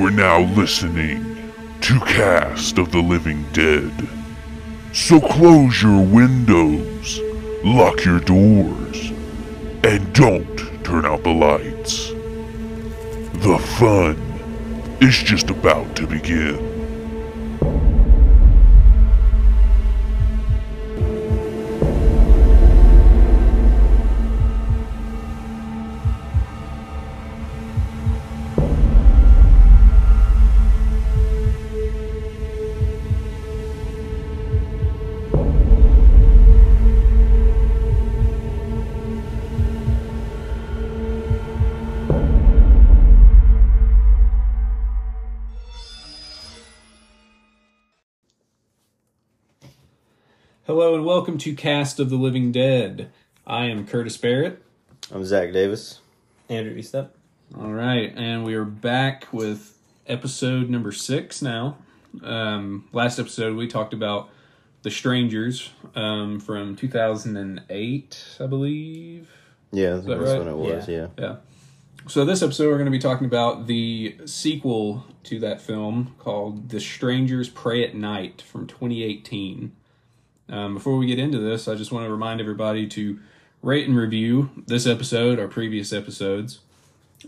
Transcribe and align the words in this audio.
are 0.00 0.10
now 0.10 0.40
listening 0.40 1.52
to 1.82 2.00
Cast 2.00 2.78
of 2.78 2.90
the 2.90 3.00
Living 3.00 3.44
Dead. 3.52 3.92
So 4.94 5.20
close 5.20 5.82
your 5.82 6.02
windows, 6.02 7.20
lock 7.62 8.04
your 8.04 8.20
doors, 8.20 9.10
and 9.84 10.12
don't 10.14 10.56
turn 10.84 11.04
out 11.04 11.22
the 11.22 11.30
lights. 11.30 12.08
The 13.44 13.58
fun 13.78 14.16
is 15.02 15.18
just 15.18 15.50
about 15.50 15.94
to 15.96 16.06
begin. 16.06 16.69
To 51.40 51.54
Cast 51.54 51.98
of 51.98 52.10
the 52.10 52.16
Living 52.16 52.52
Dead. 52.52 53.10
I 53.46 53.64
am 53.64 53.86
Curtis 53.86 54.18
Barrett. 54.18 54.62
I'm 55.10 55.24
Zach 55.24 55.54
Davis. 55.54 56.00
Andrew 56.50 56.76
Estep. 56.76 57.08
All 57.58 57.72
right, 57.72 58.12
and 58.14 58.44
we 58.44 58.52
are 58.52 58.66
back 58.66 59.26
with 59.32 59.78
episode 60.06 60.68
number 60.68 60.92
six 60.92 61.40
now. 61.40 61.78
Um, 62.22 62.90
last 62.92 63.18
episode 63.18 63.56
we 63.56 63.68
talked 63.68 63.94
about 63.94 64.28
The 64.82 64.90
Strangers 64.90 65.70
um, 65.94 66.40
from 66.40 66.76
2008, 66.76 68.36
I 68.38 68.46
believe. 68.46 69.30
Yeah, 69.72 69.94
that's 69.94 70.04
that 70.04 70.18
that's 70.18 70.32
right? 70.32 70.38
when 70.40 70.48
it 70.48 70.56
was. 70.56 70.88
Yeah. 70.88 71.06
Yeah. 71.16 71.36
So 72.06 72.26
this 72.26 72.42
episode 72.42 72.68
we're 72.68 72.74
going 72.74 72.84
to 72.84 72.90
be 72.90 72.98
talking 72.98 73.26
about 73.26 73.66
the 73.66 74.14
sequel 74.26 75.06
to 75.22 75.40
that 75.40 75.62
film 75.62 76.16
called 76.18 76.68
The 76.68 76.80
Strangers 76.80 77.48
Prey 77.48 77.82
at 77.82 77.94
Night 77.94 78.42
from 78.42 78.66
2018. 78.66 79.72
Um, 80.50 80.74
before 80.74 80.96
we 80.96 81.06
get 81.06 81.18
into 81.18 81.38
this, 81.38 81.68
I 81.68 81.74
just 81.74 81.92
want 81.92 82.06
to 82.06 82.10
remind 82.10 82.40
everybody 82.40 82.86
to 82.88 83.18
rate 83.62 83.86
and 83.86 83.96
review 83.96 84.50
this 84.66 84.86
episode, 84.86 85.38
our 85.38 85.48
previous 85.48 85.92
episodes, 85.92 86.60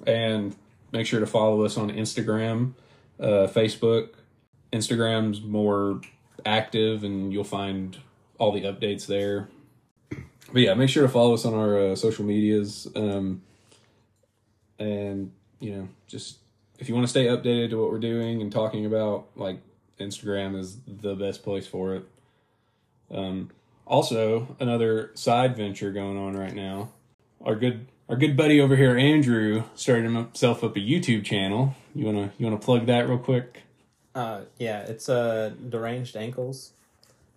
and 0.07 0.57
make 0.91 1.07
sure 1.07 1.21
to 1.21 1.27
follow 1.27 1.65
us 1.65 1.77
on 1.77 1.91
Instagram, 1.91 2.73
uh, 3.21 3.47
Facebook. 3.47 4.11
Instagram's 4.73 5.41
more 5.41 6.01
active, 6.45 7.05
and 7.05 7.33
you'll 7.33 7.45
find 7.45 7.99
all 8.39 8.53
the 8.53 8.63
updates 8.63 9.07
there. 9.07 9.49
But 10.11 10.63
yeah, 10.63 10.75
make 10.75 10.91
sure 10.91 11.03
to 11.03 11.09
follow 11.09 11.35
us 11.35 11.45
on 11.45 11.55
our 11.55 11.79
uh, 11.79 11.97
social 11.97 12.25
medias. 12.25 12.89
Um, 12.97 13.43
and 14.83 15.33
you 15.61 15.75
know 15.75 15.89
just 16.07 16.39
if 16.79 16.89
you 16.89 16.95
want 16.95 17.07
to 17.07 17.11
stay 17.11 17.27
updated 17.27 17.71
to 17.71 17.81
what 17.81 17.91
we're 17.91 17.99
doing 17.99 18.43
and 18.43 18.51
talking 18.53 18.87
about 18.87 19.27
like 19.37 19.59
instagram 20.01 20.59
is 20.59 20.79
the 20.87 21.15
best 21.15 21.43
place 21.43 21.67
for 21.67 21.95
it 21.95 22.05
um 23.13 23.51
also 23.87 24.57
another 24.61 25.11
side 25.15 25.57
venture 25.57 25.91
going 25.93 26.17
on 26.17 26.37
right 26.37 26.55
now 26.55 26.91
our 27.45 27.55
good 27.57 27.87
our 28.09 28.17
good 28.17 28.37
buddy 28.37 28.61
over 28.61 28.77
here 28.77 28.97
andrew 28.97 29.63
started 29.75 30.05
himself 30.05 30.63
up 30.65 30.77
a 30.77 30.81
youtube 30.81 31.25
channel 31.25 31.75
you 31.95 32.05
want 32.07 32.17
to 32.17 32.31
you 32.39 32.47
want 32.47 32.61
to 32.61 32.65
plug 32.65 32.87
that 32.87 33.09
real 33.09 33.19
quick 33.19 33.63
Uh, 34.15 34.43
yeah, 34.59 34.81
it's 34.81 35.09
uh, 35.09 35.53
deranged 35.71 36.17
ankles. 36.17 36.75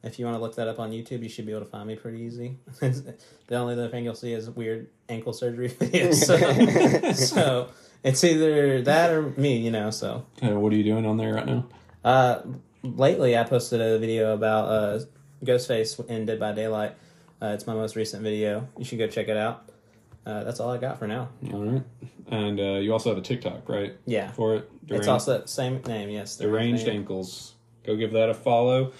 If 0.03 0.19
you 0.19 0.25
want 0.25 0.35
to 0.37 0.41
look 0.41 0.55
that 0.57 0.67
up 0.67 0.77
on 0.77 0.91
YouTube, 0.91 1.23
you 1.23 1.29
should 1.29 1.45
be 1.45 1.53
able 1.53 1.63
to 1.63 1.71
find 1.71 1.87
me 1.87 1.95
pretty 1.95 2.19
easy. 2.19 2.57
the 2.81 3.55
only 3.55 3.73
other 3.73 3.87
thing 3.87 4.03
you'll 4.03 4.13
see 4.13 4.33
is 4.33 4.49
weird 4.49 4.87
ankle 5.07 5.31
surgery 5.31 5.69
videos. 5.79 6.15
So, 6.15 7.11
so 7.13 7.69
it's 8.03 8.23
either 8.25 8.81
that 8.81 9.09
or 9.09 9.21
me, 9.37 9.57
you 9.57 9.71
know. 9.71 9.89
So 9.89 10.25
uh, 10.43 10.59
what 10.59 10.73
are 10.73 10.75
you 10.75 10.83
doing 10.83 11.05
on 11.05 11.15
there 11.15 11.33
right 11.35 11.45
now 11.47 11.65
uh, 12.03 12.41
lately, 12.83 13.37
I 13.37 13.43
posted 13.45 13.79
a 13.81 13.97
video 13.97 14.33
about 14.33 14.65
uh, 14.67 14.99
Ghostface 15.43 16.05
in 16.07 16.25
Dead 16.25 16.39
by 16.39 16.51
Daylight. 16.51 16.95
Uh, 17.41 17.47
it's 17.47 17.67
my 17.67 17.73
most 17.73 17.95
recent 17.95 18.23
video. 18.23 18.67
You 18.77 18.85
should 18.85 18.99
go 18.99 19.07
check 19.07 19.27
it 19.27 19.37
out. 19.37 19.69
Uh, 20.25 20.43
that's 20.43 20.59
all 20.59 20.71
I 20.71 20.77
got 20.77 20.97
for 20.97 21.07
now. 21.07 21.29
all 21.53 21.63
right 21.63 21.83
and 22.27 22.59
uh, 22.59 22.63
you 22.79 22.91
also 22.91 23.09
have 23.09 23.17
a 23.19 23.21
tiktok 23.21 23.69
right 23.69 23.95
Yeah, 24.07 24.31
for 24.31 24.55
it 24.55 24.69
it's 24.87 25.07
also 25.07 25.41
the 25.41 25.47
same 25.47 25.81
name. 25.83 26.09
Yes, 26.09 26.37
Deranged 26.37 26.87
Ankles. 26.87 27.53
Go 27.83 27.95
give 27.95 28.11
that 28.13 28.29
a 28.29 28.33
follow. 28.33 28.93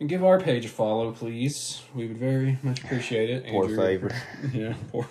And 0.00 0.08
give 0.08 0.24
our 0.24 0.40
page 0.40 0.64
a 0.64 0.68
follow, 0.68 1.12
please. 1.12 1.82
We 1.94 2.06
would 2.08 2.16
very 2.16 2.58
much 2.62 2.82
appreciate 2.82 3.30
it. 3.30 3.46
Poor 3.46 3.64
Andrew. 3.64 3.76
favor. 3.76 4.10
Yeah, 4.52 4.74
poor. 4.90 5.06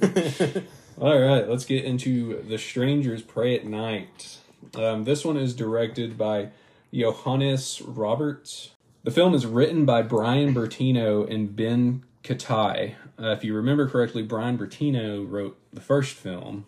All 1.00 1.18
right, 1.18 1.48
let's 1.48 1.64
get 1.64 1.84
into 1.84 2.42
The 2.42 2.58
Strangers 2.58 3.22
Prey 3.22 3.54
at 3.56 3.64
Night. 3.66 4.38
Um, 4.74 5.04
this 5.04 5.24
one 5.24 5.36
is 5.36 5.54
directed 5.54 6.18
by 6.18 6.48
Johannes 6.92 7.80
Roberts. 7.82 8.70
The 9.02 9.10
film 9.10 9.34
is 9.34 9.46
written 9.46 9.84
by 9.86 10.02
Bryan 10.02 10.54
Bertino 10.54 11.28
and 11.32 11.54
Ben 11.56 12.02
Ketai. 12.22 12.94
Uh, 13.18 13.28
if 13.30 13.44
you 13.44 13.54
remember 13.54 13.88
correctly, 13.88 14.22
Bryan 14.22 14.58
Bertino 14.58 15.24
wrote 15.28 15.58
the 15.72 15.80
first 15.80 16.14
film, 16.14 16.66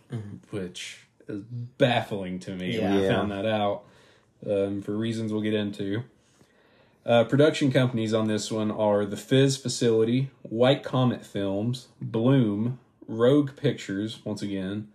which 0.50 1.00
is 1.28 1.42
baffling 1.42 2.38
to 2.40 2.52
me 2.54 2.78
when 2.78 2.90
I 2.92 3.02
Yeah. 3.02 3.08
found 3.08 3.30
that 3.32 3.46
out 3.46 3.82
um, 4.48 4.82
for 4.82 4.96
reasons 4.96 5.32
we'll 5.32 5.42
get 5.42 5.54
into. 5.54 6.04
Uh, 7.04 7.24
production 7.24 7.70
companies 7.72 8.14
on 8.14 8.28
this 8.28 8.50
one 8.50 8.70
are 8.70 9.04
the 9.04 9.16
Fyzz 9.16 9.60
Facility, 9.60 10.30
White 10.42 10.82
Comet 10.82 11.24
Films, 11.26 11.88
Bloom, 12.00 12.78
Rogue 13.08 13.56
Pictures, 13.56 14.20
once 14.24 14.40
again, 14.40 14.88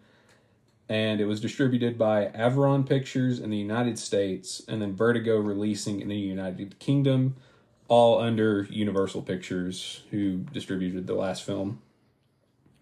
and 0.89 1.19
it 1.19 1.25
was 1.25 1.41
distributed 1.41 1.97
by 1.97 2.27
Aviron 2.33 2.83
Pictures 2.83 3.39
in 3.39 3.49
the 3.49 3.57
United 3.57 3.99
States, 3.99 4.61
and 4.67 4.81
then 4.81 4.95
Vertigo 4.95 5.37
releasing 5.37 5.99
in 6.01 6.07
the 6.07 6.15
United 6.15 6.79
Kingdom, 6.79 7.35
all 7.87 8.19
under 8.19 8.63
Universal 8.69 9.21
Pictures, 9.23 10.03
who 10.11 10.37
distributed 10.53 11.07
the 11.07 11.13
last 11.15 11.43
film. 11.43 11.81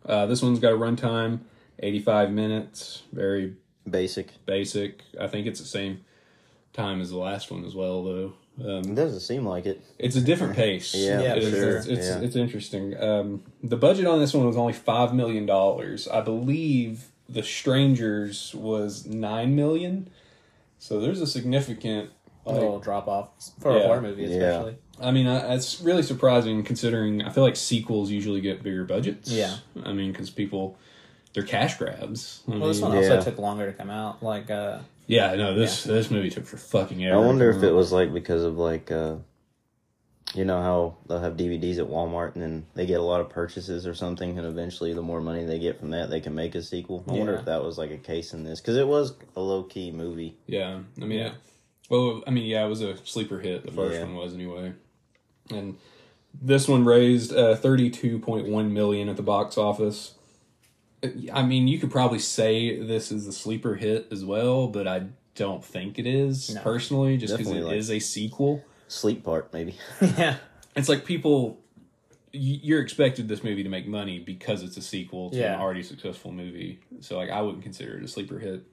Uh, 0.05 0.25
this 0.27 0.41
one's 0.41 0.59
got 0.59 0.73
a 0.73 0.77
runtime, 0.77 1.39
85 1.79 2.31
minutes, 2.31 3.03
very 3.11 3.55
Basic. 3.89 4.45
basic. 4.45 5.03
I 5.19 5.27
think 5.27 5.45
it's 5.47 5.59
the 5.59 5.65
same 5.65 6.01
time 6.73 7.01
as 7.01 7.09
the 7.09 7.17
last 7.17 7.51
one 7.51 7.65
as 7.65 7.75
well, 7.75 8.03
though. 8.03 8.33
Um, 8.63 8.91
It 8.91 8.95
doesn't 8.95 9.19
seem 9.19 9.45
like 9.45 9.65
it. 9.65 9.81
it's 9.99 10.15
a 10.15 10.21
different 10.21 10.55
pace. 10.55 10.93
Yeah, 10.95 11.21
Yeah, 11.23 11.35
It 11.35 11.43
is- 11.43 11.49
sure. 11.53 11.77
It's 11.77 11.85
it's, 11.87 12.07
Yeah. 12.07 12.19
it's 12.21 12.35
interesting. 12.35 12.95
Um, 13.01 13.43
the 13.63 13.77
budget 13.77 14.05
on 14.05 14.19
this 14.19 14.33
one 14.33 14.45
was 14.45 14.57
only 14.57 14.73
five 14.73 15.13
million 15.13 15.45
dollars. 15.45 16.07
I 16.07 16.21
believe 16.21 17.11
The 17.27 17.43
Strangers 17.43 18.53
was 18.55 19.05
nine 19.05 19.55
million. 19.55 20.09
So 20.79 20.99
there's 20.99 21.21
a 21.21 21.27
significant. 21.27 22.09
A 22.45 22.51
Like, 22.51 22.59
little 22.61 22.79
drop 22.79 23.07
off 23.07 23.29
for 23.59 23.71
Yeah. 23.75 23.79
a 23.83 23.87
horror 23.87 24.01
movie, 24.01 24.23
Yeah. 24.23 24.27
especially. 24.37 24.75
I 25.01 25.09
mean, 25.11 25.25
I, 25.25 25.55
it's 25.55 25.81
really 25.81 26.03
surprising 26.03 26.63
considering 26.63 27.23
I 27.23 27.31
feel 27.31 27.43
like 27.43 27.55
sequels 27.55 28.11
usually 28.11 28.39
get 28.39 28.61
bigger 28.61 28.83
budgets. 28.83 29.31
Yeah. 29.31 29.55
I 29.83 29.93
mean, 29.93 30.11
because 30.11 30.29
people 30.29 30.77
they're 31.33 31.43
cash 31.43 31.77
grabs. 31.77 32.43
I 32.47 32.51
Well, 32.51 32.67
this 32.69 32.77
mean, 32.81 32.91
one 32.91 33.03
Yeah. 33.03 33.15
also 33.15 33.29
took 33.31 33.39
longer 33.39 33.65
to 33.65 33.73
come 33.73 33.89
out. 33.89 34.21
Like, 34.23 34.49
uh, 34.51 34.79
yeah, 35.07 35.33
no, 35.35 35.53
this 35.55 35.83
this 35.83 36.11
movie 36.11 36.29
took 36.29 36.45
for 36.45 36.57
fucking 36.57 37.03
ever. 37.03 37.15
I 37.15 37.25
wonder 37.25 37.49
if 37.49 37.63
it 37.63 37.71
was 37.71 37.91
like 37.91 38.13
because 38.13 38.43
of 38.43 38.57
like, 38.59 38.91
uh, 38.91 39.15
you 40.35 40.45
know 40.45 40.61
how 40.61 40.97
they'll 41.07 41.19
have 41.19 41.37
DVDs 41.37 41.77
at 41.79 41.85
Walmart 41.87 42.33
and 42.33 42.41
then 42.43 42.65
they 42.73 42.85
get 42.85 42.99
a 42.99 43.03
lot 43.03 43.21
of 43.21 43.29
purchases 43.29 43.87
or 43.87 43.93
something, 43.93 44.37
and 44.37 44.45
eventually 44.47 44.93
the 44.93 45.01
more 45.01 45.21
money 45.21 45.45
they 45.45 45.59
get 45.59 45.79
from 45.79 45.91
that, 45.91 46.09
they 46.09 46.19
can 46.19 46.35
make 46.35 46.55
a 46.55 46.61
sequel. 46.61 47.03
I 47.07 47.13
wonder 47.13 47.35
if 47.35 47.45
that 47.45 47.63
was 47.63 47.77
like 47.77 47.91
a 47.91 47.97
case 47.97 48.33
in 48.33 48.43
this 48.43 48.59
because 48.61 48.75
it 48.77 48.87
was 48.87 49.13
a 49.35 49.39
low 49.41 49.63
key 49.63 49.91
movie. 49.91 50.35
Yeah, 50.47 50.79
I 51.01 51.05
mean, 51.05 51.19
Yeah. 51.19 51.27
It, 51.27 51.33
well, 51.89 52.23
I 52.25 52.31
mean, 52.31 52.45
yeah, 52.45 52.65
it 52.65 52.69
was 52.69 52.81
a 52.81 52.97
sleeper 53.05 53.39
hit. 53.39 53.65
The 53.65 53.71
first 53.71 53.95
Yeah. 53.99 54.05
one 54.05 54.15
was 54.15 54.33
anyway, 54.33 54.73
and 55.51 55.77
this 56.41 56.67
one 56.67 56.83
raised 56.83 57.31
uh, 57.33 57.55
thirty-two 57.55 58.19
point 58.19 58.47
one 58.47 58.73
million 58.73 59.07
at 59.09 59.17
the 59.17 59.23
box 59.23 59.57
office. 59.57 60.15
I 61.31 61.43
mean, 61.43 61.67
you 61.67 61.77
could 61.77 61.91
probably 61.91 62.17
say 62.19 62.79
this 62.79 63.11
is 63.11 63.27
a 63.27 63.31
sleeper 63.31 63.75
hit 63.75 64.07
as 64.11 64.25
well, 64.25 64.67
but 64.67 64.87
I 64.87 65.03
don't 65.35 65.63
think 65.63 65.99
it 65.99 66.07
is 66.07 66.55
No. 66.55 66.61
personally, 66.61 67.17
just 67.17 67.33
because 67.37 67.51
it 67.51 67.55
Definitely, 67.55 67.77
is 67.77 67.91
a 67.91 67.99
sequel. 67.99 68.63
Sleep 68.87 69.23
part 69.23 69.51
maybe. 69.53 69.77
yeah, 70.01 70.37
It's 70.75 70.89
like 70.89 71.05
people. 71.05 71.59
You're 72.37 72.81
expected 72.81 73.29
this 73.29 73.45
movie 73.45 73.63
to 73.63 73.69
make 73.69 73.87
money 73.87 74.19
because 74.19 74.61
it's 74.61 74.75
a 74.75 74.81
sequel 74.81 75.29
to 75.29 75.41
an 75.41 75.61
already 75.61 75.83
successful 75.83 76.33
movie. 76.33 76.81
So, 76.99 77.15
like, 77.15 77.29
I 77.29 77.41
wouldn't 77.41 77.63
consider 77.63 77.97
it 77.97 78.03
a 78.03 78.09
sleeper 78.09 78.39
hit. 78.39 78.65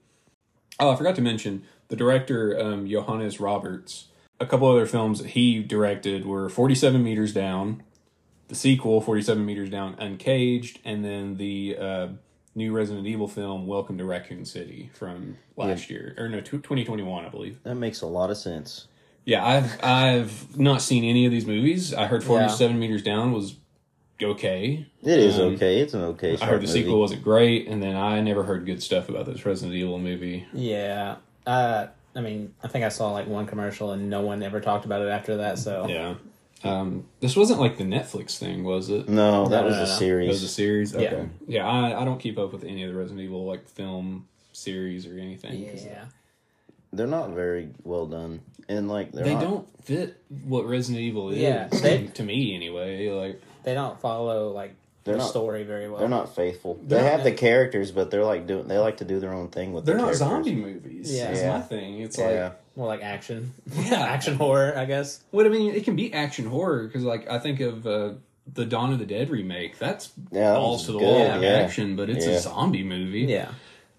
Oh, 0.81 0.89
I 0.91 0.97
forgot 0.97 1.15
to 1.15 1.21
mention 1.21 1.63
the 1.87 1.95
director, 1.95 2.59
um, 2.59 2.85
Johannes 2.89 3.39
Roberts. 3.39 4.07
A 4.41 4.45
couple 4.45 4.69
other 4.69 4.85
films 4.85 5.19
that 5.19 5.29
he 5.29 5.63
directed 5.63 6.25
were 6.25 6.49
47 6.49 7.01
Meters 7.01 7.33
Down, 7.33 7.83
the 8.49 8.55
sequel, 8.55 8.99
47 8.99 9.45
Meters 9.45 9.69
Down 9.69 9.95
Uncaged, 9.97 10.79
and 10.83 11.05
then 11.05 11.37
the 11.37 11.77
uh, 11.79 12.07
new 12.55 12.73
Resident 12.73 13.07
Evil 13.07 13.29
film, 13.29 13.65
Welcome 13.65 13.97
to 13.97 14.03
Raccoon 14.03 14.43
City, 14.43 14.89
from 14.93 15.37
last 15.55 15.89
year 15.89 16.15
or 16.17 16.27
no, 16.27 16.41
tw 16.41 16.51
2021, 16.51 17.23
I 17.25 17.29
believe. 17.29 17.63
That 17.63 17.75
makes 17.75 18.01
a 18.01 18.07
lot 18.07 18.29
of 18.29 18.37
sense. 18.37 18.87
Yeah, 19.25 19.45
I've 19.45 19.83
I've 19.83 20.59
not 20.59 20.81
seen 20.81 21.03
any 21.03 21.25
of 21.25 21.31
these 21.31 21.45
movies. 21.45 21.93
I 21.93 22.07
heard 22.07 22.23
Forty 22.23 22.49
Seven 22.49 22.79
Meters 22.79 23.03
Down 23.03 23.31
was 23.31 23.55
okay. 24.21 24.85
It 25.01 25.19
is 25.19 25.39
Um, 25.39 25.53
okay. 25.55 25.79
It's 25.79 25.93
an 25.93 26.01
okay. 26.03 26.37
I 26.41 26.45
heard 26.45 26.61
the 26.61 26.67
movie. 26.67 26.81
sequel 26.81 26.99
wasn't 26.99 27.23
great, 27.23 27.67
and 27.67 27.81
then 27.81 27.95
I 27.95 28.21
never 28.21 28.43
heard 28.43 28.65
good 28.65 28.81
stuff 28.83 29.09
about 29.09 29.25
this 29.25 29.45
Resident 29.45 29.75
Evil 29.75 29.99
movie. 29.99 30.45
Yeah. 30.53 31.15
Uh, 31.45 31.87
I 32.15 32.21
mean, 32.21 32.53
I 32.63 32.67
think 32.67 32.85
I 32.85 32.89
saw 32.89 33.11
like 33.11 33.27
one 33.27 33.45
commercial 33.45 33.91
and 33.91 34.09
no 34.09 34.21
one 34.21 34.43
ever 34.43 34.61
talked 34.61 34.85
about 34.85 35.01
it 35.01 35.09
after 35.09 35.37
that. 35.37 35.57
So 35.57 35.87
Yeah. 35.87 36.15
Um, 36.63 37.05
this 37.19 37.35
wasn't 37.35 37.59
like 37.59 37.77
the 37.77 37.83
Netflix 37.83 38.37
thing, 38.37 38.63
was 38.63 38.89
it? 38.89 39.09
No, 39.09 39.47
that 39.47 39.61
No, 39.63 39.67
was 39.67 39.75
no, 39.75 39.83
a 39.83 39.85
no. 39.85 39.91
It 39.93 39.97
series. 39.97 40.27
was 40.29 40.43
a 40.43 40.47
series. 40.47 40.93
Yeah. 40.93 40.99
Okay. 40.99 41.29
Yeah, 41.47 41.67
I, 41.67 42.01
I 42.01 42.05
don't 42.05 42.19
keep 42.19 42.37
up 42.39 42.53
with 42.53 42.63
any 42.63 42.83
of 42.83 42.93
the 42.93 42.97
Resident 42.97 43.19
Evil 43.21 43.45
like 43.45 43.67
film 43.67 44.27
series 44.53 45.05
or 45.05 45.17
anything. 45.17 45.59
yeah, 45.61 46.05
They're 46.93 47.07
not 47.07 47.31
very 47.31 47.69
well 47.83 48.05
done, 48.05 48.39
and 48.69 48.87
like 48.87 49.11
they're 49.11 49.23
They 49.25 49.33
not, 49.33 49.43
don't 49.43 49.83
fit 49.85 50.15
what 50.45 50.65
Resident 50.67 51.01
Evil 51.03 51.29
is. 51.31 51.39
Yeah, 51.39 51.67
they- 51.67 52.07
to 52.07 52.23
me 52.23 52.55
anyway. 52.55 53.09
Like 53.09 53.41
they 53.63 53.73
don't 53.73 53.99
follow 53.99 54.51
like 54.51 54.75
They're 55.03 55.15
the 55.15 55.19
not- 55.21 55.29
story 55.29 55.63
very 55.63 55.89
well. 55.89 55.99
They're 55.99 56.07
not 56.09 56.35
faithful. 56.35 56.75
They're 56.83 56.99
they 56.99 57.03
not- 57.05 57.11
have 57.11 57.23
the 57.23 57.31
characters, 57.31 57.91
but 57.91 58.11
they're 58.11 58.23
like 58.23 58.47
doing. 58.47 58.67
They 58.67 58.77
like 58.77 58.97
to 58.97 59.05
do 59.05 59.19
their 59.19 59.33
own 59.33 59.49
thing 59.49 59.73
with. 59.73 59.85
they're 59.85 59.95
the 59.95 60.01
not 60.01 60.13
characters. 60.13 60.19
zombie 60.19 60.55
movies. 60.55 61.13
Yeah. 61.13 61.27
That's 61.27 61.39
Yeah. 61.41 61.51
my 61.57 61.61
thing. 61.61 61.99
It's 61.99 62.17
Yeah, 62.17 62.25
like 62.43 62.77
more 62.77 62.87
like 62.87 63.01
action. 63.03 63.53
Yeah. 63.75 63.95
action 64.15 64.35
horror, 64.35 64.73
I 64.77 64.85
guess. 64.85 65.21
what 65.31 65.45
I 65.45 65.49
mean. 65.49 65.73
It 65.75 65.83
can 65.83 65.95
be 65.95 66.13
action 66.13 66.45
horror 66.45 66.85
because 66.87 67.03
like 67.03 67.27
I 67.29 67.39
think 67.39 67.59
of 67.59 67.85
uh, 67.87 68.13
the 68.53 68.65
Dawn 68.65 68.91
of 68.93 68.99
the 68.99 69.05
Dead 69.05 69.29
remake. 69.29 69.79
That's 69.79 70.11
yeah, 70.31 70.51
that 70.51 70.55
balls 70.57 70.85
to 70.85 70.91
the 70.93 70.99
good, 70.99 71.05
wall 71.07 71.41
yeah. 71.41 71.49
action, 71.49 71.95
but 71.95 72.09
it's 72.09 72.25
Yeah. 72.25 72.33
a 72.33 72.39
zombie 72.39 72.83
movie. 72.83 73.21
Yeah, 73.21 73.49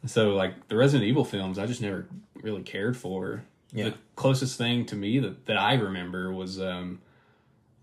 So 0.06 0.30
like 0.34 0.68
the 0.68 0.76
Resident 0.76 1.08
Evil 1.08 1.24
films, 1.24 1.58
I 1.58 1.66
just 1.66 1.80
never 1.80 2.06
really 2.42 2.62
cared 2.62 2.96
for. 2.96 3.44
Yeah. 3.72 3.84
The 3.90 3.94
closest 4.16 4.56
thing 4.58 4.86
to 4.86 4.96
me 4.96 5.18
that, 5.18 5.46
that 5.46 5.56
I 5.56 5.74
remember 5.74 6.32
was, 6.32 6.60
um, 6.60 7.00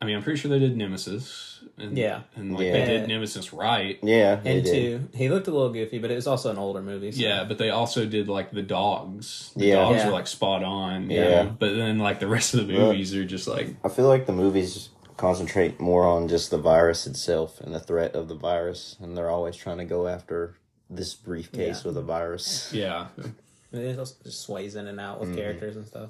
I 0.02 0.06
mean, 0.06 0.16
I'm 0.16 0.24
pretty 0.24 0.40
sure 0.40 0.50
they 0.50 0.60
did 0.60 0.78
Nemesis. 0.78 1.64
And, 1.78 1.98
Yeah. 1.98 2.22
and 2.36 2.54
like 2.54 2.64
Yeah. 2.66 2.72
they 2.74 2.86
did 2.86 3.08
Nemesis 3.08 3.52
right. 3.54 4.00
Yeah, 4.02 4.40
and 4.46 4.64
did. 4.64 4.66
two, 4.66 5.08
he 5.18 5.30
looked 5.30 5.48
a 5.48 5.52
little 5.52 5.72
goofy, 5.72 6.00
but 6.00 6.10
it 6.12 6.16
was 6.16 6.28
also 6.28 6.50
an 6.50 6.58
older 6.58 6.82
movie. 6.82 7.12
So. 7.12 7.22
Yeah, 7.22 7.44
but 7.44 7.58
they 7.58 7.70
also 7.72 8.06
did 8.06 8.28
like 8.28 8.52
the 8.52 8.62
dogs. 8.62 9.52
The 9.56 9.68
Yeah. 9.68 9.76
dogs 9.76 9.98
Yeah. 9.98 10.06
were 10.08 10.12
like 10.14 10.28
spot 10.28 10.64
on. 10.64 11.10
you 11.10 11.18
Yeah. 11.20 11.44
know? 11.44 11.56
But 11.60 11.76
then 11.76 12.00
like 12.00 12.20
the 12.20 12.28
rest 12.28 12.54
of 12.54 12.66
the 12.68 12.74
movies 12.74 13.14
are 13.16 13.26
just 13.26 13.48
like 13.48 13.76
I 13.84 13.90
feel 13.90 14.08
like 14.08 14.26
the 14.28 14.34
movies 14.34 14.90
concentrate 15.18 15.80
more 15.80 16.06
on 16.06 16.28
just 16.28 16.50
the 16.52 16.58
virus 16.58 17.06
itself 17.06 17.60
and 17.62 17.74
the 17.76 17.80
threat 17.80 18.16
of 18.16 18.28
the 18.28 18.36
virus, 18.36 18.96
and 19.02 19.16
they're 19.18 19.30
always 19.30 19.56
trying 19.56 19.78
to 19.80 19.86
go 19.86 20.08
after 20.08 20.56
this 20.92 21.14
briefcase 21.16 21.82
Yeah. 21.84 21.88
with 21.88 21.98
a 21.98 22.02
virus. 22.02 22.70
yeah. 22.74 23.08
it 23.72 23.98
also 23.98 24.16
just 24.24 24.42
sways 24.42 24.76
in 24.76 24.88
and 24.88 25.00
out 25.00 25.20
Mm-hmm. 25.22 25.30
with 25.32 25.38
characters 25.40 25.76
and 25.78 25.88
stuff. 25.88 26.10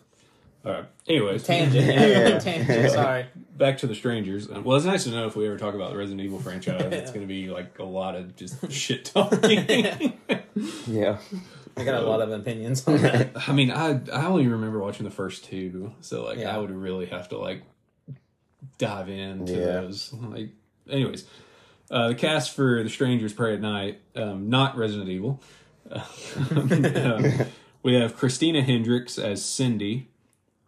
All 0.64 0.72
right. 0.74 0.86
Anyways, 1.08 1.44
Tangent, 1.44 1.86
yeah, 1.88 2.06
Yeah. 2.30 2.40
tangent. 2.40 2.92
Sorry. 2.92 3.26
back 3.58 3.80
to 3.80 3.88
the 3.88 3.96
strangers. 3.96 4.48
Uh, 4.50 4.62
Well, 4.64 4.78
it's 4.78 4.86
nice 4.86 5.06
to 5.06 5.10
know 5.10 5.26
if 5.26 5.36
we 5.36 5.48
ever 5.48 5.58
talk 5.58 5.74
about 5.74 5.92
the 5.92 5.98
Resident 5.98 6.22
Evil 6.22 6.40
franchise, 6.40 6.84
it's 6.92 7.10
going 7.10 7.22
to 7.22 7.28
be 7.28 7.50
like 7.50 7.80
a 7.80 7.84
lot 7.84 8.16
of 8.16 8.36
just 8.36 8.72
shit 8.72 9.06
talking. 9.06 10.14
Yeah, 10.86 11.18
I 11.78 11.84
got 11.84 12.04
a 12.04 12.06
lot 12.08 12.22
of 12.22 12.32
opinions 12.32 12.88
on 12.88 12.98
that. 13.02 13.32
I 13.48 13.54
mean, 13.54 13.72
I 13.72 14.02
I 14.14 14.26
only 14.28 14.48
remember 14.48 14.78
watching 14.80 15.04
the 15.04 15.10
first 15.12 15.46
two, 15.46 15.94
so 16.02 16.26
like 16.26 16.38
Yeah. 16.38 16.54
I 16.56 16.60
would 16.60 16.70
really 16.72 17.08
have 17.08 17.30
to 17.30 17.40
like 17.40 17.64
dive 18.78 19.10
into 19.10 19.54
Yeah. 19.54 19.66
those. 19.82 20.14
Like, 20.14 20.50
anyways, 20.90 21.26
uh, 21.92 22.08
the 22.08 22.16
cast 22.16 22.56
for 22.56 22.82
The 22.82 22.90
Strangers 22.90 23.34
Prey 23.34 23.54
at 23.54 23.62
Night, 23.62 24.00
um, 24.16 24.50
not 24.50 24.76
Resident 24.78 25.10
Evil. 25.10 25.42
Um, 26.56 27.32
we 27.84 27.96
have 27.96 28.16
Christina 28.16 28.62
Hendricks 28.62 29.18
as 29.18 29.44
Cindy, 29.44 30.08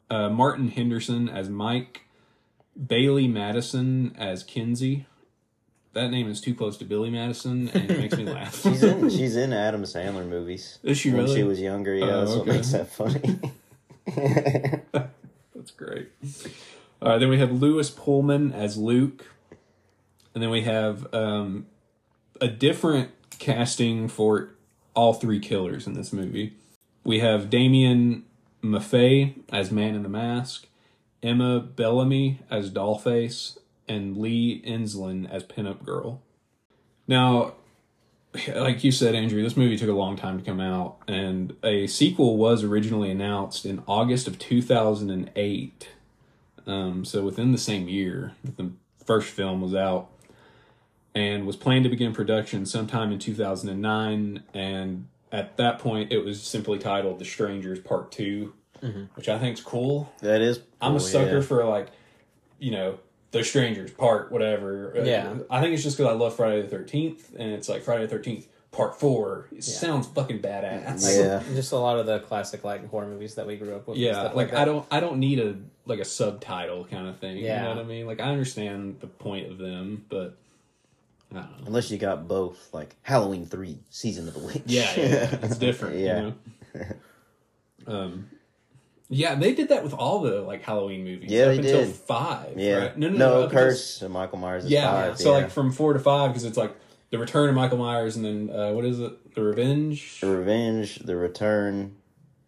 uh, 0.10 0.28
Martin 0.28 0.68
Henderson 0.68 1.30
as 1.30 1.48
Mike, 1.50 2.02
Bailee 2.78 3.32
Madison 3.32 4.14
as 4.18 4.44
Kinsey. 4.44 5.06
That 5.94 6.10
name 6.10 6.28
is 6.30 6.42
too 6.42 6.54
close 6.56 6.76
to 6.80 6.86
Billy 6.86 7.10
Madison, 7.10 7.70
and 7.70 7.90
it 7.90 7.98
makes 8.00 8.18
me 8.18 8.26
laugh. 8.34 8.62
she's 8.64 8.84
in. 8.84 9.10
She's 9.10 9.36
in 9.38 9.54
Adam 9.54 9.84
Sandler 9.84 10.28
movies. 10.28 10.80
Is 10.84 10.98
she 10.98 11.12
really? 11.12 11.26
when 11.26 11.36
she 11.36 11.44
was 11.44 11.62
younger? 11.62 11.96
Yeah, 11.96 12.06
Oh, 12.06 12.20
that's 12.26 12.36
what 12.36 12.48
makes 12.48 12.72
that 12.72 12.90
funny. 12.92 13.40
That's 15.56 15.72
great. 15.78 16.10
All 17.02 17.10
right, 17.12 17.18
then 17.20 17.30
we 17.30 17.40
have 17.40 17.52
Lewis 17.52 17.90
Pullman 17.90 18.52
as 18.52 18.76
Luke, 18.76 19.26
and 20.34 20.42
then 20.42 20.50
we 20.50 20.62
have 20.62 21.14
um, 21.14 21.66
a 22.42 22.48
different 22.48 23.12
casting 23.40 24.08
for 24.08 24.56
all 24.94 25.14
three 25.14 25.40
killers 25.40 25.88
in 25.88 25.94
this 25.94 26.14
movie. 26.14 26.56
We 27.04 27.20
have 27.20 27.50
Damian 27.50 28.24
Maffei 28.64 29.36
as 29.52 29.72
Man 29.72 29.96
in 29.96 30.04
the 30.04 30.10
Mask, 30.10 30.68
Emma 31.22 31.60
Bellomy 31.62 32.40
as 32.50 32.72
Dollface, 32.72 33.58
and 33.88 34.18
Lea 34.18 34.62
Enslin 34.66 35.26
as 35.28 35.44
Pinup 35.44 35.84
Girl. 35.84 36.22
Now, 37.08 37.54
like 38.56 38.84
you 38.84 38.92
said, 38.92 39.16
Andrew, 39.16 39.44
this 39.44 39.58
movie 39.58 39.78
took 39.78 39.90
a 39.90 39.94
long 39.94 40.16
time 40.16 40.40
to 40.40 40.46
come 40.46 40.60
out, 40.60 40.98
and 41.08 41.56
a 41.64 41.88
sequel 41.88 42.38
was 42.38 42.64
originally 42.64 43.12
announced 43.12 43.66
in 43.66 43.84
August 43.88 44.28
of 44.28 44.40
2008. 44.40 45.90
Um, 46.66 47.04
so 47.04 47.24
within 47.24 47.52
the 47.52 47.58
same 47.58 47.88
year 47.90 48.34
that 48.44 48.58
the 48.58 48.72
first 49.06 49.30
film 49.30 49.62
was 49.62 49.76
out, 49.76 50.10
and 51.16 51.46
was 51.46 51.56
planned 51.56 51.84
to 51.84 51.90
begin 51.90 52.14
production 52.14 52.66
sometime 52.66 53.12
in 53.12 53.20
2009. 53.20 54.44
And 54.54 55.08
at 55.32 55.58
that 55.58 55.80
point, 55.80 56.12
it 56.12 56.26
was 56.26 56.42
simply 56.42 56.80
titled 56.80 57.20
The 57.20 57.26
Strangers 57.26 57.80
Part 57.80 58.12
2, 58.12 58.54
which 59.16 59.30
I 59.30 59.38
think 59.40 59.58
is 59.58 59.64
cool. 59.64 60.12
that 60.22 60.42
is. 60.42 60.60
I'm 60.82 60.96
a 60.96 61.00
sucker 61.00 61.36
yeah. 61.36 61.42
for 61.42 61.66
like, 61.66 61.88
you 62.60 62.72
know, 62.72 63.00
the 63.34 63.44
strangers 63.44 63.92
part 63.92 64.32
whatever. 64.32 64.94
Uh, 64.96 65.04
Yeah. 65.04 65.36
I 65.50 65.60
think 65.60 65.74
it's 65.74 65.84
just 65.84 65.98
because 65.98 66.12
I 66.12 66.16
love 66.16 66.36
Friday 66.36 66.62
the 66.62 66.68
Thirteenth, 66.68 67.34
and 67.38 67.52
it's 67.52 67.68
like 67.68 67.82
Friday 67.82 68.04
the 68.04 68.08
Thirteenth 68.08 68.48
Part 68.72 69.00
Four. 69.00 69.48
It 69.52 69.64
sounds 69.64 70.08
fucking 70.08 70.40
badass. 70.40 71.18
Yeah. 71.18 71.44
Just 71.56 71.72
a 71.72 71.78
lot 71.78 71.98
of 71.98 72.06
the 72.06 72.20
classic 72.20 72.64
like 72.64 72.88
horror 72.90 73.08
movies 73.08 73.36
that 73.36 73.48
we 73.48 73.58
grew 73.58 73.76
up 73.76 73.88
with. 73.88 73.98
Yeah, 73.98 74.14
stuff 74.14 74.36
like. 74.36 74.54
I 74.54 74.66
don't, 74.66 74.86
I 74.92 75.00
don't 75.00 75.18
need 75.18 75.40
a 75.40 75.56
like 75.86 76.00
a 76.00 76.06
subtitle 76.06 76.86
kind 76.86 77.08
of 77.08 77.18
thing. 77.18 77.38
Yeah. 77.38 77.58
You 77.58 77.64
know 77.64 77.76
what 77.76 77.86
I 77.86 77.88
mean? 77.88 78.06
Like 78.06 78.22
I 78.22 78.26
understand 78.26 78.98
the 79.00 79.08
point 79.08 79.52
of 79.52 79.58
them, 79.58 80.06
but 80.10 80.20
I 80.20 80.28
don't 80.28 80.28
know. 80.28 80.43
Unless 81.66 81.92
you 81.92 81.98
got 81.98 82.28
both, 82.28 82.74
like 82.74 82.96
Halloween 83.02 83.46
Three, 83.46 83.80
Season 83.90 84.28
of 84.28 84.34
the 84.34 84.40
Witch. 84.42 84.62
Yeah, 84.66 84.92
yeah, 84.96 85.40
it's 85.44 85.58
different. 85.58 85.96
Yeah. 86.00 86.20
You 86.22 86.36
know? 86.76 86.86
um, 87.88 88.30
yeah, 89.10 89.36
they 89.36 89.54
did 89.54 89.70
that 89.70 89.84
with 89.84 89.94
all 89.94 90.22
the 90.22 90.42
like 90.42 90.64
Halloween 90.64 91.04
movies. 91.04 91.30
Yeah, 91.32 91.44
up 91.44 91.48
they 91.50 91.58
until 91.58 91.86
did. 91.86 91.96
five. 91.96 92.54
yeah. 92.58 92.76
right? 92.76 92.98
no, 92.98 93.10
no, 93.10 93.18
no, 93.18 93.18
no, 93.18 93.38
up 93.44 93.44
until- 93.52 93.60
Curse 93.60 94.02
and 94.02 94.14
Michael 94.14 94.40
Myers 94.40 94.66
is 94.66 94.72
Yeah, 94.72 94.92
five. 94.92 95.18
so 95.20 95.32
yeah. 95.36 95.44
like 95.44 95.52
from 95.52 95.72
four 95.72 95.94
to 95.94 96.00
five 96.00 96.32
because 96.32 96.46
it's 96.46 96.58
like 96.58 96.76
the 97.12 97.18
return 97.20 97.50
of 97.50 97.56
Michael 97.56 97.78
Myers 97.78 98.16
and 98.16 98.26
then 98.26 98.50
uh, 98.56 98.72
what 98.72 98.86
is 98.86 99.00
it? 99.00 99.36
The 99.36 99.44
Revenge. 99.44 100.20
the 100.22 100.28
Revenge, 100.30 100.96
the 101.00 101.16
Return, 101.16 101.96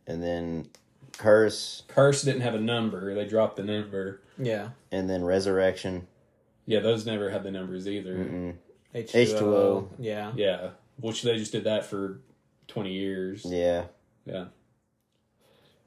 and 0.07 0.23
then 0.23 0.69
Curse, 1.17 1.83
Curse 1.87 2.23
didn't 2.23 2.41
have 2.41 2.55
a 2.55 2.59
number. 2.59 3.13
They 3.13 3.25
dropped 3.25 3.57
the 3.57 3.63
number. 3.63 4.21
yeah. 4.37 4.69
and 4.91 5.09
then 5.09 5.23
Resurrection. 5.23 6.07
Yeah, 6.67 6.79
those 6.79 7.05
never 7.05 7.29
had 7.29 7.43
the 7.43 7.51
numbers 7.51 7.87
either. 7.87 8.15
Mm-mm. 8.17 8.55
H2O. 8.95 9.13
H2O. 9.13 9.87
Yeah. 9.99 10.31
Yeah, 10.35 10.69
which 10.99 11.21
they 11.21 11.37
just 11.37 11.51
did 11.51 11.65
that 11.65 11.85
for 11.85 12.21
twenty 12.67 12.93
years. 12.93 13.45
Yeah. 13.47 13.85
Yeah. 14.25 14.45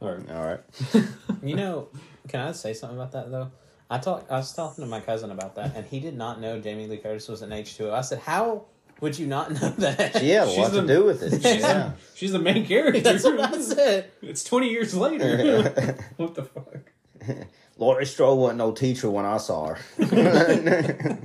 All 0.00 0.12
right. 0.14 0.30
All 0.30 0.44
right. 0.44 0.60
You 1.42 1.54
know, 1.54 1.88
can 2.28 2.40
I 2.40 2.50
say 2.52 2.72
something 2.74 2.98
about 2.98 3.12
that 3.12 3.30
though? 3.30 3.52
I 3.88 3.98
talked. 3.98 4.30
I 4.30 4.36
was 4.38 4.52
talking 4.52 4.82
to 4.84 4.90
my 4.90 4.98
cousin 5.00 5.30
about 5.30 5.54
that, 5.54 5.76
and 5.76 5.86
he 5.86 6.00
did 6.00 6.16
not 6.16 6.40
know 6.40 6.58
Jamie 6.60 6.86
Lee 6.88 6.96
Curtis 6.98 7.28
was 7.28 7.42
an 7.42 7.52
H 7.52 7.76
two 7.76 7.88
O. 7.90 7.94
I 7.94 8.00
said, 8.00 8.18
"How 8.18 8.64
would 9.00 9.16
you 9.18 9.26
not 9.28 9.52
know 9.52 9.70
that?" 9.78 10.16
She 10.18 10.30
had 10.30 10.48
a 10.48 10.50
She's 10.50 10.58
lot 10.58 10.72
the- 10.72 10.80
to 10.82 10.86
do 10.86 11.04
with 11.04 11.22
it. 11.22 11.32
She's, 11.42 11.60
yeah. 11.62 11.92
she's 12.16 12.32
the 12.32 12.38
main 12.40 12.66
character. 12.66 13.00
That's 13.08 13.22
what 13.24 13.38
I 13.40 13.60
said. 13.60 14.10
It's 14.20 14.42
twenty 14.44 14.68
years 14.70 14.94
later. 14.94 15.96
what 16.16 16.34
the 16.34 16.42
fuck? 16.44 17.46
Laurie 17.78 18.04
Strode 18.06 18.36
wasn't 18.36 18.58
no 18.58 18.72
teacher 18.72 19.08
when 19.08 19.24
I 19.24 19.36
saw 19.36 19.74
her. 19.74 21.18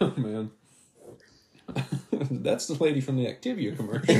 Oh 0.00 0.12
man. 0.16 0.50
That's 2.30 2.66
the 2.66 2.74
lady 2.74 3.00
from 3.00 3.16
the 3.16 3.26
Activia 3.26 3.74
commercial. 3.76 4.14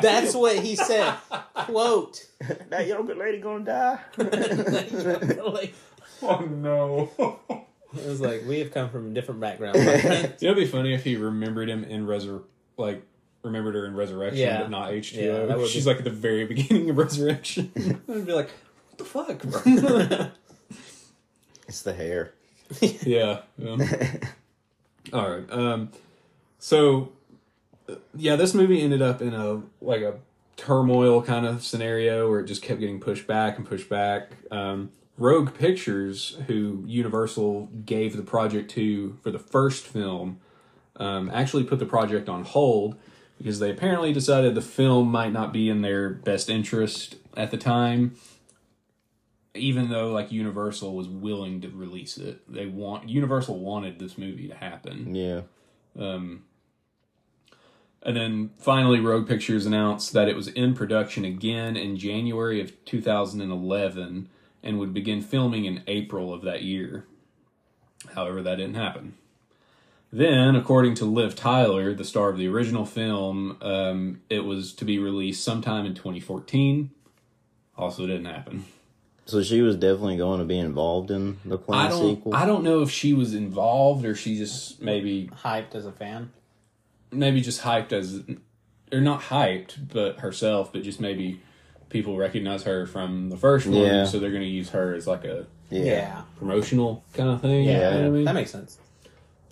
That's 0.00 0.34
what 0.34 0.58
he 0.58 0.74
said. 0.74 1.14
Quote. 1.54 2.26
that 2.70 2.86
younger 2.86 3.14
lady 3.14 3.38
gonna 3.38 3.64
die. 3.64 3.98
it 4.18 5.74
oh 6.22 6.38
no. 6.40 7.10
It 7.94 8.06
was 8.06 8.20
like 8.20 8.42
we 8.46 8.58
have 8.60 8.72
come 8.72 8.90
from 8.90 9.14
different 9.14 9.40
backgrounds. 9.40 9.78
my 9.84 9.98
friend. 10.00 10.34
It'd 10.40 10.56
be 10.56 10.66
funny 10.66 10.94
if 10.94 11.04
he 11.04 11.16
remembered 11.16 11.68
him 11.68 11.84
in 11.84 12.06
Resur 12.06 12.42
like 12.76 13.02
remembered 13.42 13.74
her 13.76 13.86
in 13.86 13.94
Resurrection, 13.94 14.40
Yeah. 14.40 14.62
but 14.62 14.70
not 14.70 14.90
H 14.92 15.12
two 15.14 15.20
O. 15.20 15.40
Yeah, 15.40 15.46
that 15.46 15.58
would 15.58 15.68
She's 15.68 15.84
be- 15.84 15.90
like 15.90 15.98
at 15.98 16.04
the 16.04 16.10
very 16.10 16.46
beginning 16.46 16.90
of 16.90 16.96
Resurrection. 16.98 17.70
I'd 18.08 18.26
be 18.26 18.32
like, 18.32 18.50
what 18.90 18.98
the 18.98 19.04
fuck, 19.04 19.42
bro? 19.42 20.30
It's 21.68 21.82
the 21.82 21.92
hair. 21.94 22.32
yeah. 22.80 23.42
yeah. 23.58 23.76
All 25.16 25.30
right. 25.30 25.50
Um, 25.50 25.92
so 26.58 27.12
yeah, 28.14 28.36
this 28.36 28.52
movie 28.52 28.82
ended 28.82 29.00
up 29.00 29.22
in 29.22 29.32
a 29.32 29.62
like 29.80 30.02
a 30.02 30.16
turmoil 30.58 31.22
kind 31.22 31.46
of 31.46 31.64
scenario 31.64 32.28
where 32.28 32.40
it 32.40 32.44
just 32.44 32.60
kept 32.60 32.80
getting 32.80 33.00
pushed 33.00 33.26
back 33.26 33.56
and 33.56 33.66
pushed 33.66 33.88
back. 33.88 34.32
Um, 34.50 34.90
Rogue 35.16 35.54
Pictures, 35.54 36.36
who 36.48 36.84
Universal 36.86 37.70
gave 37.86 38.14
the 38.14 38.22
project 38.22 38.70
to 38.72 39.16
for 39.22 39.30
the 39.30 39.38
first 39.38 39.86
film, 39.86 40.38
um, 40.96 41.30
actually 41.32 41.64
put 41.64 41.78
the 41.78 41.86
project 41.86 42.28
on 42.28 42.44
hold 42.44 42.96
because 43.38 43.58
they 43.58 43.70
apparently 43.70 44.12
decided 44.12 44.54
the 44.54 44.60
film 44.60 45.10
might 45.10 45.32
not 45.32 45.50
be 45.50 45.70
in 45.70 45.80
their 45.80 46.10
best 46.10 46.50
interest 46.50 47.16
at 47.38 47.50
the 47.50 47.56
time. 47.56 48.16
Even 49.56 49.88
though 49.88 50.12
like 50.12 50.32
Universal 50.32 50.94
was 50.94 51.08
willing 51.08 51.60
to 51.62 51.68
release 51.68 52.16
it, 52.16 52.40
they 52.52 52.66
want 52.66 53.08
Universal 53.08 53.58
wanted 53.58 53.98
this 53.98 54.16
movie 54.16 54.48
to 54.48 54.54
happen. 54.54 55.14
Yeah. 55.14 55.42
Um, 55.98 56.44
and 58.02 58.16
then 58.16 58.50
finally, 58.58 59.00
Rogue 59.00 59.26
Pictures 59.26 59.66
announced 59.66 60.12
that 60.12 60.28
it 60.28 60.36
was 60.36 60.48
in 60.48 60.74
production 60.74 61.24
again 61.24 61.76
in 61.76 61.96
January 61.96 62.60
of 62.60 62.84
2011 62.84 64.28
and 64.62 64.78
would 64.78 64.94
begin 64.94 65.20
filming 65.20 65.64
in 65.64 65.82
April 65.86 66.32
of 66.32 66.42
that 66.42 66.62
year. 66.62 67.06
However, 68.14 68.42
that 68.42 68.56
didn't 68.56 68.74
happen. 68.74 69.14
Then, 70.12 70.54
according 70.54 70.94
to 70.94 71.04
Liv 71.04 71.34
Tyler, 71.34 71.92
the 71.94 72.04
star 72.04 72.28
of 72.28 72.38
the 72.38 72.46
original 72.46 72.86
film, 72.86 73.58
um, 73.60 74.20
it 74.30 74.44
was 74.44 74.72
to 74.74 74.84
be 74.84 74.98
released 74.98 75.42
sometime 75.42 75.84
in 75.84 75.94
2014. 75.94 76.90
Also, 77.76 78.06
didn't 78.06 78.26
happen. 78.26 78.64
So 79.26 79.42
she 79.42 79.60
was 79.60 79.74
definitely 79.76 80.16
going 80.16 80.38
to 80.38 80.44
be 80.46 80.58
involved 80.58 81.10
in 81.10 81.38
the 81.44 81.58
I 81.68 81.88
don't. 81.88 82.16
sequel. 82.16 82.34
I 82.34 82.46
don't 82.46 82.62
know 82.62 82.82
if 82.82 82.90
she 82.90 83.12
was 83.12 83.34
involved 83.34 84.04
or 84.04 84.14
she 84.14 84.36
just 84.38 84.80
maybe 84.80 85.28
Hyped 85.42 85.74
as 85.74 85.84
a 85.84 85.92
fan. 85.92 86.30
maybe 87.10 87.40
just 87.40 87.62
hyped 87.62 87.92
as 87.92 88.22
or 88.92 89.00
not 89.00 89.22
hyped 89.22 89.92
but 89.92 90.20
herself 90.20 90.72
but 90.72 90.82
just 90.84 91.00
maybe 91.00 91.40
people 91.88 92.16
recognize 92.16 92.62
her 92.62 92.86
from 92.86 93.30
the 93.30 93.36
first 93.36 93.66
one 93.66 93.76
Yeah. 93.82 94.04
so 94.04 94.20
they're 94.20 94.30
going 94.30 94.42
to 94.42 94.48
use 94.48 94.70
her 94.70 94.94
as 94.94 95.06
like 95.08 95.24
a 95.24 95.46
yeah. 95.70 96.22
promotional 96.38 97.02
kind 97.14 97.28
of 97.30 97.40
thing 97.40 97.64
Yeah. 97.64 97.72
you 97.72 97.80
know 97.80 98.00
what 98.02 98.06
I 98.06 98.10
mean? 98.10 98.24
That 98.26 98.34
makes 98.34 98.52
sense. 98.52 98.78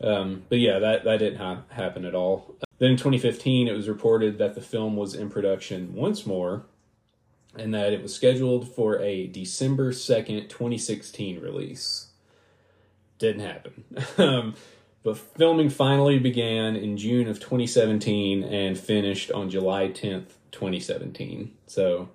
um, 0.03 0.45
but 0.49 0.59
yeah 0.59 0.79
that, 0.79 1.03
that 1.05 1.19
didn't 1.19 1.39
ha- 1.39 1.63
happen 1.71 2.05
at 2.05 2.15
all 2.15 2.55
then 2.79 2.91
in 2.93 2.97
2015 2.97 3.67
it 3.67 3.73
was 3.73 3.89
reported 3.89 4.39
that 4.39 4.55
the 4.55 4.61
film 4.61 4.95
was 4.95 5.15
in 5.15 5.31
production 5.31 5.95
once 5.95 6.25
more 6.27 6.63
and 7.57 7.73
that 7.75 7.93
it 7.93 8.03
was 8.03 8.15
scheduled 8.15 8.73
for 8.75 8.99
a 9.01 9.27
december 9.29 9.93
2nd 9.93 10.49
2016 10.49 11.41
release 11.41 12.09
didn't 13.19 13.43
happen 13.43 13.85
um, 14.19 14.55
but 15.05 15.19
filming 15.19 15.69
finally 15.69 16.19
began 16.19 16.77
in 16.77 16.97
June 16.97 17.29
of 17.29 17.39
2017 17.39 18.43
and 18.43 18.79
finished 18.79 19.31
on 19.31 19.51
July 19.51 19.89
10th, 19.89 20.31
2017. 20.51 21.53
So 21.67 22.09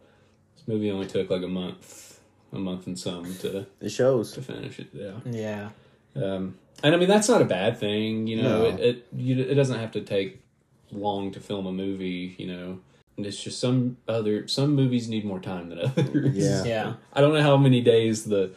this 0.56 0.68
movie 0.68 0.90
only 0.90 1.06
took 1.06 1.30
like 1.30 1.44
a 1.44 1.48
month, 1.48 2.20
a 2.52 2.58
month 2.58 2.88
and 2.88 2.98
some 2.98 3.36
to 3.38 3.68
It 3.80 3.90
shows. 3.90 4.32
to 4.34 4.42
finish 4.42 4.80
it. 4.80 4.88
Yeah. 4.92 5.20
Yeah. 5.24 5.70
Um, 6.16 6.58
and 6.82 6.96
I 6.96 6.98
mean 6.98 7.08
that's 7.08 7.30
not 7.30 7.44
a 7.44 7.46
bad 7.46 7.78
thing, 7.80 8.26
you 8.26 8.42
know. 8.42 8.64
No. 8.64 8.66
It 8.66 8.80
it 8.80 9.08
you, 9.16 9.40
it 9.40 9.54
doesn't 9.54 9.78
have 9.78 9.92
to 9.92 10.02
take 10.02 10.42
long 10.92 11.30
to 11.34 11.40
film 11.40 11.68
a 11.68 11.72
movie, 11.72 12.36
you 12.40 12.48
know. 12.48 12.80
And 13.20 13.26
it's 13.26 13.44
just 13.44 13.60
some 13.60 13.98
other 14.08 14.48
some 14.48 14.76
movies 14.76 15.10
need 15.10 15.26
more 15.26 15.42
time 15.42 15.68
than 15.68 15.80
others. 15.80 16.38
Yeah. 16.38 16.64
Yeah. 16.66 16.94
I 17.12 17.20
don't 17.20 17.34
know 17.34 17.42
how 17.42 17.58
many 17.58 17.82
days 17.82 18.24
the 18.24 18.52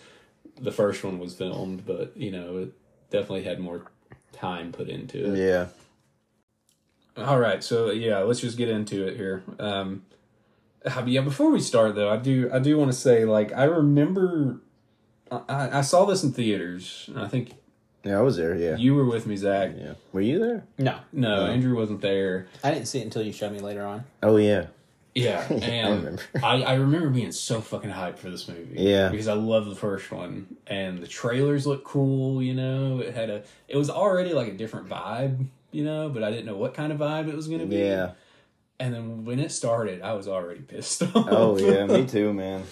the 0.61 0.71
first 0.71 1.03
one 1.03 1.19
was 1.19 1.35
filmed, 1.35 1.85
but 1.85 2.17
you 2.17 2.31
know, 2.31 2.59
it 2.59 2.73
definitely 3.11 3.43
had 3.43 3.59
more 3.59 3.91
time 4.31 4.71
put 4.71 4.89
into 4.89 5.33
it. 5.35 5.37
Yeah. 5.37 5.67
All 7.17 7.41
right, 7.41 7.63
so 7.65 7.91
yeah, 7.91 8.19
let's 8.21 8.39
just 8.39 8.57
get 8.57 8.69
into 8.69 9.05
it 9.05 9.17
here. 9.17 9.43
Um, 9.59 10.05
uh, 10.87 11.03
yeah, 11.07 11.23
before 11.23 11.51
we 11.51 11.59
start 11.61 11.97
though, 11.97 12.09
I 12.09 12.19
do 12.19 12.49
I 12.53 12.61
do 12.61 12.79
want 12.79 12.93
to 12.93 12.97
say 12.97 13.25
like 13.25 13.53
I 13.53 13.65
remember 13.65 14.61
I, 15.33 15.79
I 15.79 15.81
saw 15.81 16.05
this 16.05 16.23
in 16.23 16.33
theaters. 16.33 17.07
and 17.09 17.19
I 17.19 17.27
think 17.27 17.55
Yeah, 18.05 18.19
I 18.19 18.23
was 18.23 18.37
there. 18.37 18.55
Yeah. 18.57 18.77
you 18.77 18.95
were 18.95 19.05
with 19.05 19.27
me, 19.27 19.37
Zach. 19.37 19.73
yeah. 19.79 19.95
Were 20.13 20.21
you 20.21 20.39
there? 20.39 20.65
No, 20.79 20.99
No, 21.13 21.43
Oh. 21.43 21.47
Andrew 21.47 21.77
wasn't 21.77 22.01
there. 22.01 22.49
I 22.65 22.73
didn't 22.73 22.87
see 22.89 22.99
it 23.01 23.05
until 23.05 23.23
you 23.23 23.33
showed 23.33 23.53
me 23.53 23.61
later 23.61 23.85
on. 23.85 24.05
Oh 24.23 24.37
yeah. 24.37 24.67
Yeah, 25.15 25.43
and 25.51 25.99
remember. 26.05 26.23
I, 26.43 26.63
I 26.63 26.75
remember 26.75 27.11
being 27.11 27.33
so 27.33 27.61
fucking 27.61 27.91
hyped 27.91 28.19
for 28.19 28.31
this 28.31 28.49
movie. 28.49 28.77
Yeah. 28.77 29.11
because 29.11 29.29
I 29.29 29.35
love 29.35 29.67
the 29.67 29.75
first 29.77 30.11
one, 30.11 30.57
and 30.67 31.03
the 31.03 31.07
trailers 31.07 31.67
look 31.67 31.85
cool. 31.85 32.43
You 32.43 32.55
know, 32.55 32.99
it 33.01 33.15
had 33.15 33.29
a 33.31 33.43
it 33.69 33.77
was 33.77 33.91
already 33.91 34.33
like 34.33 34.49
a 34.49 34.55
different 34.55 34.89
vibe. 34.89 35.47
You 35.71 35.85
know, 35.85 36.09
but 36.09 36.23
I 36.23 36.31
didn't 36.31 36.47
know 36.47 36.57
what 36.57 36.75
kind 36.75 36.93
of 36.93 36.99
vibe 36.99 37.29
it 37.29 37.35
was 37.37 37.47
going 37.49 37.61
to 37.61 37.67
be. 37.67 37.77
Yeah. 37.77 38.13
and 38.81 38.93
then 38.95 39.25
when 39.25 39.39
it 39.39 39.53
started, 39.53 40.03
I 40.03 40.15
was 40.15 40.27
already 40.29 40.61
pissed 40.61 41.03
off. 41.15 41.27
Oh 41.31 41.59
yeah. 41.59 41.87
Me 41.87 42.07
too, 42.07 42.33
man. 42.33 42.65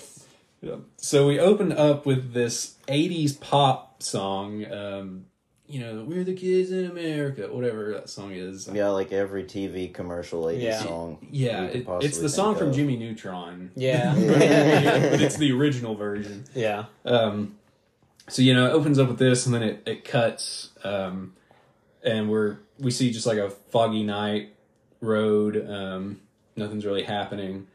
Yeah. 0.63 0.77
So 0.97 1.27
we 1.27 1.39
opened 1.39 1.73
up 1.73 2.05
with 2.07 2.33
this 2.33 2.77
'80s 2.89 3.39
pop 3.41 4.03
song. 4.03 4.71
Um, 4.71 5.27
you 5.67 5.79
know, 5.81 6.05
we're 6.07 6.25
the 6.25 6.35
kids 6.35 6.73
in 6.73 6.91
America, 6.91 7.49
whatever 7.51 7.93
that 7.93 8.11
song 8.11 8.33
is. 8.33 8.69
Yeah, 8.73 8.89
like 8.89 9.13
every 9.13 9.45
TV 9.45 9.93
commercial 9.95 10.43
80s 10.47 10.61
Yeah. 10.63 10.83
song. 10.83 11.19
Yeah, 11.31 11.63
it- 11.67 11.87
it's 12.03 12.17
the 12.17 12.23
think 12.23 12.31
song 12.33 12.57
from 12.57 12.71
of. 12.71 12.75
Jimmy 12.75 12.97
Neutron. 12.97 13.71
Yeah. 13.77 14.13
but 15.13 15.21
it's 15.23 15.37
the 15.37 15.53
original 15.53 15.95
version. 15.95 16.45
yeah. 16.55 16.87
Um, 17.05 17.55
so 18.29 18.43
you 18.43 18.53
know, 18.53 18.67
it 18.67 18.71
opens 18.71 18.99
up 18.99 19.09
with 19.09 19.19
this, 19.19 19.47
and 19.47 19.55
then 19.55 19.63
it 19.63 19.83
it 19.87 20.05
cuts, 20.05 20.71
um, 20.85 21.35
and 22.03 22.29
we're 22.31 22.59
we 22.79 22.91
see 22.91 23.11
just 23.13 23.27
like 23.27 23.39
a 23.39 23.51
foggy 23.51 24.03
night 24.03 24.55
road. 25.01 25.57
Um, 25.71 26.21
nothing's 26.57 26.85
really 26.85 27.05
happening. 27.05 27.67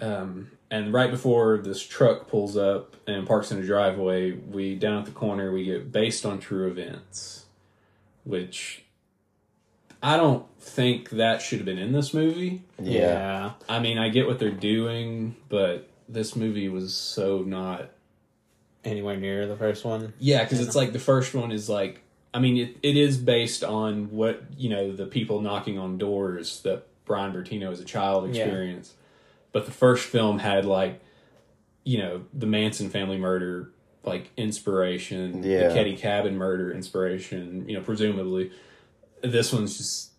Um, 0.00 0.50
and 0.70 0.92
right 0.92 1.10
before 1.10 1.58
this 1.58 1.82
truck 1.82 2.28
pulls 2.28 2.56
up 2.56 2.96
and 3.06 3.26
parks 3.26 3.50
in 3.50 3.58
a 3.58 3.66
driveway, 3.66 4.32
we 4.32 4.74
down 4.74 4.98
at 5.00 5.04
the 5.04 5.12
corner 5.12 5.52
we 5.52 5.64
get 5.64 5.92
based 5.92 6.26
on 6.26 6.38
true 6.38 6.68
events, 6.68 7.46
which 8.24 8.84
I 10.02 10.16
don't 10.16 10.46
think 10.58 11.10
that 11.10 11.40
should 11.42 11.58
have 11.58 11.66
been 11.66 11.78
in 11.78 11.92
this 11.92 12.12
movie. 12.12 12.62
Yeah. 12.80 13.52
I 13.68 13.78
mean, 13.78 13.98
I 13.98 14.08
get 14.08 14.26
what 14.26 14.38
they're 14.38 14.50
doing, 14.50 15.36
but 15.48 15.88
this 16.08 16.36
movie 16.36 16.68
was 16.68 16.94
so 16.94 17.42
not 17.42 17.90
Anywhere 18.84 19.16
near 19.16 19.48
the 19.48 19.56
first 19.56 19.84
one. 19.84 20.12
yeah, 20.20 20.44
because 20.44 20.60
it's 20.60 20.76
like 20.76 20.92
the 20.92 21.00
first 21.00 21.34
one 21.34 21.50
is 21.50 21.68
like, 21.68 22.02
I 22.32 22.38
mean, 22.38 22.56
it, 22.56 22.76
it 22.84 22.96
is 22.96 23.18
based 23.18 23.64
on 23.64 24.12
what, 24.12 24.44
you 24.56 24.68
know, 24.70 24.92
the 24.92 25.06
people 25.06 25.40
knocking 25.40 25.76
on 25.76 25.98
doors 25.98 26.60
that 26.62 26.86
Bryan 27.04 27.32
Bertino 27.32 27.72
as 27.72 27.80
a 27.80 27.84
child 27.84 28.32
Yeah. 28.32 28.44
But 29.56 29.64
the 29.64 29.72
first 29.72 30.06
film 30.06 30.38
had 30.38 30.66
like, 30.66 31.00
you 31.82 31.96
know, 31.96 32.26
the 32.34 32.44
Manson 32.44 32.90
family 32.90 33.16
murder, 33.16 33.72
like 34.04 34.30
inspiration, 34.36 35.42
Yeah. 35.42 35.68
the 35.68 35.74
Keddie 35.74 35.96
Cabin 35.96 36.36
murder 36.36 36.70
inspiration, 36.70 37.66
you 37.66 37.74
know, 37.74 37.82
presumably. 37.82 38.50
This 39.22 39.54
one's 39.54 39.78
just 39.78 40.10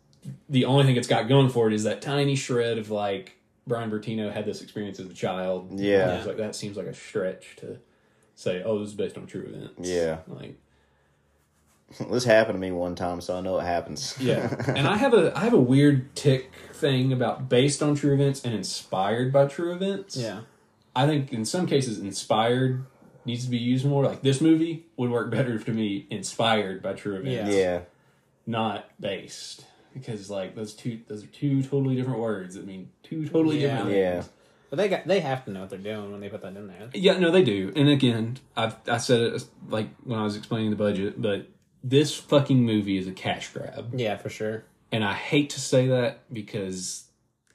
the 0.49 0.65
only 0.65 0.85
thing 0.85 0.95
it's 0.95 1.07
got 1.07 1.27
going 1.29 1.49
for 1.49 1.67
it 1.67 1.73
is 1.75 1.83
that 1.83 2.01
tiny 2.01 2.35
shred 2.35 2.79
of 2.79 2.89
like 2.89 3.37
Bryan 3.67 3.91
Bertino 3.91 4.33
had 4.33 4.43
this 4.47 4.63
experience 4.63 4.99
as 4.99 5.05
a 5.07 5.13
child. 5.13 5.79
Yeah. 5.79 6.23
Like 6.25 6.37
that 6.37 6.55
seems 6.55 6.75
like 6.75 6.87
a 6.87 6.95
stretch 6.95 7.57
to 7.57 7.77
say, 8.33 8.63
oh, 8.63 8.79
this 8.79 8.87
is 8.89 8.95
based 8.95 9.19
on 9.19 9.27
true 9.27 9.43
events. 9.43 9.87
Yeah. 9.87 10.21
Like 10.27 10.55
this 12.11 12.25
happened 12.25 12.55
to 12.55 12.59
me 12.59 12.71
one 12.71 12.95
time, 12.95 13.21
so 13.21 13.37
I 13.37 13.41
know 13.41 13.57
it 13.59 13.63
happens. 13.63 14.15
yeah. 14.19 14.53
and 14.75 14.87
I 14.87 14.97
have 14.97 15.13
a 15.13 15.35
I 15.37 15.41
have 15.41 15.53
a 15.53 15.59
weird 15.59 16.15
tick 16.15 16.51
thing 16.73 17.13
about 17.13 17.49
based 17.49 17.81
on 17.81 17.95
true 17.95 18.13
events 18.13 18.43
and 18.43 18.53
inspired 18.53 19.31
by 19.31 19.45
true 19.47 19.73
events. 19.73 20.17
Yeah. 20.17 20.41
I 20.95 21.05
think 21.05 21.31
in 21.31 21.45
some 21.45 21.67
cases 21.67 21.99
inspired 21.99 22.85
needs 23.25 23.45
to 23.45 23.51
be 23.51 23.57
used 23.57 23.85
more. 23.85 24.03
Like 24.05 24.21
this 24.21 24.41
movie 24.41 24.85
would 24.97 25.09
work 25.11 25.31
better 25.31 25.53
if 25.55 25.65
to 25.65 25.71
me 25.71 26.07
inspired 26.09 26.81
by 26.81 26.93
true 26.93 27.15
events. 27.17 27.53
Yeah. 27.55 27.61
yeah. 27.61 27.79
Not 28.45 28.89
based. 28.99 29.65
Because 29.93 30.29
like 30.29 30.55
those 30.55 30.73
two 30.73 30.99
those 31.07 31.23
are 31.23 31.27
two 31.27 31.63
totally 31.63 31.95
different 31.95 32.19
words 32.19 32.55
that 32.55 32.65
mean 32.65 32.89
two 33.03 33.27
totally 33.27 33.61
Yeah. 33.61 33.77
different 33.77 33.97
Yeah. 33.97 34.11
things. 34.21 34.29
But 34.69 34.75
they 34.75 34.89
got 34.89 35.07
they 35.07 35.21
have 35.21 35.45
to 35.45 35.51
know 35.51 35.61
what 35.61 35.69
they're 35.69 35.79
doing 35.79 36.11
when 36.11 36.19
they 36.19 36.29
put 36.29 36.41
that 36.41 36.55
in 36.55 36.67
there. 36.67 36.89
Yeah, 36.93 37.17
no, 37.17 37.31
they 37.31 37.43
do. 37.43 37.71
And 37.75 37.87
again, 37.87 38.37
I've 38.55 38.75
I 38.87 38.97
said 38.97 39.21
it 39.21 39.45
like 39.69 39.87
when 40.03 40.19
I 40.19 40.23
was 40.23 40.35
explaining 40.35 40.71
the 40.71 40.75
budget, 40.75 41.21
but 41.21 41.47
this 41.83 42.13
fucking 42.15 42.63
movie 42.63 42.97
is 42.97 43.07
a 43.07 43.11
cash 43.11 43.49
grab. 43.53 43.91
Yeah, 43.95 44.17
for 44.17 44.29
sure. 44.29 44.63
And 44.91 45.03
I 45.03 45.13
hate 45.13 45.49
to 45.51 45.59
say 45.59 45.87
that 45.87 46.19
because 46.33 47.05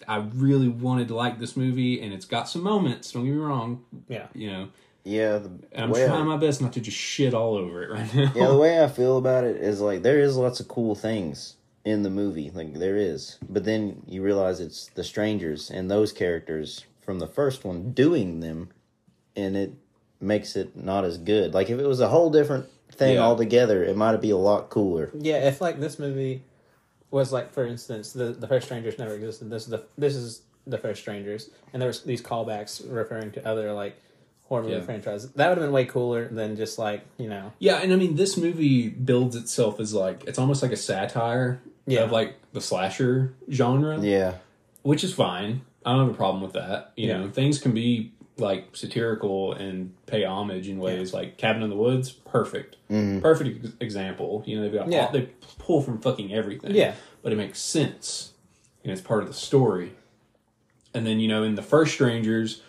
I 0.07 0.17
really 0.35 0.69
wanted 0.69 1.09
to 1.09 1.14
like 1.14 1.38
this 1.38 1.57
movie 1.57 2.00
and 2.00 2.12
it's 2.12 2.25
got 2.26 2.49
some 2.49 2.62
moments, 2.62 3.12
don't 3.12 3.25
get 3.25 3.33
me 3.33 3.38
wrong, 3.38 3.85
Yeah. 4.09 4.26
you 4.35 4.50
know. 4.50 4.69
Yeah. 5.05 5.38
The 5.38 5.49
And 5.73 5.85
I'm 5.85 5.91
way 5.91 6.05
I- 6.05 6.09
trying 6.09 6.26
my 6.26 6.37
best 6.37 6.61
not 6.61 6.73
to 6.75 6.81
just 6.81 6.97
shit 6.97 7.35
all 7.35 7.55
over 7.57 7.83
it 7.83 7.91
right 7.91 8.14
now. 8.14 8.33
yeah, 8.35 8.49
the 8.49 8.57
way 8.57 8.83
I 8.83 8.88
feel 9.00 9.17
about 9.19 9.45
it 9.45 9.57
is 9.57 9.81
like 9.81 10.02
there 10.02 10.19
is 10.21 10.37
lots 10.37 10.61
of 10.61 10.69
cool 10.69 10.95
things 10.95 11.57
in 11.85 12.02
the 12.05 12.11
movie, 12.11 12.50
like 12.55 12.75
there 12.75 12.97
is, 12.97 13.38
but 13.49 13.64
then 13.64 14.02
you 14.07 14.23
realize 14.23 14.61
it's 14.61 14.87
the 14.95 15.02
strangers 15.02 15.69
and 15.71 15.91
those 15.91 16.12
characters 16.12 16.85
from 17.05 17.19
the 17.19 17.26
first 17.26 17.64
one 17.64 17.91
doing 17.91 18.38
them, 18.38 18.69
and 19.35 19.57
it 19.57 19.73
makes 20.21 20.55
it 20.55 20.76
not 20.76 21.05
as 21.05 21.19
good. 21.19 21.52
Like 21.55 21.69
if 21.71 21.81
it 21.81 21.87
was 21.87 21.99
a 21.99 22.09
whole 22.09 22.31
different 22.31 22.67
thing 22.92 23.14
Yeah. 23.14 23.22
altogether, 23.22 23.82
it 23.84 23.96
might 23.96 24.12
have 24.12 24.20
be 24.20 24.30
a 24.30 24.37
lot 24.37 24.70
cooler. 24.70 25.11
Yeah, 25.18 25.46
if 25.49 25.61
like 25.61 25.80
this 25.80 25.99
movie 25.99 26.42
was 27.11 27.32
like, 27.32 27.52
for 27.52 27.66
instance, 27.66 28.12
the 28.12 28.26
the 28.26 28.46
first 28.46 28.66
strangers 28.66 28.99
never 28.99 29.14
existed. 29.14 29.50
This 29.50 29.64
is 29.64 29.68
the 29.70 29.82
this 29.99 30.14
is 30.14 30.42
the 30.66 30.78
first 30.78 31.00
strangers, 31.00 31.50
and 31.72 31.82
there 31.82 31.88
was 31.88 32.02
these 32.02 32.22
callbacks 32.22 32.82
referring 32.88 33.32
to 33.32 33.46
other 33.46 33.72
like 33.72 33.96
horror 34.44 34.62
movie 34.62 34.75
Yeah. 34.76 34.82
franchises. 34.82 35.30
That 35.32 35.49
would 35.49 35.58
have 35.58 35.66
been 35.66 35.72
way 35.72 35.84
cooler 35.87 36.28
than 36.28 36.56
just 36.56 36.78
like 36.78 37.02
you 37.18 37.28
know. 37.28 37.52
Yeah, 37.58 37.76
and 37.78 37.92
I 37.92 37.96
mean, 37.96 38.16
this 38.16 38.37
movie 38.37 38.88
builds 38.88 39.34
itself 39.37 39.80
as 39.80 39.92
like 39.94 40.25
it's 40.26 40.38
almost 40.38 40.62
like 40.62 40.72
a 40.72 40.76
satire 40.76 41.61
Yeah. 41.87 42.00
of 42.02 42.12
like 42.12 42.34
the 42.52 42.61
slasher 42.61 43.34
genre, 43.50 43.99
Yeah. 44.00 44.34
which 44.82 45.02
is 45.02 45.12
fine. 45.12 45.62
I 45.84 45.90
don't 45.92 46.06
have 46.06 46.14
a 46.14 46.16
problem 46.16 46.42
with 46.44 46.52
that. 46.52 46.92
You 46.96 47.08
Yeah. 47.08 47.18
know, 47.18 47.30
things 47.30 47.58
can 47.58 47.72
be 47.72 48.12
like 48.39 48.75
satirical 48.77 49.53
and 49.53 49.95
pay 50.07 50.25
homage 50.25 50.69
in 50.69 50.79
ways 50.79 51.12
like 51.12 51.37
Cabin 51.37 51.62
in 51.62 51.71
the 51.71 51.77
Woods, 51.77 52.11
perfect, 52.11 52.77
mm-hmm. 52.91 53.21
perfect 53.21 53.83
example. 53.83 54.43
You 54.47 54.57
know, 54.57 54.62
they've 54.62 54.73
got 54.73 54.89
Yeah. 54.89 55.07
all, 55.07 55.12
they 55.12 55.29
pull 55.59 55.83
from 55.83 56.01
fucking 56.01 56.33
everything. 56.33 56.75
Yeah. 56.75 56.95
but 57.23 57.33
it 57.33 57.37
makes 57.37 57.61
sense 57.61 58.33
and 58.83 58.91
it's 58.91 59.01
part 59.01 59.23
of 59.23 59.29
the 59.29 59.35
story. 59.35 59.93
And 60.95 61.07
then 61.07 61.21
you 61.21 61.29
know, 61.29 61.43
in 61.43 61.55
the 61.55 61.62
first 61.62 61.95
Strangers, 61.95 62.62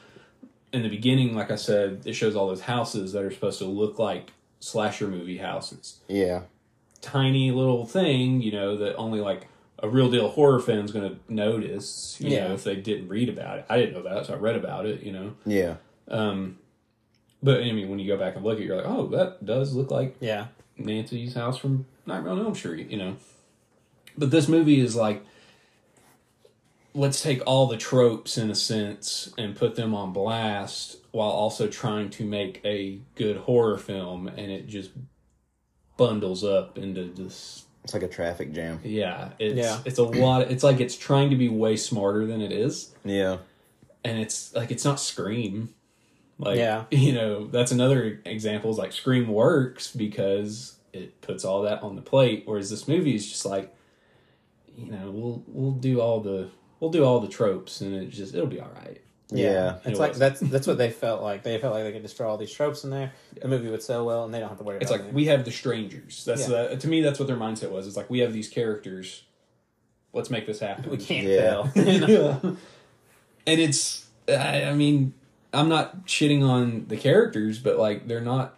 in 0.71 0.81
the 0.83 0.89
beginning, 0.89 1.35
like 1.35 1.51
I 1.51 1.55
said, 1.55 2.01
it 2.05 2.13
shows 2.13 2.35
all 2.35 2.47
those 2.47 2.61
houses 2.61 3.13
that 3.13 3.23
are 3.23 3.31
supposed 3.31 3.59
to 3.59 3.65
look 3.65 3.99
like 3.99 4.31
slasher 4.59 5.07
movie 5.07 5.37
houses. 5.37 5.99
Yeah. 6.07 6.41
Tiny 7.01 7.51
little 7.51 7.85
thing, 7.85 8.41
you 8.41 8.51
know, 8.51 8.77
that 8.77 8.95
only 8.95 9.19
like 9.19 9.47
a 9.83 9.87
real 9.89 10.09
deal 10.09 10.29
horror 10.29 10.59
fan's 10.59 10.91
going 10.91 11.07
to 11.09 11.19
notice. 11.31 12.17
You 12.19 12.29
Yeah. 12.31 12.47
know, 12.47 12.53
if 12.55 12.63
they 12.63 12.75
didn't 12.77 13.09
read 13.09 13.29
about 13.29 13.59
it. 13.59 13.65
I 13.69 13.77
didn't 13.77 13.93
know 13.93 14.01
that, 14.03 14.25
so 14.25 14.33
I 14.33 14.37
read 14.37 14.55
about 14.55 14.85
it. 14.87 15.03
You 15.03 15.11
know, 15.11 15.33
Yeah. 15.45 15.75
um, 16.07 16.57
but 17.43 17.61
I 17.61 17.71
mean, 17.73 17.89
when 17.89 17.99
you 17.99 18.07
go 18.07 18.17
back 18.17 18.35
and 18.35 18.43
look 18.45 18.55
at, 18.57 18.63
it, 18.63 18.65
you're 18.65 18.77
like, 18.77 18.87
oh, 18.87 19.07
that 19.07 19.45
does 19.45 19.73
look 19.75 19.91
like 19.91 20.15
Yeah, 20.21 20.47
Nancy's 20.77 21.33
house 21.35 21.57
from 21.57 21.85
Nightmare 22.05 22.31
on 22.31 22.39
Elm 22.39 22.55
Street, 22.55 22.89
you 22.89 22.97
know. 22.97 23.17
But 24.17 24.31
this 24.31 24.47
movie 24.47 24.79
is 24.79 24.95
like, 24.95 25.23
let's 26.93 27.21
take 27.21 27.41
all 27.45 27.67
the 27.67 27.77
tropes 27.77 28.37
in 28.37 28.49
a 28.49 28.55
sense 28.55 29.33
and 29.37 29.55
put 29.55 29.75
them 29.75 29.93
on 29.95 30.13
blast 30.13 30.97
while 31.11 31.29
also 31.29 31.67
trying 31.67 32.09
to 32.11 32.23
make 32.25 32.61
a 32.63 32.99
good 33.15 33.35
horror 33.37 33.77
film, 33.77 34.27
and 34.27 34.51
it 34.51 34.67
just 34.67 34.91
bundles 35.97 36.43
up 36.43 36.77
into 36.77 37.03
this. 37.05 37.62
It's 37.83 37.93
like 37.93 38.03
a 38.03 38.07
traffic 38.07 38.53
jam. 38.53 38.79
Yeah, 38.83 39.29
it's 39.39 39.55
Yeah. 39.55 39.79
it's 39.85 39.99
a 39.99 40.03
lot. 40.03 40.49
It's 40.51 40.63
like 40.63 40.79
it's 40.79 40.95
trying 40.97 41.29
to 41.31 41.35
be 41.35 41.49
way 41.49 41.75
smarter 41.75 42.25
than 42.25 42.41
it 42.41 42.51
is, 42.51 42.93
Yeah. 43.03 43.37
and 44.03 44.17
it's 44.19 44.55
like 44.55 44.71
it's 44.71 44.85
not 44.85 44.99
Scream. 44.99 45.73
Like 46.39 46.57
Yeah. 46.57 46.85
you 46.91 47.11
know, 47.13 47.47
that's 47.47 47.71
another 47.71 48.21
example. 48.25 48.71
Is 48.71 48.77
like 48.77 48.93
Scream 48.93 49.27
works 49.27 49.93
because 49.93 50.77
it 50.93 51.19
puts 51.21 51.43
all 51.43 51.61
that 51.63 51.83
on 51.83 51.95
the 51.95 52.01
plate, 52.01 52.43
whereas 52.45 52.69
this 52.69 52.87
movie 52.87 53.15
is 53.15 53.27
just 53.29 53.45
like, 53.45 53.73
you 54.77 54.89
know, 54.91 55.11
we'll 55.11 55.43
we'll 55.47 55.71
do 55.73 55.99
all 55.99 56.19
the 56.21 56.49
we'll 56.79 56.89
do 56.91 57.03
all 57.03 57.19
the 57.19 57.27
tropes, 57.27 57.81
and 57.81 57.93
it 57.93 58.09
just 58.09 58.33
it'll 58.33 58.47
be 58.47 58.59
all 58.61 58.71
right. 58.75 59.01
Yeah. 59.31 59.77
It's 59.85 59.97
It 59.97 59.97
like 59.99 60.09
was. 60.11 60.19
that's 60.19 60.39
that's 60.41 60.67
what 60.67 60.77
they 60.77 60.89
felt 61.03 61.21
like. 61.23 61.43
They 61.43 61.57
felt 61.57 61.73
like 61.73 61.83
they 61.83 61.91
could 61.91 62.01
just 62.01 62.13
destroy 62.13 62.29
all 62.29 62.37
these 62.37 62.51
tropes 62.51 62.83
in 62.83 62.89
there. 62.89 63.11
The 63.41 63.47
movie 63.47 63.69
would 63.69 63.81
sell 63.83 64.05
well, 64.05 64.25
and 64.25 64.33
they 64.33 64.39
don't 64.39 64.49
have 64.49 64.57
to 64.59 64.63
worry 64.63 64.77
It's 64.77 64.85
about 64.85 64.91
like 64.91 65.01
anything. 65.01 65.15
we 65.15 65.25
have 65.25 65.45
the 65.45 65.51
strangers. 65.51 66.23
That's 66.25 66.47
Yeah. 66.49 66.67
the, 66.67 66.77
to 66.77 66.87
me. 66.87 67.01
That's 67.01 67.19
what 67.19 67.27
their 67.27 67.37
mindset 67.37 67.71
was. 67.71 67.87
It's 67.87 67.97
like 67.97 68.09
we 68.09 68.19
have 68.19 68.33
these 68.33 68.47
characters. 68.49 69.23
Let's 70.13 70.29
make 70.29 70.45
this 70.45 70.59
happen. 70.59 70.91
we 70.91 70.97
can't 70.97 71.27
Yeah. 71.27 71.63
fail. 71.67 71.71
Yeah. 72.07 72.39
And 73.45 73.59
it's, 73.59 74.05
I, 74.27 74.63
I 74.65 74.73
mean, 74.73 75.13
I'm 75.53 75.67
not 75.67 76.05
shitting 76.05 76.43
on 76.47 76.85
the 76.87 76.95
characters, 76.97 77.59
but 77.59 77.77
like 77.77 78.07
they're 78.07 78.21
not. 78.21 78.55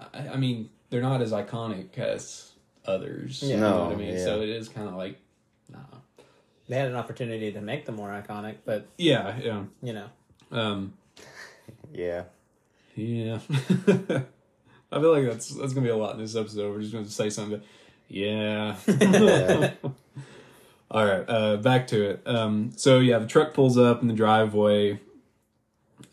I, 0.00 0.28
I 0.30 0.36
mean, 0.36 0.70
they're 0.90 1.02
not 1.02 1.20
as 1.22 1.32
iconic 1.32 1.98
as 1.98 2.52
others. 2.86 3.42
You 3.42 3.56
know 3.58 3.70
No, 3.78 3.84
what 3.84 3.92
I 3.92 3.96
mean? 3.96 4.14
yeah. 4.16 4.24
So 4.24 4.40
it 4.40 4.48
is 4.48 4.68
kind 4.68 4.88
of 4.88 4.94
like, 4.94 5.12
nah. 5.12 5.18
They 6.68 6.76
had 6.76 6.88
an 6.88 6.96
opportunity 6.96 7.52
to 7.52 7.60
make 7.60 7.86
them 7.86 7.96
more 7.96 8.10
iconic, 8.10 8.56
but 8.64 8.86
Yeah, 8.98 9.38
yeah, 9.42 9.64
you 9.82 9.92
know, 9.94 10.06
um, 10.52 10.92
Yeah. 11.92 12.24
yeah. 12.94 13.38
I 14.90 15.00
feel 15.00 15.12
like 15.12 15.24
that's 15.26 15.48
that's 15.50 15.72
gonna 15.72 15.84
be 15.86 15.90
a 15.90 15.96
lot 15.96 16.14
in 16.14 16.20
this 16.20 16.36
episode. 16.36 16.72
We're 16.74 16.80
just 16.80 16.92
gonna 16.92 17.06
say 17.06 17.30
something. 17.30 17.62
Yeah. 18.08 18.76
Yeah. 18.86 19.72
All 20.90 21.04
right, 21.04 21.24
uh, 21.28 21.56
back 21.58 21.86
to 21.88 22.02
it. 22.10 22.22
Um, 22.26 22.72
so 22.76 22.98
yeah, 22.98 23.18
the 23.18 23.26
truck 23.26 23.52
pulls 23.52 23.76
up 23.76 24.00
in 24.00 24.08
the 24.08 24.14
driveway, 24.14 24.98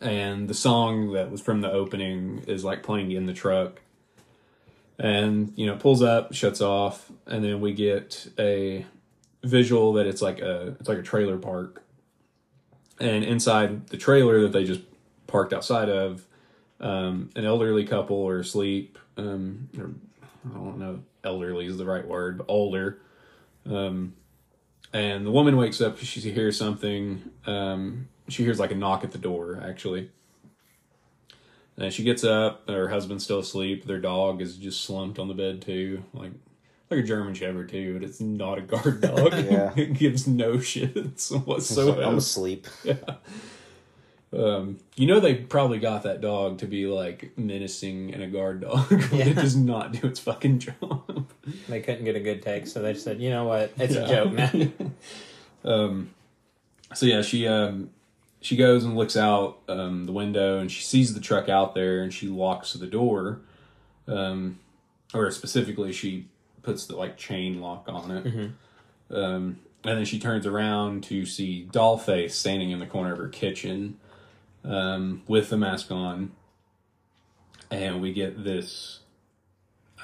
and 0.02 0.48
the 0.48 0.54
song 0.54 1.12
that 1.14 1.30
was 1.30 1.40
from 1.40 1.62
the 1.62 1.70
opening 1.72 2.44
is 2.46 2.62
like 2.64 2.82
playing 2.82 3.10
in 3.12 3.24
the 3.24 3.32
truck. 3.32 3.80
And 4.98 5.52
you 5.56 5.64
know, 5.66 5.76
pulls 5.76 6.02
up, 6.02 6.34
shuts 6.34 6.60
off, 6.60 7.10
and 7.26 7.42
then 7.42 7.60
we 7.62 7.72
get 7.72 8.28
a 8.38 8.84
visual 9.46 9.92
that 9.94 10.06
it's 10.06 10.22
like 10.22 10.40
a 10.40 10.76
it's 10.80 10.88
like 10.88 10.98
a 10.98 11.02
trailer 11.02 11.38
park, 11.38 11.82
and 12.98 13.24
inside 13.24 13.88
the 13.88 13.96
trailer 13.96 14.40
that 14.42 14.52
they 14.52 14.64
just 14.64 14.80
parked 15.26 15.52
outside 15.52 15.88
of, 15.88 16.24
um, 16.80 17.30
an 17.36 17.44
elderly 17.44 17.84
couple 17.84 18.26
are 18.28 18.40
asleep. 18.40 18.98
Um, 19.16 19.68
or, 19.78 19.90
I 20.48 20.54
don't 20.54 20.78
know, 20.78 21.00
elderly 21.24 21.66
is 21.66 21.78
the 21.78 21.84
right 21.84 22.06
word, 22.06 22.38
but 22.38 22.46
older. 22.48 23.00
Um, 23.68 24.14
and 24.92 25.26
the 25.26 25.30
woman 25.30 25.56
wakes 25.56 25.80
up 25.80 25.98
she 25.98 26.20
hears 26.20 26.56
something. 26.56 27.30
Um, 27.46 28.08
she 28.28 28.44
hears 28.44 28.60
like 28.60 28.70
a 28.70 28.74
knock 28.74 29.04
at 29.04 29.12
the 29.12 29.18
door, 29.18 29.62
actually. 29.66 30.10
And 31.78 31.92
she 31.92 32.04
gets 32.04 32.24
up. 32.24 32.68
Her 32.68 32.88
husband's 32.88 33.24
still 33.24 33.40
asleep. 33.40 33.84
Their 33.84 33.98
dog 34.00 34.40
is 34.40 34.56
just 34.56 34.82
slumped 34.82 35.18
on 35.18 35.28
the 35.28 35.34
bed 35.34 35.60
too, 35.60 36.04
like 36.14 36.32
like 36.90 37.00
a 37.00 37.02
German 37.02 37.34
Shepherd 37.34 37.68
too. 37.68 37.94
But 37.98 38.08
it's 38.08 38.20
not 38.20 38.58
a 38.58 38.62
guard 38.62 39.00
dog. 39.00 39.32
Yeah. 39.44 39.72
it 39.76 39.94
gives 39.94 40.26
no 40.26 40.54
shits 40.54 41.18
So 41.20 41.38
whatsoever. 41.38 42.02
I'm 42.02 42.18
asleep. 42.18 42.66
Um, 44.32 44.78
you 44.96 45.06
know 45.06 45.20
they 45.20 45.34
probably 45.34 45.78
got 45.78 46.02
that 46.02 46.20
dog 46.20 46.58
to 46.58 46.66
be 46.66 46.86
like 46.86 47.38
menacing 47.38 48.12
and 48.12 48.22
a 48.22 48.26
guard 48.26 48.60
dog, 48.60 48.88
but 48.88 49.12
Yeah. 49.12 49.26
it 49.28 49.34
does 49.34 49.56
not 49.56 49.92
do 49.92 50.06
its 50.08 50.18
fucking 50.20 50.58
job. 50.58 51.28
they 51.68 51.80
couldn't 51.80 52.04
get 52.04 52.16
a 52.16 52.20
good 52.20 52.42
take, 52.42 52.66
so 52.66 52.82
they 52.82 52.92
just 52.92 53.04
said, 53.04 53.20
"You 53.20 53.30
know 53.30 53.44
what? 53.44 53.72
It's 53.78 53.94
Yeah. 53.94 54.00
a 54.02 54.08
joke, 54.08 54.32
man." 54.32 54.94
um, 55.64 56.10
so 56.92 57.06
yeah, 57.06 57.22
she 57.22 57.46
um, 57.46 57.90
she 58.40 58.56
goes 58.56 58.84
and 58.84 58.96
looks 58.96 59.16
out 59.16 59.58
um, 59.68 60.06
the 60.06 60.12
window 60.12 60.58
and 60.58 60.70
she 60.70 60.82
sees 60.82 61.14
the 61.14 61.20
truck 61.20 61.48
out 61.48 61.74
there 61.74 62.02
and 62.02 62.12
she 62.12 62.26
locks 62.26 62.72
the 62.74 62.86
door, 62.86 63.40
um, 64.08 64.58
or 65.14 65.30
specifically 65.30 65.92
she 65.92 66.26
puts 66.66 66.84
the 66.86 66.96
like 66.96 67.16
chain 67.16 67.60
lock 67.62 67.84
on 67.88 68.10
it. 68.10 68.26
Um, 69.10 69.60
and 69.84 69.98
then 69.98 70.04
she 70.04 70.18
turns 70.18 70.46
around 70.46 71.04
to 71.04 71.24
see 71.24 71.66
Dollface 71.72 72.32
standing 72.32 72.72
in 72.72 72.80
the 72.80 72.86
corner 72.86 73.12
of 73.12 73.18
her 73.18 73.28
kitchen 73.28 73.98
um, 74.64 75.22
with 75.28 75.48
the 75.48 75.56
mask 75.56 75.90
on, 75.92 76.32
and 77.70 78.02
we 78.02 78.12
get 78.12 78.42
this. 78.44 79.00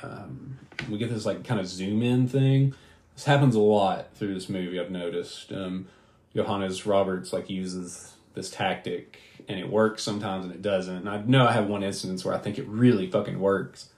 Um, 0.04 0.58
we 0.88 0.98
get 0.98 1.10
this 1.10 1.26
like 1.26 1.44
kind 1.44 1.60
of 1.60 1.66
zoom 1.66 2.02
in 2.02 2.28
thing. 2.28 2.74
This 3.14 3.24
happens 3.24 3.54
a 3.54 3.60
lot 3.60 4.14
through 4.14 4.34
this 4.34 4.48
movie. 4.48 4.80
I've 4.80 4.90
noticed. 4.90 5.52
Um, 5.52 5.88
Johannes 6.34 6.86
Roberts 6.86 7.32
like 7.32 7.50
uses 7.50 8.14
this 8.34 8.50
tactic, 8.50 9.18
and 9.48 9.58
it 9.58 9.68
works 9.68 10.02
sometimes, 10.02 10.44
and 10.44 10.54
it 10.54 10.62
doesn't. 10.62 10.96
And 10.96 11.08
I 11.08 11.22
know 11.22 11.46
I 11.46 11.52
have 11.52 11.66
one 11.66 11.82
instance 11.82 12.24
where 12.24 12.34
I 12.34 12.38
think 12.38 12.58
it 12.58 12.66
really 12.66 13.10
fucking 13.10 13.38
works, 13.38 13.88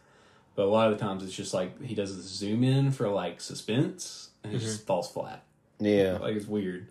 but 0.55 0.64
a 0.64 0.71
lot 0.71 0.93
of 0.93 0.99
the 0.99 1.05
times 1.05 1.23
it's 1.25 1.35
just 1.35 1.55
like 1.55 1.83
he 1.83 1.95
does 1.95 2.17
this 2.17 2.27
zoom 2.27 2.64
in 2.64 2.93
for 2.93 3.09
like 3.09 3.40
suspense, 3.40 4.31
and 4.43 4.55
it 4.55 4.59
just 4.59 4.81
mm-hmm. 4.81 4.87
falls 4.87 5.11
flat. 5.11 5.45
Yeah. 5.79 6.19
Like 6.21 6.37
it's 6.37 6.47
weird. 6.47 6.88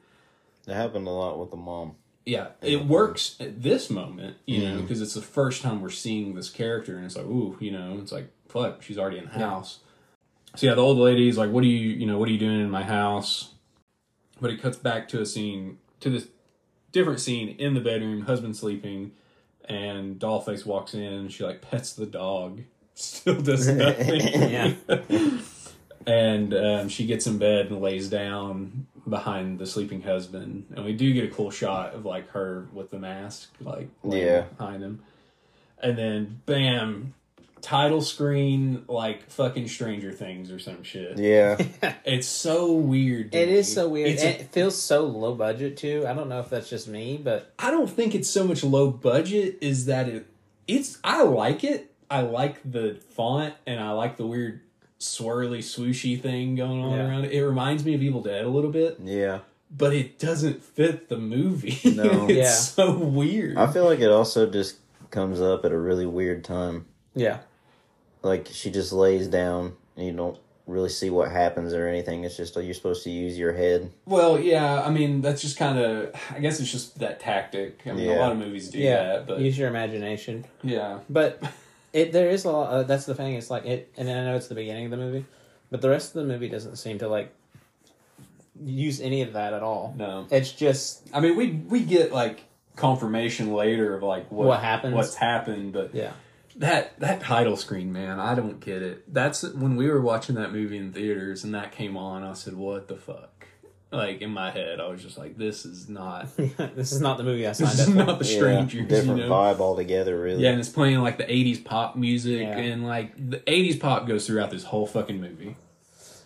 That 0.66 0.76
happened 0.76 1.08
a 1.08 1.12
lot 1.12 1.40
with 1.40 1.52
the 1.52 1.58
mom. 1.58 1.96
Yeah, 2.26 2.50
it 2.62 2.86
works 2.86 3.36
at 3.42 3.62
this 3.62 3.90
moment, 3.90 4.38
you 4.46 4.64
know, 4.64 4.76
mm-hmm. 4.76 4.82
because 4.84 5.02
it's 5.02 5.14
the 5.14 5.22
first 5.22 5.62
time 5.62 5.82
we're 5.82 5.90
seeing 5.90 6.36
this 6.36 6.50
character, 6.50 6.96
and 6.96 7.06
it's 7.06 7.18
like, 7.18 7.26
ooh, 7.26 7.58
you 7.60 7.70
know, 7.70 7.98
it's 8.02 8.14
like, 8.14 8.30
fuck, 8.48 8.82
she's 8.82 8.98
already 8.98 9.18
in 9.18 9.26
the 9.26 9.32
house. 9.32 9.80
So 10.56 10.68
yeah, 10.68 10.76
the 10.76 10.82
old 10.82 10.98
lady's 11.00 11.38
like, 11.38 11.50
"What 11.50 11.64
are 11.64 11.68
you, 11.68 11.90
you 11.90 12.06
know, 12.06 12.18
what 12.18 12.30
are 12.30 12.32
you 12.32 12.38
doing 12.38 12.62
in 12.62 12.70
my 12.70 12.84
house?" 12.84 13.54
But 14.40 14.52
it 14.52 14.62
cuts 14.62 14.78
back 14.78 15.10
to 15.10 15.22
a 15.22 15.26
scene, 15.26 15.80
to 16.00 16.10
this 16.10 16.28
different 16.92 17.20
scene 17.20 17.50
in 17.58 17.74
the 17.74 17.82
bedroom, 17.82 18.22
husband 18.22 18.56
sleeping, 18.56 19.12
and 19.66 20.20
Dollface 20.20 20.66
walks 20.66 20.94
in, 20.94 21.02
and 21.02 21.32
she 21.32 21.44
like 21.44 21.62
pets 21.62 21.94
the 21.94 22.06
dog, 22.06 22.62
still 22.96 23.42
does 23.42 23.68
nothing. 23.74 24.22
Yeah. 24.50 24.74
and 26.06 26.54
um, 26.54 26.90
she 26.90 27.06
gets 27.06 27.28
in 27.28 27.38
bed 27.38 27.68
and 27.68 27.82
lays 27.82 28.10
down 28.10 28.88
behind 29.08 29.60
the 29.60 29.66
sleeping 29.68 30.02
husband 30.02 30.66
and 30.76 30.86
we 30.86 30.94
do 30.94 31.14
get 31.14 31.26
a 31.26 31.28
cool 31.34 31.52
shot 31.52 31.94
of 31.94 32.06
like 32.06 32.30
her 32.30 32.68
with 32.74 32.90
the 32.90 32.98
mask 33.00 33.50
like 33.60 33.90
Yeah. 34.04 34.42
behind 34.58 34.82
him 34.84 35.02
and 35.82 35.98
then 35.98 36.42
bam 36.46 37.14
title 37.62 38.02
screen 38.02 38.84
like 38.88 39.30
fucking 39.30 39.68
stranger 39.70 40.12
things 40.12 40.52
or 40.52 40.60
some 40.60 40.84
shit 40.84 41.18
Yeah. 41.18 41.58
it's 42.06 42.28
so 42.28 42.72
weird 42.74 43.32
to 43.34 43.38
It 43.42 43.48
me. 43.50 43.54
is 43.56 43.74
so 43.74 43.88
weird. 43.90 44.10
It's 44.10 44.24
a- 44.24 44.42
it 44.42 44.52
feels 44.52 44.82
so 44.82 45.06
low 45.06 45.36
budget 45.36 45.76
too. 45.78 46.06
I 46.08 46.14
don't 46.14 46.28
know 46.30 46.40
if 46.40 46.50
that's 46.50 46.70
just 46.70 46.88
me, 46.88 47.20
but 47.22 47.54
I 47.60 47.72
don't 47.72 47.90
think 47.90 48.16
it's 48.16 48.30
so 48.30 48.46
much 48.46 48.64
low 48.64 48.90
budget 48.92 49.58
is 49.62 49.86
that 49.86 50.08
it 50.10 50.26
it's 50.68 50.98
I 51.04 51.24
like 51.24 51.64
it. 51.66 51.93
I 52.14 52.22
like 52.22 52.60
the 52.70 53.00
font 53.16 53.54
and 53.66 53.80
I 53.80 53.92
like 53.92 54.18
the 54.18 54.26
weird 54.28 54.62
swirly 55.00 55.60
swooshy 55.60 56.22
thing 56.22 56.56
going 56.56 56.82
on 56.82 56.92
Yeah. 56.98 57.08
around 57.08 57.26
it. 57.26 57.32
It 57.34 57.46
reminds 57.46 57.84
me 57.84 57.94
of 57.96 58.02
Evil 58.04 58.22
Dead 58.22 58.46
a 58.46 58.50
little 58.50 58.72
bit, 58.72 59.00
Yeah. 59.04 59.40
but 59.76 59.94
it 59.94 60.20
doesn't 60.20 60.62
fit 60.64 61.10
the 61.10 61.18
movie. 61.18 61.80
No. 61.96 62.28
it's 62.30 62.38
Yeah. 62.38 62.50
so 62.52 62.96
weird. 62.98 63.58
I 63.58 63.68
feel 63.72 63.86
like 63.86 64.00
it 64.00 64.12
also 64.12 64.50
just 64.50 64.78
comes 65.12 65.42
up 65.42 65.66
at 65.66 65.72
a 65.72 65.78
really 65.78 66.06
weird 66.06 66.44
time. 66.44 66.86
Yeah. 67.16 67.40
Like 68.22 68.48
she 68.52 68.72
just 68.72 68.94
lays 68.94 69.28
down 69.28 69.74
and 69.98 70.06
you 70.06 70.14
don't 70.14 70.38
really 70.66 70.88
see 70.90 71.10
what 71.10 71.30
happens 71.30 71.74
or 71.74 71.88
anything. 71.88 72.24
It's 72.24 72.38
just 72.38 72.56
like 72.56 72.64
you're 72.66 72.74
supposed 72.74 73.04
to 73.04 73.10
use 73.10 73.38
your 73.38 73.52
head. 73.54 73.92
Well, 74.06 74.40
yeah, 74.40 74.82
I 74.82 74.90
mean 74.92 75.22
that's 75.22 75.42
just 75.42 75.58
kind 75.58 75.78
of. 75.78 76.16
I 76.34 76.40
guess 76.40 76.60
it's 76.62 76.72
just 76.72 77.00
that 77.00 77.20
tactic. 77.20 77.82
I 77.86 77.92
mean, 77.92 78.10
a 78.10 78.16
lot 78.20 78.32
of 78.32 78.38
movies 78.38 78.70
do 78.70 78.78
Yeah. 78.80 79.04
that, 79.04 79.28
but 79.28 79.40
Use 79.42 79.58
your 79.58 79.68
imagination. 79.68 80.46
yeah, 80.64 81.00
But 81.10 81.42
it 81.94 82.12
there 82.12 82.30
is 82.30 82.44
a 82.46 82.52
lot. 82.52 82.70
Uh, 82.70 82.84
that's 82.84 83.06
the 83.06 83.16
thing. 83.16 83.36
It's 83.36 83.50
like 83.50 83.66
it, 83.66 83.94
and 83.98 84.10
I 84.10 84.26
know 84.26 84.36
it's 84.36 84.48
the 84.48 84.56
beginning 84.56 84.86
of 84.86 84.92
the 84.92 84.98
movie, 84.98 85.26
but 85.72 85.82
the 85.82 85.90
rest 85.90 86.16
of 86.16 86.22
the 86.22 86.28
movie 86.28 86.50
doesn't 86.50 86.76
seem 86.78 87.00
to 87.00 87.08
like 87.08 87.34
use 88.64 89.02
any 89.02 89.22
of 89.22 89.34
that 89.34 89.54
at 89.54 89.64
all. 89.64 89.94
no. 89.98 90.28
It's 90.32 90.52
just 90.52 91.08
I 91.14 91.20
mean, 91.20 91.36
we 91.36 91.52
we 91.52 91.82
get 91.82 92.12
like 92.12 92.44
confirmation 92.76 93.54
later 93.54 93.96
of 93.96 94.04
like 94.04 94.32
what, 94.32 94.48
What 94.48 94.60
happens. 94.62 94.94
what's 94.96 95.16
happened, 95.16 95.74
but 95.74 95.94
yeah, 95.94 96.14
that 96.58 97.00
that 97.00 97.22
title 97.22 97.58
screen, 97.58 97.92
man, 97.94 98.20
I 98.20 98.36
don't 98.36 98.60
get 98.60 98.82
it. 98.82 99.12
That's 99.14 99.44
when 99.44 99.76
we 99.76 99.88
were 99.90 100.02
watching 100.02 100.36
that 100.36 100.52
movie 100.52 100.78
in 100.78 100.92
theaters 100.94 101.44
and 101.44 101.54
that 101.56 101.72
came 101.72 101.98
on. 101.98 102.24
I 102.24 102.34
said, 102.34 102.54
"What 102.56 102.88
the 102.88 102.96
fuck." 102.96 103.32
Like 103.94 104.22
in 104.22 104.32
my 104.32 104.50
head, 104.52 104.80
I 104.80 104.88
was 104.88 105.02
just 105.04 105.18
like, 105.18 105.38
"This 105.38 105.66
is 105.66 105.88
not. 105.88 106.36
this 106.38 106.92
is 106.92 107.00
not 107.00 107.18
the 107.18 107.24
movie 107.24 107.48
I 107.48 107.52
signed 107.52 107.72
This 107.72 107.78
signed 107.86 107.90
is 107.98 108.02
for. 108.04 108.06
not 108.12 108.20
the 108.20 108.26
Yeah, 108.26 108.36
strangers." 108.38 108.88
different 108.88 109.20
you 109.22 109.28
know? 109.28 109.32
vibe 109.32 109.60
altogether, 109.60 110.20
really. 110.20 110.44
Yeah, 110.44 110.50
and 110.52 110.60
it's 110.60 110.70
playing 110.70 111.00
like 111.00 111.18
the 111.18 111.26
'80s 111.26 111.64
pop 111.64 111.96
music, 111.96 112.42
Yeah. 112.42 112.58
and 112.58 112.86
like 112.88 113.14
the 113.30 113.38
'80s 113.40 113.80
pop 113.80 114.08
goes 114.08 114.26
throughout 114.28 114.50
this 114.52 114.64
whole 114.64 114.88
fucking 114.88 115.22
movie, 115.22 115.56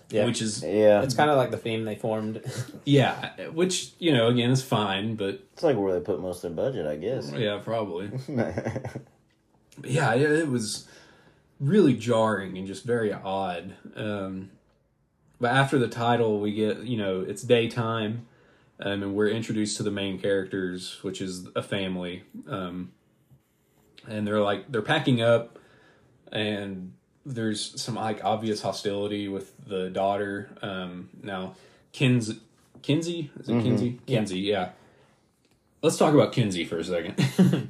Yeah, 0.10 0.26
which 0.26 0.42
is 0.42 0.64
Yeah, 0.64 1.02
it's 1.04 1.14
kind 1.14 1.30
of 1.30 1.36
like 1.38 1.52
the 1.52 1.58
theme 1.58 1.84
they 1.84 1.96
formed. 1.96 2.42
yeah, 2.86 3.32
which 3.52 3.92
you 4.00 4.14
know 4.14 4.28
again 4.30 4.50
is 4.52 4.64
fine, 4.64 5.16
but 5.16 5.42
it's 5.54 5.64
like 5.64 5.76
where 5.78 5.94
they 5.94 6.00
put 6.04 6.22
most 6.22 6.44
of 6.46 6.56
their 6.56 6.66
budget, 6.66 6.88
I 6.88 6.96
guess. 6.96 7.32
yeah, 7.34 7.60
probably. 7.64 8.10
But 9.80 9.92
yeah, 9.92 10.16
it, 10.16 10.32
it 10.32 10.48
was 10.50 10.88
really 11.60 11.94
jarring 11.94 12.58
and 12.58 12.66
just 12.66 12.84
very 12.84 13.14
odd. 13.14 13.76
Um, 13.96 14.50
but 15.40 15.52
after 15.52 15.78
the 15.78 15.88
title, 15.88 16.40
we 16.40 16.54
get 16.54 16.80
you 16.80 16.98
know 16.98 17.22
it's 17.22 17.44
daytime, 17.44 18.28
um, 18.80 19.04
and 19.04 19.16
we're 19.16 19.30
introduced 19.30 19.78
to 19.78 19.84
the 19.84 19.92
main 19.92 20.20
characters, 20.20 20.98
which 21.02 21.22
is 21.22 21.48
a 21.56 21.64
family, 21.64 22.24
um, 22.48 22.92
and 24.08 24.28
they're 24.28 24.42
like 24.42 24.72
they're 24.72 24.82
packing 24.82 25.22
up, 25.22 25.60
and 26.32 26.94
there's 27.26 27.82
some 27.82 27.96
like 27.96 28.24
obvious 28.24 28.62
hostility 28.62 29.28
with 29.28 29.54
the 29.66 29.90
daughter. 29.90 30.50
Um, 30.62 31.10
now, 31.22 31.56
Kins, 31.92 32.34
Kinsey 32.82 33.32
is 33.40 33.50
it 33.50 33.62
Kinsey? 33.62 34.00
Yeah. 34.06 34.18
Kinsey, 34.18 34.40
yeah. 34.40 34.70
Let's 35.82 35.98
talk 35.98 36.14
about 36.14 36.34
Kinsey 36.34 36.66
for 36.66 36.80
a 36.80 36.84
second. 36.84 37.70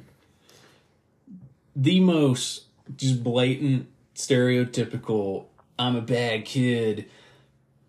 the 1.78 2.00
most 2.00 2.64
just 2.96 3.22
blatant 3.22 3.86
stereotypical 4.14 5.44
i'm 5.78 5.94
a 5.94 6.00
bad 6.00 6.44
kid 6.44 7.06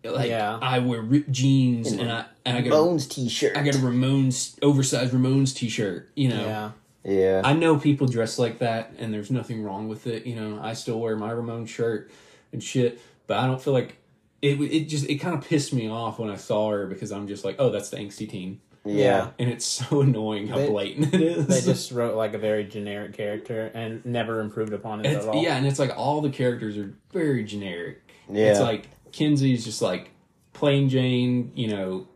like 0.04 0.28
Yeah. 0.30 0.58
i 0.62 0.78
wear 0.78 1.00
ripped 1.02 1.30
jeans 1.30 1.92
and 1.92 2.10
i 2.10 2.24
and 2.44 2.56
i 2.56 2.60
got 2.60 2.68
a, 2.68 2.70
Bones 2.70 3.06
T-shirt. 3.06 3.56
i 3.56 3.62
got 3.62 3.74
a 3.74 3.78
ramones 3.78 4.56
oversized 4.62 5.12
ramones 5.12 5.54
t-shirt 5.54 6.08
you 6.14 6.28
know 6.28 6.44
yeah, 6.46 6.70
yeah, 7.04 7.42
i 7.44 7.52
know 7.52 7.76
people 7.78 8.06
dress 8.06 8.38
like 8.38 8.58
that 8.60 8.92
and 8.98 9.12
there's 9.12 9.30
nothing 9.30 9.62
wrong 9.62 9.88
with 9.88 10.06
it 10.06 10.26
you 10.26 10.34
know 10.36 10.58
i 10.62 10.72
still 10.72 10.98
wear 11.00 11.16
my 11.16 11.30
ramones 11.30 11.68
shirt 11.68 12.10
and 12.52 12.62
shit 12.62 13.00
but 13.26 13.36
i 13.38 13.46
don't 13.46 13.60
feel 13.62 13.72
like 13.74 13.96
it 14.42 14.58
it 14.60 14.84
just 14.88 15.06
it 15.08 15.16
kind 15.16 15.34
of 15.36 15.46
pissed 15.46 15.72
me 15.74 15.88
off 15.90 16.18
when 16.18 16.30
i 16.30 16.36
saw 16.36 16.70
her 16.70 16.86
because 16.86 17.12
i'm 17.12 17.28
just 17.28 17.44
like 17.44 17.56
oh 17.58 17.68
that's 17.70 17.90
the 17.90 17.96
angsty 17.98 18.28
teen 18.28 18.60
yeah. 18.86 19.28
and 19.38 19.50
it's 19.50 19.66
so 19.66 20.00
annoying 20.06 20.48
how 20.48 20.56
They- 20.56 20.68
blatant 20.70 21.12
it 21.12 21.20
is 21.20 21.46
they 21.46 21.60
just 21.60 21.92
wrote 21.92 22.16
like 22.16 22.32
a 22.32 22.38
very 22.38 22.64
generic 22.64 23.12
character 23.12 23.70
and 23.74 24.02
never 24.06 24.40
improved 24.40 24.72
upon 24.72 25.04
it 25.04 25.12
It's, 25.12 25.26
at 25.26 25.34
all. 25.34 25.42
yeah, 25.42 25.56
and 25.58 25.66
it's 25.66 25.78
like 25.78 25.92
all 25.98 26.22
the 26.22 26.30
characters 26.30 26.78
are 26.78 26.90
very 27.12 27.44
generic. 27.44 28.00
Yeah. 28.32 28.46
It's 28.52 28.60
like 28.60 28.88
Kinsey's 29.12 29.64
just 29.64 29.82
like 29.82 30.10
plain 30.52 30.88
Jane, 30.88 31.52
you 31.54 31.68
know, 31.68 32.06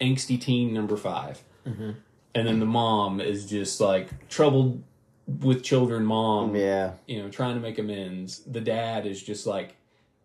angsty 0.00 0.40
teen 0.40 0.72
number 0.74 0.96
5 0.96 1.42
Mm-hmm. 1.66 1.90
And 2.34 2.46
then 2.48 2.58
the 2.60 2.66
mom 2.66 3.20
is 3.20 3.48
just 3.48 3.80
like 3.80 4.28
troubled 4.28 4.82
with 5.26 5.62
children 5.62 6.04
mom, 6.04 6.56
Yeah. 6.56 6.94
you 7.06 7.22
know, 7.22 7.28
trying 7.28 7.54
to 7.54 7.60
make 7.60 7.78
amends. 7.78 8.40
The 8.40 8.60
dad 8.60 9.06
is 9.06 9.22
just 9.22 9.46
like 9.46 9.76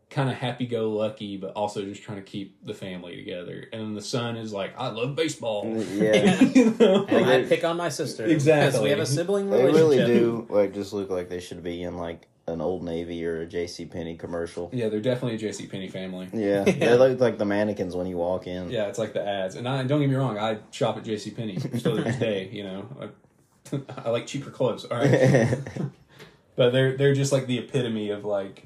kind 0.09 0.29
of 0.29 0.35
happy 0.37 0.65
go 0.65 0.89
lucky, 0.89 1.35
but 1.37 1.51
also 1.51 1.83
just 1.83 2.01
trying 2.01 2.17
to 2.17 2.23
keep 2.23 2.65
the 2.65 2.73
family 2.73 3.17
together. 3.17 3.67
And 3.71 3.81
then 3.81 3.93
the 3.93 4.01
son 4.01 4.35
is 4.37 4.51
like, 4.53 4.73
I 4.79 4.87
love 4.87 5.15
baseball. 5.15 5.65
Yeah. 5.93 6.41
You 6.41 6.73
know? 6.79 7.05
And 7.07 7.25
I 7.29 7.43
pick 7.43 7.63
on 7.63 7.77
my 7.77 7.89
sister 7.89 8.25
Exactly. 8.25 8.67
because 8.71 8.81
we 8.83 8.89
have 8.89 8.99
a 8.99 9.05
sibling 9.05 9.49
They 9.51 9.63
relationship. 9.65 10.07
really 10.07 10.19
do 10.19 10.47
like 10.49 10.73
just 10.73 10.93
look 10.93 11.09
like 11.11 11.29
they 11.29 11.39
should 11.41 11.61
be 11.61 11.83
in 11.83 11.97
like 11.97 12.27
an 12.47 12.61
Old 12.61 12.83
Navy 12.83 13.25
or 13.25 13.41
a 13.41 13.45
J.C. 13.45 13.85
Penney 13.85 14.15
commercial. 14.15 14.69
yeah, 14.71 14.87
they're 14.89 15.01
definitely 15.01 15.35
a 15.35 15.51
JC 15.51 15.69
Penney 15.69 15.89
family. 15.89 16.29
Yeah, 16.33 16.63
they 16.63 16.95
look 16.97 17.19
like 17.19 17.37
the 17.37 17.45
mannequins 17.45 17.95
when 17.95 18.07
you 18.07 18.17
walk 18.17 18.47
in. 18.47 18.69
Yeah, 18.69 18.85
it's 18.87 18.97
like 18.97 19.13
the 19.13 19.27
ads. 19.27 19.55
And 19.55 19.67
I 19.67 19.83
don't 19.83 19.99
get 19.99 20.09
me 20.09 20.15
wrong, 20.15 20.37
I 20.37 20.59
shop 20.71 20.97
at 20.97 21.03
J.C. 21.03 21.31
Penney 21.31 21.59
still 21.59 21.97
to 21.97 22.03
this 22.03 22.15
day. 22.19 22.49
You 22.51 22.63
know, 22.63 23.11
I, 23.71 23.79
I 24.05 24.09
like 24.09 24.27
cheaper 24.27 24.49
clothes. 24.49 24.85
All 24.85 24.97
right, 24.97 25.57
but 26.55 26.71
they're 26.71 26.95
they're 26.95 27.13
just 27.13 27.31
like 27.31 27.47
the 27.47 27.59
epitome 27.59 28.09
of 28.11 28.23
like 28.23 28.65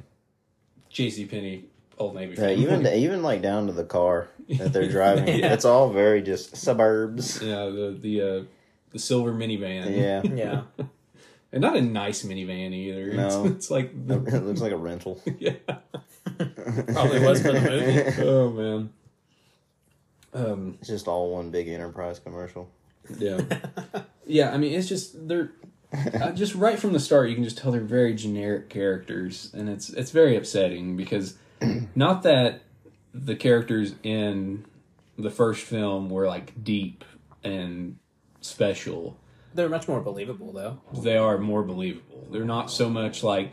J.C. 0.89 1.25
Penney, 1.25 1.65
Old 1.97 2.13
Navy. 2.15 2.33
Yeah, 2.33 2.47
family. 2.47 2.61
even 2.63 2.87
even 2.87 3.23
like 3.23 3.41
down 3.41 3.65
to 3.65 3.73
the 3.73 3.83
car 3.85 4.27
that 4.59 4.73
they're 4.73 4.89
driving. 4.89 5.27
Yeah. 5.39 5.53
It's 5.53 5.65
all 5.65 5.89
very 5.91 6.21
just 6.21 6.55
suburbs. 6.55 7.41
yeah, 7.41 7.65
the 7.65 7.97
the 7.99 8.21
uh, 8.21 8.43
the 8.91 8.99
silver 8.99 9.33
minivan. 9.33 9.97
Yeah, 9.97 10.21
Yeah, 10.23 10.85
and 11.51 11.61
not 11.61 11.75
a 11.75 11.81
nice 11.81 12.23
minivan 12.23 12.73
either. 12.73 13.13
No. 13.13 13.45
It's, 13.45 13.55
it's 13.55 13.71
like 13.71 13.91
it 14.09 14.43
looks 14.43 14.61
like 14.61 14.71
a 14.71 14.77
rental. 14.77 15.21
yeah. 15.39 15.55
probably 16.87 17.19
was 17.19 17.41
for 17.41 17.51
the 17.51 17.61
movie. 17.61 18.21
Oh 18.21 18.49
man. 18.51 18.93
Um. 20.33 20.77
It's 20.79 20.89
just 20.89 21.07
all 21.07 21.31
one 21.31 21.51
big 21.51 21.67
enterprise 21.67 22.19
commercial. 22.19 22.69
Yeah. 23.17 23.41
yeah, 24.25 24.51
I 24.51 24.57
mean, 24.57 24.73
it's 24.73 24.87
just 24.87 25.27
they're 25.27 25.51
uh, 25.93 26.31
just 26.31 26.55
right 26.55 26.79
from 26.79 26.93
the 26.93 26.99
start. 26.99 27.29
You 27.29 27.35
can 27.35 27.43
just 27.43 27.57
tell 27.57 27.71
they're 27.71 27.81
very 27.81 28.13
generic 28.13 28.69
characters, 28.69 29.51
and 29.53 29.67
it's 29.67 29.89
it's 29.89 30.11
very 30.11 30.37
upsetting 30.37 30.95
because 30.95 31.35
not 31.95 32.23
that 32.23 32.61
the 33.13 33.35
characters 33.35 33.95
in 34.03 34.65
the 35.17 35.29
first 35.29 35.63
film 35.63 36.09
were 36.09 36.27
like 36.27 36.63
deep 36.63 37.03
and 37.43 37.97
special. 38.39 39.17
They're 39.53 39.69
much 39.69 39.87
more 39.87 40.01
believable 40.01 40.51
though. 40.53 40.79
They 41.01 41.17
are 41.17 41.37
more 41.37 41.63
believable. 41.63 42.27
They're 42.31 42.45
not 42.45 42.71
so 42.71 42.89
much 42.89 43.23
like 43.23 43.51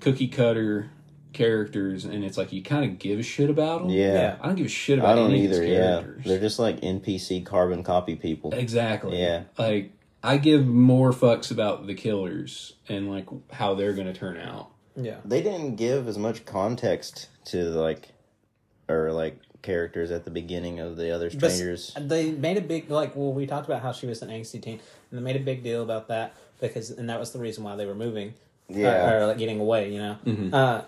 cookie 0.00 0.28
cutter 0.28 0.90
characters, 1.32 2.04
and 2.04 2.24
it's 2.24 2.38
like 2.38 2.52
you 2.52 2.62
kind 2.62 2.84
of 2.90 2.98
give 2.98 3.18
a 3.18 3.22
shit 3.22 3.50
about 3.50 3.82
them. 3.82 3.90
Yeah. 3.90 4.12
Yeah. 4.14 4.36
I 4.40 4.46
don't 4.46 4.56
give 4.56 4.66
a 4.66 4.70
shit 4.70 4.98
about 4.98 5.10
I 5.10 5.14
don't 5.16 5.30
any 5.30 5.44
of 5.46 5.52
either. 5.52 5.60
these 5.60 5.70
Yeah, 5.70 6.00
characters. 6.00 6.24
they're 6.24 6.40
just 6.40 6.58
like 6.58 6.80
NPC 6.80 7.44
carbon 7.44 7.82
copy 7.82 8.16
people. 8.16 8.52
Exactly. 8.54 9.20
Yeah. 9.20 9.44
Like 9.58 9.92
I 10.22 10.38
give 10.38 10.66
more 10.66 11.12
fucks 11.12 11.50
about 11.50 11.86
the 11.86 11.94
killers 11.94 12.74
and 12.88 13.10
like 13.10 13.26
how 13.52 13.74
they're 13.74 13.92
gonna 13.92 14.14
turn 14.14 14.38
out. 14.38 14.70
Yeah, 14.98 15.18
They 15.26 15.42
didn't 15.42 15.76
give 15.76 16.08
as 16.08 16.16
much 16.16 16.46
context 16.46 17.28
to 17.46 17.64
like, 17.64 18.08
or 18.88 19.12
like 19.12 19.38
characters 19.62 20.10
at 20.10 20.24
the 20.24 20.30
beginning 20.30 20.80
of 20.80 20.96
the 20.96 21.10
other 21.10 21.30
But 21.30 21.50
strangers. 21.52 21.92
they 21.98 22.30
made 22.32 22.56
a 22.56 22.60
big 22.60 22.90
like. 22.90 23.14
Well, 23.16 23.32
we 23.32 23.46
talked 23.46 23.66
about 23.66 23.82
how 23.82 23.92
she 23.92 24.06
was 24.06 24.22
an 24.22 24.28
angsty 24.28 24.60
teen, 24.62 24.80
and 25.10 25.18
they 25.18 25.22
made 25.22 25.36
a 25.36 25.44
big 25.44 25.62
deal 25.62 25.82
about 25.82 26.08
that 26.08 26.34
because, 26.60 26.90
and 26.90 27.08
that 27.10 27.18
was 27.20 27.32
the 27.32 27.38
reason 27.38 27.64
why 27.64 27.76
they 27.76 27.86
were 27.86 27.94
moving. 27.94 28.34
Yeah. 28.68 29.10
or, 29.12 29.22
or, 29.22 29.26
like 29.28 29.38
getting 29.38 29.60
away. 29.60 29.92
You 29.92 29.98
know, 30.00 30.16
uh, 30.56 30.82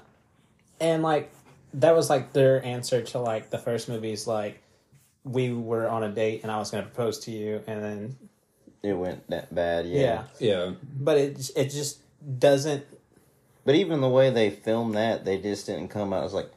and 0.81 1.03
like 1.03 1.31
that 1.75 1.95
was 1.95 2.11
like 2.11 2.33
their 2.33 2.65
answer 2.65 3.03
to 3.03 3.19
like 3.19 3.51
the 3.51 3.59
first 3.59 3.89
movies. 3.89 4.27
Like 4.27 4.61
we 5.25 5.53
were 5.53 5.89
on 5.89 6.03
a 6.03 6.09
date, 6.11 6.43
and 6.43 6.51
I 6.53 6.59
was 6.59 6.71
going 6.71 6.83
to 6.85 6.91
propose 6.91 7.21
to 7.21 7.31
you, 7.31 7.63
and 7.67 7.83
then 7.83 8.17
it 8.83 8.95
went 8.95 9.29
that 9.31 9.55
bad. 9.55 9.87
yeah, 9.87 10.25
Yeah. 10.39 10.49
Yeah. 10.67 10.71
but 10.99 11.19
it 11.19 11.51
it 11.57 11.71
just 11.71 12.01
doesn't. 12.39 12.85
But 13.65 13.75
even 13.75 14.01
the 14.01 14.09
way 14.09 14.31
they 14.31 14.51
filmed 14.51 14.95
that, 14.95 15.25
they 15.25 15.37
just 15.39 15.67
didn't 15.67 15.89
come 15.89 16.13
out. 16.13 16.21
It 16.21 16.25
was 16.25 16.35
like 16.35 16.51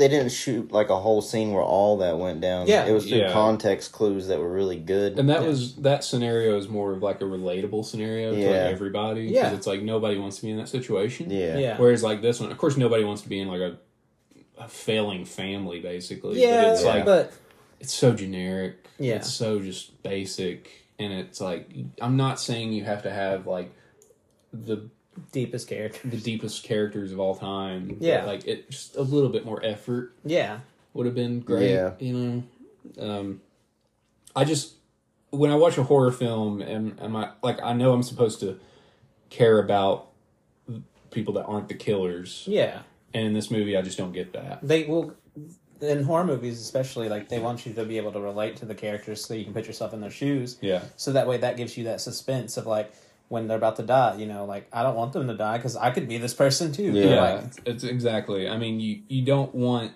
they 0.00 0.08
didn't 0.08 0.32
shoot 0.32 0.72
like 0.72 0.88
a 0.88 0.98
whole 0.98 1.20
scene 1.22 1.52
where 1.52 1.62
all 1.62 1.98
that 1.98 2.18
went 2.18 2.40
down. 2.40 2.66
Yeah. 2.66 2.86
it 2.86 2.92
was 2.92 3.06
through 3.06 3.18
Yeah. 3.18 3.32
context 3.32 3.92
clues 3.92 4.26
that 4.28 4.38
were 4.40 4.50
really 4.50 4.78
good. 4.78 5.18
And 5.18 5.28
that 5.28 5.42
was 5.46 5.76
that 5.76 6.02
scenario 6.04 6.56
is 6.58 6.68
more 6.68 6.92
of 6.92 7.02
like 7.02 7.20
a 7.20 7.24
relatable 7.24 7.84
scenario 7.84 8.30
to 8.30 8.36
like 8.36 8.44
Yeah. 8.46 8.68
everybody. 8.72 9.26
'cause 9.26 9.34
Yeah. 9.34 9.54
It's 9.54 9.66
like 9.66 9.82
nobody 9.82 10.18
wants 10.18 10.36
to 10.36 10.42
be 10.42 10.50
in 10.50 10.56
that 10.56 10.68
situation. 10.70 11.30
yeah, 11.30 11.58
Yeah, 11.58 11.76
Whereas 11.78 12.02
like 12.02 12.22
this 12.22 12.40
one, 12.40 12.50
of 12.50 12.58
course 12.58 12.76
nobody 12.78 13.04
wants 13.04 13.22
to 13.22 13.28
be 13.28 13.38
in 13.40 13.48
like 13.48 13.60
a 13.60 13.76
a 14.58 14.68
failing 14.68 15.24
family 15.24 15.80
basically. 15.80 16.40
yeah, 16.40 16.62
But 16.64 16.72
it's 16.72 16.84
like 16.84 17.04
but 17.04 17.32
it's 17.78 17.92
so 17.94 18.12
generic. 18.12 18.76
Yeah. 18.98 19.16
It's 19.16 19.32
so 19.32 19.60
just 19.60 20.02
basic. 20.02 20.70
And 20.98 21.12
it's 21.12 21.40
like 21.40 21.70
I'm 22.00 22.16
not 22.16 22.40
saying 22.40 22.72
you 22.72 22.84
have 22.84 23.02
to 23.04 23.10
have 23.10 23.46
like 23.46 23.70
the 24.52 24.88
deepest 25.32 25.68
character. 25.68 26.08
the 26.08 26.16
deepest 26.16 26.64
characters 26.64 27.12
of 27.12 27.20
all 27.20 27.34
time. 27.34 27.96
Yeah. 28.00 28.20
But, 28.20 28.26
like 28.26 28.46
it 28.46 28.70
just 28.70 28.96
a 28.96 29.02
little 29.02 29.30
bit 29.30 29.44
more 29.44 29.64
effort 29.64 30.14
Yeah, 30.24 30.60
would 30.94 31.06
have 31.06 31.14
been 31.14 31.40
great. 31.40 31.70
Yeah. 31.70 31.92
You 31.98 32.44
know, 32.96 33.10
um, 33.10 33.40
I 34.34 34.44
just 34.44 34.74
when 35.30 35.50
I 35.50 35.54
watch 35.54 35.78
a 35.78 35.82
horror 35.82 36.12
film, 36.12 36.62
am 36.62 36.96
am 37.00 37.16
I 37.16 37.30
like 37.42 37.62
I 37.62 37.72
know 37.72 37.92
I'm 37.92 38.02
supposed 38.02 38.40
to 38.40 38.58
care 39.28 39.58
about 39.58 40.08
people 41.10 41.34
that 41.34 41.44
aren't 41.44 41.68
the 41.68 41.74
killers, 41.74 42.44
yeah. 42.46 42.82
and 43.14 43.26
in 43.26 43.32
this 43.32 43.50
movie, 43.50 43.76
I 43.76 43.82
just 43.82 43.98
don't 43.98 44.12
get 44.12 44.32
that. 44.32 44.60
They 44.62 44.84
will 44.84 45.14
in 45.80 46.04
horror 46.04 46.24
movies, 46.24 46.60
especially 46.60 47.08
like 47.08 47.28
they 47.28 47.38
want 47.38 47.64
you 47.64 47.72
to 47.72 47.84
be 47.84 47.96
able 47.96 48.12
to 48.12 48.20
relate 48.20 48.56
to 48.56 48.66
the 48.66 48.74
characters 48.74 49.24
so 49.24 49.34
you 49.34 49.44
can 49.44 49.54
put 49.54 49.66
yourself 49.66 49.94
in 49.94 50.00
their 50.00 50.10
shoes. 50.10 50.58
Yeah, 50.60 50.82
So 50.96 51.12
that 51.12 51.26
way, 51.26 51.38
that 51.38 51.56
gives 51.56 51.76
you 51.76 51.84
that 51.84 52.00
suspense 52.00 52.56
of 52.56 52.66
like 52.66 52.92
when 53.30 53.46
they're 53.46 53.56
about 53.56 53.76
to 53.76 53.82
die. 53.84 54.16
You 54.16 54.26
know, 54.26 54.44
like 54.44 54.68
I 54.72 54.82
don't 54.82 54.96
want 54.96 55.12
them 55.14 55.26
to 55.28 55.34
die 55.34 55.56
because 55.56 55.76
I 55.76 55.90
could 55.92 56.06
be 56.08 56.18
this 56.18 56.34
person 56.34 56.72
too. 56.72 56.92
Yeah. 56.92 57.04
yeah, 57.04 57.20
Like, 57.22 57.44
it's, 57.44 57.58
it's 57.64 57.84
exactly. 57.84 58.48
I 58.48 58.58
mean, 58.58 58.80
you 58.80 59.00
you 59.08 59.24
don't 59.24 59.54
want, 59.54 59.92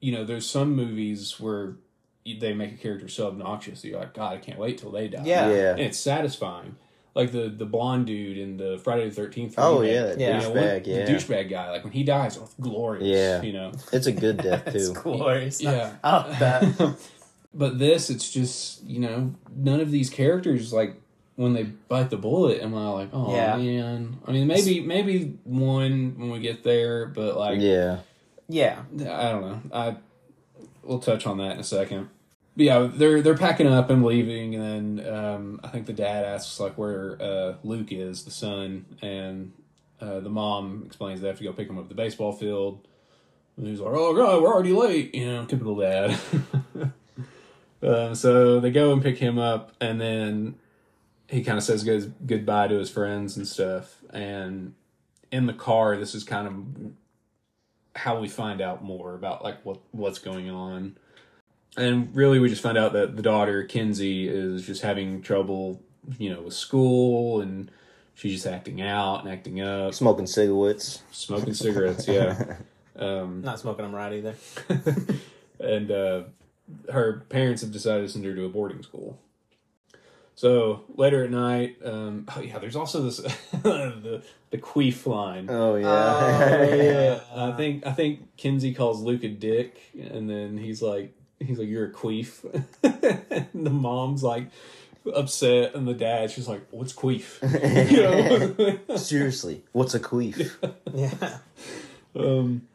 you 0.00 0.10
know, 0.12 0.24
there's 0.24 0.48
some 0.50 0.74
movies 0.74 1.38
where 1.38 1.76
they 2.24 2.52
make 2.54 2.72
a 2.72 2.76
character 2.76 3.06
so 3.08 3.28
obnoxious 3.28 3.82
that 3.82 3.88
you're 3.88 4.00
like, 4.00 4.14
God, 4.14 4.32
I 4.32 4.38
can't 4.38 4.58
wait 4.58 4.78
till 4.78 4.90
they 4.90 5.06
die. 5.06 5.22
Yeah. 5.24 5.48
Yeah. 5.50 5.70
and 5.72 5.80
it's 5.80 5.98
satisfying. 5.98 6.76
Like 7.14 7.30
the 7.32 7.48
the 7.48 7.64
blonde 7.66 8.06
dude 8.06 8.36
in 8.38 8.56
the 8.56 8.78
Friday 8.82 9.08
the 9.08 9.14
Thirteenth. 9.14 9.54
Oh, 9.58 9.82
yeah, 9.82 10.02
that 10.06 10.18
Yeah. 10.20 10.40
douchebag. 10.40 10.84
the 10.84 10.90
Yeah, 10.90 11.06
douchebag 11.06 11.48
guy. 11.50 11.70
Like 11.70 11.84
when 11.84 11.92
he 11.92 12.04
dies, 12.04 12.36
oh, 12.38 12.48
glorious. 12.60 13.06
Yeah. 13.06 13.42
you 13.42 13.52
know. 13.52 13.72
it's 13.92 14.06
a 14.06 14.12
good 14.12 14.36
death 14.42 14.66
it's 14.74 14.88
too. 14.88 14.94
glorious. 14.94 15.62
Yeah. 15.62 15.92
I 16.02 16.10
love 16.16 16.38
that. 16.40 16.96
but 17.54 17.78
this, 17.78 18.08
it's 18.10 18.30
just 18.30 18.82
you 18.84 19.00
know, 19.00 19.34
none 19.54 19.80
of 19.80 19.90
these 19.90 20.08
characters 20.10 20.72
like 20.72 20.96
when 21.36 21.52
they 21.52 21.64
bite 21.64 22.10
the 22.10 22.16
bullet, 22.16 22.60
am 22.62 22.74
I 22.74 22.88
like, 22.90 23.10
oh 23.12 23.32
Yeah. 23.32 23.56
man? 23.56 24.18
I 24.26 24.32
mean, 24.32 24.46
maybe 24.46 24.80
maybe 24.80 25.38
one 25.44 26.14
when 26.18 26.30
we 26.30 26.40
get 26.40 26.64
there, 26.64 27.06
but 27.06 27.36
like, 27.36 27.60
Yeah, 27.60 28.00
yeah, 28.48 28.82
I 28.98 29.30
don't 29.30 29.42
know. 29.42 29.60
I 29.72 29.96
we'll 30.82 30.98
touch 30.98 31.26
on 31.26 31.38
that 31.38 31.52
in 31.52 31.60
a 31.60 31.64
second. 31.64 32.08
But 32.56 32.64
yeah, 32.64 32.88
they're 32.92 33.20
they're 33.20 33.36
packing 33.36 33.66
up 33.66 33.90
and 33.90 34.02
leaving, 34.04 34.54
and 34.54 34.98
then 34.98 35.14
um, 35.14 35.60
I 35.62 35.68
think 35.68 35.84
the 35.86 35.92
dad 35.92 36.24
asks 36.24 36.58
like 36.58 36.78
where 36.78 37.20
uh, 37.20 37.54
Luke 37.62 37.92
is, 37.92 38.24
the 38.24 38.30
son, 38.30 38.86
and 39.02 39.52
uh, 40.00 40.20
the 40.20 40.30
mom 40.30 40.84
explains 40.86 41.20
they 41.20 41.28
have 41.28 41.36
to 41.38 41.44
go 41.44 41.52
pick 41.52 41.68
him 41.68 41.76
up 41.76 41.84
at 41.84 41.88
the 41.90 41.94
baseball 41.94 42.32
field. 42.32 42.80
And 43.58 43.66
he's 43.66 43.80
like, 43.80 43.92
"Oh 43.94 44.14
god, 44.14 44.42
we're 44.42 44.48
already 44.52 44.72
late," 44.72 45.14
you 45.14 45.26
know, 45.26 45.44
typical 45.44 45.76
dad. 45.76 46.18
um, 47.82 48.14
so 48.14 48.58
they 48.60 48.70
go 48.70 48.92
and 48.94 49.02
pick 49.02 49.18
him 49.18 49.38
up, 49.38 49.72
and 49.80 50.00
then 50.00 50.54
he 51.28 51.42
kind 51.42 51.58
of 51.58 51.64
says 51.64 51.82
good, 51.82 52.14
goodbye 52.26 52.68
to 52.68 52.78
his 52.78 52.90
friends 52.90 53.36
and 53.36 53.46
stuff. 53.46 53.96
And 54.10 54.74
in 55.32 55.46
the 55.46 55.52
car, 55.52 55.96
this 55.96 56.14
is 56.14 56.24
kind 56.24 56.46
of 56.46 58.00
how 58.00 58.20
we 58.20 58.28
find 58.28 58.60
out 58.60 58.84
more 58.84 59.14
about 59.14 59.42
like 59.42 59.64
what 59.64 59.78
what's 59.92 60.18
going 60.18 60.50
on. 60.50 60.96
And 61.76 62.14
really, 62.14 62.38
we 62.38 62.48
just 62.48 62.62
find 62.62 62.78
out 62.78 62.92
that 62.94 63.16
the 63.16 63.22
daughter 63.22 63.64
Kinsey 63.64 64.28
is 64.28 64.64
just 64.64 64.82
having 64.82 65.20
trouble, 65.20 65.82
you 66.18 66.32
know, 66.32 66.42
with 66.42 66.54
school, 66.54 67.40
and 67.40 67.70
she's 68.14 68.32
just 68.32 68.46
acting 68.46 68.80
out 68.80 69.24
and 69.24 69.32
acting 69.32 69.60
up, 69.60 69.92
smoking 69.92 70.26
cigarettes. 70.26 71.02
smoking 71.10 71.52
cigarettes. 71.54 72.08
Yeah, 72.08 72.56
um, 72.96 73.42
not 73.42 73.58
smoking 73.58 73.84
them 73.84 73.94
right 73.94 74.12
either. 74.12 74.34
and 75.60 75.90
uh, 75.90 76.22
her 76.90 77.24
parents 77.28 77.62
have 77.62 77.72
decided 77.72 78.06
to 78.06 78.08
send 78.08 78.24
her 78.24 78.34
to 78.34 78.44
a 78.44 78.48
boarding 78.48 78.82
school. 78.82 79.18
So 80.36 80.84
later 80.94 81.24
at 81.24 81.30
night, 81.30 81.78
um, 81.82 82.26
oh 82.36 82.40
yeah, 82.40 82.58
there's 82.58 82.76
also 82.76 83.02
this 83.02 83.16
the 83.62 84.22
the 84.50 84.58
queef 84.58 85.06
line. 85.06 85.48
Oh 85.48 85.76
yeah, 85.76 85.88
Oh, 85.88 86.74
yeah. 86.74 87.20
I 87.34 87.52
think 87.52 87.86
I 87.86 87.92
think 87.92 88.36
Kinsey 88.36 88.74
calls 88.74 89.00
Luke 89.00 89.24
a 89.24 89.28
dick, 89.28 89.80
and 89.98 90.28
then 90.28 90.58
he's 90.58 90.82
like 90.82 91.14
he's 91.40 91.58
like 91.58 91.68
you're 91.68 91.86
a 91.86 91.92
queef. 91.92 92.44
and 93.52 93.66
the 93.66 93.70
mom's 93.70 94.22
like 94.22 94.48
upset, 95.14 95.74
and 95.74 95.88
the 95.88 95.94
dad's 95.94 96.34
just 96.34 96.48
like 96.48 96.66
what's 96.70 96.92
queef? 96.92 97.40
you 97.90 98.78
know? 98.88 98.96
Seriously, 98.96 99.64
what's 99.72 99.94
a 99.94 100.00
queef? 100.00 100.52
Yeah, 100.92 101.38
um, 102.14 102.68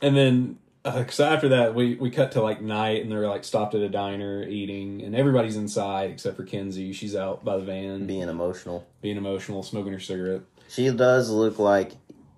and 0.00 0.16
then 0.16 0.58
Uh, 0.86 0.98
because 1.00 1.18
after 1.18 1.48
that 1.48 1.74
we 1.74 1.96
we 1.96 2.10
cut 2.10 2.30
to 2.32 2.40
like 2.40 2.60
night, 2.62 3.02
and 3.02 3.10
they're 3.10 3.26
like 3.28 3.42
stopped 3.44 3.74
at 3.74 3.80
a 3.80 3.88
diner 3.88 4.42
eating, 4.46 5.02
and 5.02 5.16
everybody's 5.16 5.56
inside 5.56 6.10
except 6.10 6.36
for 6.36 6.44
Kinsey. 6.44 6.92
She's 6.92 7.16
out 7.16 7.44
by 7.44 7.56
the 7.56 7.64
van, 7.64 8.06
Being 8.06 8.28
emotional. 8.28 8.86
being 9.00 9.16
emotional, 9.16 9.62
smoking 9.64 9.92
her 9.92 9.98
cigarette. 10.00 10.42
She 10.68 10.88
does 10.90 11.28
look 11.30 11.58
like 11.58 11.92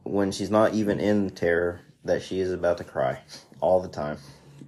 when 0.05 0.33
she's 0.33 0.51
not 0.51 0.73
even 0.73 0.99
in 0.99 1.31
terror 1.31 1.81
that 2.05 2.23
she 2.23 2.41
is 2.41 2.51
about 2.51 2.79
to 2.79 2.85
cry 2.85 3.21
all 3.61 3.81
the 3.83 3.89
time. 3.89 4.17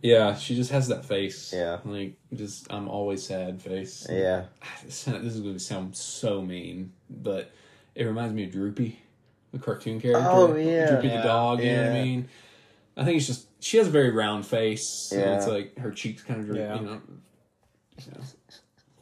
Yeah, 0.02 0.34
she 0.36 0.54
just 0.56 0.70
has 0.72 0.88
that 0.88 1.04
face. 1.04 1.52
Yeah. 1.52 1.78
like 1.84 2.14
just 2.34 2.70
I'm 2.72 2.88
always 2.88 3.22
sad 3.26 3.62
face. 3.62 4.06
Yeah, 4.10 4.44
ah, 4.62 4.66
This 4.84 5.04
this 5.04 5.34
is 5.34 5.40
going 5.40 5.54
to 5.54 5.60
sound 5.60 5.96
so 5.96 6.42
mean, 6.42 6.92
but 7.08 7.50
it 7.94 8.04
reminds 8.04 8.34
me 8.34 8.44
of 8.44 8.52
Droopy, 8.52 8.98
the 9.52 9.58
cartoon 9.58 10.00
character. 10.00 10.26
Oh, 10.30 10.54
yeah. 10.56 10.90
Droopy 10.90 11.08
Yeah. 11.08 11.16
the 11.22 11.28
dog. 11.28 11.60
You 11.60 11.72
know 11.72 11.82
what 11.82 11.90
I 11.92 12.02
mean? 12.02 12.28
I 12.96 13.04
think 13.04 13.16
it's 13.18 13.26
just 13.26 13.46
she 13.61 13.77
has 13.77 13.87
a 13.87 13.90
very 13.90 14.11
round 14.11 14.46
face. 14.46 14.87
So 14.87 15.16
Yeah. 15.16 15.37
it's 15.37 15.46
like 15.46 15.79
her 15.79 15.90
cheeks 15.90 16.23
kind 16.23 16.40
of 16.40 16.46
droop. 16.46 16.59
Yeah. 16.59 16.75
You 16.81 16.87
know. 16.87 17.01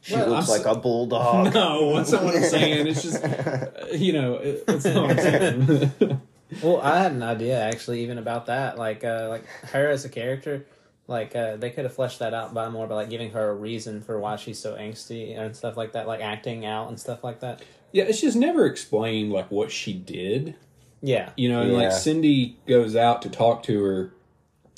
she 0.01 0.15
Well, 0.15 0.29
looks 0.29 0.49
I'm 0.49 0.53
like 0.55 0.63
so- 0.63 0.73
a 0.73 0.79
bulldog. 0.79 1.55
No, 1.55 1.87
what's 1.89 2.13
not 2.13 2.25
what 2.25 2.37
I'm 2.37 2.43
saying. 2.43 2.87
It's 2.87 3.03
just 3.03 3.23
uh, 3.25 3.67
you 3.93 4.13
know, 4.13 4.35
it, 4.37 4.67
that's 4.67 4.85
not 4.85 5.09
what 5.09 5.11
I'm 5.11 5.19
saying. 5.19 6.21
Well, 6.63 6.81
I 6.81 6.99
had 7.01 7.13
an 7.13 7.23
idea 7.23 7.61
actually, 7.61 8.03
even 8.03 8.17
about 8.19 8.47
that. 8.47 8.79
Like, 8.79 9.05
uh, 9.05 9.27
like 9.29 9.45
her 9.73 9.89
as 9.91 10.05
a 10.07 10.09
character, 10.09 10.65
like 11.07 11.37
uh, 11.37 11.57
they 11.57 11.69
could 11.71 11.85
have 11.85 11.93
fleshed 11.95 12.21
that 12.21 12.33
out 12.33 12.55
by 12.55 12.71
more 12.71 12.87
by 12.87 12.95
like 12.95 13.11
giving 13.11 13.33
her 13.33 13.51
a 13.51 13.55
reason 13.55 14.01
for 14.01 14.19
why 14.19 14.37
she's 14.37 14.59
so 14.59 14.75
angsty 14.75 15.39
and 15.39 15.55
stuff 15.55 15.77
like 15.77 15.93
that, 15.93 16.07
like 16.07 16.21
acting 16.23 16.65
out 16.65 16.89
and 16.89 16.99
stuff 16.99 17.23
like 17.23 17.41
that. 17.41 17.63
yeah, 17.93 18.05
it's 18.05 18.21
just 18.23 18.37
never 18.37 18.65
explained 18.65 19.31
like 19.31 19.51
what 19.51 19.71
she 19.71 19.93
did. 19.93 20.55
Yeah, 21.03 21.31
You 21.37 21.49
know, 21.51 21.61
and 21.63 21.75
like 21.75 21.93
Cindy 21.93 22.57
goes 22.67 22.97
out 22.97 23.23
to 23.23 23.29
talk 23.31 23.63
to 23.65 23.85
her. 23.85 24.13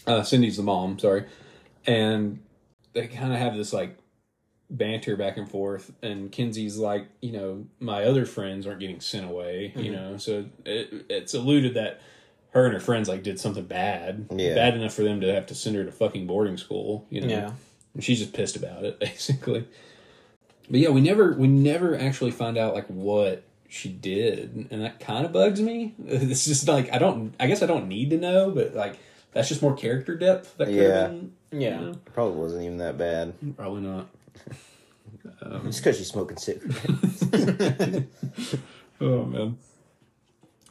Uh, 0.06 0.22
Cindy's 0.22 0.56
the 0.56 0.62
mom, 0.62 0.98
sorry, 0.98 1.24
and 1.86 2.40
they 2.92 3.06
kind 3.06 3.32
of 3.32 3.38
have 3.38 3.56
this 3.56 3.72
like 3.72 3.96
banter 4.70 5.16
back 5.16 5.36
and 5.36 5.48
forth. 5.50 5.92
And 6.02 6.30
Kinsey's 6.32 6.76
like, 6.78 7.08
you 7.20 7.32
know, 7.32 7.66
my 7.80 8.04
other 8.04 8.24
friends 8.26 8.66
aren't 8.66 8.80
getting 8.80 9.00
sent 9.00 9.26
away. 9.26 9.72
You 9.76 9.92
know, 9.92 10.16
so 10.16 10.46
it, 10.64 11.06
it's 11.08 11.34
alluded 11.34 11.74
that 11.74 12.00
her 12.52 12.64
and 12.64 12.74
her 12.74 12.80
friends 12.80 13.08
like 13.08 13.22
did 13.22 13.38
something 13.38 13.64
bad, 13.64 14.26
Yeah. 14.34 14.54
bad 14.54 14.74
enough 14.74 14.94
for 14.94 15.02
them 15.02 15.20
to 15.20 15.32
have 15.32 15.46
to 15.46 15.54
send 15.54 15.76
her 15.76 15.84
to 15.84 15.92
fucking 15.92 16.26
boarding 16.26 16.56
school. 16.56 17.06
You 17.10 17.20
know, 17.22 17.28
yeah, 17.28 17.52
and 17.94 18.02
she's 18.02 18.18
just 18.18 18.32
pissed 18.32 18.56
about 18.56 18.84
it 18.84 18.98
basically 19.00 19.66
but 20.68 20.78
yeah 20.78 20.88
we 20.88 21.00
never 21.00 21.32
we 21.32 21.48
never 21.48 21.98
actually 21.98 22.30
find 22.30 22.56
out 22.56 22.74
like 22.74 22.86
what 22.86 23.42
she 23.68 23.88
did 23.88 24.68
and 24.70 24.82
that 24.82 25.00
kind 25.00 25.24
of 25.26 25.32
bugs 25.32 25.60
me 25.60 25.94
it's 26.06 26.44
just 26.44 26.68
like 26.68 26.92
i 26.92 26.98
don't 26.98 27.34
i 27.40 27.46
guess 27.48 27.62
i 27.62 27.66
don't 27.66 27.88
need 27.88 28.10
to 28.10 28.16
know 28.16 28.50
but 28.50 28.74
like 28.74 28.96
that's 29.32 29.48
just 29.48 29.62
more 29.62 29.74
character 29.76 30.16
depth 30.16 30.56
that 30.58 30.66
could 30.66 30.74
Yeah. 30.74 30.82
have 31.02 31.10
been 31.10 31.32
yeah. 31.52 31.80
you 31.80 31.86
know, 31.86 31.94
Probably 32.14 32.36
wasn't 32.38 32.62
even 32.64 32.78
that 32.78 32.96
bad. 32.98 33.34
probably 33.56 33.82
not 33.82 34.06
Just 35.64 35.78
because 35.80 35.98
she's 35.98 36.08
smoking 36.08 36.36
cigarettes. 36.36 37.24
oh 39.00 39.24
man 39.24 39.56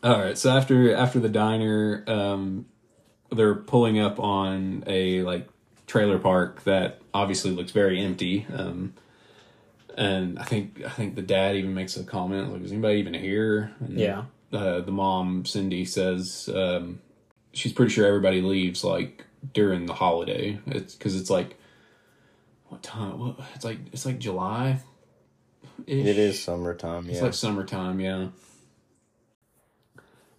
all 0.03 0.19
right 0.19 0.37
so 0.37 0.49
after 0.55 0.93
after 0.95 1.19
the 1.19 1.27
diner 1.29 2.03
um 2.07 2.65
they're 3.31 3.55
pulling 3.55 3.99
up 3.99 4.19
on 4.19 4.83
a 4.87 5.21
like 5.23 5.47
trailer 5.87 6.19
park 6.19 6.63
that 6.63 7.01
obviously 7.13 7.51
looks 7.51 7.71
very 7.71 7.99
empty 7.99 8.45
um 8.55 8.93
and 9.97 10.37
i 10.39 10.43
think 10.43 10.81
i 10.85 10.89
think 10.89 11.15
the 11.15 11.21
dad 11.21 11.55
even 11.55 11.73
makes 11.73 11.97
a 11.97 12.03
comment 12.03 12.53
like 12.53 12.61
is 12.61 12.71
anybody 12.71 12.99
even 12.99 13.13
here 13.13 13.71
and, 13.81 13.99
Yeah. 13.99 14.23
uh, 14.53 14.79
the 14.81 14.91
mom 14.91 15.43
cindy 15.45 15.83
says 15.85 16.49
um 16.53 16.99
she's 17.53 17.73
pretty 17.73 17.91
sure 17.91 18.05
everybody 18.05 18.41
leaves 18.41 18.83
like 18.83 19.25
during 19.53 19.85
the 19.85 19.93
holiday 19.93 20.59
it's 20.67 20.95
because 20.95 21.15
it's 21.15 21.29
like 21.29 21.57
what 22.67 22.83
time 22.83 23.19
what 23.19 23.39
it's 23.55 23.65
like 23.65 23.79
it's 23.91 24.05
like 24.05 24.19
july 24.19 24.79
it 25.87 26.17
is 26.17 26.41
summertime. 26.41 27.05
Yeah, 27.05 27.13
it's 27.13 27.21
like 27.21 27.33
summertime, 27.33 27.99
yeah. 27.99 28.27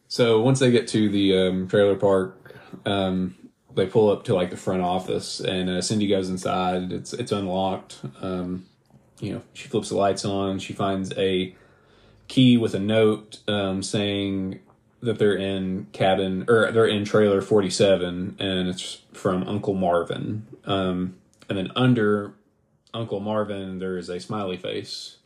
So 0.08 0.40
once 0.40 0.58
they 0.58 0.70
get 0.70 0.88
to 0.88 1.08
the 1.08 1.36
um, 1.38 1.68
trailer 1.68 1.96
park, 1.96 2.54
um, 2.84 3.36
they 3.74 3.86
pull 3.86 4.10
up 4.10 4.24
to 4.24 4.34
like 4.34 4.50
the 4.50 4.56
front 4.56 4.82
office, 4.82 5.40
and 5.40 5.70
uh, 5.70 5.82
Cindy 5.82 6.06
goes 6.06 6.28
inside. 6.28 6.92
It's 6.92 7.12
it's 7.12 7.32
unlocked. 7.32 8.00
Um, 8.20 8.66
you 9.20 9.32
know, 9.34 9.42
she 9.52 9.68
flips 9.68 9.90
the 9.90 9.96
lights 9.96 10.24
on. 10.24 10.58
She 10.58 10.72
finds 10.72 11.12
a 11.16 11.54
key 12.28 12.56
with 12.56 12.74
a 12.74 12.78
note 12.80 13.40
um, 13.48 13.82
saying 13.82 14.60
that 15.02 15.18
they're 15.18 15.36
in 15.36 15.86
cabin 15.92 16.44
or 16.48 16.70
they're 16.72 16.86
in 16.86 17.04
trailer 17.04 17.40
forty 17.40 17.70
seven, 17.70 18.36
and 18.38 18.68
it's 18.68 19.02
from 19.12 19.44
Uncle 19.48 19.74
Marvin. 19.74 20.46
Um, 20.64 21.16
and 21.48 21.56
then 21.58 21.72
under 21.74 22.34
Uncle 22.92 23.20
Marvin, 23.20 23.78
there 23.78 23.96
is 23.96 24.08
a 24.08 24.20
smiley 24.20 24.56
face 24.56 25.16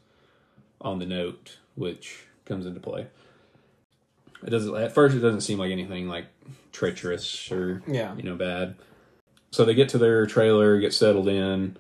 on 0.81 0.99
the 0.99 1.07
note, 1.07 1.59
which 1.75 2.25
comes 2.45 2.67
into 2.67 2.81
play. 2.81 3.07
It 4.47 4.51
doesn't 4.51 4.75
at 4.77 4.93
first 4.93 5.17
it 5.17 5.21
doesn't 5.21 5.41
seem 5.41 5.59
like 5.59 5.73
anything 5.73 6.09
like 6.09 6.27
treacherous 6.73 7.51
or 7.51 7.83
Yeah. 7.87 8.15
you 8.17 8.23
know 8.23 8.37
bad. 8.37 8.75
So 9.51 9.65
they 9.65 9.75
get 9.75 9.89
to 9.91 9.99
their 9.99 10.27
trailer, 10.27 10.79
get 10.81 10.93
settled 10.93 11.29
in, 11.29 11.77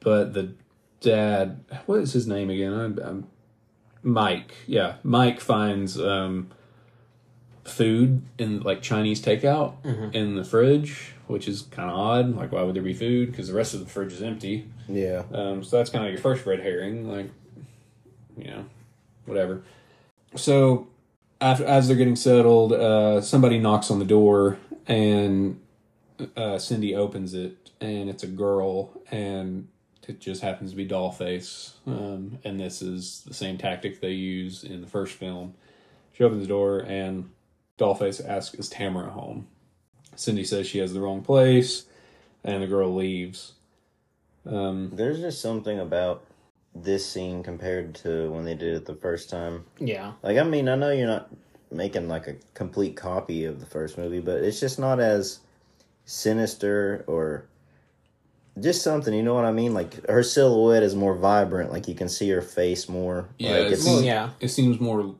but 0.00 0.32
the 0.32 0.54
dad, 1.00 1.62
what 1.86 2.00
is 2.00 2.14
his 2.14 2.26
name 2.26 2.48
again? 2.50 2.72
I'm, 2.72 2.98
I'm 2.98 3.26
Mike. 4.02 4.54
Yeah, 4.66 4.94
Mike 5.02 5.38
finds 5.38 6.00
um, 6.00 6.48
food 7.64 8.22
in 8.38 8.60
like 8.60 8.82
Chinese 8.82 9.22
takeout 9.22 9.74
in 10.14 10.36
the 10.36 10.44
fridge, 10.44 11.14
which 11.26 11.48
is 11.48 11.62
kind 11.62 11.90
of 11.90 11.96
odd. 11.96 12.36
Like, 12.36 12.52
why 12.52 12.62
would 12.62 12.74
there 12.74 12.82
be 12.82 12.94
food? 12.94 13.30
Because 13.30 13.48
the 13.48 13.54
rest 13.54 13.74
of 13.74 13.80
the 13.80 13.86
fridge 13.86 14.12
is 14.12 14.22
empty. 14.22 14.68
Yeah. 14.88 15.24
Um, 15.32 15.64
so 15.64 15.78
that's 15.78 15.90
kind 15.90 16.04
of 16.04 16.12
your 16.12 16.20
first 16.20 16.44
red 16.46 16.60
herring, 16.60 17.08
like, 17.08 17.30
you 18.36 18.48
know, 18.48 18.66
whatever. 19.24 19.62
So 20.36 20.88
after 21.40 21.64
as 21.64 21.88
they're 21.88 21.96
getting 21.96 22.16
settled, 22.16 22.72
uh, 22.72 23.20
somebody 23.20 23.58
knocks 23.58 23.90
on 23.90 23.98
the 23.98 24.04
door, 24.04 24.58
and 24.86 25.60
uh, 26.36 26.58
Cindy 26.58 26.94
opens 26.94 27.34
it, 27.34 27.70
and 27.80 28.08
it's 28.10 28.22
a 28.22 28.28
girl, 28.28 28.90
and 29.10 29.68
it 30.06 30.20
just 30.20 30.42
happens 30.42 30.72
to 30.72 30.76
be 30.76 30.86
Dollface. 30.86 31.72
Um, 31.86 32.38
and 32.44 32.60
this 32.60 32.82
is 32.82 33.22
the 33.26 33.34
same 33.34 33.56
tactic 33.56 34.00
they 34.00 34.12
use 34.12 34.64
in 34.64 34.80
the 34.80 34.86
first 34.86 35.14
film. 35.14 35.54
She 36.12 36.24
opens 36.24 36.42
the 36.42 36.48
door, 36.48 36.80
and 36.80 37.30
Dollface 37.78 38.26
asks, 38.26 38.54
"Is 38.54 38.68
Tamara 38.68 39.10
home?" 39.10 39.46
Cindy 40.16 40.44
says 40.44 40.66
she 40.66 40.78
has 40.78 40.92
the 40.92 41.00
wrong 41.00 41.22
place, 41.22 41.86
and 42.44 42.62
the 42.62 42.66
girl 42.66 42.94
leaves. 42.94 43.52
Um, 44.46 44.90
There's 44.94 45.20
just 45.20 45.40
something 45.40 45.78
about 45.78 46.24
this 46.74 47.04
scene 47.06 47.42
compared 47.42 47.94
to 47.96 48.30
when 48.30 48.44
they 48.44 48.54
did 48.54 48.74
it 48.74 48.86
the 48.86 48.94
first 48.94 49.30
time. 49.30 49.64
Yeah. 49.78 50.12
Like, 50.22 50.38
I 50.38 50.42
mean, 50.42 50.68
I 50.68 50.74
know 50.76 50.90
you're 50.90 51.06
not 51.06 51.30
making 51.72 52.08
like 52.08 52.26
a 52.28 52.36
complete 52.52 52.94
copy 52.96 53.44
of 53.44 53.58
the 53.60 53.66
first 53.66 53.96
movie, 53.98 54.20
but 54.20 54.42
it's 54.42 54.60
just 54.60 54.78
not 54.78 55.00
as 55.00 55.40
sinister 56.04 57.04
or 57.06 57.46
just 58.60 58.82
something. 58.82 59.12
You 59.14 59.22
know 59.22 59.34
what 59.34 59.44
I 59.46 59.52
mean? 59.52 59.72
Like 59.74 60.06
her 60.08 60.22
silhouette 60.22 60.82
is 60.82 60.94
more 60.94 61.14
vibrant. 61.14 61.72
Like 61.72 61.88
you 61.88 61.94
can 61.94 62.08
see 62.08 62.28
her 62.30 62.42
face 62.42 62.88
more. 62.88 63.28
Yeah, 63.38 63.50
like, 63.50 63.58
it's- 63.62 63.78
it's 63.78 63.86
Well, 63.86 64.02
yeah. 64.02 64.30
it 64.40 64.48
seems 64.48 64.78
more 64.80 65.14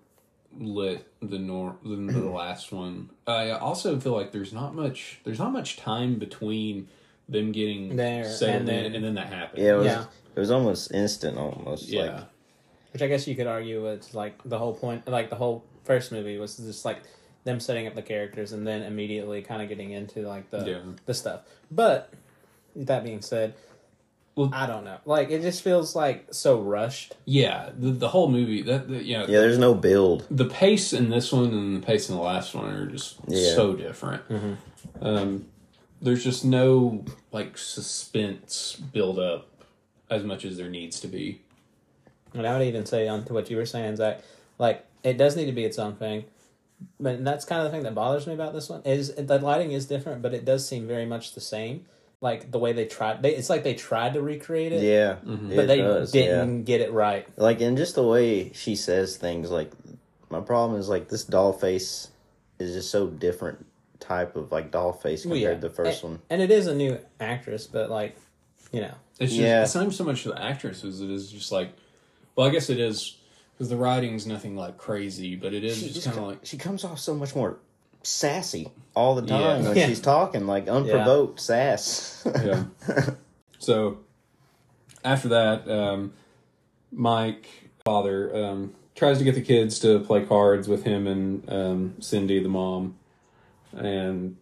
lit 0.57 1.05
than 1.29 1.47
nor 1.47 1.77
than 1.83 2.07
the 2.07 2.21
last 2.31 2.73
one. 2.73 3.11
I 3.27 3.51
also 3.51 3.99
feel 4.01 4.13
like 4.13 4.33
there's 4.33 4.53
not 4.53 4.75
much 4.75 5.21
there's 5.25 5.39
not 5.39 5.53
much 5.53 5.77
time 5.77 6.19
between 6.19 6.89
them 7.29 7.53
getting 7.53 7.97
There, 7.97 8.25
settled 8.25 8.61
and 8.61 8.69
then- 8.69 8.85
in 8.87 8.95
and 8.97 9.05
then 9.05 9.15
that 9.15 9.29
happened. 9.29 9.63
yeah, 9.63 9.75
it 9.75 9.77
was, 9.79 9.87
Yeah. 9.87 10.05
it 10.37 10.41
was 10.41 10.51
almost 10.51 10.93
instant, 10.93 11.39
almost. 11.39 11.89
yeah. 11.89 12.03
Like, 12.03 12.25
Which 12.93 13.03
I 13.03 13.07
guess 13.09 13.27
you 13.27 13.35
could 13.35 13.47
argue 13.47 13.87
it's 13.87 14.15
like 14.15 14.41
the 14.45 14.59
whole 14.59 14.75
point, 14.75 15.09
like 15.09 15.31
the 15.31 15.37
whole 15.37 15.65
first 15.85 16.13
movie 16.13 16.37
was 16.39 16.57
just 16.59 16.85
like 16.85 16.99
them 17.45 17.61
setting 17.61 17.87
up 17.87 17.95
the 17.95 18.03
characters 18.03 18.53
and 18.53 18.67
then 18.67 18.83
immediately 18.83 19.43
kind 19.43 19.61
of 19.63 19.69
getting 19.69 19.91
into 19.91 20.27
like 20.29 20.51
the 20.51 20.65
Yeah. 20.67 20.79
the 21.07 21.15
stuff. 21.15 21.41
But 21.71 22.13
that 22.77 23.05
being 23.05 23.21
said, 23.23 23.55
Well- 24.37 24.51
I 24.53 24.66
don't 24.66 24.85
know. 24.85 24.99
Like 25.05 25.31
it 25.31 25.42
just 25.42 25.62
feels 25.62 25.94
like 25.94 26.27
so 26.35 26.61
rushed. 26.61 27.14
yeah. 27.25 27.70
The, 27.79 27.90
the 27.90 28.09
whole 28.09 28.29
movie 28.31 28.62
that 28.62 28.88
the, 28.88 29.03
you 29.03 29.16
know 29.18 29.23
yeah, 29.27 29.38
there's 29.40 29.59
no 29.59 29.75
build. 29.75 30.27
the 30.31 30.44
pace 30.47 30.92
in 30.92 31.09
this 31.11 31.33
one 31.33 31.44
and 31.53 31.83
the 31.83 31.87
pace 31.87 32.09
in 32.09 32.16
the 32.16 32.23
last 32.23 32.55
one 32.55 32.73
are 32.75 32.87
just 32.87 33.16
Yeah. 33.29 33.55
so 33.55 33.75
different. 33.75 34.23
Um, 35.01 35.47
there's 36.03 36.23
just 36.25 36.44
no 36.44 37.05
like 37.33 37.57
suspense 37.59 38.77
build 38.92 39.18
up 39.18 39.47
as 40.11 40.23
much 40.25 40.44
as 40.44 40.57
there 40.57 40.68
needs 40.68 41.01
to 41.01 41.09
be. 41.09 41.40
And 42.35 42.47
I 42.47 42.59
would 42.59 42.66
even 42.66 42.85
say 42.87 43.07
on 43.09 43.25
to 43.27 43.33
what 43.33 43.49
you 43.51 43.57
were 43.57 43.66
saying, 43.66 43.97
Zach, 43.97 44.20
like 44.59 44.85
it 45.05 45.16
does 45.16 45.37
need 45.37 45.47
to 45.47 45.53
be 45.53 45.64
its 45.64 45.79
own 45.79 45.94
thing. 45.94 46.25
But 46.99 47.25
that's 47.25 47.44
kind 47.44 47.61
of 47.64 47.66
the 47.66 47.70
thing 47.70 47.85
that 47.85 47.94
bothers 47.94 48.27
me 48.27 48.35
about 48.35 48.53
this 48.53 48.68
one 48.68 48.83
is 48.85 49.14
the 49.14 49.38
lighting 49.38 49.70
is 49.73 49.87
different, 49.87 50.20
but 50.23 50.35
it 50.35 50.44
does 50.44 50.66
seem 50.68 50.87
very 50.88 51.07
much 51.07 51.33
the 51.35 51.40
same. 51.40 51.87
Like 52.20 52.50
the 52.50 52.59
way 52.59 52.72
they 52.72 52.87
tried, 52.87 53.22
they, 53.22 53.35
it's 53.35 53.50
like 53.50 53.64
they 53.64 53.74
tried 53.74 54.14
to 54.14 54.22
recreate 54.22 54.72
it, 54.72 54.83
Yeah, 54.83 55.16
Mm-hmm. 55.27 55.48
but 55.50 55.64
it 55.64 55.66
they 55.66 55.79
does, 55.79 56.11
didn't 56.12 56.64
get 56.64 56.81
it 56.81 56.92
right. 56.92 57.27
Like, 57.37 57.61
and 57.61 57.77
just 57.77 57.94
the 57.96 58.03
way 58.07 58.53
she 58.55 58.77
says 58.77 59.16
things. 59.18 59.50
Like, 59.50 59.70
my 60.31 60.40
problem 60.40 60.81
is 60.81 60.88
like 60.88 61.09
this 61.09 61.24
doll 61.24 61.53
face 61.53 62.09
is 62.59 62.72
just 62.74 62.90
so 62.90 63.09
different 63.09 63.66
type 64.00 64.37
of 64.37 64.50
like 64.53 64.70
doll 64.70 64.92
face 64.92 65.24
Well, 65.27 65.35
compared 65.35 65.61
to 65.61 65.68
the 65.68 65.74
first 65.74 66.03
and, 66.03 66.12
one. 66.12 66.22
and 66.31 66.40
it 66.42 66.50
is 66.50 66.66
a 66.66 66.74
new 66.74 66.98
actress, 67.20 67.66
but 67.66 67.90
like, 67.90 68.16
you 68.72 68.81
know, 68.81 68.94
It's 69.20 69.31
just 69.33 69.40
Yeah. 69.42 69.62
it's 69.62 69.74
not 69.74 69.83
even 69.83 69.92
so 69.92 70.05
much 70.05 70.24
the 70.24 70.40
actress 70.42 70.83
as 70.85 71.00
it 71.03 71.11
is 71.11 71.31
just 71.31 71.53
like, 71.53 71.72
well, 72.37 72.46
I 72.46 72.50
guess 72.50 72.70
it 72.70 72.81
is 72.81 73.18
because 73.53 73.68
the 73.68 73.77
writing's 73.77 74.27
nothing 74.27 74.57
like 74.57 74.79
crazy, 74.79 75.37
but 75.37 75.53
it 75.55 75.62
is 75.62 75.77
She 75.77 75.83
just 75.85 75.94
just 75.96 76.07
kind 76.07 76.18
of 76.18 76.24
like 76.27 76.38
she 76.44 76.57
comes 76.57 76.85
off 76.85 76.98
so 76.98 77.14
much 77.14 77.35
more 77.37 77.59
sassy 78.07 78.71
all 78.95 79.14
the 79.14 79.23
Yeah. 79.27 79.38
time 79.38 79.64
when 79.64 79.77
Yeah. 79.77 79.87
she's 79.87 80.01
talking, 80.01 80.47
like 80.47 80.69
unprovoked 80.69 81.40
sass. 81.40 82.27
yeah. 82.45 82.64
so 83.59 83.99
after 85.05 85.29
that, 85.29 85.69
um, 85.69 86.12
Mike 86.93 87.47
father 87.85 88.35
um, 88.35 88.75
tries 88.95 89.19
to 89.19 89.25
get 89.25 89.35
the 89.35 89.43
kids 89.43 89.79
to 89.81 90.01
play 90.01 90.25
cards 90.25 90.69
with 90.69 90.85
him 90.85 91.07
and 91.07 91.51
um, 91.51 91.95
Cindy, 92.01 92.40
the 92.43 92.49
mom, 92.49 92.97
and 93.77 94.37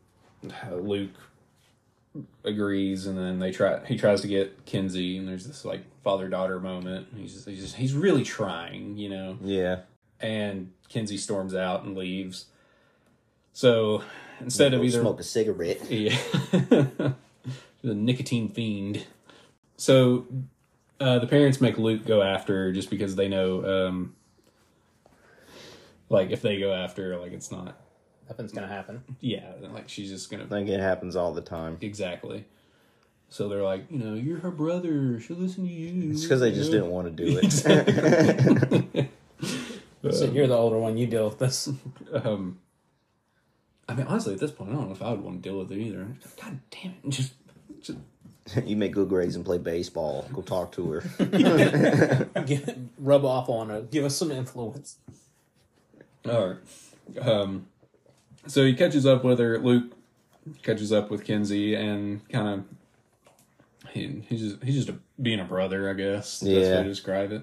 uh, 0.70 0.74
Luke 0.74 1.10
agrees, 2.44 3.06
and 3.06 3.16
then 3.16 3.38
they 3.38 3.50
try. 3.50 3.84
He 3.86 3.96
tries 3.96 4.20
to 4.20 4.28
get 4.28 4.64
Kinsey, 4.66 5.16
and 5.16 5.26
there's 5.26 5.46
this 5.46 5.64
like 5.64 5.80
father 6.04 6.28
daughter 6.28 6.60
moment. 6.60 7.08
He's 7.16 7.32
just, 7.34 7.48
he's 7.48 7.60
just 7.62 7.76
he's 7.76 7.94
really 7.94 8.24
trying, 8.24 8.98
you 8.98 9.08
know. 9.08 9.38
yeah, 9.42 9.80
and 10.20 10.72
Kinsey 10.88 11.16
storms 11.16 11.54
out 11.54 11.84
and 11.84 11.96
leaves. 11.96 12.46
So 13.52 14.02
instead 14.40 14.74
of 14.74 14.80
Go 14.80 14.84
either 14.86 15.00
smoke 15.00 15.20
a 15.20 15.22
cigarette. 15.22 15.90
yeah, 15.90 16.16
the 16.52 17.14
nicotine 17.94 18.48
fiend. 18.48 19.04
So 19.76 20.26
uh, 21.00 21.18
the 21.18 21.26
parents 21.26 21.60
make 21.60 21.78
Luke 21.78 22.06
go 22.06 22.22
after 22.22 22.72
just 22.72 22.88
because 22.90 23.16
they 23.16 23.28
know, 23.28 23.88
um, 23.88 24.14
like 26.08 26.30
if 26.30 26.42
they 26.42 26.58
go 26.58 26.72
after, 26.72 27.16
like 27.18 27.32
it's 27.32 27.50
not. 27.50 27.76
nothing's 28.28 28.52
gonna 28.52 28.68
happen. 28.68 29.02
Yeah, 29.20 29.52
like 29.72 29.88
she's 29.88 30.10
just 30.10 30.30
gonna 30.30 30.44
I 30.44 30.48
think 30.48 30.68
it 30.68 30.80
happens 30.80 31.16
all 31.16 31.32
the 31.32 31.42
time. 31.42 31.78
exactly. 31.80 32.44
So 33.28 33.48
they're 33.48 33.62
like, 33.62 33.86
you 33.90 33.98
know, 33.98 34.12
you're 34.14 34.40
her 34.40 34.50
brother. 34.50 35.18
She'll 35.18 35.38
listen 35.38 35.64
to 35.66 35.72
you. 35.72 36.10
It's 36.12 36.22
because 36.22 36.40
they 36.40 36.52
just 36.52 36.70
didn't 36.70 36.90
want 36.90 37.06
to 37.16 37.24
do 37.24 37.38
it. 37.38 37.44
Exactly. 37.44 39.08
so 40.10 40.24
you're 40.26 40.46
the 40.46 40.54
older 40.54 40.78
one. 40.78 40.98
You 40.98 41.06
deal 41.06 41.28
with 41.28 41.38
this. 41.38 41.68
Um, 42.12 42.58
I 43.92 43.96
mean, 43.96 44.06
honestly, 44.06 44.32
at 44.34 44.40
this 44.40 44.50
point, 44.50 44.70
I 44.70 44.74
don't 44.74 44.86
know 44.88 44.92
if 44.94 45.02
I 45.02 45.10
would 45.10 45.20
want 45.20 45.42
to 45.42 45.48
deal 45.48 45.58
with 45.58 45.70
it 45.72 45.78
either. 45.78 46.06
God 46.42 46.58
damn 46.70 46.94
it! 47.04 47.10
Just, 47.10 47.34
just 47.82 47.98
you 48.66 48.76
make 48.76 48.92
good 48.92 49.08
grades 49.08 49.36
and 49.36 49.44
play 49.44 49.58
baseball. 49.58 50.26
Go 50.32 50.40
talk 50.42 50.72
to 50.72 50.90
her. 50.92 52.28
Get, 52.46 52.78
rub 52.98 53.24
off 53.24 53.48
on 53.48 53.68
her. 53.68 53.82
Give 53.82 54.04
us 54.04 54.16
some 54.16 54.30
influence. 54.30 54.96
all 56.28 56.48
right. 57.14 57.26
Um, 57.26 57.66
so 58.46 58.64
he 58.64 58.74
catches 58.74 59.04
up 59.06 59.24
with 59.24 59.38
her. 59.38 59.58
Luke 59.58 59.92
catches 60.62 60.92
up 60.92 61.10
with 61.10 61.24
Kinsey 61.24 61.74
and 61.74 62.26
kind 62.28 62.48
of 62.48 62.64
he, 63.90 64.24
he's 64.28 64.40
just 64.40 64.62
he's 64.62 64.74
just 64.76 64.88
a, 64.88 64.96
being 65.20 65.38
a 65.40 65.44
brother, 65.44 65.90
I 65.90 65.92
guess. 65.92 66.40
That's 66.40 66.50
Yeah. 66.50 66.76
how 66.76 66.82
to 66.82 66.88
describe 66.88 67.32
it. 67.32 67.42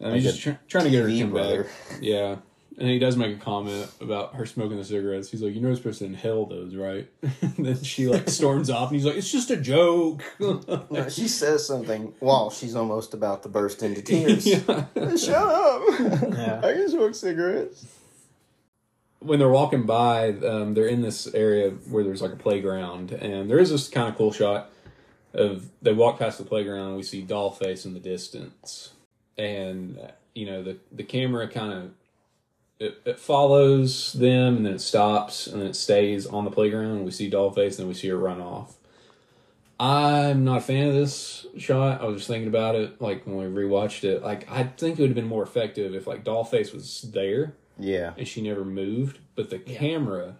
Um, 0.00 0.12
Like 0.12 0.14
he's 0.14 0.24
just 0.32 0.40
tr- 0.40 0.50
trying 0.68 0.84
to 0.84 0.90
get 0.90 1.02
her 1.02 1.08
to 1.08 1.12
TV 1.14 1.20
come 1.22 1.30
brother. 1.30 1.62
back. 1.64 1.98
Yeah. 2.00 2.36
And 2.78 2.88
he 2.88 3.00
does 3.00 3.16
make 3.16 3.36
a 3.36 3.40
comment 3.40 3.90
about 4.00 4.36
her 4.36 4.46
smoking 4.46 4.76
the 4.76 4.84
cigarettes. 4.84 5.28
He's 5.30 5.42
like, 5.42 5.52
"You 5.52 5.60
know, 5.60 5.66
you're 5.68 5.76
supposed 5.76 5.98
to 5.98 6.04
inhale 6.04 6.46
those, 6.46 6.76
right?" 6.76 7.08
and 7.40 7.66
then 7.66 7.82
she 7.82 8.06
like 8.06 8.28
storms 8.28 8.70
off, 8.70 8.90
and 8.90 8.96
he's 8.96 9.04
like, 9.04 9.16
"It's 9.16 9.32
just 9.32 9.50
a 9.50 9.56
joke." 9.56 10.22
she 11.10 11.26
says 11.26 11.66
something 11.66 12.14
while 12.20 12.50
she's 12.50 12.76
almost 12.76 13.14
about 13.14 13.42
to 13.42 13.48
burst 13.48 13.82
into 13.82 14.00
tears. 14.00 14.46
Yeah. 14.46 15.16
Shut 15.16 15.34
up! 15.34 15.82
Yeah. 16.00 16.60
I 16.62 16.72
can 16.72 16.88
smoke 16.88 17.14
cigarettes. 17.16 17.84
when 19.18 19.40
they're 19.40 19.48
walking 19.48 19.84
by, 19.84 20.28
um, 20.30 20.74
they're 20.74 20.86
in 20.86 21.02
this 21.02 21.26
area 21.34 21.70
where 21.90 22.04
there's 22.04 22.22
like 22.22 22.32
a 22.32 22.36
playground, 22.36 23.10
and 23.10 23.50
there 23.50 23.58
is 23.58 23.70
this 23.70 23.88
kind 23.88 24.08
of 24.08 24.16
cool 24.16 24.30
shot 24.32 24.70
of 25.34 25.66
they 25.82 25.92
walk 25.92 26.20
past 26.20 26.38
the 26.38 26.44
playground, 26.44 26.88
and 26.88 26.96
we 26.96 27.02
see 27.02 27.24
Dollface 27.24 27.84
in 27.84 27.94
the 27.94 28.00
distance, 28.00 28.92
and 29.36 29.98
you 30.34 30.46
know 30.46 30.62
the 30.62 30.78
the 30.92 31.02
camera 31.02 31.48
kind 31.48 31.72
of 31.72 31.90
it, 32.80 33.00
it 33.04 33.18
follows 33.18 34.12
them, 34.12 34.58
and 34.58 34.66
then 34.66 34.74
it 34.74 34.80
stops, 34.80 35.46
and 35.46 35.60
then 35.60 35.68
it 35.68 35.76
stays 35.76 36.26
on 36.26 36.44
the 36.44 36.50
playground, 36.50 36.86
and 36.96 37.04
we 37.04 37.10
see 37.10 37.30
Dollface, 37.30 37.66
and 37.70 37.76
then 37.78 37.88
we 37.88 37.94
see 37.94 38.08
her 38.08 38.16
run 38.16 38.40
off. 38.40 38.74
I'm 39.80 40.44
not 40.44 40.58
a 40.58 40.60
fan 40.60 40.88
of 40.88 40.94
this 40.94 41.46
shot. 41.56 42.00
I 42.00 42.04
was 42.06 42.16
just 42.16 42.28
thinking 42.28 42.48
about 42.48 42.74
it, 42.74 43.00
like 43.00 43.24
when 43.26 43.36
we 43.36 43.44
rewatched 43.62 44.02
it. 44.04 44.22
Like 44.22 44.50
I 44.50 44.64
think 44.64 44.98
it 44.98 45.02
would 45.02 45.10
have 45.10 45.14
been 45.16 45.28
more 45.28 45.42
effective 45.44 45.94
if 45.94 46.06
like 46.06 46.24
Dollface 46.24 46.74
was 46.74 47.02
there 47.14 47.54
Yeah. 47.78 48.12
and 48.16 48.26
she 48.26 48.42
never 48.42 48.64
moved, 48.64 49.20
but 49.36 49.50
the 49.50 49.58
camera 49.60 50.36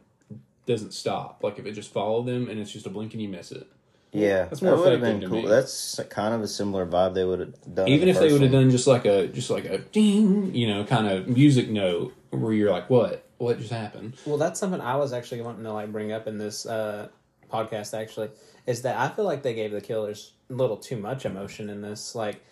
doesn't 0.67 0.93
stop. 0.93 1.45
Like 1.45 1.59
if 1.59 1.67
it 1.67 1.73
just 1.73 1.93
followed 1.93 2.27
them 2.27 2.49
and 2.49 2.59
it's 2.59 2.73
just 2.73 2.87
a 2.87 2.91
blink 2.91 3.13
and 3.13 3.23
you 3.23 3.29
miss 3.29 3.53
it. 3.53 3.69
Yeah. 4.11 4.47
That's 4.47 4.61
more 4.61 4.73
that 4.73 4.79
would 4.79 4.93
have 4.93 5.03
effective 5.03 5.21
been 5.21 5.21
to 5.21 5.29
cool. 5.29 5.43
me. 5.43 5.49
That's 5.49 6.01
kind 6.11 6.35
of 6.35 6.41
a 6.43 6.49
similar 6.49 6.85
vibe 6.85 7.15
they 7.15 7.25
would 7.25 7.39
have 7.39 7.75
done. 7.75 7.87
Even 7.89 8.07
the 8.07 8.11
if 8.15 8.19
they 8.19 8.33
would 8.33 8.43
have 8.43 8.51
done 8.51 8.71
just 8.71 8.89
like 8.89 9.05
a 9.05 9.29
just 9.29 9.51
like 9.51 9.67
a 9.67 9.79
ding, 9.79 10.53
you 10.53 10.67
know, 10.67 10.83
kind 10.85 11.07
of 11.07 11.29
music 11.29 11.69
note 11.69 12.13
where 12.31 12.53
you're 12.53 12.71
like, 12.71 12.89
what? 12.91 13.25
what 13.39 13.59
just 13.59 13.71
happened? 13.71 14.15
Well, 14.27 14.37
that's 14.39 14.59
something 14.59 14.81
I 14.81 14.97
was 14.97 15.13
actually 15.13 15.43
wanting 15.43 15.65
to 15.65 15.73
like 15.73 15.93
bring 15.93 16.13
up 16.13 16.27
in 16.27 16.39
this 16.39 16.67
uh, 16.67 17.09
podcast. 17.51 17.99
Actually, 17.99 18.31
is 18.67 18.83
that 18.83 18.97
I 18.97 19.09
feel 19.15 19.25
like 19.25 19.43
they 19.43 19.55
gave 19.55 19.71
the 19.73 19.81
killers 19.81 20.33
a 20.51 20.55
little 20.55 20.77
too 20.77 20.97
much 20.97 21.25
emotion 21.25 21.71
in 21.71 21.81
this. 21.81 22.15
Like, 22.15 22.43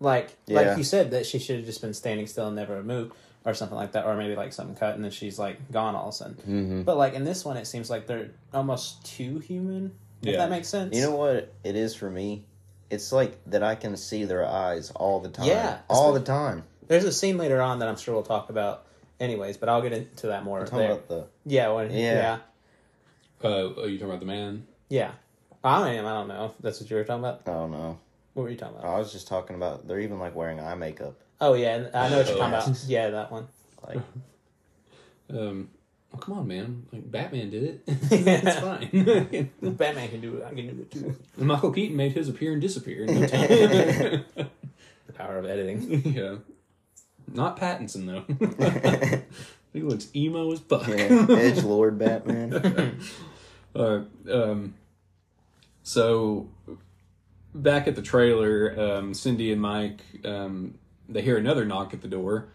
like, 0.00 0.36
Yeah. 0.46 0.60
like 0.60 0.78
you 0.78 0.84
said 0.84 1.12
that 1.12 1.26
she 1.26 1.38
should 1.38 1.56
have 1.56 1.64
just 1.66 1.80
been 1.80 1.94
standing 1.94 2.26
still 2.26 2.46
and 2.48 2.56
never 2.56 2.82
moved, 2.82 3.14
or 3.44 3.54
something 3.54 3.76
like 3.76 3.92
that, 3.92 4.04
or 4.04 4.16
maybe 4.16 4.36
like 4.36 4.52
something 4.52 4.76
cut 4.76 4.94
and 4.94 5.02
then 5.04 5.10
she's 5.10 5.38
like 5.38 5.70
gone 5.72 5.94
all 5.94 6.08
of 6.08 6.14
a 6.14 6.16
sudden. 6.16 6.34
Mm-hmm. 6.34 6.82
But 6.82 6.96
like 6.96 7.14
in 7.14 7.24
this 7.24 7.44
one, 7.44 7.56
it 7.56 7.66
seems 7.66 7.88
like 7.88 8.06
they're 8.06 8.30
almost 8.52 9.04
too 9.06 9.38
human. 9.38 9.92
If 10.22 10.36
that 10.36 10.50
makes 10.50 10.68
sense. 10.68 10.94
You 10.96 11.02
know 11.02 11.14
what 11.14 11.54
it 11.64 11.76
is 11.76 11.94
for 11.94 12.10
me? 12.10 12.44
It's 12.90 13.12
like 13.12 13.38
that 13.46 13.62
I 13.62 13.76
can 13.76 13.96
see 13.96 14.24
their 14.24 14.44
eyes 14.46 14.90
all 14.90 15.20
the 15.20 15.28
time. 15.28 15.46
Yeah. 15.46 15.78
all 15.88 16.12
the 16.12 16.20
time. 16.20 16.64
There's 16.88 17.04
a 17.04 17.12
scene 17.12 17.38
later 17.38 17.60
on 17.62 17.78
that 17.78 17.88
I'm 17.88 17.96
sure 17.96 18.14
we'll 18.14 18.24
talk 18.24 18.50
about, 18.50 18.86
anyways. 19.20 19.56
But 19.56 19.68
I'll 19.68 19.82
get 19.82 19.92
into 19.92 20.28
that 20.28 20.44
more. 20.44 20.60
I'm 20.60 20.64
talking 20.66 20.78
there. 20.80 20.92
about 20.92 21.08
the 21.08 21.26
yeah, 21.46 21.70
when, 21.70 21.90
Yeah. 21.90 21.98
yeah, 22.14 22.38
Uh, 23.44 23.48
are 23.82 23.88
you 23.88 23.98
talking 23.98 24.06
about 24.10 24.20
the 24.20 24.26
man? 24.26 24.66
yeah. 24.88 25.12
I 25.64 25.90
am. 25.94 26.06
I 26.06 26.10
don't 26.12 26.28
know. 26.28 26.44
if 26.46 26.52
That's 26.62 26.80
what 26.80 26.88
you 26.88 26.96
were 26.96 27.04
talking 27.04 27.24
about. 27.24 27.42
I 27.46 27.50
don't 27.52 27.72
know. 27.72 27.98
What 28.34 28.44
were 28.44 28.48
you 28.50 28.56
talking 28.56 28.78
about? 28.78 28.88
I 28.94 28.98
was 28.98 29.12
just 29.12 29.26
talking 29.26 29.56
about 29.56 29.88
they're 29.88 29.98
even 30.00 30.20
like 30.20 30.36
wearing 30.36 30.60
eye 30.60 30.76
makeup. 30.76 31.14
Oh 31.40 31.54
yeah, 31.54 31.88
I 31.92 32.08
know 32.08 32.18
what 32.18 32.28
you're 32.28 32.38
talking 32.38 32.54
Oh. 32.54 32.58
about. 32.70 32.84
Yeah, 32.86 33.10
that 33.10 33.32
one. 33.32 33.48
Like 33.86 33.98
Um, 35.30 35.68
oh, 36.14 36.18
come 36.18 36.38
on, 36.38 36.46
man! 36.48 36.86
Like 36.92 37.10
Batman 37.10 37.50
did 37.50 37.62
it. 37.64 37.82
it's 37.86 38.60
fine. 38.60 39.50
Batman 39.76 40.08
can 40.08 40.20
do 40.20 40.36
it. 40.38 40.44
I 40.44 40.48
can 40.54 40.74
do 40.76 40.82
it 40.82 40.90
too. 40.90 41.16
Michael 41.36 41.70
Keaton 41.72 41.96
made 41.96 42.12
his 42.12 42.28
appear 42.28 42.52
and 42.52 42.62
disappear 42.62 43.04
in 43.04 43.20
no 43.20 43.26
time. 43.26 44.24
The 45.06 45.12
power 45.14 45.38
of 45.38 45.44
editing. 45.44 46.02
yeah, 46.14 46.36
not 47.32 47.58
Pattinson 47.58 48.06
though. 48.06 49.22
he 49.72 49.82
looks 49.82 50.08
emo 50.14 50.52
as 50.52 50.60
fuck. 50.60 50.86
yeah, 50.88 51.26
Edge 51.30 51.62
Lord 51.62 51.98
Batman. 51.98 52.98
Uh, 53.76 54.00
um, 54.32 54.74
so 55.82 56.48
back 57.54 57.86
at 57.86 57.94
the 57.94 58.02
trailer, 58.02 58.74
um, 58.80 59.14
Cindy 59.14 59.52
and 59.52 59.60
Mike 59.60 60.00
um, 60.24 60.78
they 61.08 61.22
hear 61.22 61.36
another 61.36 61.64
knock 61.64 61.94
at 61.94 62.02
the 62.02 62.08
door. 62.08 62.48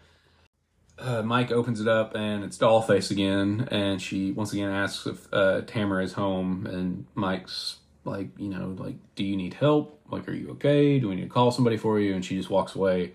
Uh, 0.98 1.22
Mike 1.22 1.50
opens 1.50 1.80
it 1.80 1.88
up 1.88 2.14
and 2.14 2.44
it's 2.44 2.56
Dollface 2.56 3.10
again, 3.10 3.68
and 3.70 4.00
she 4.00 4.30
once 4.30 4.52
again 4.52 4.70
asks 4.70 5.06
if 5.06 5.26
uh, 5.32 5.62
Tamara 5.62 6.04
is 6.04 6.12
home, 6.12 6.66
and 6.66 7.06
Mike's 7.14 7.78
like, 8.04 8.28
you 8.38 8.48
know, 8.48 8.76
like, 8.78 8.96
do 9.16 9.24
you 9.24 9.36
need 9.36 9.54
help? 9.54 10.00
Like, 10.08 10.28
are 10.28 10.32
you 10.32 10.50
okay? 10.50 11.00
Do 11.00 11.08
we 11.08 11.16
need 11.16 11.22
to 11.22 11.28
call 11.28 11.50
somebody 11.50 11.76
for 11.76 11.98
you? 11.98 12.14
And 12.14 12.24
she 12.24 12.36
just 12.36 12.50
walks 12.50 12.76
away. 12.76 13.12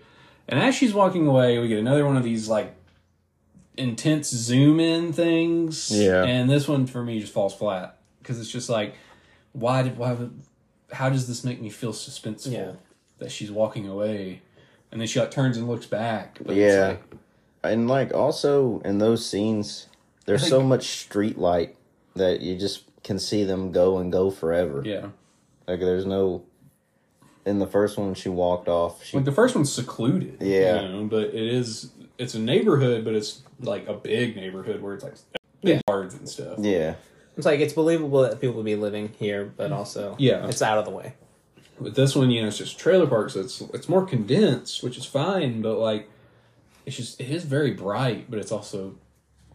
And 0.50 0.60
as 0.60 0.74
she's 0.74 0.92
walking 0.92 1.26
away, 1.26 1.58
we 1.58 1.68
get 1.68 1.78
another 1.78 2.04
one 2.04 2.16
of 2.16 2.24
these 2.24 2.48
like 2.48 2.74
intense 3.76 4.28
zoom 4.30 4.80
in 4.80 5.12
things. 5.12 5.90
Yeah. 5.90 6.24
And 6.24 6.50
this 6.50 6.68
one 6.68 6.86
for 6.86 7.02
me 7.02 7.20
just 7.20 7.32
falls 7.32 7.54
flat 7.54 7.96
because 8.18 8.38
it's 8.40 8.50
just 8.50 8.68
like, 8.68 8.94
why 9.52 9.82
did 9.82 9.96
why 9.96 10.12
would 10.12 10.40
how 10.92 11.08
does 11.08 11.28
this 11.28 11.44
make 11.44 11.60
me 11.60 11.70
feel 11.70 11.92
suspenseful 11.92 12.52
Yeah. 12.52 12.72
that 13.18 13.30
she's 13.30 13.50
walking 13.50 13.86
away, 13.88 14.42
and 14.90 15.00
then 15.00 15.06
she 15.08 15.20
like 15.20 15.30
turns 15.30 15.56
and 15.56 15.68
looks 15.68 15.86
back. 15.86 16.38
But 16.44 16.56
Yeah. 16.56 16.88
like, 16.88 17.02
and 17.62 17.88
like 17.88 18.12
also 18.12 18.80
in 18.84 18.98
those 18.98 19.24
scenes, 19.24 19.86
there's 20.26 20.46
so 20.46 20.62
much 20.62 20.88
street 20.88 21.38
light 21.38 21.76
that 22.16 22.40
you 22.40 22.56
just 22.58 22.82
can 23.04 23.18
see 23.18 23.44
them 23.44 23.70
go 23.72 23.98
and 23.98 24.12
go 24.12 24.30
forever. 24.30 24.82
yeah. 24.84 25.06
Like 25.68 25.78
there's 25.80 26.06
no. 26.06 26.42
In 27.50 27.58
the 27.58 27.66
first 27.66 27.98
one, 27.98 28.14
she 28.14 28.28
walked 28.28 28.68
off. 28.68 29.04
She 29.04 29.16
Like 29.16 29.24
the 29.26 29.32
first 29.32 29.56
one's 29.56 29.72
secluded. 29.72 30.36
Yeah. 30.40 30.82
You 30.82 30.88
know, 30.88 31.04
but 31.04 31.24
it 31.34 31.34
is 31.34 31.90
it's 32.16 32.34
a 32.34 32.38
neighborhood, 32.38 33.04
but 33.04 33.14
it's 33.14 33.42
like 33.58 33.88
a 33.88 33.94
big 33.94 34.36
neighborhood 34.36 34.80
where 34.80 34.94
it's 34.94 35.02
like 35.02 35.14
big 35.62 35.80
yards 35.88 36.14
and 36.14 36.28
stuff. 36.28 36.58
yeah. 36.60 36.94
It's 37.36 37.46
like 37.46 37.58
it's 37.60 37.72
believable 37.72 38.22
that 38.22 38.40
people 38.40 38.56
would 38.56 38.64
be 38.66 38.76
living 38.76 39.10
here, 39.18 39.52
but 39.56 39.72
also 39.72 40.14
Yeah. 40.18 40.46
it's 40.46 40.62
out 40.62 40.78
of 40.78 40.84
the 40.84 40.90
way. 40.92 41.14
But 41.80 41.94
this 41.94 42.14
one, 42.14 42.30
you 42.30 42.40
know, 42.42 42.48
it's 42.48 42.58
just 42.58 42.78
trailer 42.78 43.06
parks. 43.08 43.32
So 43.34 43.40
it's 43.40 43.60
it's 43.74 43.88
more 43.88 44.06
condensed, 44.06 44.82
which 44.84 44.96
is 44.96 45.04
fine. 45.04 45.60
But 45.60 45.78
like, 45.78 46.08
it's 46.86 46.96
just 46.96 47.20
it 47.20 47.30
is 47.30 47.44
very 47.44 47.72
bright, 47.72 48.30
but 48.30 48.38
it's 48.38 48.52
also 48.52 48.94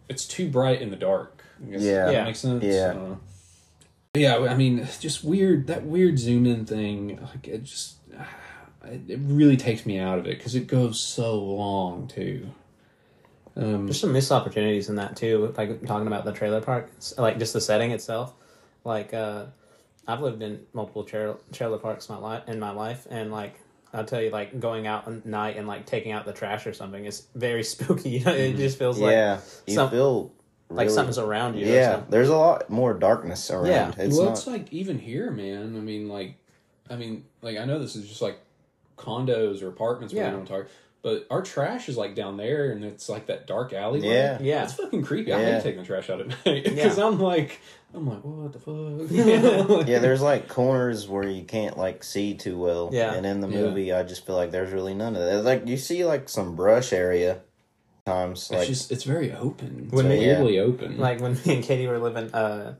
it's 0.08 0.26
too 0.26 0.48
bright 0.50 0.82
in 0.82 0.90
the 0.90 0.96
dark. 0.96 1.42
I 1.66 1.70
guess 1.70 1.82
Yeah. 1.82 2.04
that 2.06 2.12
Yeah. 2.12 2.24
makes 2.24 2.40
sense. 2.40 2.62
Yeah. 2.64 2.94
Uh, 2.98 3.14
yeah, 4.16 4.38
I 4.38 4.54
mean, 4.54 4.86
just 5.00 5.24
weird 5.24 5.66
that 5.68 5.84
weird 5.84 6.18
zoom 6.18 6.46
in 6.46 6.64
thing. 6.64 7.20
Like 7.20 7.48
it 7.48 7.64
just 7.64 7.96
it, 8.84 9.02
it 9.08 9.20
really 9.22 9.56
takes 9.56 9.86
me 9.86 9.98
out 9.98 10.18
of 10.18 10.26
it 10.26 10.38
because 10.38 10.54
it 10.54 10.66
goes 10.66 11.00
so 11.00 11.38
long 11.38 12.08
too. 12.08 12.48
Um, 13.56 13.86
There's 13.86 14.00
some 14.00 14.12
missed 14.12 14.32
opportunities 14.32 14.88
in 14.88 14.96
that 14.96 15.16
too. 15.16 15.54
Like 15.56 15.84
talking 15.86 16.06
about 16.06 16.24
the 16.24 16.32
trailer 16.32 16.60
park, 16.60 16.90
like 17.16 17.38
just 17.38 17.52
the 17.52 17.60
setting 17.60 17.90
itself. 17.90 18.34
Like 18.84 19.14
uh, 19.14 19.46
I've 20.06 20.20
lived 20.20 20.42
in 20.42 20.66
multiple 20.72 21.04
trailer 21.04 21.38
trailer 21.52 21.78
parks 21.78 22.08
my 22.08 22.18
life 22.18 22.42
in 22.48 22.60
my 22.60 22.70
life, 22.70 23.06
and 23.10 23.32
like 23.32 23.58
I'll 23.92 24.04
tell 24.04 24.20
you, 24.20 24.30
like 24.30 24.60
going 24.60 24.86
out 24.86 25.08
at 25.08 25.24
night 25.24 25.56
and 25.56 25.66
like 25.66 25.86
taking 25.86 26.12
out 26.12 26.26
the 26.26 26.32
trash 26.32 26.66
or 26.66 26.74
something 26.74 27.04
is 27.06 27.26
very 27.34 27.64
spooky. 27.72 28.10
You 28.10 28.24
know, 28.24 28.34
it 28.34 28.56
just 28.56 28.78
feels 28.78 28.98
like 28.98 29.12
yeah. 29.12 29.40
You 29.66 29.74
some- 29.74 29.90
feel 29.90 30.32
like 30.68 30.90
something's 30.90 31.18
around 31.18 31.56
you. 31.56 31.66
Yeah, 31.66 32.02
there's 32.08 32.28
a 32.28 32.36
lot 32.36 32.68
more 32.70 32.92
darkness 32.94 33.50
around. 33.50 33.66
Yeah. 33.66 33.92
It's 33.98 34.16
well, 34.16 34.26
not. 34.26 34.32
it's 34.32 34.46
like 34.46 34.72
even 34.72 34.98
here, 34.98 35.30
man. 35.30 35.76
I 35.76 35.80
mean, 35.80 36.08
like, 36.08 36.34
I 36.90 36.96
mean, 36.96 37.24
like 37.42 37.56
I 37.56 37.64
know 37.64 37.78
this 37.78 37.96
is 37.96 38.08
just 38.08 38.22
like 38.22 38.38
condos 38.96 39.62
or 39.62 39.68
apartments 39.68 40.14
where 40.14 40.24
Yeah. 40.24 40.30
we 40.30 40.36
don't 40.36 40.46
talk, 40.46 40.66
but 41.02 41.26
our 41.30 41.42
trash 41.42 41.88
is 41.88 41.96
like 41.96 42.14
down 42.14 42.36
there, 42.36 42.70
and 42.72 42.84
it's 42.84 43.08
like 43.08 43.26
that 43.26 43.46
dark 43.46 43.72
alleyway. 43.72 44.08
Yeah. 44.08 44.38
Yeah. 44.40 44.64
it's 44.64 44.74
fucking 44.74 45.02
creepy. 45.02 45.32
I 45.32 45.40
Yeah. 45.40 45.54
hate 45.54 45.62
taking 45.62 45.80
the 45.80 45.86
trash 45.86 46.10
out 46.10 46.20
at 46.20 46.28
night 46.46 46.64
because 46.64 46.98
I'm 46.98 47.20
like, 47.20 47.60
I'm 47.94 48.06
like, 48.08 48.24
what 48.24 48.52
the 48.52 48.58
fuck? 48.58 49.10
You 49.10 49.84
yeah, 49.86 49.98
there's 50.00 50.20
like 50.22 50.48
corners 50.48 51.06
where 51.08 51.28
you 51.28 51.44
can't 51.44 51.78
like 51.78 52.02
see 52.02 52.34
too 52.34 52.58
well. 52.58 52.90
Yeah. 52.92 53.14
And 53.14 53.24
in 53.24 53.40
the 53.40 53.48
Yeah. 53.48 53.60
movie, 53.60 53.92
I 53.92 54.02
just 54.02 54.26
feel 54.26 54.34
like 54.36 54.50
there's 54.50 54.72
really 54.72 54.94
none 54.94 55.14
of 55.14 55.22
that. 55.22 55.42
Like 55.44 55.66
you 55.68 55.76
see 55.76 56.04
like 56.04 56.28
some 56.28 56.56
brush 56.56 56.92
area 56.92 57.40
times. 58.06 58.42
It's 58.42 58.50
Like 58.50 58.68
just 58.68 58.90
it's 58.92 59.04
very 59.04 59.32
open. 59.32 59.82
It's 59.84 59.92
When 59.92 60.08
they- 60.08 60.18
weirdly 60.20 60.58
open. 60.60 60.96
Like 60.98 61.20
when 61.20 61.32
me 61.44 61.56
and 61.56 61.62
Katie 61.64 61.86
were 61.88 61.98
living 61.98 62.32
uh, 62.32 62.74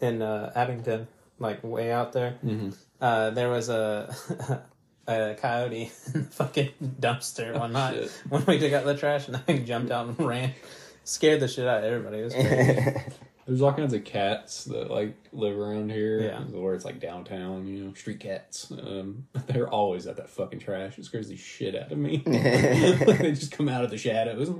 in 0.00 0.22
uh, 0.22 0.52
Abington, 0.54 1.08
like 1.40 1.64
way 1.64 1.90
out 1.90 2.12
there, 2.12 2.36
Mhm. 2.44 2.76
uh, 3.00 3.30
there 3.30 3.48
was 3.48 3.68
a 3.68 4.14
a 5.08 5.34
coyote 5.40 5.90
in 6.14 6.22
the 6.24 6.30
fucking 6.30 6.70
dumpster 7.00 7.58
one 7.58 7.72
night 7.72 7.94
Shit. 7.94 8.10
when 8.28 8.44
we 8.46 8.58
took 8.58 8.72
out 8.72 8.84
the 8.84 8.96
trash, 8.96 9.28
and 9.28 9.40
I 9.48 9.58
jumped 9.58 9.90
out 9.90 10.06
and 10.08 10.18
ran, 10.26 10.52
scared 11.04 11.40
the 11.40 11.48
shit 11.48 11.66
out 11.66 11.82
of 11.82 11.92
everybody. 11.92 13.02
It 13.46 13.52
was 13.52 13.60
crazy. 13.60 13.60
There's 13.60 13.62
all 13.62 13.72
kinds 13.72 13.94
of 13.94 14.04
cats 14.04 14.64
that 14.64 14.90
like 14.90 15.16
live 15.32 15.56
around 15.56 15.90
here. 15.90 16.20
Yeah. 16.20 16.40
Where 16.40 16.74
it's 16.74 16.84
like 16.84 17.00
downtown, 17.00 17.66
you 17.66 17.84
know, 17.84 17.94
street 17.94 18.20
cats. 18.20 18.70
Um, 18.70 19.26
they're 19.46 19.68
always 19.68 20.06
at 20.06 20.16
that 20.16 20.30
fucking 20.30 20.58
trash. 20.60 20.98
It 20.98 21.04
scares 21.04 21.28
the 21.28 21.36
shit 21.36 21.76
out 21.76 21.92
of 21.92 21.98
me. 21.98 22.22
like, 22.26 23.18
they 23.18 23.32
just 23.32 23.52
come 23.52 23.68
out 23.68 23.84
of 23.84 23.90
the 23.90 23.98
shadows. 23.98 24.50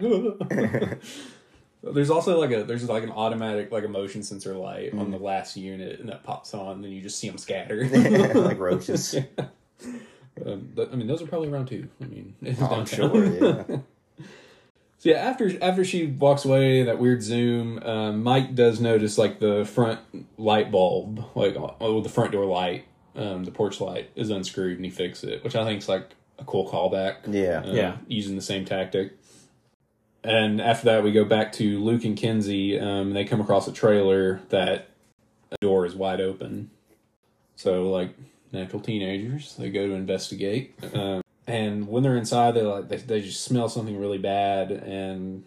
there's 1.83 2.11
also 2.11 2.39
like 2.41 2.51
a 2.51 2.65
there's 2.65 2.89
like 2.89 3.03
an 3.03 3.11
automatic 3.11 3.71
like 3.73 3.85
a 3.85 3.89
motion 3.89 4.23
sensor 4.23 4.55
light 4.55 4.93
on 4.95 5.11
the 5.11 5.19
last 5.19 5.57
unit 5.57 6.01
and 6.01 6.09
that 6.09 6.25
pops 6.25 6.55
on 6.55 6.77
and 6.77 6.85
then 6.85 6.91
you 6.91 7.01
just 7.01 7.19
see 7.19 7.29
them 7.29 7.39
scatter. 7.39 7.87
like 8.35 8.59
roaches. 8.59 9.17
um, 10.45 10.69
but, 10.75 10.93
I 10.93 10.97
mean 10.97 11.07
those 11.07 11.23
are 11.23 11.27
probably 11.27 11.49
around 11.49 11.67
too. 11.67 11.89
I 12.01 12.05
mean 12.07 12.35
Oh, 12.61 12.67
I'm 12.67 12.87
sure. 12.87 13.25
Yeah. 13.27 13.79
So 14.99 15.11
yeah, 15.11 15.17
after 15.17 15.63
after 15.63 15.85
she 15.85 16.07
walks 16.07 16.45
away, 16.45 16.83
that 16.85 16.99
weird 16.99 17.23
zoom, 17.23 17.79
um, 17.83 18.23
Mike 18.23 18.55
does 18.55 18.81
notice 18.81 19.19
like 19.19 19.39
the 19.41 19.65
front 19.67 20.01
light 20.39 20.71
bulb, 20.71 21.25
like 21.35 21.55
oh, 21.81 22.01
the 22.01 22.09
front 22.09 22.33
door 22.33 22.47
light, 22.47 22.87
um, 23.15 23.45
the 23.45 23.51
porch 23.51 23.81
light 23.81 24.11
is 24.17 24.31
unscrewed, 24.31 24.77
and 24.77 24.85
he 24.85 24.91
fixes 24.91 25.29
it, 25.31 25.45
which 25.45 25.55
I 25.55 25.65
think 25.65 25.83
is 25.83 25.89
like 25.89 26.11
a 26.39 26.45
cool 26.45 26.69
callback. 26.71 27.17
Yeah. 27.27 27.63
um, 27.65 27.75
Yeah. 27.77 27.97
using 28.09 28.37
the 28.37 28.43
same 28.43 28.65
tactic. 28.65 29.13
And 30.25 30.61
after 30.61 30.87
that, 30.87 31.05
we 31.05 31.13
go 31.13 31.25
back 31.25 31.53
to 31.53 31.79
Luke 31.79 32.05
and 32.05 32.17
Kinsey. 32.17 32.81
Um, 32.81 33.13
they 33.13 33.25
come 33.25 33.41
across 33.41 33.69
a 33.69 33.73
trailer 33.73 34.41
that 34.49 34.89
the 35.51 35.57
door 35.61 35.87
is 35.87 35.95
wide 35.95 36.21
open. 36.21 36.71
So, 37.55 37.91
like 37.91 38.11
natural 38.51 38.81
teenagers, 38.83 39.55
they 39.57 39.71
go 39.71 39.87
to 39.87 39.93
investigate. 39.93 40.75
Um, 40.95 41.21
and 41.47 41.87
when 41.89 42.03
they're 42.03 42.17
inside, 42.17 42.55
they 42.55 42.63
like 42.63 42.89
they, 42.89 42.97
they 42.97 43.21
just 43.21 43.45
smell 43.45 43.69
something 43.69 43.99
really 43.99 44.19
bad. 44.19 44.71
And 44.71 45.45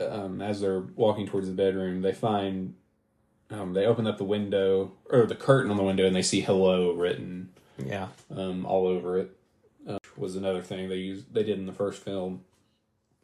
um, 0.00 0.40
as 0.40 0.60
they're 0.60 0.80
walking 0.80 1.26
towards 1.26 1.48
the 1.48 1.54
bedroom, 1.54 2.02
they 2.02 2.12
find 2.12 2.74
um, 3.50 3.74
they 3.74 3.84
open 3.84 4.06
up 4.06 4.18
the 4.18 4.24
window 4.24 4.92
or 5.10 5.26
the 5.26 5.34
curtain 5.34 5.70
on 5.70 5.76
the 5.76 5.82
window, 5.82 6.06
and 6.06 6.16
they 6.16 6.22
see 6.22 6.40
"hello" 6.40 6.92
written 6.92 7.50
Yeah, 7.84 8.08
um, 8.34 8.64
all 8.64 8.86
over 8.86 9.18
it. 9.18 9.36
Uh, 9.88 9.98
was 10.16 10.36
another 10.36 10.62
thing 10.62 10.88
they 10.88 10.96
used 10.96 11.32
they 11.34 11.42
did 11.42 11.58
in 11.58 11.66
the 11.66 11.72
first 11.72 12.02
film. 12.02 12.44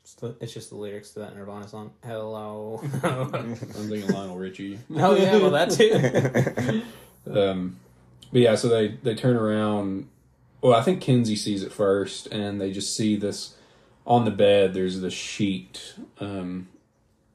it's, 0.03 0.15
the, 0.15 0.35
it's 0.41 0.53
just 0.53 0.71
the 0.71 0.77
lyrics 0.77 1.11
to 1.11 1.21
that 1.21 1.37
Nirvana 1.37 1.69
song. 1.69 1.93
Hello. 2.05 2.81
I'm 3.03 3.55
thinking 3.55 4.09
Lionel 4.09 4.37
Richie. 4.37 4.79
oh 4.97 5.15
yeah, 5.15 5.37
well 5.37 5.51
that 5.51 5.71
too. 5.71 6.83
Um, 7.31 7.77
but 8.33 8.41
yeah, 8.41 8.55
so 8.55 8.69
they 8.69 8.89
they 9.03 9.15
turn 9.15 9.37
around. 9.37 10.09
Well, 10.61 10.75
I 10.75 10.83
think 10.83 11.01
Kinsey 11.01 11.37
sees 11.37 11.63
it 11.63 11.73
first, 11.73 12.27
and 12.29 12.61
they 12.61 12.73
just 12.73 12.95
see 12.97 13.17
this 13.17 13.55
on 14.07 14.25
the 14.25 14.31
bed. 14.31 14.75
There's 14.75 15.01
this 15.01 15.15
sheet, 15.15 15.95
um, 16.21 16.69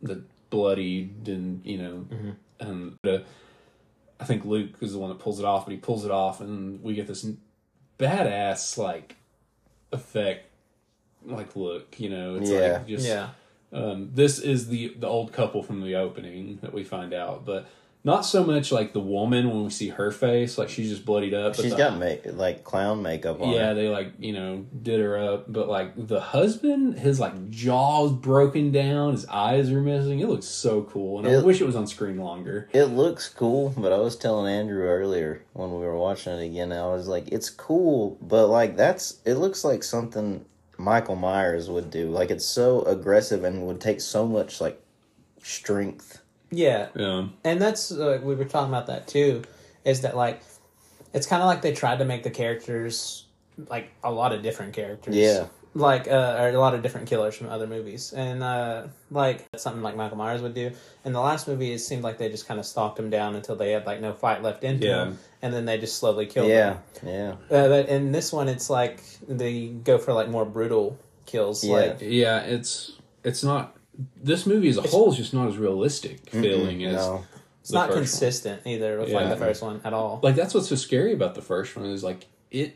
the 0.02 0.24
bloodied 0.50 1.28
and 1.28 1.66
you 1.66 1.78
know, 1.78 2.06
and 2.60 2.98
uh, 3.08 3.20
I 4.20 4.26
think 4.26 4.44
Luke 4.46 4.72
is 4.82 4.92
the 4.94 5.00
one 5.00 5.10
that 5.10 5.20
pulls 5.20 5.40
it 5.40 5.46
off, 5.46 5.66
but 5.66 5.72
he 5.72 5.78
pulls 5.78 6.04
it 6.06 6.12
off, 6.12 6.42
and 6.42 6.84
we 6.84 6.94
get 6.96 7.08
this 7.08 7.26
badass 7.98 8.78
like 8.78 9.16
effect, 9.92 10.48
like 11.26 11.56
look, 11.56 12.00
you 12.00 12.10
know, 12.10 12.36
it's 12.36 12.50
Yeah. 12.50 12.58
like 12.60 12.88
just 12.88 13.08
Yeah. 13.08 13.30
um, 13.72 14.12
this 14.14 14.40
is 14.40 14.68
the 14.68 14.90
the 15.00 15.08
old 15.08 15.32
couple 15.32 15.64
from 15.64 15.82
the 15.82 15.96
opening 15.96 16.60
that 16.62 16.74
we 16.74 16.84
find 16.84 17.14
out, 17.14 17.46
but 17.46 17.68
not 18.06 18.26
so 18.26 18.44
much 18.44 18.70
like 18.72 18.92
the 18.92 19.00
woman 19.00 19.50
when 19.50 19.64
we 19.64 19.70
see 19.70 19.88
her 19.88 20.12
face, 20.12 20.58
like 20.58 20.68
she's 20.68 20.90
just 20.90 21.06
bloodied 21.06 21.34
up. 21.34 21.56
but 21.56 21.62
She's 21.64 21.72
the- 21.72 21.78
got 21.78 21.98
ma- 21.98 22.32
like 22.34 22.64
clown 22.66 23.02
makeup 23.02 23.40
on. 23.42 23.50
yeah, 23.54 23.70
her. 23.70 23.74
they 23.76 23.88
like 23.88 24.14
you 24.20 24.34
know 24.34 24.66
did 24.82 25.00
her 25.00 25.18
up, 25.18 25.52
but 25.52 25.70
like 25.70 25.94
the 25.96 26.20
husband, 26.20 27.00
his 27.00 27.20
like 27.20 27.50
jaws 27.50 28.12
broken 28.12 28.72
down, 28.72 29.14
his 29.14 29.26
eyes 29.28 29.72
are 29.72 29.82
missing. 29.82 30.20
It 30.20 30.28
looks 30.28 30.46
so 30.48 30.84
cool, 30.84 31.20
and 31.20 31.28
I 31.28 31.42
wish 31.42 31.62
it 31.62 31.66
was 31.66 31.76
on 31.78 31.88
screen 31.88 32.18
longer. 32.18 32.70
It 32.74 32.86
looks 32.86 33.30
cool, 33.30 33.74
but 33.78 33.94
I 33.94 33.98
was 33.98 34.16
telling 34.18 34.54
Andrew 34.54 34.84
earlier 34.84 35.44
when 35.54 35.72
we 35.72 35.78
were 35.80 35.98
watching 35.98 36.34
it 36.34 36.46
again, 36.46 36.74
I 36.74 36.88
was 36.88 37.08
like, 37.08 37.30
it's 37.32 37.50
cool, 37.50 38.18
but 38.22 38.48
like 38.48 38.76
that's 38.76 39.22
it 39.24 39.36
looks 39.36 39.64
like 39.64 39.82
something 39.84 40.44
Michael 40.78 41.16
Myers 41.16 41.70
would 41.70 41.90
do. 41.90 42.10
Like 42.10 42.32
it's 42.32 42.44
so 42.46 42.82
aggressive 42.82 43.46
and 43.46 43.66
would 43.66 43.80
take 43.80 44.02
so 44.02 44.28
much 44.28 44.60
like 44.60 44.82
strength. 45.42 46.20
Yeah. 46.54 46.88
Yeah, 46.96 47.28
and 47.44 47.62
that's 47.62 47.92
uh, 47.92 48.20
we 48.24 48.36
were 48.36 48.46
talking 48.46 48.70
about 48.74 48.88
that 48.88 49.08
too 49.08 49.42
is 49.86 50.02
that 50.02 50.16
like 50.16 50.42
it's 51.14 51.28
kind 51.28 51.42
of 51.42 51.48
like 51.48 51.62
they 51.62 51.74
tried 51.74 52.00
to 52.00 52.06
make 52.06 52.24
the 52.24 52.30
characters 52.30 53.26
like 53.70 53.92
a 54.04 54.12
lot 54.12 54.32
of 54.34 54.42
different 54.42 54.74
characters 54.74 55.16
Yeah. 55.16 55.46
like 55.76 56.08
uh, 56.08 56.38
or 56.40 56.50
a 56.50 56.60
lot 56.60 56.74
of 56.74 56.82
different 56.82 57.08
killers 57.08 57.36
from 57.36 57.50
other 57.50 57.68
movies 57.68 58.14
and 58.14 58.42
uh 58.42 58.88
like 59.12 59.46
something 59.56 59.84
like 59.84 59.96
michael 59.96 60.18
myers 60.18 60.42
would 60.42 60.54
do 60.56 60.72
in 61.06 61.14
the 61.14 61.20
last 61.20 61.48
movie 61.48 61.72
it 61.74 61.80
seemed 61.80 62.04
like 62.04 62.18
they 62.18 62.30
just 62.30 62.48
kind 62.48 62.60
of 62.60 62.66
stalked 62.66 62.98
him 62.98 63.10
down 63.12 63.36
until 63.36 63.56
they 63.56 63.72
had 63.72 63.86
like 63.86 64.00
no 64.02 64.14
fight 64.14 64.42
left 64.42 64.64
in 64.64 64.82
Yeah. 64.82 65.06
him 65.06 65.20
and 65.44 65.54
then 65.54 65.66
they 65.66 65.78
just 65.78 65.98
slowly 66.00 66.26
killed 66.26 66.50
Yeah, 66.50 66.78
him 67.02 67.08
yeah. 67.52 67.58
uh, 67.58 67.68
but 67.68 67.90
in 67.90 68.12
this 68.12 68.32
one 68.34 68.48
it's 68.50 68.70
like 68.70 69.02
they 69.28 69.68
go 69.68 69.98
for 70.00 70.14
like 70.14 70.30
more 70.30 70.46
brutal 70.46 70.98
kills 71.26 71.64
Yeah. 71.64 71.74
like 71.76 71.98
yeah. 72.02 72.40
It's 72.42 72.94
it's 73.24 73.44
not. 73.44 73.76
This 74.22 74.46
movie 74.46 74.70
as 74.70 74.78
a 74.78 74.82
whole 74.82 75.12
is 75.12 75.18
just 75.18 75.34
not 75.34 75.48
as 75.48 75.58
realistic 75.58 76.30
feeling 76.30 76.84
as 76.86 76.96
No. 76.96 77.26
it's 77.62 77.70
the 77.70 77.76
not 77.78 77.88
first 77.90 77.96
one. 77.96 78.04
consistent 78.04 78.62
either 78.66 79.00
with 79.00 79.12
like 79.12 79.30
the 79.30 79.38
first 79.38 79.62
one 79.62 79.82
at 79.84 79.94
all 79.94 80.20
like 80.24 80.36
that's 80.36 80.54
what's 80.54 80.68
so 80.70 80.76
scary 80.76 81.14
about 81.14 81.36
the 81.36 81.42
first 81.42 81.76
one 81.76 81.86
is 81.86 82.04
like 82.04 82.26
it 82.50 82.76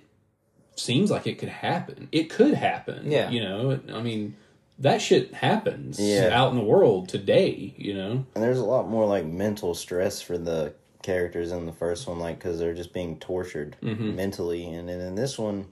seems 0.76 1.10
like 1.10 1.26
it 1.26 1.40
could 1.40 1.50
happen. 1.50 2.08
It 2.12 2.30
could 2.30 2.54
happen. 2.54 3.10
Yeah. 3.12 3.30
you 3.32 3.42
know. 3.42 3.80
I 3.94 4.02
mean, 4.02 4.36
that 4.80 5.02
shit 5.02 5.34
happens 5.34 6.00
Yeah. 6.00 6.30
out 6.32 6.52
in 6.52 6.58
the 6.58 6.64
world 6.64 7.10
today. 7.10 7.74
You 7.78 7.96
know. 7.96 8.12
And 8.36 8.44
there's 8.44 8.60
a 8.60 8.64
lot 8.66 8.88
more 8.88 9.08
like 9.08 9.26
mental 9.26 9.74
stress 9.74 10.22
for 10.22 10.38
the 10.38 10.74
characters 11.02 11.52
in 11.52 11.66
the 11.66 11.74
first 11.74 12.08
one, 12.08 12.20
like 12.20 12.38
because 12.38 12.60
they're 12.60 12.76
just 12.76 12.94
being 12.94 13.18
tortured 13.18 13.76
Mm-hmm. 13.82 14.16
mentally, 14.16 14.66
and 14.68 14.88
then 14.88 15.00
in 15.00 15.16
this 15.16 15.38
one, 15.40 15.66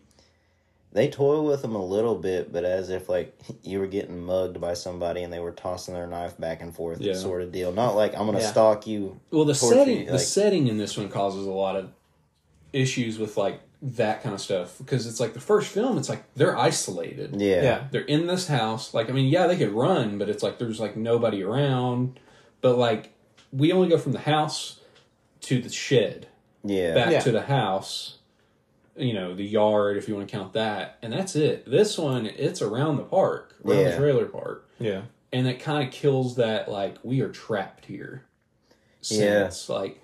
they 0.95 1.09
toy 1.09 1.41
with 1.41 1.61
them 1.61 1.75
a 1.75 1.85
little 1.85 2.15
bit, 2.15 2.53
but 2.53 2.63
as 2.63 2.89
if 2.89 3.09
like 3.09 3.37
you 3.63 3.79
were 3.79 3.85
getting 3.87 4.25
mugged 4.25 4.61
by 4.61 4.73
somebody 4.73 5.23
and 5.23 5.31
they 5.33 5.39
were 5.39 5.51
tossing 5.51 5.93
their 5.93 6.07
knife 6.07 6.37
back 6.39 6.61
and 6.61 6.73
forth, 6.73 7.01
Yeah. 7.01 7.13
sort 7.15 7.41
of 7.41 7.51
deal. 7.51 7.73
Not 7.73 7.95
like 7.97 8.13
I'm 8.17 8.25
gonna 8.25 8.39
Yeah. 8.39 8.49
stalk 8.51 8.87
you. 8.87 9.19
Well, 9.29 9.43
the 9.43 9.53
setting, 9.53 10.05
you, 10.05 10.11
the 10.11 10.17
setting 10.17 10.67
in 10.67 10.77
this 10.77 10.97
one 10.97 11.09
causes 11.09 11.45
a 11.45 11.51
lot 11.51 11.75
of 11.75 11.89
issues 12.71 13.19
with 13.19 13.35
like 13.35 13.59
that 13.81 14.23
kind 14.23 14.33
of 14.33 14.39
stuff 14.39 14.77
because 14.77 15.05
it's 15.05 15.19
like 15.19 15.33
the 15.33 15.39
first 15.41 15.67
film. 15.67 15.97
It's 15.97 16.07
like 16.07 16.23
they're 16.35 16.57
isolated. 16.57 17.39
Yeah, 17.41 17.61
yeah 17.61 17.83
They're 17.91 18.01
in 18.01 18.25
this 18.27 18.47
house. 18.47 18.93
Like, 18.93 19.09
I 19.09 19.13
mean, 19.13 19.27
yeah, 19.27 19.47
they 19.47 19.57
could 19.57 19.71
run, 19.73 20.17
but 20.17 20.29
it's 20.29 20.41
like 20.41 20.59
there's 20.59 20.79
like 20.79 20.95
nobody 20.95 21.43
around. 21.43 22.19
But 22.61 22.77
like, 22.77 23.11
we 23.51 23.73
only 23.73 23.89
go 23.89 23.97
from 23.97 24.13
the 24.13 24.19
house 24.19 24.79
to 25.41 25.61
the 25.61 25.69
shed, 25.69 26.27
yeah, 26.63 26.93
back 26.93 27.11
Yeah. 27.11 27.19
to 27.19 27.31
the 27.33 27.41
house. 27.43 28.17
You 28.97 29.13
know, 29.13 29.35
the 29.35 29.43
yard, 29.43 29.97
if 29.97 30.07
you 30.07 30.15
want 30.15 30.29
to 30.29 30.35
count 30.37 30.53
that, 30.53 30.97
and 31.01 31.11
that's 31.11 31.35
it. 31.35 31.69
This 31.69 31.97
one, 31.97 32.25
it's 32.25 32.61
around 32.61 32.97
the 32.97 33.03
park, 33.03 33.55
around 33.65 33.79
Yeah. 33.79 33.91
the 33.91 33.97
trailer 33.97 34.25
park, 34.25 34.69
yeah 34.79 35.01
and 35.33 35.47
it 35.47 35.59
kind 35.59 35.85
of 35.85 35.93
kills 35.93 36.35
that 36.37 36.71
like 36.71 36.95
we 37.03 37.19
are 37.19 37.27
trapped 37.29 37.85
here. 37.85 38.23
Yeah. 39.03 39.49
Sense. 39.49 39.67
like 39.69 40.01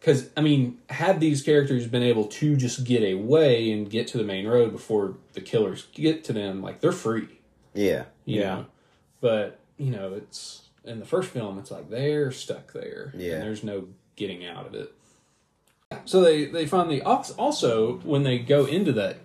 because 0.00 0.28
I 0.36 0.40
mean, 0.40 0.78
had 0.90 1.20
these 1.20 1.42
characters 1.42 1.86
been 1.86 2.02
able 2.02 2.24
to 2.24 2.56
just 2.56 2.82
get 2.82 3.02
away 3.14 3.70
and 3.70 3.88
get 3.88 4.08
to 4.08 4.18
the 4.18 4.24
main 4.24 4.46
road 4.48 4.72
before 4.72 5.16
the 5.34 5.40
killers 5.40 5.86
get 5.92 6.24
to 6.24 6.32
them, 6.32 6.60
like 6.62 6.80
they're 6.80 6.90
free. 6.90 7.28
yeah, 7.74 8.04
you 8.24 8.40
Yeah. 8.40 8.54
know? 8.56 8.66
But, 9.20 9.60
you 9.76 9.90
know, 9.92 10.14
it's 10.14 10.62
in 10.84 10.98
the 10.98 11.04
first 11.06 11.30
film 11.30 11.58
it's 11.58 11.70
like 11.70 11.88
they're 11.88 12.32
stuck 12.32 12.72
there. 12.72 13.12
Yeah. 13.16 13.34
And 13.34 13.42
there's 13.44 13.62
no 13.62 13.86
getting 14.16 14.44
out 14.44 14.66
of 14.66 14.74
it. 14.74 14.92
So 16.04 16.20
they 16.20 16.46
they 16.46 16.66
find 16.66 16.90
the 16.90 17.02
ox. 17.02 17.30
also 17.32 17.98
when 18.04 18.22
they 18.22 18.38
go 18.38 18.64
into 18.66 18.92
that 18.92 19.18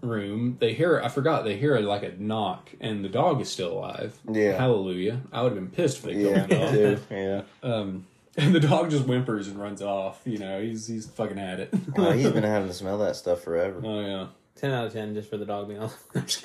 room, 0.00 0.56
they 0.60 0.74
hear 0.74 1.00
I 1.00 1.08
forgot, 1.08 1.44
they 1.44 1.56
hear 1.56 1.78
like 1.80 2.02
a 2.02 2.12
knock 2.18 2.70
and 2.80 3.04
the 3.04 3.08
dog 3.08 3.40
is 3.40 3.50
still 3.50 3.72
alive. 3.72 4.18
Yeah. 4.30 4.56
Hallelujah. 4.58 5.20
I 5.32 5.42
would 5.42 5.52
have 5.52 5.60
been 5.60 5.70
pissed 5.70 5.98
if 5.98 6.02
they 6.04 6.14
killed 6.14 6.36
yeah, 6.36 6.46
the 6.46 6.54
dog. 6.56 6.72
too. 6.72 6.98
Yeah, 7.10 7.42
Um 7.62 8.06
and 8.36 8.52
the 8.54 8.60
dog 8.60 8.90
just 8.90 9.04
whimpers 9.04 9.46
and 9.46 9.60
runs 9.60 9.80
off. 9.80 10.20
You 10.24 10.38
know, 10.38 10.60
he's 10.60 10.86
he's 10.86 11.06
fucking 11.06 11.38
at 11.38 11.60
it. 11.60 11.70
oh, 11.96 12.12
he's 12.12 12.30
been 12.32 12.42
having 12.42 12.68
to 12.68 12.74
smell 12.74 12.98
that 12.98 13.16
stuff 13.16 13.42
forever. 13.42 13.80
oh 13.84 14.00
yeah. 14.00 14.26
10 14.56 14.70
out 14.70 14.86
of 14.86 14.92
10 14.92 15.14
just 15.14 15.28
for 15.30 15.36
the 15.36 15.44
dog 15.46 15.68
being 15.68 15.80
on. 15.80 15.90
I'm 16.14 16.26
just 16.26 16.44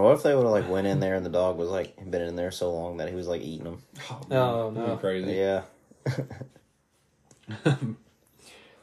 what 0.00 0.12
if 0.16 0.22
they 0.24 0.34
would 0.34 0.42
have 0.42 0.50
like 0.50 0.68
went 0.68 0.86
in 0.86 0.98
there 0.98 1.14
and 1.14 1.24
the 1.24 1.30
dog 1.30 1.56
was 1.56 1.68
like 1.68 1.96
been 2.10 2.22
in 2.22 2.34
there 2.36 2.50
so 2.50 2.72
long 2.72 2.96
that 2.96 3.08
he 3.08 3.14
was 3.14 3.28
like 3.28 3.42
eating 3.42 3.64
them? 3.64 3.82
Oh, 4.10 4.70
that'd 4.70 4.74
be 4.74 4.80
no. 4.80 4.96
Crazy. 4.96 5.32
Yeah, 5.32 5.62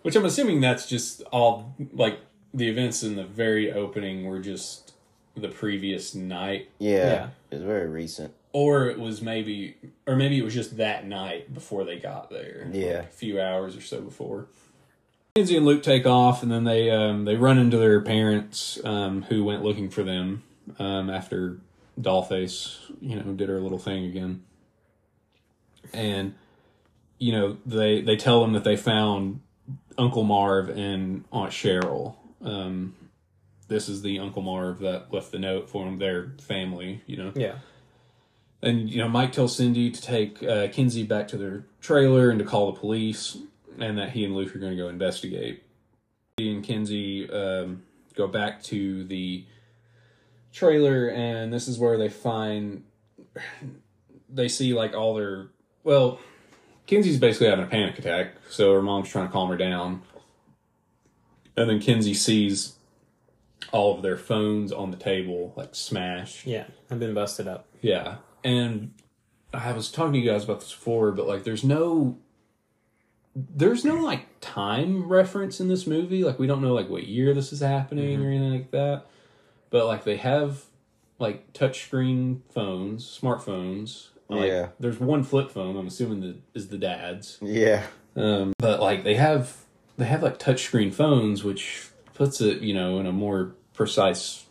Which 0.01 0.15
I'm 0.15 0.25
assuming 0.25 0.61
that's 0.61 0.87
just 0.87 1.21
all 1.31 1.75
like 1.93 2.19
the 2.53 2.67
events 2.67 3.03
in 3.03 3.15
the 3.15 3.23
very 3.25 3.71
opening 3.71 4.25
were 4.25 4.39
just 4.39 4.93
the 5.35 5.47
previous 5.47 6.13
night, 6.13 6.69
yeah, 6.79 6.97
Yeah. 7.05 7.27
It's 7.51 7.63
very 7.63 7.87
recent. 7.87 8.33
or 8.53 8.87
it 8.87 8.99
was 8.99 9.21
maybe, 9.21 9.77
or 10.05 10.15
maybe 10.17 10.37
it 10.37 10.43
was 10.43 10.53
just 10.53 10.75
that 10.77 11.07
night 11.07 11.53
before 11.53 11.85
they 11.85 11.97
got 11.99 12.29
there. 12.29 12.69
Yeah. 12.73 12.97
like 12.97 13.03
a 13.05 13.07
few 13.07 13.39
hours 13.39 13.77
or 13.77 13.81
so 13.81 14.01
before. 14.01 14.47
Lindsay 15.37 15.55
and 15.55 15.65
Luke 15.65 15.83
take 15.83 16.05
off, 16.05 16.43
and 16.43 16.51
then 16.51 16.65
they 16.65 16.89
um, 16.91 17.23
they 17.23 17.37
run 17.37 17.57
into 17.57 17.77
their 17.77 18.01
parents, 18.01 18.77
um, 18.83 19.21
who 19.23 19.45
went 19.45 19.63
looking 19.63 19.89
for 19.89 20.03
them 20.03 20.43
um, 20.77 21.09
after 21.09 21.59
Dollface, 21.99 22.77
you 22.99 23.15
know, 23.15 23.31
did 23.31 23.47
her 23.47 23.61
little 23.61 23.79
thing 23.79 24.03
again. 24.03 24.43
And 25.93 26.35
you 27.17 27.31
know, 27.31 27.57
they 27.65 28.01
they 28.01 28.17
tell 28.17 28.41
them 28.41 28.51
that 28.51 28.65
they 28.65 28.75
found 28.75 29.39
Uncle 29.97 30.23
Marv 30.23 30.69
and 30.69 31.23
Aunt 31.31 31.51
Cheryl. 31.51 32.15
Um, 32.43 32.95
this 33.67 33.87
is 33.87 34.01
the 34.01 34.19
Uncle 34.19 34.41
Marv 34.41 34.79
that 34.79 35.13
left 35.13 35.31
the 35.31 35.39
note 35.39 35.69
for 35.69 35.85
them, 35.85 35.97
their 35.97 36.33
family, 36.41 37.01
you 37.05 37.17
know. 37.17 37.31
Yeah. 37.35 37.55
And 38.61 38.89
you 38.89 38.97
know, 38.97 39.07
Mike 39.07 39.31
tells 39.31 39.55
Cindy 39.55 39.89
to 39.89 40.01
take 40.01 40.43
uh, 40.43 40.67
Kinsey 40.67 41.03
back 41.03 41.27
to 41.29 41.37
their 41.37 41.65
trailer 41.79 42.29
and 42.29 42.39
to 42.39 42.45
call 42.45 42.71
the 42.71 42.79
police, 42.79 43.37
and 43.79 43.97
that 43.97 44.11
he 44.11 44.25
and 44.25 44.35
Luke 44.35 44.55
are 44.55 44.59
going 44.59 44.75
to 44.75 44.77
go 44.77 44.89
investigate. 44.89 45.63
He 46.37 46.51
and 46.51 46.63
Kinsey 46.63 47.29
um, 47.29 47.83
go 48.15 48.27
back 48.27 48.61
to 48.63 49.03
the 49.05 49.45
trailer, 50.51 51.07
and 51.09 51.51
this 51.51 51.67
is 51.67 51.79
where 51.79 51.97
they 51.97 52.09
find 52.09 52.83
they 54.29 54.47
see 54.47 54.73
like 54.73 54.93
all 54.93 55.15
their 55.15 55.47
well, 55.83 56.19
Kinsey's 56.85 57.19
basically 57.19 57.47
having 57.47 57.65
a 57.65 57.67
panic 57.67 57.97
attack, 57.99 58.33
so 58.49 58.73
her 58.73 58.81
mom's 58.81 59.09
trying 59.09 59.27
to 59.27 59.31
calm 59.31 59.49
her 59.49 59.57
down, 59.57 60.01
and 61.55 61.69
then 61.69 61.79
Kinsey 61.79 62.13
sees 62.13 62.75
all 63.71 63.95
of 63.95 64.01
their 64.01 64.17
phones 64.17 64.71
on 64.71 64.91
the 64.91 64.97
table, 64.97 65.53
like 65.55 65.75
smashed. 65.75 66.45
Yeah. 66.45 66.65
I've 66.89 66.99
been 66.99 67.13
busted 67.13 67.47
up. 67.47 67.67
Yeah. 67.81 68.17
And 68.43 68.93
I 69.53 69.71
was 69.73 69.91
talking 69.91 70.13
to 70.13 70.19
you 70.19 70.29
guys 70.29 70.43
about 70.43 70.61
this 70.61 70.73
before, 70.73 71.11
but 71.11 71.27
like 71.27 71.43
there's 71.43 71.63
no 71.63 72.17
there's 73.33 73.85
no 73.85 73.95
like 73.95 74.25
time 74.41 75.07
reference 75.07 75.59
in 75.59 75.67
this 75.67 75.87
movie. 75.87 76.23
Like 76.23 76.39
we 76.39 76.47
don't 76.47 76.61
know 76.61 76.73
like 76.73 76.89
what 76.89 77.07
year 77.07 77.33
this 77.33 77.53
is 77.53 77.61
happening 77.61 78.19
mm-hmm. 78.19 78.25
or 78.25 78.29
anything 78.29 78.51
like 78.51 78.71
that. 78.71 79.05
But 79.69 79.85
like 79.85 80.03
they 80.03 80.17
have 80.17 80.65
like 81.19 81.53
touchscreen 81.53 82.41
phones, 82.49 83.05
smartphones. 83.05 84.09
Like, 84.31 84.47
Yeah. 84.49 84.69
There's 84.79 84.99
one 84.99 85.23
flip 85.23 85.51
phone, 85.51 85.75
I'm 85.77 85.87
assuming 85.87 86.21
that 86.21 86.35
is 86.53 86.69
the 86.69 86.77
dad's. 86.77 87.37
Yeah, 87.41 87.83
Um, 88.15 88.53
but 88.59 88.79
like 88.81 89.03
they 89.03 89.15
have 89.15 89.55
they 89.97 90.05
have 90.05 90.23
like 90.23 90.39
touchscreen 90.39 90.93
phones, 90.93 91.43
which 91.43 91.87
puts 92.13 92.41
it 92.41 92.61
you 92.61 92.73
know 92.73 92.99
in 92.99 93.05
a 93.05 93.11
more 93.11 93.53
precise 93.73 94.45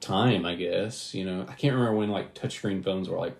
time, 0.00 0.44
I 0.46 0.54
guess. 0.54 1.14
You 1.14 1.24
know, 1.24 1.46
I 1.48 1.54
can't 1.54 1.74
remember 1.74 1.96
when 1.98 2.10
like 2.10 2.34
touchscreen 2.34 2.82
phones 2.84 3.08
were 3.08 3.18
like 3.18 3.36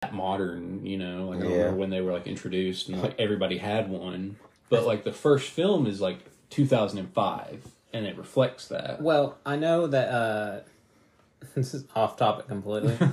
that 0.00 0.12
modern. 0.14 0.84
You 0.84 0.98
know, 0.98 1.28
like 1.28 1.38
I 1.40 1.42
don't 1.42 1.50
Yeah. 1.52 1.56
remember 1.58 1.76
when 1.78 1.90
they 1.90 2.00
were 2.00 2.12
like 2.12 2.26
introduced 2.26 2.88
and 2.88 3.00
like 3.02 3.14
everybody 3.18 3.58
had 3.58 3.88
one. 3.90 4.36
But 4.68 4.86
like 4.86 5.04
the 5.04 5.12
first 5.12 5.50
film 5.50 5.86
is 5.86 6.00
like 6.00 6.18
2005, 6.50 7.64
and 7.92 8.06
it 8.06 8.16
reflects 8.16 8.68
that. 8.68 9.00
Well, 9.00 9.38
I 9.46 9.56
know 9.56 9.86
that 9.86 10.08
uh 10.08 10.60
this 11.54 11.74
is 11.74 11.84
off 11.94 12.16
topic 12.16 12.48
completely. 12.48 12.98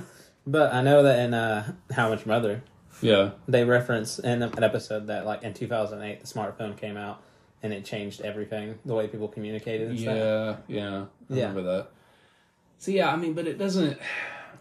But 0.50 0.72
I 0.72 0.82
know 0.82 1.02
that 1.02 1.18
in 1.20 1.34
uh, 1.34 1.72
How 1.92 2.08
Much 2.08 2.26
Mother, 2.26 2.62
Yeah. 3.02 3.30
they 3.46 3.64
reference 3.64 4.18
in 4.18 4.42
an 4.42 4.62
episode 4.64 5.06
that 5.08 5.24
like 5.26 5.42
in 5.42 5.54
2008 5.54 6.20
the 6.20 6.26
smartphone 6.26 6.76
came 6.76 6.96
out 6.96 7.22
and 7.62 7.72
it 7.72 7.84
changed 7.84 8.20
everything 8.22 8.78
the 8.84 8.94
way 8.94 9.06
people 9.06 9.28
communicated 9.28 9.90
and 9.90 9.98
stuff. 10.00 10.16
Yeah, 10.16 10.56
yeah. 10.66 11.04
I 11.30 11.34
Yeah. 11.34 11.48
remember 11.48 11.62
that. 11.62 11.88
So 12.78 12.90
yeah, 12.90 13.12
I 13.12 13.16
mean, 13.16 13.34
but 13.34 13.46
it 13.46 13.58
doesn't 13.58 13.98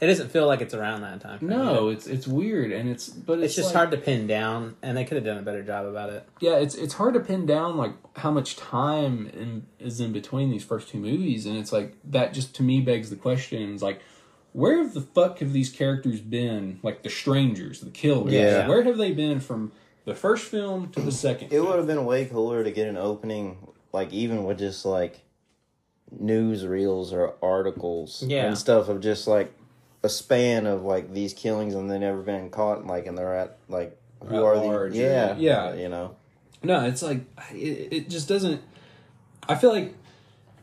It 0.02 0.08
doesn't 0.08 0.30
feel 0.32 0.48
like 0.48 0.62
it's 0.62 0.74
around 0.74 1.02
that 1.02 1.20
time. 1.22 1.40
no, 1.42 1.88
either. 1.90 1.92
it's 1.94 2.08
it's 2.08 2.28
weird 2.28 2.72
and 2.72 2.90
it's 2.90 3.10
but 3.10 3.40
it's, 3.40 3.46
it's 3.48 3.56
just 3.56 3.68
like- 3.70 3.76
hard 3.76 3.92
to 3.92 3.98
pin 3.98 4.28
down, 4.28 4.76
and 4.82 4.96
they 4.96 5.04
could 5.06 5.16
have 5.16 5.26
done 5.26 5.38
a 5.38 5.42
better 5.42 5.64
job 5.64 5.86
about 5.86 6.10
it. 6.10 6.24
yeah, 6.40 6.56
it's 6.58 6.76
it's 6.76 6.94
hard 6.94 7.14
to 7.16 7.20
pin 7.20 7.46
down 7.46 7.76
like 7.78 7.94
how 8.18 8.32
much 8.32 8.56
time 8.56 9.28
in, 9.34 9.66
is 9.80 10.00
in 10.00 10.14
between 10.14 10.52
these 10.52 10.64
first 10.64 10.88
two 10.90 11.00
movies, 11.00 11.46
and 11.46 11.58
it's 11.58 11.74
like 11.74 11.96
that 12.06 12.34
just 12.34 12.56
to 12.56 12.64
me 12.64 12.80
begs 12.80 13.10
the 13.10 13.16
question: 13.18 13.74
is 13.74 13.82
like, 13.82 14.00
where 14.54 14.86
the 14.88 15.02
fuck 15.02 15.40
have 15.40 15.54
these 15.54 15.70
characters 15.70 16.20
been? 16.22 16.80
Like 16.84 17.04
the 17.04 17.10
strangers, 17.10 17.82
the 17.82 17.90
killers, 17.92 18.34
Yeah. 18.34 18.68
where 18.68 18.84
have 18.84 18.98
they 18.98 19.12
been 19.12 19.40
from 19.40 19.72
the 20.06 20.16
first 20.16 20.46
film 20.46 20.90
to 20.92 21.02
the 21.02 21.12
second? 21.12 21.52
It 21.54 21.60
would 21.62 21.78
have 21.78 21.88
been 21.88 22.06
way 22.06 22.26
cooler 22.26 22.64
to 22.64 22.72
get 22.72 22.88
an 22.88 22.98
opening, 22.98 23.58
like 23.94 24.12
even 24.14 24.44
with 24.46 24.60
just 24.60 24.86
like 24.86 25.22
news 26.12 26.66
reels 26.66 27.14
or 27.14 27.34
articles 27.42 28.24
Yeah. 28.28 28.46
and 28.48 28.58
stuff 28.58 28.90
of 28.90 29.00
just 29.02 29.28
like 29.28 29.54
a 30.04 30.10
span 30.10 30.66
of 30.66 30.84
like 30.84 31.14
these 31.14 31.34
killings 31.34 31.76
and 31.76 31.90
they 31.92 32.00
never 32.00 32.22
been 32.22 32.50
caught, 32.50 32.80
and 32.80 32.88
like 32.88 33.06
and 33.06 33.18
they're 33.18 33.36
at 33.36 33.58
like 33.68 33.96
who 34.26 34.36
At 34.38 34.44
are 34.44 34.58
large, 34.58 34.94
these? 34.94 35.02
Yeah, 35.02 35.36
yeah. 35.38 35.74
you 35.76 35.90
know. 35.90 36.16
No, 36.64 36.86
it's 36.86 37.02
like 37.02 37.22
it, 37.54 37.94
it 37.94 38.10
just 38.10 38.28
doesn't. 38.28 38.62
I 39.48 39.56
feel 39.56 39.70
like 39.72 39.94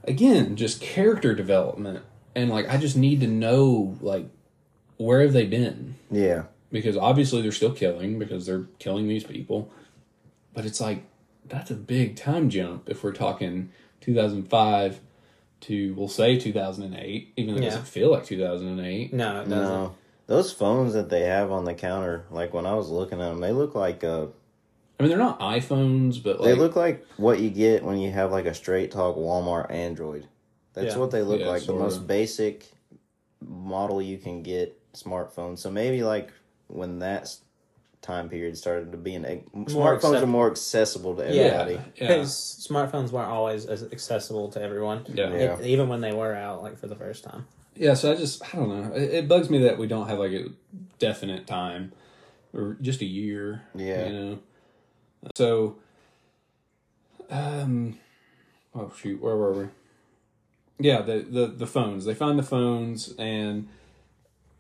again, 0.05 0.57
just 0.57 0.81
character 0.81 1.35
development, 1.35 2.03
and 2.37 2.51
like 2.51 2.69
I 2.69 2.77
just 2.77 2.97
need 2.97 3.21
to 3.21 3.27
know 3.27 3.97
like 4.01 4.29
where 4.99 5.23
have 5.23 5.33
they 5.33 5.47
been 5.47 5.97
Yeah, 6.11 6.45
because 6.71 6.97
obviously 6.97 7.43
they're 7.43 7.51
still 7.51 7.73
killing 7.73 8.21
because 8.21 8.47
they're 8.47 8.67
killing 8.79 9.09
these 9.09 9.25
people, 9.25 9.73
but 10.55 10.65
it's 10.65 10.81
like 10.81 11.03
that's 11.47 11.71
a 11.71 11.75
big 11.75 12.15
time 12.15 12.51
jump 12.51 12.89
if 12.89 13.03
we're 13.03 13.13
talking 13.13 13.71
2005 14.03 15.01
to 15.63 15.95
we'll 15.95 16.09
say 16.09 16.39
2008, 16.39 17.33
even 17.37 17.55
though 17.55 17.61
it 17.61 17.65
doesn't 17.65 17.89
feel 17.89 18.11
like 18.11 18.27
2008. 18.27 19.13
No, 19.13 19.41
it 19.41 19.49
doesn't. 19.49 19.51
no. 19.51 19.95
Those 20.27 20.53
phones 20.53 20.93
that 20.93 21.09
they 21.09 21.23
have 21.23 21.51
on 21.53 21.65
the 21.65 21.75
counter, 21.75 22.25
like 22.31 22.53
when 22.53 22.67
I 22.67 22.75
was 22.75 22.91
looking 22.91 23.21
at 23.21 23.29
them, 23.29 23.41
they 23.41 23.53
look 23.53 23.75
like 23.75 24.05
uh, 24.05 24.27
I 24.99 25.03
mean, 25.03 25.11
they're 25.11 25.19
not 25.19 25.41
iPhones, 25.41 26.23
but 26.23 26.41
like 26.41 26.49
they 26.49 26.55
look 26.55 26.77
like 26.77 27.07
what 27.17 27.41
you 27.41 27.49
get 27.49 27.83
when 27.83 27.99
you 27.99 28.11
have 28.11 28.33
like 28.33 28.45
a 28.47 28.55
straight 28.55 28.91
talk 28.91 29.17
Walmart 29.17 29.71
Android. 29.71 30.27
That's 30.77 30.95
Yeah. 30.95 30.99
what 31.01 31.11
they 31.11 31.23
look 31.23 31.41
Yeah, 31.41 31.49
like. 31.49 31.61
The 31.63 31.67
sorta. 31.67 31.83
most 31.83 32.07
basic 32.07 32.71
model 33.41 34.01
you 34.01 34.19
can 34.19 34.43
get 34.43 34.79
smartphone. 34.93 35.59
So 35.59 35.71
maybe 35.71 36.03
like 36.05 36.31
when 36.69 36.99
that 37.01 37.35
time 38.03 38.29
period 38.29 38.57
started 38.59 38.93
to 38.93 38.99
be 38.99 39.15
an 39.15 39.25
smartphones 39.55 40.23
are 40.23 40.27
more 40.27 40.49
accessible 40.51 41.17
to 41.17 41.23
everybody. 41.27 41.75
yeah. 41.97 42.09
because 42.09 42.31
smartphones 42.71 43.11
weren't 43.11 43.31
always 43.31 43.65
as 43.67 43.83
accessible 43.85 44.49
to 44.51 44.61
everyone. 44.63 45.05
Yeah. 45.13 45.35
Yeah. 45.35 45.61
E- 45.63 45.73
even 45.73 45.89
when 45.89 46.03
they 46.03 46.13
were 46.13 46.35
out, 46.35 46.63
like 46.63 46.79
for 46.79 46.87
the 46.89 46.95
first 46.95 47.25
time. 47.25 47.47
Yeah, 47.75 47.95
so 47.95 48.13
I 48.13 48.17
just 48.17 48.43
I 48.55 48.59
don't 48.59 48.69
know. 48.69 48.95
It, 48.95 49.03
it 49.15 49.29
bugs 49.29 49.49
me 49.51 49.59
that 49.65 49.79
we 49.79 49.87
don't 49.87 50.09
have 50.09 50.19
like 50.19 50.33
a 50.33 50.45
definite 50.99 51.47
time 51.47 51.93
or 52.53 52.77
just 52.83 53.01
a 53.01 53.07
year. 53.07 53.63
Yeah. 53.75 54.07
you 54.09 54.13
know. 54.13 54.39
So, 55.35 55.77
um, 57.31 57.99
oh 58.75 58.93
shoot, 59.01 59.21
where 59.21 59.37
were 59.37 59.53
we? 59.53 59.65
Yeah, 60.79 61.01
the 61.03 61.21
the 61.21 61.47
the 61.47 61.67
phones. 61.67 62.05
They 62.05 62.15
find 62.15 62.39
the 62.39 62.43
phones, 62.43 63.15
and 63.19 63.69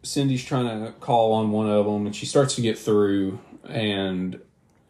Cindy's 0.02 0.44
trying 0.44 0.84
to 0.84 0.92
call 0.92 1.32
on 1.32 1.50
one 1.50 1.68
of 1.68 1.84
them, 1.84 2.06
and 2.06 2.16
she 2.16 2.26
starts 2.26 2.54
to 2.54 2.62
get 2.62 2.78
through, 2.78 3.38
and 3.68 4.40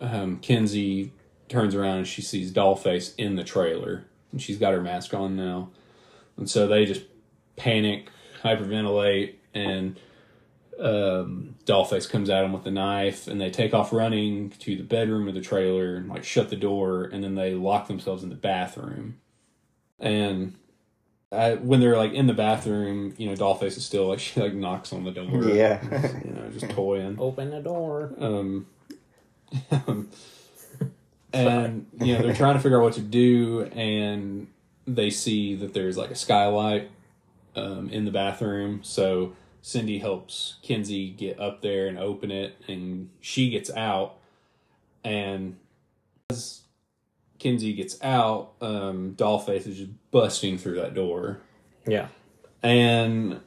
um, 0.00 0.38
Kinsey 0.38 1.12
turns 1.48 1.74
around 1.74 1.98
and 1.98 2.06
she 2.06 2.22
sees 2.22 2.52
Dollface 2.52 3.14
in 3.16 3.36
the 3.36 3.44
trailer, 3.44 4.04
and 4.30 4.40
she's 4.40 4.58
got 4.58 4.72
her 4.72 4.80
mask 4.80 5.14
on 5.14 5.36
now, 5.36 5.70
and 6.36 6.48
so 6.48 6.68
they 6.68 6.84
just 6.84 7.02
panic, 7.56 8.08
hyperventilate, 8.42 9.34
and 9.52 9.98
um, 10.78 11.56
Dollface 11.64 12.08
comes 12.08 12.30
at 12.30 12.42
them 12.42 12.52
with 12.52 12.64
the 12.64 12.70
knife, 12.70 13.26
and 13.26 13.40
they 13.40 13.50
take 13.50 13.74
off 13.74 13.92
running 13.92 14.50
to 14.50 14.76
the 14.76 14.84
bedroom 14.84 15.26
of 15.26 15.34
the 15.34 15.40
trailer 15.40 15.96
and 15.96 16.08
like 16.08 16.22
shut 16.22 16.50
the 16.50 16.56
door, 16.56 17.04
and 17.04 17.24
then 17.24 17.34
they 17.34 17.54
lock 17.54 17.88
themselves 17.88 18.22
in 18.22 18.28
the 18.28 18.36
bathroom. 18.36 19.18
And 19.98 20.54
I, 21.32 21.54
when 21.54 21.80
they're 21.80 21.96
like 21.96 22.12
in 22.12 22.26
the 22.26 22.34
bathroom, 22.34 23.14
you 23.16 23.26
know, 23.28 23.34
Dollface 23.34 23.76
is 23.76 23.84
still 23.84 24.08
like 24.08 24.18
she 24.20 24.40
like 24.40 24.54
knocks 24.54 24.92
on 24.92 25.04
the 25.04 25.10
door, 25.10 25.44
Yeah. 25.48 25.82
you 26.24 26.30
know, 26.32 26.48
just 26.50 26.70
toying. 26.70 27.16
Open 27.18 27.50
the 27.50 27.60
door. 27.60 28.12
Um, 28.18 28.66
and 31.32 31.86
you 32.00 32.14
know 32.16 32.22
they're 32.22 32.34
trying 32.34 32.54
to 32.54 32.60
figure 32.60 32.78
out 32.80 32.84
what 32.84 32.94
to 32.94 33.00
do, 33.00 33.64
and 33.72 34.46
they 34.86 35.10
see 35.10 35.54
that 35.56 35.74
there's 35.74 35.96
like 35.96 36.10
a 36.10 36.14
skylight 36.14 36.90
um, 37.54 37.88
in 37.90 38.04
the 38.04 38.10
bathroom. 38.10 38.80
So 38.82 39.34
Cindy 39.62 39.98
helps 39.98 40.56
Kinsey 40.62 41.10
get 41.10 41.38
up 41.40 41.62
there 41.62 41.86
and 41.88 41.98
open 41.98 42.30
it, 42.30 42.56
and 42.68 43.10
she 43.20 43.50
gets 43.50 43.70
out. 43.70 44.14
And 45.04 45.56
as 46.30 46.62
Kinsey 47.39 47.72
gets 47.74 48.03
out, 48.03 48.53
um, 48.61 49.14
Dollface 49.16 49.66
is 49.66 49.76
just 49.78 49.91
busting 50.11 50.59
through 50.59 50.76
that 50.76 50.95
door, 50.95 51.39
Yeah. 51.87 52.09
and 52.62 53.41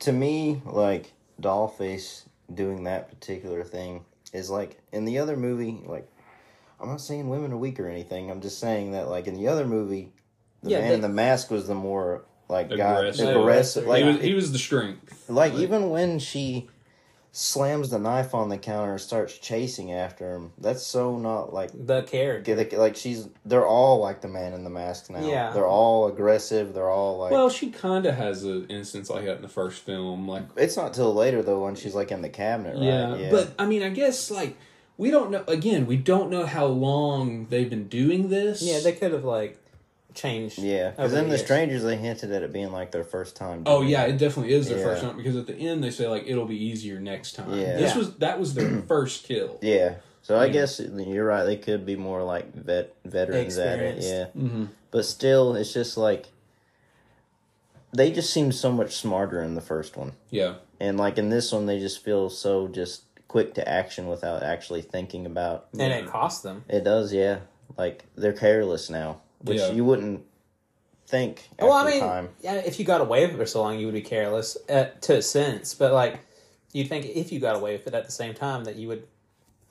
to 0.00 0.12
me, 0.12 0.62
like 0.64 1.12
Dollface 1.40 2.22
doing 2.52 2.84
that 2.84 3.08
particular 3.08 3.64
thing 3.64 4.04
is 4.32 4.50
like 4.50 4.78
in 4.92 5.04
the 5.04 5.18
other 5.18 5.36
movie, 5.36 5.80
like 5.86 6.08
I'm 6.80 6.88
not 6.88 7.00
saying 7.00 7.28
women 7.28 7.52
are 7.52 7.56
weak 7.56 7.78
or 7.78 7.86
anything. 7.88 8.30
I'm 8.30 8.40
just 8.40 8.58
saying 8.58 8.92
that 8.92 9.08
like 9.08 9.26
in 9.26 9.34
the 9.34 9.48
other 9.48 9.66
movie, 9.66 10.12
the 10.62 10.70
Yeah, 10.70 10.78
man 10.80 10.88
they- 10.88 10.94
in 10.94 11.00
the 11.00 11.08
mask 11.08 11.50
was 11.50 11.66
the 11.68 11.74
more 11.74 12.24
like 12.48 12.68
guy 12.70 12.98
Aggressive. 12.98 13.36
aggressive. 13.36 13.86
Like 13.86 14.02
he 14.04 14.08
was 14.12 14.20
he 14.20 14.34
was 14.34 14.52
the 14.52 14.58
strength. 14.58 15.28
like 15.30 15.54
even 15.54 15.90
when 15.90 16.18
she 16.18 16.68
slams 17.34 17.88
the 17.88 17.98
knife 17.98 18.34
on 18.34 18.50
the 18.50 18.58
counter 18.58 18.92
and 18.92 19.00
starts 19.00 19.38
chasing 19.38 19.90
after 19.90 20.34
him, 20.36 20.52
that's 20.58 20.82
so 20.82 21.16
not 21.18 21.52
like 21.52 21.70
The 21.74 22.02
character. 22.02 22.54
get 22.54 22.78
like 22.78 22.94
she's 22.94 23.28
they're 23.46 23.66
all 23.66 24.00
like 24.00 24.20
the 24.20 24.28
man 24.28 24.52
in 24.52 24.64
the 24.64 24.70
mask 24.70 25.08
now. 25.10 25.26
Yeah. 25.26 25.50
they're 25.50 25.66
all 25.66 26.08
aggressive. 26.08 26.74
They're 26.74 26.90
all 26.90 27.18
like. 27.18 27.32
Well, 27.32 27.48
she 27.48 27.70
kind 27.70 28.04
of 28.04 28.14
has 28.16 28.44
an 28.44 28.66
instance 28.68 29.08
like 29.08 29.24
that 29.24 29.36
in 29.36 29.42
the 29.42 29.48
first 29.48 29.82
film, 29.82 30.28
like 30.28 30.44
it's 30.56 30.76
not 30.76 30.92
till 30.92 31.12
later 31.14 31.42
though 31.42 31.64
when 31.64 31.74
she's 31.74 31.94
like 31.94 32.12
in 32.12 32.20
the 32.20 32.28
cabinet, 32.28 32.74
right? 32.74 33.18
Yeah, 33.18 33.28
but 33.30 33.54
I 33.58 33.64
mean, 33.64 33.82
I 33.82 33.88
guess 33.88 34.30
like 34.30 34.58
we 34.98 35.10
don't 35.10 35.30
know. 35.30 35.42
Again, 35.48 35.86
we 35.86 35.96
don't 35.96 36.28
know 36.30 36.44
how 36.44 36.66
long 36.66 37.46
they've 37.46 37.70
been 37.70 37.88
doing 37.88 38.28
this. 38.28 38.60
Yeah, 38.60 38.80
they 38.80 38.92
could 38.92 39.12
have 39.12 39.24
like 39.24 39.58
changed. 40.14 40.58
Yeah, 40.58 40.90
because 40.90 41.12
over 41.12 41.20
in 41.22 41.28
the 41.28 41.36
years. 41.36 41.44
strangers 41.44 41.82
they 41.82 41.96
hinted 41.96 42.32
at 42.32 42.42
it 42.42 42.52
being 42.52 42.72
like 42.72 42.90
their 42.92 43.04
first 43.04 43.36
time. 43.36 43.62
Oh 43.66 43.82
yeah, 43.82 44.02
it. 44.04 44.10
it 44.14 44.18
definitely 44.18 44.52
is 44.54 44.68
their 44.68 44.78
Yeah. 44.78 44.84
first 44.84 45.02
time 45.02 45.16
because 45.16 45.36
at 45.36 45.46
the 45.46 45.54
end 45.56 45.82
they 45.82 45.90
say 45.90 46.06
like 46.08 46.24
it'll 46.26 46.46
be 46.46 46.62
easier 46.62 47.00
next 47.00 47.32
time. 47.32 47.50
Yeah. 47.52 47.76
This 47.76 47.92
Yeah. 47.92 47.98
was 47.98 48.14
that 48.16 48.38
was 48.40 48.54
their 48.54 48.82
first 48.88 49.24
kill. 49.24 49.58
yeah. 49.62 49.94
So 50.22 50.36
I 50.38 50.46
Yeah. 50.46 50.52
guess 50.52 50.78
you're 50.80 51.24
right. 51.24 51.44
They 51.44 51.56
could 51.56 51.84
be 51.84 51.96
more 51.96 52.22
like 52.22 52.54
vet 52.54 52.94
veterans 53.04 53.58
at 53.58 53.80
it. 53.80 54.02
Yeah, 54.02 54.26
Mm-hmm. 54.40 54.66
but 54.92 55.04
still, 55.04 55.54
it's 55.56 55.72
just 55.72 55.96
like 55.96 56.26
they 57.92 58.10
just 58.10 58.32
seem 58.32 58.52
so 58.52 58.72
much 58.72 58.94
smarter 58.94 59.42
in 59.42 59.54
the 59.54 59.60
first 59.60 59.96
one, 59.96 60.12
Yeah, 60.30 60.54
and 60.80 60.96
like 60.96 61.18
in 61.18 61.28
this 61.28 61.52
one, 61.52 61.66
they 61.66 61.78
just 61.78 62.02
feel 62.02 62.30
so 62.30 62.68
just 62.68 63.02
quick 63.28 63.54
to 63.54 63.68
action 63.68 64.06
without 64.08 64.42
actually 64.42 64.82
thinking 64.82 65.26
about. 65.26 65.66
And 65.78 65.92
it 65.92 66.06
cost 66.06 66.42
them. 66.42 66.64
It 66.68 66.84
does, 66.84 67.12
yeah. 67.12 67.40
Like 67.76 68.04
they're 68.14 68.32
careless 68.32 68.88
now, 68.90 69.21
which 69.42 69.58
Yeah. 69.58 69.72
you 69.72 69.84
wouldn't 69.84 70.24
think. 71.06 71.48
After 71.52 71.64
Well, 71.66 71.72
I 71.74 71.90
mean, 71.90 72.00
time. 72.00 72.28
yeah, 72.40 72.54
if 72.54 72.78
you 72.78 72.84
got 72.84 73.00
away 73.00 73.24
with 73.26 73.34
it 73.34 73.38
for 73.38 73.46
so 73.46 73.60
long, 73.62 73.78
you 73.78 73.86
would 73.86 73.94
be 73.94 74.02
careless 74.02 74.56
uh, 74.68 74.86
to 75.02 75.16
a 75.18 75.22
sense. 75.22 75.74
But 75.74 75.92
like, 75.92 76.20
you'd 76.72 76.88
think 76.88 77.06
if 77.06 77.30
you 77.32 77.38
got 77.40 77.56
away 77.56 77.72
with 77.76 77.86
it 77.86 77.94
at 77.94 78.06
the 78.06 78.12
same 78.12 78.34
time, 78.34 78.64
that 78.64 78.76
you 78.76 78.88
would, 78.88 79.06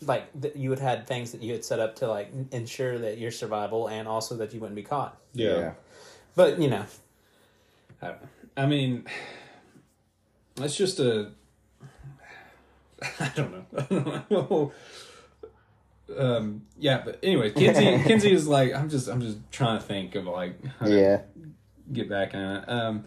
like, 0.05 0.25
that 0.41 0.55
you 0.55 0.69
would 0.69 0.79
had 0.79 1.07
things 1.07 1.31
that 1.31 1.41
you 1.41 1.53
had 1.53 1.65
set 1.65 1.79
up 1.79 1.95
to 1.97 2.07
like 2.07 2.31
ensure 2.51 2.97
that 2.99 3.17
your 3.17 3.31
survival 3.31 3.87
and 3.87 4.07
also 4.07 4.35
that 4.37 4.53
you 4.53 4.59
wouldn't 4.59 4.75
be 4.75 4.83
caught. 4.83 5.17
yeah. 5.33 5.73
But 6.35 6.59
you 6.59 6.69
know, 6.69 6.85
I, 8.01 8.13
I 8.55 8.65
mean, 8.65 9.05
it's 10.57 10.75
just 10.77 10.99
a. 10.99 11.31
I 13.19 13.31
don't 13.35 13.51
know. 13.51 13.65
I 13.79 13.85
don't 14.29 14.31
know. 14.31 14.71
Um. 16.17 16.63
Yeah, 16.77 17.01
but 17.03 17.19
anyway, 17.23 17.51
Kinsey. 17.51 18.03
Kinsey 18.07 18.31
is 18.33 18.47
like 18.47 18.73
I'm 18.73 18.89
just. 18.89 19.07
I'm 19.07 19.21
just 19.21 19.37
trying 19.51 19.79
to 19.79 19.83
think 19.85 20.15
of 20.15 20.25
like. 20.25 20.63
how 20.79 20.85
to 20.87 20.93
Yeah. 20.99 21.21
get 21.91 22.09
back 22.09 22.33
on 22.35 22.41
it. 22.57 22.69
Um, 22.69 23.05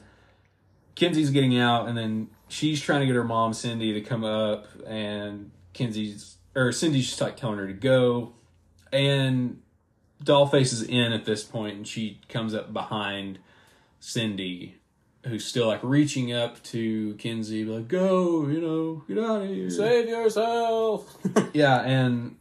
Kinsey's 0.94 1.30
getting 1.30 1.58
out, 1.58 1.88
and 1.88 1.96
then 1.98 2.28
she's 2.48 2.80
trying 2.80 3.00
to 3.00 3.06
get 3.06 3.14
her 3.16 3.24
mom 3.24 3.52
Cindy 3.52 3.92
to 3.94 4.00
come 4.00 4.22
up, 4.24 4.66
and 4.86 5.50
Kinsey's 5.72 6.36
or 6.54 6.70
Cindy's 6.72 7.06
just 7.08 7.20
like 7.20 7.36
telling 7.36 7.58
her 7.58 7.66
to 7.66 7.72
go, 7.72 8.32
and 8.92 9.60
Dollface 10.24 10.72
is 10.72 10.82
in 10.82 11.12
at 11.12 11.24
this 11.24 11.42
point, 11.42 11.76
and 11.76 11.88
she 11.88 12.20
comes 12.28 12.54
up 12.54 12.72
behind 12.72 13.40
Cindy, 13.98 14.76
who's 15.26 15.44
still 15.44 15.66
like 15.66 15.80
reaching 15.82 16.32
up 16.32 16.62
to 16.64 17.14
Kinsey, 17.16 17.64
like, 17.64 17.88
"Go, 17.88 18.46
you 18.46 18.60
know, 18.60 19.02
get 19.08 19.18
out 19.18 19.42
of 19.42 19.48
here." 19.48 19.68
Save 19.70 20.08
yourself. 20.08 21.16
yeah, 21.52 21.80
and 21.80 22.36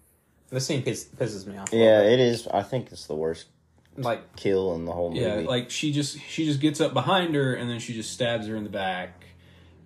this 0.54 0.66
scene 0.68 0.82
piss, 0.84 1.06
pisses 1.06 1.46
me 1.48 1.58
off. 1.58 1.70
Yeah, 1.74 2.02
it 2.02 2.20
is. 2.20 2.48
I 2.48 2.64
think 2.64 2.92
it's 2.92 3.08
the 3.08 3.16
worst 3.16 3.48
like 3.98 4.36
kill 4.36 4.74
in 4.76 4.86
the 4.86 4.92
whole 4.92 5.10
movie. 5.12 5.22
yeah, 5.24 5.36
like 5.48 5.70
she 5.70 5.92
just 5.92 6.20
she 6.22 6.46
just 6.46 6.60
gets 6.60 6.82
up 6.82 6.94
behind 6.94 7.36
her 7.36 7.54
and 7.54 7.70
then 7.70 7.80
she 7.80 7.94
just 7.94 8.12
stabs 8.12 8.48
her 8.48 8.56
in 8.56 8.64
the 8.64 8.70
back, 8.70 9.26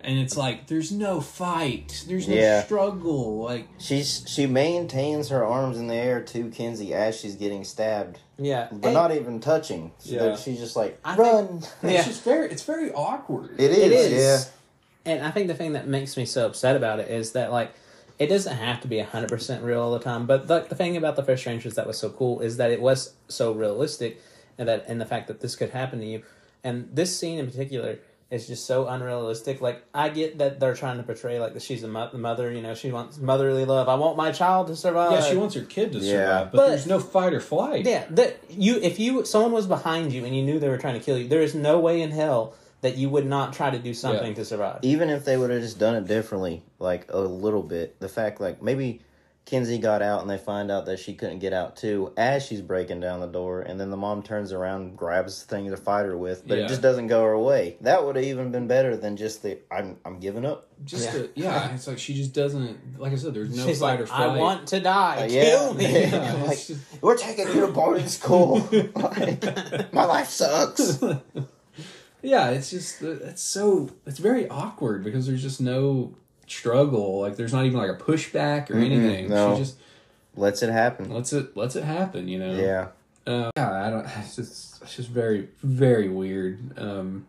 and 0.00 0.18
it's 0.18 0.36
like 0.36 0.66
there's 0.66 0.90
no 0.92 1.20
fight, 1.20 2.04
there's 2.08 2.26
no 2.28 2.34
Yeah. 2.34 2.62
struggle, 2.64 3.42
like 3.44 3.68
She's 3.78 4.24
she 4.26 4.46
maintains 4.46 5.28
her 5.28 5.44
arms 5.44 5.76
in 5.78 5.88
the 5.88 5.94
air 5.94 6.22
to 6.22 6.48
Kinsey 6.50 6.94
as 6.94 7.20
she's 7.20 7.34
getting 7.36 7.64
stabbed, 7.64 8.18
yeah, 8.38 8.68
but 8.72 8.86
and 8.86 8.94
not 8.94 9.12
even 9.14 9.40
touching. 9.40 9.92
So 9.98 10.14
Yeah. 10.14 10.36
she's 10.36 10.58
just 10.58 10.74
like 10.76 10.98
I 11.04 11.14
think- 11.16 11.28
run. 11.28 11.62
Yeah. 11.82 11.90
it's 11.98 12.06
just 12.06 12.24
very 12.24 12.50
it's 12.50 12.62
very 12.62 12.90
awkward. 12.92 13.60
It 13.60 13.70
is. 13.72 13.78
It 13.78 13.92
is. 13.92 14.12
Yeah. 15.04 15.12
And 15.12 15.24
I 15.26 15.30
think 15.30 15.48
the 15.48 15.54
thing 15.54 15.72
that 15.72 15.86
makes 15.86 16.16
me 16.16 16.24
so 16.26 16.46
upset 16.46 16.76
about 16.76 16.98
it 16.98 17.10
is 17.10 17.32
that 17.32 17.50
like 17.52 17.72
it 18.18 18.26
doesn't 18.26 18.56
have 18.56 18.80
to 18.80 18.88
be 18.88 18.98
hundred 19.00 19.28
percent 19.30 19.62
real 19.62 19.80
all 19.80 19.92
the 19.92 20.00
time. 20.04 20.26
But 20.26 20.48
the, 20.48 20.60
the 20.60 20.74
thing 20.74 20.96
about 20.96 21.16
the 21.16 21.22
First 21.22 21.42
Strangers 21.42 21.74
that 21.74 21.86
was 21.86 21.98
so 21.98 22.10
cool 22.10 22.40
is 22.40 22.56
that 22.56 22.70
it 22.70 22.80
was 22.80 23.14
so 23.28 23.52
realistic, 23.52 24.20
and 24.58 24.68
that 24.68 24.84
and 24.88 25.00
the 25.00 25.06
fact 25.06 25.28
that 25.28 25.40
this 25.40 25.54
could 25.56 25.70
happen 25.70 26.00
to 26.00 26.06
you, 26.06 26.22
and 26.64 26.88
this 26.92 27.16
scene 27.18 27.38
in 27.38 27.46
particular 27.46 27.98
is 28.30 28.46
just 28.46 28.66
so 28.66 28.86
unrealistic. 28.86 29.60
Like 29.62 29.82
I 29.94 30.10
get 30.10 30.36
that 30.38 30.60
they're 30.60 30.74
trying 30.74 30.98
to 30.98 31.02
portray 31.02 31.38
like 31.40 31.54
that 31.54 31.62
she's 31.62 31.82
a 31.82 31.88
mo- 31.88 32.10
mother, 32.12 32.52
you 32.52 32.60
know, 32.60 32.74
she 32.74 32.92
wants 32.92 33.16
motherly 33.16 33.64
love. 33.64 33.88
I 33.88 33.94
want 33.94 34.18
my 34.18 34.32
child 34.32 34.66
to 34.66 34.76
survive. 34.76 35.12
yeah, 35.12 35.20
she 35.22 35.34
wants 35.36 35.54
her 35.54 35.62
kid 35.62 35.92
to 35.92 36.00
survive, 36.02 36.12
Yeah. 36.14 36.44
but, 36.44 36.52
But- 36.52 36.68
there's 36.68 36.86
no 36.86 37.00
fight 37.00 37.32
or 37.32 37.40
flight. 37.40 37.86
Yeah, 37.86 38.04
that 38.10 38.38
you 38.50 38.76
if 38.82 38.98
you 38.98 39.24
someone 39.24 39.52
was 39.52 39.66
behind 39.66 40.12
you 40.12 40.26
and 40.26 40.36
you 40.36 40.42
knew 40.42 40.58
they 40.58 40.68
were 40.68 40.76
trying 40.76 40.98
to 40.98 41.00
kill 41.00 41.16
you, 41.16 41.26
there 41.26 41.40
is 41.40 41.54
no 41.54 41.78
way 41.78 42.02
in 42.02 42.10
hell 42.10 42.52
that 42.80 42.96
you 42.96 43.08
would 43.10 43.26
not 43.26 43.52
try 43.52 43.70
to 43.70 43.78
do 43.78 43.92
something 43.94 44.28
Yeah. 44.28 44.34
to 44.34 44.44
survive. 44.44 44.78
Even 44.82 45.10
if 45.10 45.24
they 45.24 45.36
would 45.36 45.50
have 45.50 45.62
just 45.62 45.78
done 45.78 45.94
it 45.96 46.06
differently, 46.06 46.62
like 46.78 47.06
a 47.10 47.18
little 47.18 47.62
bit, 47.62 47.98
the 48.00 48.08
fact 48.08 48.40
like 48.40 48.62
maybe 48.62 49.00
Kinsey 49.46 49.78
got 49.78 50.02
out 50.02 50.20
and 50.20 50.28
they 50.28 50.36
find 50.36 50.70
out 50.70 50.84
that 50.84 50.98
she 50.98 51.14
couldn't 51.14 51.38
get 51.38 51.54
out 51.54 51.74
too 51.74 52.12
as 52.18 52.44
she's 52.44 52.60
breaking 52.60 53.00
down 53.00 53.20
the 53.20 53.26
door, 53.26 53.62
and 53.62 53.80
then 53.80 53.90
the 53.90 53.96
mom 53.96 54.22
turns 54.22 54.52
around, 54.52 54.82
and 54.82 54.96
grabs 54.98 55.42
the 55.42 55.48
thing 55.48 55.70
to 55.70 55.76
fight 55.78 56.04
her 56.04 56.18
with, 56.18 56.46
but 56.46 56.58
Yeah. 56.58 56.64
it 56.64 56.68
just 56.68 56.82
doesn't 56.82 57.06
go 57.06 57.24
her 57.24 57.38
way. 57.38 57.78
That 57.80 58.04
would 58.04 58.16
have 58.16 58.26
even 58.26 58.50
been 58.52 58.66
better 58.66 58.94
than 58.94 59.16
just 59.16 59.42
the 59.42 59.58
I'm 59.70 59.96
I'm 60.04 60.20
giving 60.20 60.44
up. 60.44 60.68
Just 60.84 61.06
Yeah. 61.06 61.12
yeah. 61.14 61.22
To, 61.22 61.30
yeah, 61.34 61.74
it's 61.74 61.86
like 61.86 61.98
she 61.98 62.12
just 62.14 62.34
doesn't. 62.34 63.00
Like 63.00 63.12
I 63.12 63.16
said, 63.16 63.32
there's 63.32 63.56
no 63.56 63.64
She's 63.66 63.80
fight 63.80 63.92
like, 63.92 64.00
or 64.00 64.06
flight. 64.06 64.20
I 64.28 64.36
want 64.38 64.68
to 64.68 64.80
die. 64.80 65.24
Uh, 65.24 65.28
Kill 65.28 65.74
me. 65.74 65.84
yeah. 65.92 66.08
Yeah, 66.36 66.42
Like, 66.46 66.58
We're 67.00 67.16
taking 67.16 67.48
you 67.48 67.60
to 67.62 67.68
boarding 67.68 68.06
school. 68.06 68.68
like, 68.94 69.92
my 69.94 70.04
life 70.04 70.28
sucks. 70.28 71.02
Yeah, 72.22 72.50
it's 72.50 72.70
just 72.70 73.02
it's 73.02 73.42
so 73.42 73.90
it's 74.06 74.18
very 74.18 74.48
awkward 74.48 75.04
because 75.04 75.26
there's 75.26 75.42
just 75.42 75.60
no 75.60 76.14
struggle. 76.46 77.20
Like 77.20 77.36
there's 77.36 77.52
not 77.52 77.64
even 77.64 77.78
like 77.78 77.90
a 77.90 77.94
pushback 78.02 78.70
or 78.70 78.76
anything. 78.78 79.28
no. 79.28 79.54
She 79.56 79.62
just 79.62 79.76
Lets 80.36 80.62
it 80.62 80.70
happen. 80.70 81.10
lets 81.12 81.32
it 81.32 81.56
lets 81.56 81.74
it 81.74 81.82
happen. 81.84 82.28
You 82.28 82.38
know. 82.38 82.54
Yeah. 82.54 82.88
Uh, 83.26 83.50
yeah, 83.56 83.86
I 83.86 83.90
don't. 83.90 84.06
It's 84.20 84.36
just 84.36 84.82
it's 84.82 84.96
just 84.96 85.08
very 85.08 85.48
very 85.62 86.08
weird. 86.08 86.78
Um, 86.78 87.26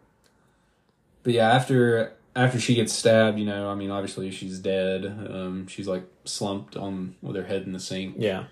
but 1.23 1.33
yeah, 1.33 1.49
after 1.51 2.13
after 2.35 2.59
she 2.59 2.75
gets 2.75 2.93
stabbed, 2.93 3.39
you 3.39 3.45
know, 3.45 3.69
I 3.69 3.75
mean, 3.75 3.89
obviously 3.91 4.29
she's 4.31 4.59
dead. 4.59 5.05
Um, 5.05 5.67
she's 5.67 5.87
like 5.87 6.03
slumped 6.25 6.77
on 6.77 7.15
with 7.21 7.35
her 7.35 7.43
head 7.43 7.63
in 7.63 7.73
the 7.73 7.79
sink, 7.79 8.15
Yeah. 8.19 8.43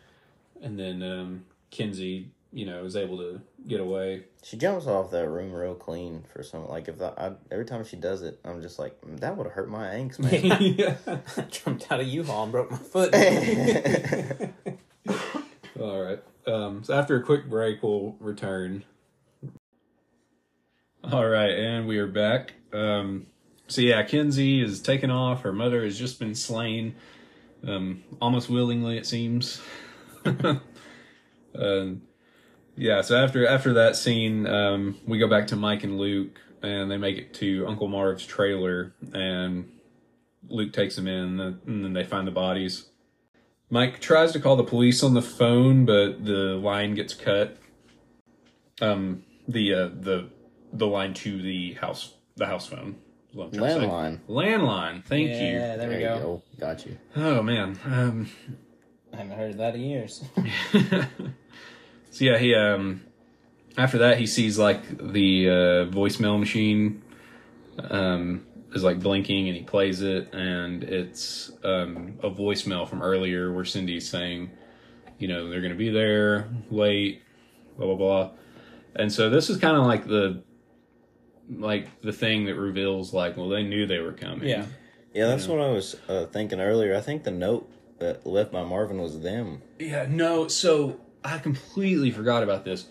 and 0.61 0.77
then 0.79 1.03
um, 1.03 1.45
Kinsey, 1.69 2.29
you 2.51 2.65
know, 2.65 2.85
is 2.85 2.95
able 2.95 3.17
to 3.17 3.41
get 3.67 3.79
away. 3.79 4.23
She 4.43 4.57
jumps 4.57 4.87
off 4.87 5.11
that 5.11 5.27
room 5.27 5.53
real 5.53 5.75
clean 5.75 6.23
for 6.33 6.43
some. 6.43 6.67
Like 6.67 6.87
if 6.87 7.01
I, 7.01 7.13
I 7.17 7.31
every 7.51 7.65
time 7.65 7.83
she 7.85 7.97
does 7.97 8.21
it, 8.21 8.39
I'm 8.45 8.61
just 8.61 8.79
like 8.79 8.99
"Mm, 9.01 9.19
that 9.19 9.35
would 9.37 9.45
have 9.45 9.53
hurt 9.53 9.69
my 9.69 9.87
ankles, 9.87 10.19
man. 10.19 10.51
I 11.37 11.41
jumped 11.49 11.91
out 11.91 11.99
of 11.99 12.07
U-Haul 12.07 12.43
and 12.43 12.51
broke 12.51 12.71
my 12.71 12.77
foot. 12.77 13.13
All 15.79 16.01
right. 16.01 16.19
Um, 16.47 16.83
so 16.83 16.93
after 16.93 17.17
a 17.17 17.23
quick 17.23 17.49
break, 17.49 17.83
we'll 17.83 18.15
return. 18.19 18.83
All 21.03 21.27
right, 21.27 21.51
and 21.51 21.87
we 21.87 21.99
are 21.99 22.07
back. 22.07 22.53
Um, 22.73 23.27
so 23.67 23.81
yeah, 23.81 24.01
Kinsey 24.03 24.61
is 24.61 24.81
taken 24.81 25.11
off. 25.11 25.41
Her 25.43 25.53
mother 25.53 25.83
has 25.83 25.97
just 25.97 26.19
been 26.19 26.35
slain, 26.35 26.95
um, 27.65 28.03
almost 28.21 28.49
willingly, 28.49 28.97
it 28.97 29.05
seems. 29.05 29.61
um, 30.25 32.01
yeah. 32.77 33.01
So 33.01 33.17
after 33.17 33.45
after 33.45 33.73
that 33.73 33.95
scene, 33.95 34.47
um, 34.47 34.97
we 35.05 35.17
go 35.17 35.27
back 35.27 35.47
to 35.47 35.55
Mike 35.55 35.83
and 35.83 35.97
Luke, 35.97 36.39
and 36.61 36.89
they 36.89 36.97
make 36.97 37.17
it 37.17 37.33
to 37.35 37.65
Uncle 37.67 37.87
Marv's 37.87 38.25
trailer, 38.25 38.93
and 39.13 39.69
Luke 40.47 40.73
takes 40.73 40.95
them 40.95 41.07
in, 41.07 41.39
and 41.39 41.83
then 41.83 41.93
they 41.93 42.03
find 42.03 42.27
the 42.27 42.31
bodies. 42.31 42.89
Mike 43.69 43.99
tries 43.99 44.31
to 44.31 44.39
call 44.39 44.55
the 44.55 44.63
police 44.63 45.03
on 45.03 45.13
the 45.13 45.21
phone, 45.21 45.85
but 45.85 46.23
the 46.23 46.55
line 46.55 46.95
gets 46.95 47.13
cut. 47.13 47.57
Um, 48.81 49.23
the 49.47 49.73
uh, 49.73 49.87
the 49.87 50.29
the 50.71 50.87
line 50.87 51.13
to 51.15 51.41
the 51.41 51.73
house 51.73 52.13
the 52.35 52.45
house 52.45 52.67
phone. 52.67 52.95
is 53.29 53.35
what 53.35 53.45
I'm 53.45 53.51
trying 53.51 53.75
to 53.75 53.81
say. 53.81 53.87
Landline. 53.87 54.19
Landline. 54.29 55.03
Thank 55.05 55.29
yeah, 55.29 55.75
there, 55.75 55.89
we 55.89 55.95
you 55.95 56.01
go. 56.01 56.43
Got 56.59 56.85
you. 56.85 56.97
you. 57.15 57.23
Oh 57.23 57.41
man. 57.41 57.77
Um, 57.85 58.29
I 59.13 59.17
haven't 59.17 59.37
heard 59.37 59.57
that 59.57 59.75
in 59.75 59.81
years. 59.81 60.23
so 62.17 62.25
yeah, 62.25 62.39
he 62.39 62.55
um 62.55 63.01
after 63.77 63.99
that 63.99 64.17
he 64.17 64.25
sees 64.25 64.57
like 64.57 64.97
the 64.97 65.47
uh, 65.47 65.53
voicemail 65.91 66.39
machine 66.39 67.03
um 67.91 68.43
is 68.73 68.83
like 68.83 68.99
blinking 68.99 69.47
and 69.47 69.55
he 69.55 69.61
plays 69.61 70.01
it 70.01 70.33
and 70.33 70.83
it's 70.83 71.51
um 71.63 72.17
a 72.23 72.29
voicemail 72.31 72.89
from 72.89 73.03
earlier 73.03 73.53
where 73.53 73.65
Cindy's 73.65 74.09
saying, 74.09 74.49
you 75.19 75.27
know, 75.27 75.47
they're 75.47 75.61
gonna 75.61 75.75
be 75.75 75.91
there, 75.91 76.49
late, 76.71 77.21
blah 77.77 77.85
blah 77.85 77.95
blah. 77.95 78.31
And 78.95 79.13
so 79.13 79.29
this 79.29 79.51
is 79.51 79.57
kind 79.57 79.77
of 79.77 79.85
like 79.85 80.07
the 80.07 80.41
like 81.51 82.01
the 82.01 82.13
thing 82.13 82.45
that 82.45 82.55
reveals 82.55 83.13
like, 83.13 83.37
well, 83.37 83.49
they 83.49 83.61
knew 83.61 83.85
they 83.85 83.99
were 83.99 84.13
coming. 84.13 84.47
Yeah. 84.47 84.65
Yeah, 85.13 85.27
that's 85.27 85.47
what 85.47 85.59
I 85.59 85.69
was 85.69 85.95
uh, 86.07 86.25
thinking 86.25 86.59
earlier. 86.59 86.95
I 86.95 87.01
think 87.01 87.23
the 87.23 87.31
note 87.31 87.71
that 87.99 88.25
left 88.25 88.51
by 88.51 88.63
Marvin 88.63 88.99
was 88.99 89.21
them. 89.21 89.61
Yeah, 89.79 90.07
no, 90.09 90.47
so 90.47 90.99
I 91.23 91.37
completely 91.39 92.11
forgot 92.11 92.43
about 92.43 92.65
this. 92.65 92.87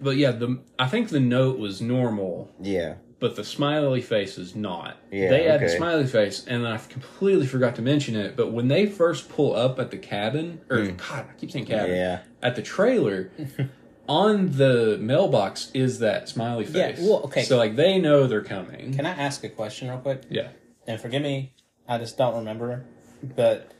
But 0.00 0.16
yeah, 0.16 0.32
the 0.32 0.60
I 0.78 0.88
think 0.88 1.08
the 1.08 1.20
note 1.20 1.58
was 1.58 1.80
normal, 1.80 2.50
Yeah. 2.60 2.96
but 3.18 3.36
the 3.36 3.44
smiley 3.44 4.02
face 4.02 4.36
is 4.36 4.54
not. 4.54 4.98
Yeah, 5.10 5.30
they 5.30 5.46
add 5.48 5.60
the 5.60 5.70
smiley 5.70 6.06
face, 6.06 6.44
and 6.46 6.68
I 6.68 6.76
completely 6.76 7.46
forgot 7.46 7.76
to 7.76 7.82
mention 7.82 8.14
it. 8.14 8.36
But 8.36 8.52
when 8.52 8.68
they 8.68 8.86
first 8.86 9.28
pull 9.30 9.54
up 9.56 9.78
at 9.78 9.90
the 9.90 9.96
cabin, 9.96 10.60
or 10.68 10.84
hmm. 10.84 10.96
God, 10.96 11.26
I 11.30 11.34
keep 11.38 11.50
saying 11.50 11.66
cabin. 11.66 11.96
Yeah. 11.96 12.20
at 12.42 12.56
the 12.56 12.62
trailer, 12.62 13.30
on 14.08 14.52
the 14.52 14.98
mailbox 15.00 15.70
is 15.72 15.98
that 16.00 16.28
smiley 16.28 16.64
face. 16.64 16.76
Yeah, 16.76 16.92
face. 16.92 17.00
well, 17.00 17.22
okay. 17.24 17.44
So 17.44 17.56
like 17.56 17.76
they 17.76 17.98
know 17.98 18.26
they're 18.26 18.44
coming. 18.44 18.94
Can 18.94 19.06
I 19.06 19.10
ask 19.10 19.42
a 19.44 19.48
question 19.48 19.88
real 19.88 19.98
quick? 19.98 20.22
yeah. 20.28 20.48
And 20.86 21.00
forgive 21.00 21.22
me, 21.22 21.52
I 21.88 21.98
just 21.98 22.16
don't 22.16 22.36
remember. 22.36 22.84
But 23.22 23.72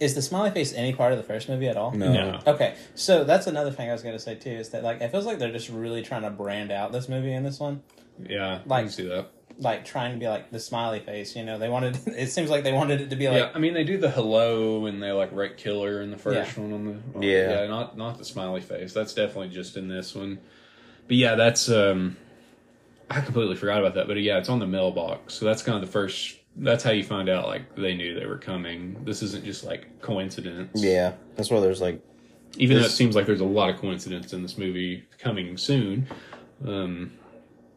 is 0.00 0.14
the 0.14 0.22
smiley 0.22 0.50
face 0.50 0.72
any 0.74 0.92
part 0.92 1.12
of 1.12 1.18
the 1.18 1.24
first 1.24 1.48
movie 1.48 1.68
at 1.68 1.76
all? 1.76 1.90
No. 1.92 2.12
No. 2.12 2.40
Okay, 2.46 2.74
so 2.94 3.24
that's 3.24 3.46
another 3.46 3.70
thing 3.70 3.88
I 3.88 3.92
was 3.92 4.02
going 4.02 4.14
to 4.14 4.18
say 4.22 4.34
too 4.34 4.50
is 4.50 4.70
that 4.70 4.82
like 4.84 5.00
it 5.00 5.10
feels 5.10 5.24
like 5.26 5.38
they're 5.38 5.52
just 5.52 5.68
really 5.68 6.02
trying 6.02 6.22
to 6.22 6.30
brand 6.30 6.70
out 6.70 6.92
this 6.92 7.08
movie 7.08 7.32
in 7.32 7.42
this 7.44 7.58
one, 7.58 7.82
Yeah. 8.28 8.60
I 8.64 8.68
Like- 8.68 8.84
can 8.84 8.90
see 8.92 9.08
that. 9.08 9.28
like 9.58 9.86
trying 9.86 10.12
to 10.12 10.18
be 10.18 10.28
like 10.28 10.50
the 10.50 10.60
smiley 10.60 11.00
face. 11.00 11.34
You 11.34 11.42
know, 11.44 11.58
they 11.58 11.70
wanted. 11.70 11.96
It 12.06 12.26
seems 12.30 12.50
like 12.50 12.62
they 12.62 12.72
wanted 12.72 13.00
it 13.00 13.08
to 13.10 13.16
be 13.16 13.26
like 13.28 13.38
yeah, 13.38 13.50
I 13.54 13.58
mean 13.58 13.72
they 13.72 13.84
do 13.84 13.96
the 13.96 14.10
hello 14.10 14.84
and 14.84 15.02
they 15.02 15.12
like 15.12 15.30
write 15.32 15.56
killer 15.56 16.02
in 16.02 16.10
the 16.10 16.18
first 16.18 16.56
Yeah. 16.56 16.62
one 16.62 16.72
on 16.74 16.84
the 16.84 17.16
on- 17.16 17.22
Yeah. 17.22 17.62
yeah 17.62 17.66
not 17.66 17.96
not 17.96 18.18
the 18.18 18.24
smiley 18.26 18.60
face 18.60 18.92
that's 18.92 19.14
definitely 19.14 19.48
just 19.48 19.76
in 19.78 19.88
this 19.88 20.14
one, 20.14 20.38
but 21.08 21.16
yeah 21.16 21.36
that's 21.36 21.70
um 21.70 22.18
I 23.08 23.20
completely 23.22 23.54
forgot 23.56 23.78
about 23.78 23.94
that 23.94 24.06
but 24.08 24.20
yeah 24.20 24.36
it's 24.36 24.48
on 24.50 24.58
the 24.58 24.66
mailbox 24.66 25.32
so 25.34 25.46
that's 25.46 25.62
kind 25.62 25.76
of 25.76 25.80
the 25.80 25.90
first 25.92 26.35
that's 26.58 26.82
how 26.82 26.90
you 26.90 27.04
find 27.04 27.28
out 27.28 27.46
like 27.46 27.74
they 27.76 27.94
knew 27.94 28.18
they 28.18 28.26
were 28.26 28.38
coming 28.38 28.96
this 29.04 29.22
isn't 29.22 29.44
just 29.44 29.62
like 29.64 30.00
coincidence 30.00 30.70
Yeah. 30.74 31.12
That's 31.34 31.50
why 31.50 31.60
there's 31.60 31.80
like 31.82 32.00
even 32.56 32.78
though 32.78 32.84
it 32.84 32.90
seems 32.90 33.14
like 33.14 33.26
there's 33.26 33.40
a 33.42 33.44
lot 33.44 33.68
of 33.68 33.76
coincidence 33.78 34.32
in 34.32 34.40
this 34.42 34.56
movie 34.56 35.04
coming 35.18 35.56
soon 35.58 36.06
um 36.66 37.12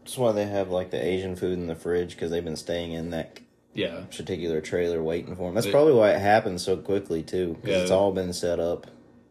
that's 0.03 0.17
why 0.17 0.31
they 0.31 0.45
have 0.45 0.69
like 0.69 0.91
the 0.91 1.03
Asian 1.03 1.35
food 1.35 1.53
in 1.59 1.67
the 1.67 1.75
fridge 1.75 2.11
because 2.15 2.31
they've 2.31 2.43
been 2.43 2.55
staying 2.55 2.93
in 2.93 3.09
that 3.11 3.39
yeah 3.73 4.01
particular 4.15 4.61
trailer 4.61 5.03
waiting 5.03 5.35
for 5.35 5.43
them. 5.47 5.55
That's 5.55 5.65
They- 5.67 5.71
probably 5.71 5.93
why 5.93 6.11
it 6.11 6.19
happened 6.19 6.59
so 6.61 6.77
quickly 6.77 7.21
too 7.21 7.57
because 7.61 7.69
Yeah. 7.75 7.81
it's 7.83 7.91
all 7.91 8.11
been 8.11 8.33
set 8.33 8.59
up. 8.59 8.87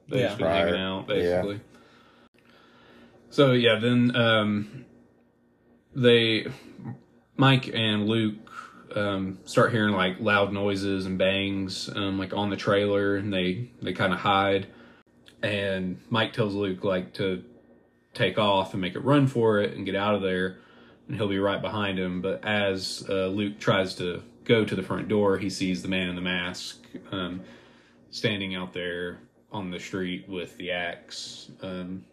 They've 0.09 0.21
Yeah. 0.21 0.35
been 0.37 0.47
hanging 0.47 0.75
out 0.81 1.05
Yeah. 1.09 1.15
basically. 1.15 1.61
So 3.31 3.53
yeah, 3.53 3.79
then 3.81 4.15
um, 4.15 4.85
they 5.95 6.47
Mike 7.37 7.71
and 7.75 8.07
Luke 8.07 8.35
um, 8.97 9.39
start 9.45 9.73
hearing 9.73 9.95
like 9.95 10.21
loud 10.21 10.53
noises 10.53 11.07
and 11.07 11.19
bangs 11.19 11.89
um, 11.95 12.19
like 12.19 12.33
on 12.33 12.51
the 12.51 12.57
trailer, 12.57 13.17
and 13.17 13.33
they 13.33 13.71
they 13.83 13.93
kind 13.93 14.13
of 14.13 14.21
hide. 14.21 14.67
And 15.43 15.99
Mike 16.11 16.33
tells 16.33 16.55
Luke 16.55 16.83
like 16.85 17.15
to 17.15 17.45
take 18.15 18.39
off 18.39 18.73
and 18.73 18.81
make 18.81 18.97
a 18.97 19.01
run 19.01 19.27
for 19.27 19.61
it 19.61 19.75
and 19.77 19.87
get 19.87 19.95
out 19.95 20.15
of 20.15 20.23
there. 20.23 20.59
and 21.07 21.17
he'll 21.17 21.29
be 21.29 21.39
right 21.39 21.63
behind 21.63 21.99
him. 21.99 22.21
But 22.21 22.45
as 22.45 23.05
uh, 23.09 23.27
Luke 23.29 23.59
tries 23.61 23.95
to 23.97 24.23
go 24.45 24.65
to 24.65 24.75
the 24.75 24.83
front 24.83 25.09
door, 25.09 25.39
he 25.39 25.51
sees 25.51 25.83
the 25.83 25.89
man 25.89 26.09
in 26.09 26.17
the 26.17 26.21
mask 26.23 26.85
um, 27.13 27.43
standing 28.11 28.55
out 28.55 28.73
there 28.73 29.21
on 29.53 29.71
the 29.71 29.79
street 29.79 30.29
with 30.29 30.57
the 30.59 30.73
axe. 30.73 31.51
Um, 31.63 32.05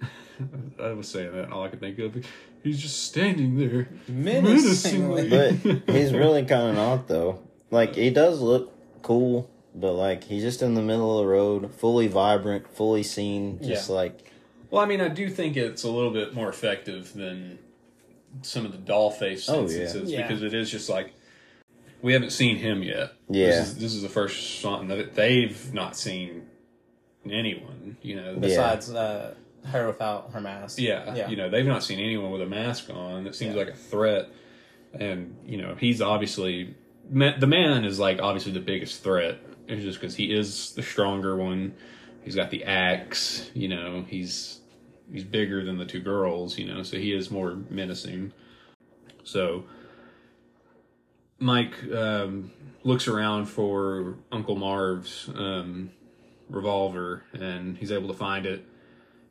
I 0.80 0.92
was 0.92 1.08
saying 1.08 1.32
that, 1.32 1.50
all 1.50 1.64
I 1.64 1.68
could 1.68 1.80
think 1.80 1.98
of, 1.98 2.24
he's 2.62 2.80
just 2.80 3.04
standing 3.04 3.56
there 3.56 3.88
Menacingly. 4.08 5.28
But 5.28 5.52
he's 5.94 6.12
really 6.12 6.44
kind 6.44 6.70
of 6.70 6.74
not 6.76 7.08
though. 7.08 7.42
Like 7.70 7.94
he 7.94 8.10
does 8.10 8.40
look 8.40 8.72
cool, 9.02 9.50
but 9.74 9.92
like 9.92 10.24
he's 10.24 10.42
just 10.42 10.62
in 10.62 10.74
the 10.74 10.82
middle 10.82 11.18
of 11.18 11.24
the 11.24 11.30
road, 11.30 11.74
fully 11.74 12.06
vibrant, 12.08 12.68
fully 12.74 13.02
seen, 13.02 13.58
just 13.62 13.88
Yeah. 13.88 13.94
like 13.96 14.32
Well, 14.70 14.82
I 14.82 14.86
mean, 14.86 15.00
I 15.00 15.08
do 15.08 15.28
think 15.30 15.56
it's 15.56 15.82
a 15.84 15.90
little 15.90 16.10
bit 16.12 16.34
more 16.34 16.48
effective 16.48 17.12
than 17.14 17.58
some 18.42 18.66
of 18.66 18.72
the 18.72 18.78
doll 18.78 19.10
face 19.10 19.48
Oh, 19.48 19.54
yeah. 19.54 19.60
instances 19.60 20.10
Yeah. 20.10 20.22
because 20.26 20.42
it 20.42 20.54
is 20.54 20.70
just 20.70 20.88
like 20.88 21.12
we 22.02 22.12
haven't 22.12 22.30
seen 22.30 22.56
him 22.56 22.82
yet. 22.82 23.12
Yeah. 23.28 23.46
this 23.46 23.68
is, 23.68 23.74
this 23.78 23.94
is 23.94 24.02
the 24.02 24.08
first 24.08 24.60
song 24.60 24.88
that 24.88 25.14
they've 25.14 25.74
not 25.74 25.96
seen 25.96 26.42
anyone. 27.28 27.96
You 28.02 28.16
know, 28.16 28.36
Besides 28.36 28.90
uh, 28.90 29.34
her 29.64 29.86
without 29.86 30.30
her 30.32 30.40
mask. 30.40 30.78
yeah, 30.78 31.14
Yeah. 31.14 31.28
you 31.28 31.36
know, 31.36 31.48
they've 31.50 31.66
not 31.66 31.82
seen 31.82 31.98
anyone 31.98 32.30
with 32.30 32.42
a 32.42 32.46
mask 32.46 32.90
on 32.90 33.24
that 33.24 33.34
seems 33.34 33.54
Yeah. 33.54 33.60
like 33.64 33.68
a 33.74 33.76
threat. 33.76 34.28
And 34.94 35.36
you 35.46 35.58
know, 35.58 35.74
he's 35.78 36.00
obviously 36.00 36.74
the 37.10 37.46
man 37.46 37.84
is 37.84 37.98
like 37.98 38.20
obviously 38.22 38.52
the 38.52 38.60
biggest 38.60 39.02
threat. 39.02 39.38
It's 39.66 39.82
just 39.82 40.00
because 40.00 40.14
he 40.14 40.32
is 40.34 40.72
the 40.74 40.82
stronger 40.82 41.36
one. 41.36 41.74
He's 42.22 42.34
got 42.34 42.50
the 42.50 42.64
axe. 42.64 43.50
You 43.54 43.68
know, 43.68 44.04
he's 44.08 44.60
he's 45.12 45.24
bigger 45.24 45.64
than 45.64 45.76
the 45.78 45.84
two 45.84 46.00
girls. 46.00 46.58
You 46.58 46.66
know, 46.72 46.82
so 46.82 46.96
he 46.98 47.12
is 47.12 47.30
more 47.30 47.54
menacing. 47.70 48.32
So 49.24 49.64
Mike 51.38 51.74
um, 51.92 52.50
looks 52.82 53.06
around 53.08 53.46
for 53.46 54.16
Uncle 54.32 54.56
Marv's 54.56 55.28
um, 55.34 55.90
revolver, 56.48 57.24
and 57.32 57.76
he's 57.76 57.92
able 57.92 58.08
to 58.08 58.14
find 58.14 58.46
it. 58.46 58.64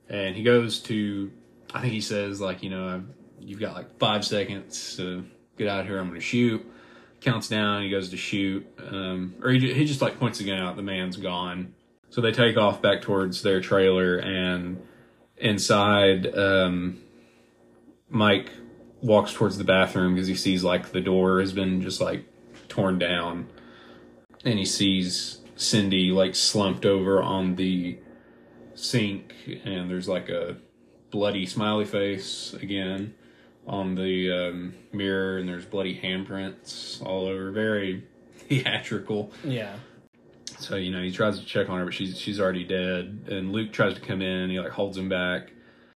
And 0.10 0.36
he 0.36 0.44
goes 0.44 0.80
to, 0.84 1.32
I 1.74 1.82
think 1.82 1.94
he 1.94 2.02
says 2.02 2.40
like, 2.40 2.64
you 2.64 2.70
know, 2.70 3.04
you've 3.40 3.60
got 3.60 3.76
like 3.76 3.98
five 4.00 4.26
seconds 4.26 4.96
to 4.98 5.26
get 5.58 5.68
out 5.68 5.82
of 5.82 5.88
here. 5.88 6.00
I'm 6.00 6.08
going 6.08 6.20
to 6.20 6.26
shoot. 6.26 6.66
Counts 7.20 7.48
down. 7.48 7.82
He 7.82 7.90
goes 7.90 8.10
to 8.10 8.18
shoot, 8.18 8.66
um, 8.78 9.36
or 9.42 9.50
he, 9.50 9.74
he 9.74 9.86
just 9.86 10.04
like 10.04 10.20
points 10.20 10.38
the 10.38 10.46
gun 10.46 10.60
out. 10.60 10.76
The 10.76 10.84
man's 10.84 11.18
gone. 11.18 11.74
So 12.10 12.22
they 12.22 12.32
take 12.32 12.58
off 12.58 12.80
back 12.80 13.02
towards 13.02 13.42
their 13.42 13.60
trailer, 13.60 14.18
and 14.18 14.82
inside, 15.36 16.28
um, 16.38 17.02
Mike 18.08 18.52
walks 19.02 19.34
towards 19.34 19.58
the 19.58 19.64
bathroom 19.64 20.14
because 20.14 20.28
he 20.28 20.36
sees 20.36 20.64
like 20.64 20.92
the 20.92 21.02
door 21.02 21.40
has 21.40 21.54
been 21.54 21.82
just 21.82 22.00
like 22.00 22.24
torn 22.70 23.00
down, 23.00 23.48
and 24.46 24.60
he 24.60 24.66
sees 24.66 25.42
Cindy 25.56 26.12
like 26.12 26.36
slumped 26.36 26.86
over 26.86 27.22
on 27.22 27.56
the 27.56 27.98
sink, 28.78 29.34
and 29.66 29.90
there's 29.90 30.08
like 30.08 30.30
a 30.30 30.58
bloody 31.12 31.46
smiley 31.46 31.86
face 31.86 32.54
again 32.54 33.16
on 33.66 33.96
the 33.96 34.32
um, 34.32 34.74
mirror, 34.94 35.38
and 35.38 35.48
there's 35.48 35.66
bloody 35.66 36.00
handprints 36.00 37.04
all 37.06 37.28
over. 37.28 37.52
Very 37.52 38.06
theatrical. 38.36 39.32
Yeah. 39.44 39.76
So 40.60 40.76
you 40.76 40.92
know 40.92 41.02
he 41.02 41.12
tries 41.12 41.40
to 41.40 41.46
check 41.46 41.70
on 41.70 41.80
her, 41.80 41.86
but 41.86 41.94
she's 41.94 42.18
she's 42.18 42.40
already 42.40 42.64
dead. 42.64 43.28
And 43.28 43.52
Luke 43.52 43.72
tries 43.72 43.94
to 43.96 44.02
come 44.02 44.22
in, 44.22 44.50
he 44.50 44.60
like 44.60 44.72
holds 44.72 44.98
him 44.98 45.10
back. 45.10 45.52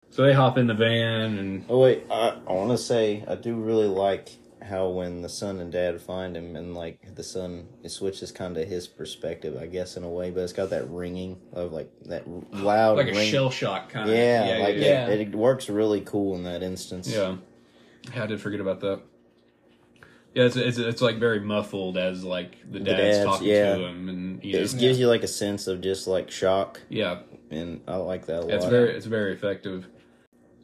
So 0.09 0.23
they 0.23 0.33
hop 0.33 0.57
in 0.57 0.67
the 0.67 0.73
van, 0.73 1.37
and 1.37 1.65
Oh 1.69 1.79
wait, 1.79 2.03
I, 2.11 2.37
I 2.47 2.51
want 2.51 2.71
to 2.71 2.77
say 2.77 3.23
I 3.27 3.35
do 3.35 3.55
really 3.55 3.87
like 3.87 4.29
how 4.61 4.89
when 4.89 5.21
the 5.21 5.29
son 5.29 5.59
and 5.59 5.71
dad 5.71 5.99
find 6.01 6.35
him 6.35 6.55
and 6.55 6.75
like 6.75 7.15
the 7.15 7.23
son 7.23 7.67
it 7.83 7.89
switches 7.89 8.31
kind 8.31 8.57
of 8.57 8.67
his 8.67 8.87
perspective, 8.87 9.57
I 9.59 9.65
guess 9.65 9.97
in 9.97 10.03
a 10.03 10.09
way, 10.09 10.31
but 10.31 10.41
it's 10.41 10.53
got 10.53 10.69
that 10.69 10.89
ringing 10.89 11.39
of 11.53 11.71
like 11.71 11.91
that 12.05 12.27
loud, 12.53 12.97
like 12.97 13.07
a 13.07 13.11
ring. 13.11 13.29
shell 13.29 13.49
shock 13.49 13.89
kind 13.89 14.09
of. 14.09 14.15
Yeah, 14.15 14.59
like 14.61 14.77
yeah. 14.77 15.07
It, 15.07 15.21
it 15.21 15.35
works 15.35 15.69
really 15.69 16.01
cool 16.01 16.35
in 16.35 16.43
that 16.43 16.63
instance. 16.63 17.07
Yeah. 17.07 17.35
Yeah, 18.15 18.23
I 18.23 18.27
did 18.27 18.41
forget 18.41 18.59
about 18.59 18.79
that. 18.81 19.01
Yeah, 20.33 20.45
it's, 20.45 20.55
it's 20.55 20.77
it's 20.77 21.01
like 21.01 21.17
very 21.17 21.41
muffled 21.41 21.97
as 21.97 22.23
like 22.23 22.55
the 22.69 22.79
dad's, 22.79 23.17
dad's, 23.17 23.25
talking 23.25 23.47
yeah. 23.47 23.75
to 23.75 23.85
him, 23.85 24.07
and 24.07 24.43
you 24.43 24.51
it 24.51 24.53
know, 24.53 24.63
just 24.63 24.79
gives 24.79 24.97
you 24.97 25.07
like 25.07 25.23
a 25.23 25.27
sense 25.27 25.67
of 25.67 25.81
just 25.81 26.07
like 26.07 26.31
shock, 26.31 26.79
yeah, 26.87 27.19
and 27.49 27.81
I 27.85 27.97
like 27.97 28.27
that 28.27 28.39
a 28.39 28.41
lot. 28.41 28.51
it's 28.51 28.65
very 28.65 28.95
it's 28.95 29.05
very 29.05 29.33
effective. 29.33 29.87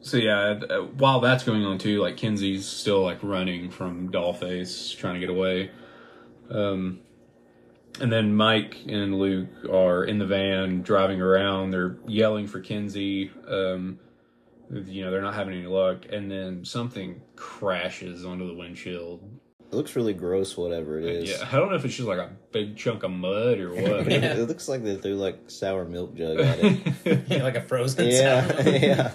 So 0.00 0.16
yeah, 0.16 0.60
uh, 0.70 0.82
while 0.96 1.20
that's 1.20 1.44
going 1.44 1.64
on 1.64 1.78
too, 1.78 2.00
like 2.00 2.16
Kinsey's 2.16 2.66
still 2.66 3.02
like 3.02 3.18
running 3.22 3.70
from 3.70 4.10
Dollface, 4.10 4.96
trying 4.96 5.14
to 5.14 5.20
get 5.20 5.30
away. 5.30 5.70
Um, 6.50 7.00
and 8.00 8.12
then 8.12 8.34
Mike 8.34 8.78
and 8.86 9.18
Luke 9.18 9.48
are 9.70 10.04
in 10.04 10.18
the 10.18 10.26
van 10.26 10.82
driving 10.82 11.20
around. 11.20 11.72
They're 11.72 11.96
yelling 12.06 12.46
for 12.46 12.60
Kinsey. 12.60 13.30
Um, 13.48 13.98
you 14.70 15.04
know, 15.04 15.10
they're 15.10 15.22
not 15.22 15.34
having 15.34 15.54
any 15.54 15.66
luck. 15.66 16.06
And 16.10 16.30
then 16.30 16.64
something 16.64 17.20
crashes 17.36 18.24
onto 18.24 18.46
the 18.46 18.54
windshield. 18.54 19.22
It 19.70 19.74
looks 19.74 19.96
really 19.96 20.14
gross, 20.14 20.56
whatever 20.56 20.98
it 20.98 21.04
is. 21.04 21.30
Yeah, 21.30 21.48
I 21.50 21.56
don't 21.56 21.68
know 21.68 21.76
if 21.76 21.84
it's 21.84 21.96
just 21.96 22.08
like 22.08 22.18
a 22.18 22.30
big 22.52 22.76
chunk 22.76 23.02
of 23.02 23.10
mud 23.10 23.58
or 23.58 23.74
what. 23.74 24.10
It, 24.10 24.24
it 24.24 24.48
looks 24.48 24.68
like 24.68 24.82
they 24.82 24.96
threw 24.96 25.16
like 25.16 25.50
sour 25.50 25.84
milk 25.84 26.14
jug 26.14 26.38
at 26.38 26.58
it. 26.60 27.24
Yeah, 27.28 27.42
like 27.42 27.56
a 27.56 27.60
frozen 27.60 28.08
yeah, 28.08 28.46
sound. 28.46 28.66
yeah. 28.66 29.12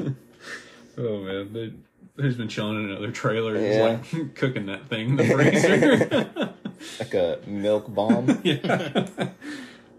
Oh 0.98 1.20
man, 1.24 1.54
they, 1.54 1.74
they've 2.16 2.38
been 2.38 2.48
chilling 2.48 2.84
in 2.84 2.90
another 2.92 3.12
trailer, 3.12 3.56
just 3.56 3.78
Yeah. 3.78 3.84
like 4.22 4.36
cooking 4.36 4.66
that 4.68 4.88
thing 4.88 5.10
in 5.10 5.16
the 5.18 5.26
freezer. 5.26 6.50
Like 7.00 7.14
a 7.14 7.40
milk 7.48 7.94
bomb. 7.94 8.42
yeah. 8.44 9.30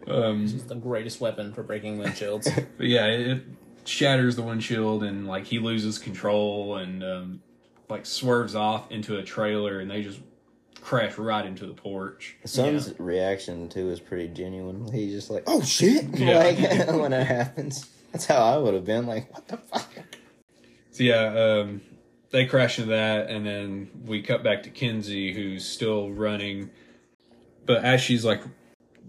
Um, 0.07 0.45
It's 0.45 0.65
the 0.65 0.75
greatest 0.75 1.19
weapon 1.21 1.53
for 1.55 1.63
breaking 1.63 1.99
windshields. 1.99 2.45
but 2.77 2.87
yeah, 2.87 3.07
it, 3.07 3.27
it 3.29 3.43
shatters 3.85 4.37
the 4.37 4.43
windshield 4.43 5.03
and 5.03 5.27
like 5.27 5.47
he 5.47 5.59
loses 5.59 5.99
control 5.99 6.77
and 6.77 7.03
um, 7.03 7.43
like 7.89 8.05
swerves 8.05 8.55
off 8.55 8.91
into 8.91 9.17
a 9.17 9.23
trailer 9.23 9.81
and 9.81 9.91
they 9.91 10.03
just 10.03 10.21
crash 10.83 11.17
right 11.17 11.47
into 11.47 11.65
the 11.67 11.73
porch. 11.73 12.37
Son's 12.45 12.93
reaction 12.99 13.71
too 13.71 13.89
is 13.91 13.99
pretty 13.99 14.29
genuine. 14.29 14.87
He's 14.93 15.13
just 15.15 15.31
like, 15.31 15.45
"Oh 15.47 15.63
shit!" 15.63 16.05
Yeah. 16.19 16.39
Like 16.41 17.01
when 17.01 17.13
that 17.13 17.27
happens, 17.27 17.89
that's 18.13 18.27
how 18.27 18.37
I 18.45 18.59
would 18.59 18.75
have 18.75 18.85
been. 18.85 19.07
Like, 19.07 19.33
"What 19.33 19.49
the 19.49 19.57
fuck?" 19.57 19.89
So 20.95 21.03
yeah, 21.03 21.25
um, 21.25 21.81
they 22.31 22.47
crash 22.47 22.79
into 22.79 22.91
that, 22.91 23.29
and 23.29 23.45
then 23.45 23.91
we 24.07 24.23
cut 24.23 24.45
back 24.45 24.63
to 24.63 24.71
Kinsey, 24.71 25.33
who's 25.33 25.65
still 25.65 26.13
running. 26.13 26.71
But 27.67 27.85
as 27.85 28.01
she's 28.01 28.25
like 28.25 28.43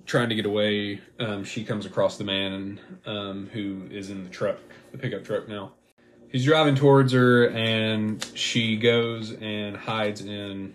trying 0.07 0.29
to 0.29 0.35
get 0.35 0.47
away, 0.47 0.99
um, 1.19 1.43
she 1.43 1.63
comes 1.63 1.85
across 1.85 2.17
the 2.17 2.23
man 2.23 2.79
um, 3.05 3.51
who 3.53 3.83
is 3.91 4.09
in 4.09 4.23
the 4.23 4.31
truck, 4.31 4.57
the 4.93 4.97
pickup 4.97 5.23
truck 5.23 5.47
now. 5.47 5.73
He's 6.31 6.43
driving 6.43 6.73
towards 6.73 7.13
her, 7.13 7.49
and 7.49 8.25
she 8.33 8.77
goes 8.77 9.33
and 9.33 9.77
hides 9.77 10.21
in 10.21 10.73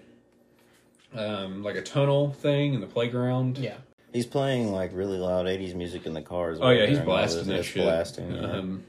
um, 1.12 1.64
like 1.64 1.74
a 1.74 1.82
tunnel 1.82 2.32
thing 2.34 2.74
in 2.74 2.80
the 2.80 2.86
playground. 2.86 3.58
yeah. 3.58 3.78
He's 4.12 4.26
playing 4.26 4.70
like 4.70 4.92
really 4.92 5.18
loud 5.18 5.46
'80s 5.46 5.74
music 5.74 6.06
in 6.06 6.14
the 6.14 6.22
cars. 6.22 6.58
Oh 6.60 6.70
yeah, 6.70 6.86
he's 6.86 7.00
blasting 7.00 7.48
this. 7.48 7.58
that 7.58 7.64
shit. 7.64 7.82
Blasting. 7.82 8.32
yeah. 8.32 8.42
Um, 8.42 8.84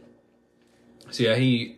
so 1.09 1.23
yeah, 1.23 1.35
he 1.35 1.77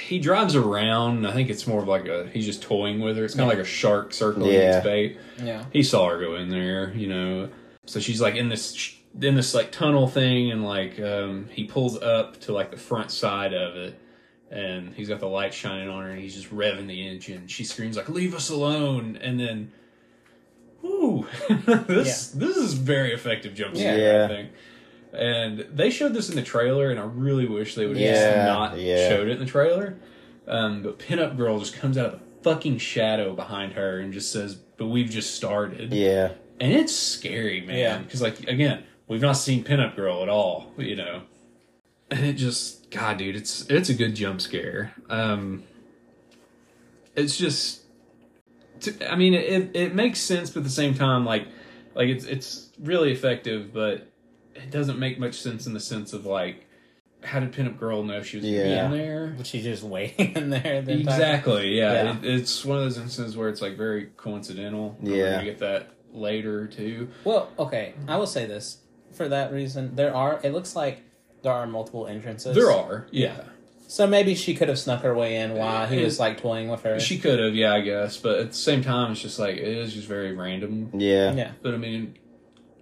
he 0.00 0.18
drives 0.18 0.54
around. 0.56 1.26
I 1.26 1.32
think 1.32 1.50
it's 1.50 1.66
more 1.66 1.82
of 1.82 1.88
like 1.88 2.06
a 2.06 2.28
he's 2.32 2.46
just 2.46 2.62
toying 2.62 3.00
with 3.00 3.16
her. 3.16 3.24
It's 3.24 3.34
kind 3.34 3.50
of 3.50 3.56
like 3.56 3.64
a 3.64 3.68
shark 3.68 4.12
circling 4.12 4.52
Yeah. 4.52 4.76
its 4.78 4.84
bait. 4.84 5.18
Yeah. 5.42 5.64
He 5.72 5.82
saw 5.82 6.08
her 6.08 6.18
go 6.18 6.36
in 6.36 6.48
there, 6.48 6.92
you 6.94 7.08
know. 7.08 7.48
So 7.86 8.00
she's 8.00 8.20
like 8.20 8.34
in 8.36 8.48
this 8.48 8.94
in 9.20 9.34
this 9.34 9.54
like 9.54 9.72
tunnel 9.72 10.08
thing, 10.08 10.50
and 10.50 10.64
like 10.64 10.98
um, 11.00 11.48
he 11.50 11.64
pulls 11.64 12.00
up 12.00 12.40
to 12.42 12.52
like 12.52 12.70
the 12.70 12.76
front 12.76 13.10
side 13.10 13.52
of 13.54 13.76
it, 13.76 13.98
and 14.50 14.94
he's 14.94 15.08
got 15.08 15.20
the 15.20 15.28
light 15.28 15.52
shining 15.54 15.88
on 15.88 16.02
her, 16.04 16.10
and 16.10 16.20
he's 16.20 16.34
just 16.34 16.50
revving 16.50 16.86
the 16.86 17.06
engine. 17.06 17.46
She 17.46 17.62
screams 17.64 17.96
like, 17.96 18.08
"Leave 18.08 18.34
us 18.34 18.50
alone!" 18.50 19.18
And 19.20 19.38
then. 19.38 19.72
Ooh, 20.84 21.26
this 21.48 22.28
this 22.28 22.56
is 22.56 22.74
very 22.74 23.12
effective 23.12 23.54
jump 23.54 23.74
scare. 23.76 24.28
Yeah. 24.30 24.44
I 25.16 25.54
think. 25.56 25.66
And 25.68 25.76
they 25.78 25.90
showed 25.90 26.14
this 26.14 26.28
in 26.28 26.36
the 26.36 26.42
trailer, 26.42 26.90
and 26.90 27.00
I 27.00 27.04
really 27.04 27.46
wish 27.46 27.74
they 27.74 27.86
would 27.86 27.96
have 27.96 28.06
Yeah, 28.06 28.34
just 28.34 28.46
not 28.46 28.78
yeah. 28.78 29.08
showed 29.08 29.28
it 29.28 29.32
in 29.32 29.38
the 29.38 29.46
trailer. 29.46 29.96
Um, 30.46 30.82
but 30.82 30.98
Pinup 30.98 31.36
Girl 31.36 31.58
just 31.58 31.74
comes 31.74 31.98
out 31.98 32.06
of 32.06 32.12
the 32.12 32.20
fucking 32.42 32.78
shadow 32.78 33.34
behind 33.34 33.72
her 33.72 33.98
and 33.98 34.12
just 34.12 34.30
says, 34.32 34.54
"But 34.54 34.86
we've 34.86 35.10
just 35.10 35.34
started." 35.34 35.92
yeah. 35.92 36.32
and 36.60 36.72
it's 36.72 36.94
scary, 36.94 37.60
man. 37.62 37.76
Yeah. 37.78 37.98
Because 37.98 38.22
like 38.22 38.46
again, 38.48 38.84
we've 39.08 39.20
not 39.20 39.32
seen 39.32 39.64
Pinup 39.64 39.96
Girl 39.96 40.22
at 40.22 40.28
all, 40.28 40.72
you 40.78 40.96
know. 40.96 41.22
And 42.10 42.24
it 42.24 42.34
just, 42.34 42.88
God, 42.92 43.18
dude, 43.18 43.34
it's 43.34 43.66
it's 43.68 43.88
a 43.88 43.94
good 43.94 44.14
jump 44.14 44.40
scare. 44.40 44.94
Um, 45.10 45.64
it's 47.16 47.36
just, 47.36 47.80
to, 48.82 49.10
I 49.12 49.16
mean, 49.16 49.34
it 49.34 49.74
it 49.74 49.94
makes 49.94 50.20
sense, 50.20 50.50
but 50.50 50.60
at 50.60 50.64
the 50.64 50.70
same 50.70 50.94
time, 50.94 51.24
like 51.24 51.48
like 51.94 52.08
it's 52.08 52.24
it's 52.24 52.68
really 52.78 53.10
effective, 53.10 53.72
but 53.74 54.06
it 54.62 54.70
doesn't 54.70 54.98
make 54.98 55.18
much 55.18 55.34
sense 55.40 55.66
in 55.66 55.72
the 55.74 55.80
sense 55.80 56.12
of 56.12 56.26
like 56.26 56.64
how 57.22 57.40
did 57.40 57.52
Pinup 57.52 57.78
Girl 57.78 58.02
know 58.04 58.22
she 58.22 58.36
was 58.36 58.44
gonna 58.46 58.56
Yeah. 58.58 58.88
be 58.88 58.94
in 58.94 59.00
there? 59.02 59.34
But 59.36 59.46
she's 59.46 59.64
just 59.64 59.82
waiting 59.82 60.32
in 60.36 60.50
there. 60.50 60.82
The 60.82 60.92
entire- 60.92 61.14
Exactly. 61.16 61.78
Yeah, 61.78 61.92
Yeah. 62.04 62.18
It, 62.18 62.24
it's 62.24 62.64
one 62.64 62.78
of 62.78 62.84
those 62.84 62.98
instances 62.98 63.36
where 63.36 63.48
it's 63.48 63.60
like 63.62 63.76
very 63.76 64.10
coincidental. 64.16 64.96
We're 65.00 65.16
Yeah. 65.16 65.30
gonna 65.32 65.44
get 65.44 65.58
that 65.60 65.88
later 66.12 66.66
too. 66.66 67.08
Well, 67.24 67.50
okay. 67.58 67.94
I 68.06 68.16
will 68.16 68.26
say 68.26 68.46
this 68.46 68.78
for 69.12 69.28
that 69.28 69.52
reason. 69.52 69.96
There 69.96 70.14
are. 70.14 70.38
It 70.42 70.52
looks 70.52 70.76
like 70.76 71.02
there 71.42 71.52
are 71.52 71.66
multiple 71.66 72.06
entrances. 72.06 72.54
There 72.54 72.70
are. 72.70 73.06
Yeah. 73.10 73.40
So 73.88 74.06
maybe 74.06 74.34
she 74.34 74.54
could 74.54 74.68
have 74.68 74.78
snuck 74.78 75.02
her 75.02 75.14
way 75.14 75.36
in 75.36 75.54
while 75.54 75.86
he 75.86 75.96
And- 75.96 76.04
was 76.04 76.18
like 76.20 76.40
toying 76.40 76.68
with 76.68 76.82
her. 76.82 76.98
She 77.00 77.18
could 77.18 77.38
have, 77.40 77.54
yeah, 77.54 77.72
I 77.72 77.80
guess, 77.80 78.16
but 78.16 78.38
at 78.40 78.48
the 78.50 78.56
same 78.56 78.82
time, 78.82 79.12
it's 79.12 79.20
just 79.22 79.38
like 79.38 79.56
it 79.56 79.62
is 79.66 79.94
just 79.94 80.06
very 80.08 80.32
random. 80.34 80.90
Yeah. 80.94 81.32
yeah. 81.34 81.52
But 81.62 81.74
I 81.74 81.76
mean, 81.76 82.16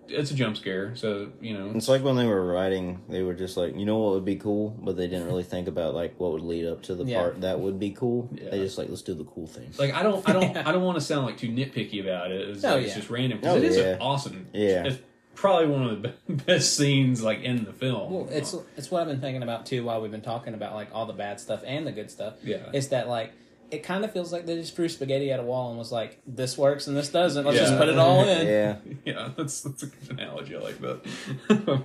it's 0.08 0.30
a 0.30 0.34
jump 0.34 0.56
scare, 0.56 0.94
so 0.96 1.30
you 1.40 1.56
know. 1.56 1.72
It's 1.74 1.88
like 1.88 2.02
when 2.02 2.16
they 2.16 2.26
were 2.26 2.44
writing, 2.46 3.02
they 3.08 3.22
were 3.22 3.34
just 3.34 3.56
like, 3.56 3.76
you 3.76 3.84
know 3.86 3.98
what 3.98 4.12
would 4.14 4.24
be 4.24 4.36
cool, 4.36 4.70
but 4.82 4.96
they 4.96 5.06
didn't 5.06 5.26
really 5.26 5.42
think 5.44 5.68
about 5.68 5.94
like 5.94 6.18
what 6.20 6.32
would 6.32 6.42
lead 6.42 6.66
up 6.66 6.82
to 6.84 6.94
the 6.94 7.04
Yeah. 7.04 7.20
part 7.20 7.40
that 7.40 7.60
would 7.60 7.78
be 7.78 7.90
cool. 7.90 8.28
Yeah. 8.32 8.50
They 8.50 8.58
just 8.58 8.78
like 8.78 8.88
let's 8.88 9.02
do 9.02 9.14
the 9.14 9.24
cool 9.24 9.46
thing. 9.46 9.70
Like 9.78 9.94
I 9.94 10.02
don't, 10.02 10.28
I 10.28 10.32
don't, 10.32 10.56
I 10.68 10.72
don't 10.72 10.82
want 10.82 10.96
to 10.98 11.04
sound 11.04 11.26
like 11.26 11.36
too 11.38 11.48
nitpicky 11.48 12.02
about 12.02 12.30
it. 12.30 12.48
It's, 12.50 12.64
Oh, 12.64 12.74
like, 12.74 12.82
it's 12.82 12.90
yeah. 12.90 12.94
just 12.96 13.10
random 13.10 13.38
because 13.40 13.54
Oh, 13.54 13.58
it 13.58 13.64
is 13.64 13.76
yeah. 13.76 13.96
awesome. 14.00 14.46
Yeah. 14.52 14.84
it's 14.86 14.98
probably 15.34 15.66
one 15.66 15.82
of 15.82 16.02
the 16.02 16.12
best 16.32 16.76
scenes 16.76 17.22
like 17.22 17.42
in 17.42 17.64
the 17.64 17.72
film. 17.72 18.12
Well, 18.12 18.28
it's 18.30 18.54
it's 18.76 18.90
what 18.90 19.02
I've 19.02 19.08
been 19.08 19.20
thinking 19.20 19.42
about 19.42 19.66
too 19.66 19.84
while 19.84 20.00
we've 20.00 20.10
been 20.10 20.20
talking 20.20 20.54
about 20.54 20.74
like 20.74 20.88
all 20.94 21.06
the 21.06 21.12
bad 21.12 21.40
stuff 21.40 21.62
and 21.66 21.86
the 21.86 21.92
good 21.92 22.10
stuff. 22.10 22.34
Yeah. 22.44 22.70
Is 22.72 22.88
that 22.90 23.08
like 23.08 23.32
it 23.70 23.82
kind 23.82 24.04
of 24.04 24.12
feels 24.12 24.32
like 24.32 24.46
they 24.46 24.56
just 24.56 24.74
threw 24.76 24.88
spaghetti 24.88 25.30
at 25.32 25.40
a 25.40 25.42
wall 25.42 25.70
and 25.70 25.78
was 25.78 25.90
like, 25.92 26.20
"This 26.26 26.56
works 26.58 26.86
and 26.86 26.96
this 26.96 27.08
doesn't. 27.08 27.44
Let's 27.44 27.58
just 27.58 27.76
put 27.76 27.88
it 27.88 27.98
all 27.98 28.24
in." 28.26 28.46
yeah. 28.46 28.76
yeah, 29.04 29.30
that's 29.36 29.60
that's 29.62 29.82
a 29.82 29.86
good 29.86 30.10
analogy. 30.10 30.56
I 30.56 30.60
like 30.60 30.80
that. 30.80 31.82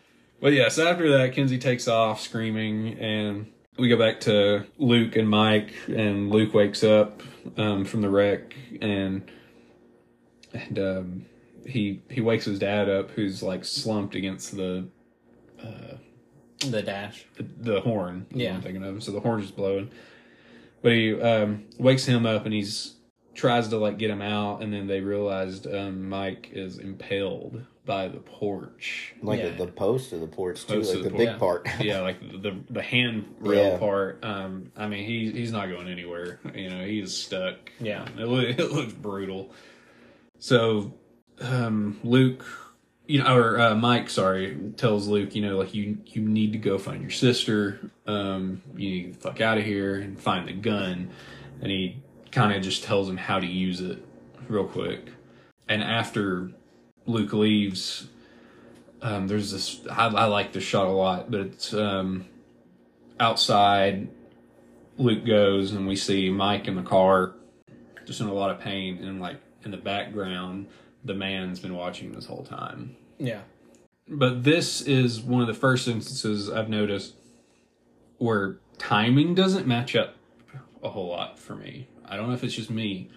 but 0.40 0.52
yes, 0.52 0.78
after 0.78 1.10
that, 1.18 1.32
Kinsey 1.32 1.58
takes 1.58 1.88
off 1.88 2.20
screaming, 2.20 2.98
and 2.98 3.46
we 3.78 3.88
go 3.88 3.96
back 3.98 4.20
to 4.20 4.64
Luke 4.78 5.16
and 5.16 5.28
Mike, 5.28 5.74
and 5.88 6.30
Luke 6.30 6.54
wakes 6.54 6.82
up 6.84 7.22
um, 7.56 7.84
from 7.84 8.02
the 8.02 8.08
wreck, 8.10 8.54
and 8.80 9.30
and 10.52 10.78
um, 10.78 11.26
he 11.66 12.02
he 12.10 12.20
wakes 12.20 12.44
his 12.44 12.58
dad 12.58 12.88
up, 12.88 13.10
who's 13.10 13.42
like 13.42 13.64
slumped 13.64 14.14
against 14.14 14.56
the 14.56 14.86
The 16.60 16.82
dash. 16.82 17.26
the, 17.36 17.42
the 17.42 17.80
horn. 17.82 18.26
Yeah. 18.30 18.54
I'm 18.54 18.62
thinking 18.62 18.82
of. 18.82 19.02
So 19.02 19.12
the 19.12 19.20
horn 19.20 19.42
is 19.42 19.50
blowing. 19.50 19.90
But 20.86 20.92
he 20.92 21.20
um, 21.20 21.64
wakes 21.80 22.04
him 22.06 22.26
up 22.26 22.44
and 22.44 22.54
he's 22.54 22.94
tries 23.34 23.66
to 23.68 23.76
like 23.76 23.98
get 23.98 24.08
him 24.08 24.22
out, 24.22 24.62
and 24.62 24.72
then 24.72 24.86
they 24.86 25.00
realized 25.00 25.66
um, 25.66 26.08
Mike 26.08 26.50
is 26.52 26.78
impaled 26.78 27.60
by 27.84 28.06
the 28.06 28.20
porch. 28.20 29.12
Like 29.20 29.40
Yeah. 29.40 29.48
the, 29.50 29.66
the 29.66 29.72
post 29.72 30.12
of 30.12 30.20
the 30.20 30.28
porch 30.28 30.64
too, 30.64 30.74
Post 30.76 30.90
like 30.90 30.98
of 30.98 31.02
the 31.04 31.10
the 31.10 31.16
big 31.16 31.38
porch. 31.40 31.64
part. 31.64 31.80
yeah, 31.84 32.02
like 32.02 32.20
the 32.20 32.56
the 32.70 32.82
handrail 32.82 33.72
Yeah. 33.72 33.78
part. 33.78 34.24
Um, 34.24 34.70
I 34.76 34.86
mean, 34.86 35.04
he's 35.04 35.32
he's 35.32 35.50
not 35.50 35.68
going 35.68 35.88
anywhere. 35.88 36.38
You 36.54 36.70
know, 36.70 36.84
he 36.86 37.00
is 37.00 37.16
stuck. 37.16 37.56
Yeah. 37.80 38.06
it, 38.16 38.28
loo- 38.28 38.46
it 38.56 38.70
looks 38.70 38.92
brutal. 38.92 39.50
So, 40.38 40.94
um, 41.40 41.98
Luke, 42.04 42.44
you 43.06 43.22
know, 43.22 43.36
or 43.36 43.60
uh, 43.60 43.74
Mike, 43.74 44.10
sorry, 44.10 44.56
tells 44.76 45.06
Luke, 45.06 45.34
you 45.34 45.42
know, 45.42 45.56
like 45.56 45.74
you 45.74 45.98
you 46.06 46.22
need 46.22 46.52
to 46.52 46.58
go 46.58 46.78
find 46.78 47.02
your 47.02 47.10
sister. 47.10 47.90
Um, 48.06 48.62
you 48.76 48.90
need 48.90 49.02
to 49.02 49.08
get 49.08 49.14
the 49.14 49.28
fuck 49.28 49.40
out 49.40 49.58
of 49.58 49.64
here 49.64 49.96
and 49.96 50.18
find 50.18 50.48
the 50.48 50.52
gun. 50.52 51.10
And 51.60 51.70
he 51.70 52.02
kind 52.32 52.52
of 52.52 52.62
just 52.62 52.84
tells 52.84 53.08
him 53.08 53.16
how 53.16 53.38
to 53.38 53.46
use 53.46 53.80
it 53.80 54.04
real 54.48 54.66
quick. 54.66 55.08
And 55.68 55.82
after 55.82 56.50
Luke 57.06 57.32
leaves, 57.32 58.08
um, 59.02 59.28
there's 59.28 59.52
this. 59.52 59.80
I, 59.90 60.06
I 60.08 60.24
like 60.24 60.52
this 60.52 60.64
shot 60.64 60.86
a 60.86 60.90
lot, 60.90 61.30
but 61.30 61.40
it's 61.40 61.72
um, 61.72 62.26
outside. 63.20 64.08
Luke 64.98 65.26
goes, 65.26 65.72
and 65.72 65.86
we 65.86 65.94
see 65.94 66.30
Mike 66.30 66.68
in 66.68 66.74
the 66.74 66.82
car, 66.82 67.34
just 68.06 68.20
in 68.20 68.28
a 68.28 68.32
lot 68.32 68.50
of 68.50 68.60
pain, 68.60 69.04
and 69.04 69.20
like 69.20 69.36
in 69.62 69.70
the 69.70 69.76
background, 69.76 70.68
the 71.06 71.14
man's 71.14 71.60
been 71.60 71.74
watching 71.74 72.12
this 72.12 72.26
whole 72.26 72.44
time. 72.44 72.96
Yeah. 73.18 73.40
But 74.08 74.44
this 74.44 74.80
is 74.82 75.20
one 75.20 75.40
of 75.40 75.46
the 75.46 75.54
first 75.54 75.88
instances 75.88 76.50
I've 76.50 76.68
noticed 76.68 77.14
where 78.18 78.58
timing 78.78 79.34
doesn't 79.34 79.66
match 79.66 79.96
up 79.96 80.14
a 80.82 80.90
whole 80.90 81.08
lot 81.08 81.38
for 81.38 81.54
me. 81.56 81.88
I 82.04 82.16
don't 82.16 82.28
know 82.28 82.34
if 82.34 82.44
it's 82.44 82.54
just 82.54 82.70
me, 82.70 83.08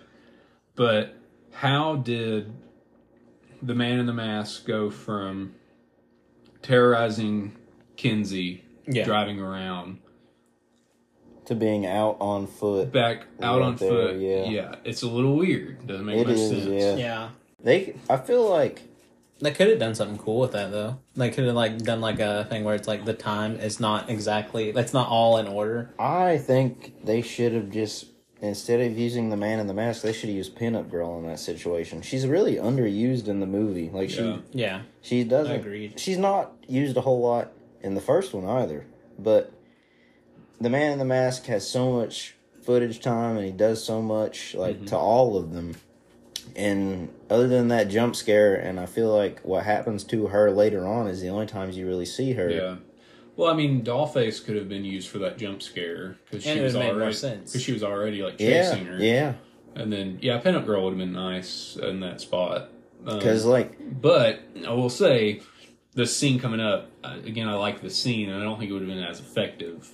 but 0.75 1.15
how 1.51 1.97
did 1.97 2.53
the 3.61 3.75
man 3.75 3.99
in 3.99 4.05
the 4.05 4.13
mask 4.13 4.65
go 4.65 4.89
from 4.89 5.53
terrorizing 6.61 7.55
Kinsey, 7.97 8.63
Yeah. 8.87 9.03
driving 9.05 9.39
around, 9.39 9.99
to 11.45 11.55
being 11.55 11.85
out 11.85 12.17
on 12.19 12.47
foot. 12.47 12.91
back 12.91 13.25
out 13.41 13.59
Right 13.59 13.65
on 13.65 13.75
there, 13.75 13.89
foot? 13.89 14.19
yeah. 14.19 14.45
Yeah. 14.49 14.75
it's 14.83 15.01
a 15.03 15.07
little 15.07 15.35
weird. 15.35 15.85
Doesn't 15.87 16.05
make 16.05 16.17
It 16.19 16.27
much 16.27 16.35
is, 16.37 16.49
sense. 16.49 16.65
yeah. 16.67 16.95
Yeah. 16.95 17.29
They, 17.63 17.95
I 18.09 18.17
feel 18.17 18.49
like 18.49 18.81
They 19.41 19.51
could 19.51 19.67
have 19.69 19.79
done 19.79 19.95
something 19.95 20.17
cool 20.17 20.39
with 20.39 20.51
that 20.53 20.71
though. 20.71 20.99
They 21.15 21.29
could 21.29 21.45
have 21.45 21.55
like 21.55 21.77
done 21.79 22.01
like 22.01 22.19
a 22.19 22.45
thing 22.49 22.63
where 22.63 22.75
it's 22.75 22.87
like 22.87 23.05
the 23.05 23.13
time 23.13 23.55
is 23.59 23.79
not 23.79 24.09
exactly 24.09 24.69
it's 24.69 24.93
not 24.93 25.07
all 25.09 25.37
in 25.37 25.47
order. 25.47 25.89
I 25.99 26.37
think 26.37 27.05
they 27.05 27.21
should 27.21 27.53
have 27.53 27.69
just 27.69 28.05
instead 28.41 28.79
of 28.79 28.97
using 28.97 29.29
the 29.29 29.35
man 29.37 29.59
in 29.59 29.67
the 29.67 29.73
mask, 29.73 30.01
they 30.01 30.13
should 30.13 30.29
have 30.29 30.35
used 30.37 30.55
Pinup 30.57 30.89
Girl 30.89 31.17
in 31.19 31.25
that 31.27 31.39
situation. 31.39 32.01
She's 32.01 32.25
really 32.25 32.55
underused 32.55 33.27
in 33.27 33.41
the 33.41 33.45
movie. 33.45 33.89
Like 33.89 34.09
she 34.09 34.41
Yeah. 34.53 34.81
she 35.01 35.23
doesn't. 35.25 35.55
Agreed. 35.55 35.99
She's 35.99 36.17
not 36.17 36.53
used 36.67 36.95
a 36.95 37.01
whole 37.01 37.19
lot 37.21 37.51
in 37.81 37.95
the 37.95 38.01
first 38.01 38.33
one 38.33 38.45
either. 38.45 38.85
But 39.17 39.51
the 40.61 40.69
man 40.69 40.93
in 40.93 40.99
the 40.99 41.05
mask 41.05 41.45
has 41.47 41.69
so 41.69 41.91
much 41.91 42.35
footage 42.61 43.01
time, 43.01 43.35
and 43.37 43.45
he 43.45 43.51
does 43.51 43.83
so 43.83 44.01
much 44.01 44.55
like 44.55 44.75
Mm-hmm. 44.77 44.85
to 44.85 44.97
all 44.97 45.37
of 45.37 45.53
them. 45.53 45.75
And 46.55 47.09
other 47.29 47.47
than 47.47 47.67
that 47.69 47.89
jump 47.89 48.15
scare, 48.15 48.55
and 48.55 48.79
I 48.79 48.85
feel 48.85 49.15
like 49.15 49.39
what 49.41 49.63
happens 49.65 50.03
to 50.05 50.27
her 50.27 50.51
later 50.51 50.85
on 50.87 51.07
is 51.07 51.21
the 51.21 51.29
only 51.29 51.45
times 51.45 51.77
you 51.77 51.87
really 51.87 52.05
see 52.05 52.33
her. 52.33 52.49
Yeah. 52.49 52.75
Well, 53.35 53.49
I 53.49 53.53
mean, 53.55 53.83
Dollface 53.83 54.43
could 54.43 54.57
have 54.57 54.67
been 54.67 54.83
used 54.83 55.07
for 55.07 55.19
that 55.19 55.37
jump 55.37 55.61
scare 55.61 56.17
because 56.25 56.43
she 56.43 56.59
was 56.59 56.75
would 56.75 56.85
already 56.85 57.13
sense. 57.13 57.51
because 57.51 57.63
she 57.63 57.71
was 57.71 57.83
already 57.83 58.21
like 58.21 58.39
Yeah, 58.39 58.69
chasing 58.69 58.85
her. 58.87 58.97
yeah. 58.97 59.33
And 59.75 59.93
then 59.93 60.19
yeah, 60.21 60.41
Pinup 60.41 60.65
Girl 60.65 60.83
would 60.83 60.89
have 60.91 60.97
been 60.97 61.13
nice 61.13 61.77
in 61.77 62.01
that 62.01 62.19
spot. 62.19 62.69
Um, 63.05 63.17
Because 63.17 63.45
like 63.45 63.77
but 64.01 64.41
I 64.67 64.73
will 64.73 64.89
say, 64.89 65.41
the 65.93 66.05
scene 66.05 66.37
coming 66.39 66.59
up 66.59 66.89
uh, 67.03 67.17
again, 67.23 67.47
I 67.47 67.53
like 67.55 67.81
the 67.81 67.89
scene, 67.89 68.29
and 68.29 68.41
I 68.41 68.43
don't 68.43 68.59
think 68.59 68.71
it 68.71 68.73
would 68.73 68.81
have 68.81 68.89
been 68.89 69.03
as 69.03 69.19
effective. 69.21 69.89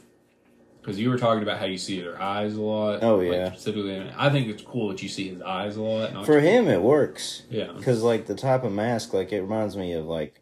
Because 0.85 0.99
you 0.99 1.09
were 1.09 1.17
talking 1.17 1.41
about 1.41 1.57
how 1.57 1.65
you 1.65 1.79
see 1.79 1.99
their 1.99 2.21
eyes 2.21 2.55
a 2.55 2.61
lot. 2.61 3.01
Oh, 3.01 3.15
like, 3.17 3.31
yeah. 3.31 3.51
specifically, 3.53 4.07
I 4.15 4.29
think 4.29 4.49
it's 4.49 4.61
cool 4.61 4.89
that 4.89 5.01
you 5.01 5.09
see 5.09 5.29
his 5.29 5.41
eyes 5.41 5.77
a 5.77 5.81
lot. 5.81 6.25
for 6.27 6.39
him, 6.39 6.67
it 6.67 6.79
works. 6.81 7.41
yeah. 7.49 7.71
Because 7.75 8.03
like 8.03 8.27
the 8.27 8.35
type 8.35 8.63
of 8.63 8.71
mask, 8.71 9.11
like 9.11 9.31
it 9.33 9.41
reminds 9.41 9.75
me 9.75 9.93
of 9.93 10.05
like 10.05 10.41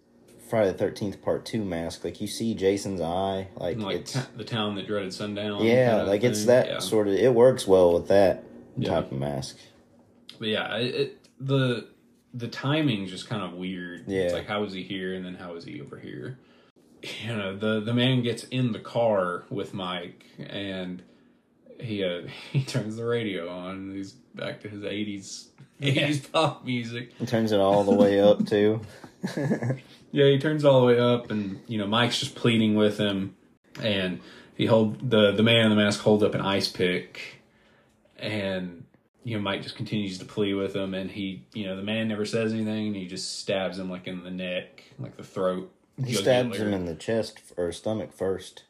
Friday 0.49 0.73
the 0.73 0.77
Thirteenth 0.77 1.21
Part 1.21 1.45
Two 1.45 1.63
mask. 1.63 2.03
Like 2.03 2.19
you 2.19 2.27
see 2.27 2.55
Jason's 2.55 2.99
eye, 2.99 3.47
like, 3.55 3.77
Like 3.77 3.95
it's 4.01 4.11
ta- 4.11 4.27
the 4.35 4.43
town 4.43 4.75
that 4.75 4.85
dreaded 4.85 5.13
sundown. 5.13 5.63
yeah, 5.63 5.91
kind 5.91 6.01
of 6.01 6.07
like 6.09 6.23
it's 6.25 6.43
that 6.45 6.67
Yeah. 6.67 6.79
sort 6.79 7.07
of. 7.07 7.13
It 7.13 7.33
works 7.33 7.65
well 7.65 7.93
with 7.93 8.09
that 8.09 8.43
Yeah. 8.77 8.89
type 8.89 9.13
of 9.13 9.17
mask. 9.17 9.57
But 10.39 10.49
yeah, 10.49 10.75
it, 10.75 10.95
it 10.95 11.27
the 11.39 11.87
the 12.33 12.49
timing's 12.49 13.11
just 13.11 13.29
kind 13.29 13.43
of 13.43 13.53
weird. 13.53 14.03
Yeah. 14.07 14.23
It's 14.23 14.33
like 14.33 14.47
how 14.47 14.63
is 14.65 14.73
he 14.73 14.83
here 14.83 15.13
and 15.13 15.23
then 15.23 15.35
how 15.35 15.55
is 15.55 15.63
he 15.63 15.79
over 15.79 15.97
here? 15.97 16.37
You 17.03 17.35
know, 17.35 17.57
the 17.57 17.81
the 17.81 17.93
man 17.93 18.21
gets 18.23 18.45
in 18.45 18.71
the 18.71 18.79
car 18.79 19.43
with 19.49 19.73
Mike 19.73 20.25
and 20.39 21.03
he 21.79 22.03
uh, 22.03 22.21
he 22.51 22.63
turns 22.63 22.95
the 22.95 23.05
radio 23.05 23.49
on 23.49 23.75
and 23.75 23.95
he's 23.95 24.11
back 24.11 24.61
to 24.61 24.69
his 24.69 24.83
eighties 24.83 25.49
eighties 25.81 26.25
pop 26.25 26.65
music. 26.65 27.11
he 27.19 27.25
turns 27.25 27.51
it 27.51 27.59
all 27.59 27.83
the 27.83 27.93
way 27.93 28.19
up 28.19 28.45
too. 28.45 28.81
Yeah, 30.15 30.27
he 30.27 30.37
turns 30.37 30.63
all 30.63 30.79
the 30.81 30.85
way 30.85 30.99
up 30.99 31.31
and 31.31 31.59
you 31.67 31.79
know, 31.79 31.87
Mike's 31.87 32.19
just 32.19 32.35
pleading 32.35 32.75
with 32.75 32.99
him 32.99 33.35
and 33.81 34.19
he 34.55 34.67
hold 34.67 35.09
the 35.09 35.31
the 35.31 35.41
man 35.41 35.65
in 35.65 35.69
the 35.71 35.75
mask 35.75 36.01
holds 36.01 36.23
up 36.23 36.35
an 36.35 36.41
ice 36.41 36.67
pick 36.67 37.41
and 38.19 38.83
you 39.23 39.35
know 39.35 39.41
Mike 39.41 39.63
just 39.63 39.75
continues 39.75 40.19
to 40.19 40.25
plea 40.25 40.53
with 40.53 40.75
him 40.75 40.93
and 40.93 41.09
he 41.09 41.43
you 41.53 41.65
know 41.65 41.75
the 41.75 41.81
man 41.81 42.07
never 42.07 42.25
says 42.25 42.53
anything 42.53 42.87
and 42.87 42.95
he 42.95 43.07
just 43.07 43.39
stabs 43.39 43.79
him 43.79 43.89
like 43.89 44.05
in 44.05 44.23
the 44.23 44.29
neck 44.29 44.83
like 44.99 45.17
the 45.17 45.23
throat 45.23 45.73
He 46.03 46.13
stabs 46.13 46.57
him 46.57 46.73
in 46.73 46.85
the 46.85 46.95
chest 46.95 47.39
or 47.57 47.71
stomach 47.71 48.13
first, 48.13 48.63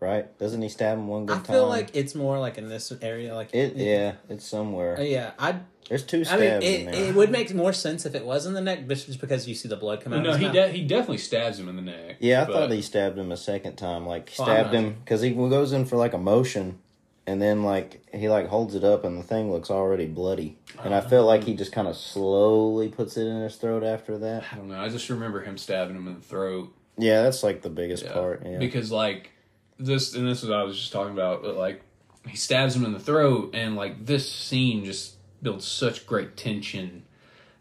right? 0.00 0.36
Doesn't 0.38 0.62
he 0.62 0.68
stab 0.68 0.98
him 0.98 1.08
one 1.08 1.26
good 1.26 1.34
I 1.38 1.40
time? 1.40 1.50
I 1.50 1.52
feel 1.52 1.68
like 1.68 1.90
it's 1.94 2.14
more 2.14 2.38
like 2.38 2.58
in 2.58 2.68
this 2.68 2.92
area 3.02 3.34
like 3.34 3.54
it. 3.54 3.76
Yeah, 3.76 4.14
it's 4.28 4.46
somewhere. 4.46 4.98
Uh, 4.98 5.02
yeah, 5.02 5.32
I 5.38 5.56
There's 5.88 6.04
two 6.04 6.20
I 6.20 6.22
stabs 6.24 6.40
mean 6.40 6.80
in 6.80 6.88
it, 6.88 6.92
there. 6.92 7.04
it 7.10 7.14
would 7.14 7.30
make 7.30 7.52
more 7.54 7.72
sense 7.74 8.06
if 8.06 8.14
it 8.14 8.24
was 8.24 8.46
in 8.46 8.54
the 8.54 8.60
neck 8.62 8.88
but 8.88 8.94
just 8.96 9.20
because 9.20 9.46
you 9.46 9.54
see 9.54 9.68
the 9.68 9.76
blood 9.76 10.00
come 10.00 10.14
out. 10.14 10.22
no 10.22 10.30
of 10.30 10.36
his 10.36 10.40
he 10.40 10.46
mouth. 10.46 10.54
de- 10.54 10.68
he 10.72 10.86
definitely 10.86 11.18
stabs 11.18 11.58
him 11.58 11.68
in 11.68 11.76
the 11.76 11.82
neck 11.82 12.16
yeah, 12.20 12.42
I 12.42 12.44
but- 12.46 12.52
thought 12.54 12.70
he 12.70 12.80
stabbed 12.82 13.18
him 13.18 13.30
a 13.30 13.36
second 13.36 13.76
time. 13.76 14.06
Like 14.06 14.30
he 14.30 14.42
Oh, 14.42 14.46
stabbed 14.46 14.72
him 14.72 14.96
because 15.04 15.20
he 15.20 15.30
goes 15.32 15.72
in 15.72 15.84
for 15.84 15.96
like 15.96 16.14
a 16.14 16.18
motion, 16.18 16.78
and 17.26 17.40
then 17.40 17.62
like 17.62 18.04
he 18.12 18.28
like 18.28 18.48
holds 18.48 18.74
it 18.74 18.84
up, 18.84 19.04
and 19.04 19.18
the 19.18 19.22
thing 19.22 19.50
looks 19.50 19.70
already 19.70 20.06
bloody. 20.06 20.58
And 20.82 20.94
I 20.94 20.98
oh. 20.98 21.08
feel 21.08 21.24
like 21.24 21.44
he 21.44 21.54
just 21.54 21.72
kind 21.72 21.86
of 21.86 21.96
slowly 21.96 22.88
puts 22.88 23.16
it 23.16 23.26
in 23.26 23.40
his 23.42 23.56
throat 23.56 23.84
after 23.84 24.18
that. 24.18 24.44
I 24.52 24.56
don't 24.56 24.68
know 24.68 24.80
I 24.80 24.88
just 24.88 25.08
remember 25.08 25.42
him 25.42 25.56
stabbing 25.56 25.94
him 25.94 26.08
in 26.08 26.14
the 26.14 26.20
throat 26.20 26.74
Yeah, 26.98 27.22
that's 27.22 27.42
like 27.42 27.62
the 27.62 27.70
biggest 27.70 28.04
Yeah. 28.04 28.12
part. 28.12 28.42
Yeah. 28.44 28.58
Because 28.58 28.90
like 28.90 29.30
this, 29.78 30.14
and 30.14 30.26
this 30.26 30.42
is 30.42 30.48
what 30.48 30.58
I 30.58 30.64
was 30.64 30.76
just 30.76 30.92
talking 30.92 31.12
about. 31.12 31.42
But 31.42 31.56
like 31.56 31.82
he 32.26 32.36
stabs 32.36 32.74
him 32.74 32.84
in 32.84 32.92
the 32.92 33.00
throat, 33.00 33.50
and 33.54 33.76
like 33.76 34.06
this 34.06 34.30
scene 34.30 34.84
just 34.84 35.16
builds 35.42 35.66
such 35.66 36.06
great 36.06 36.36
tension. 36.36 37.04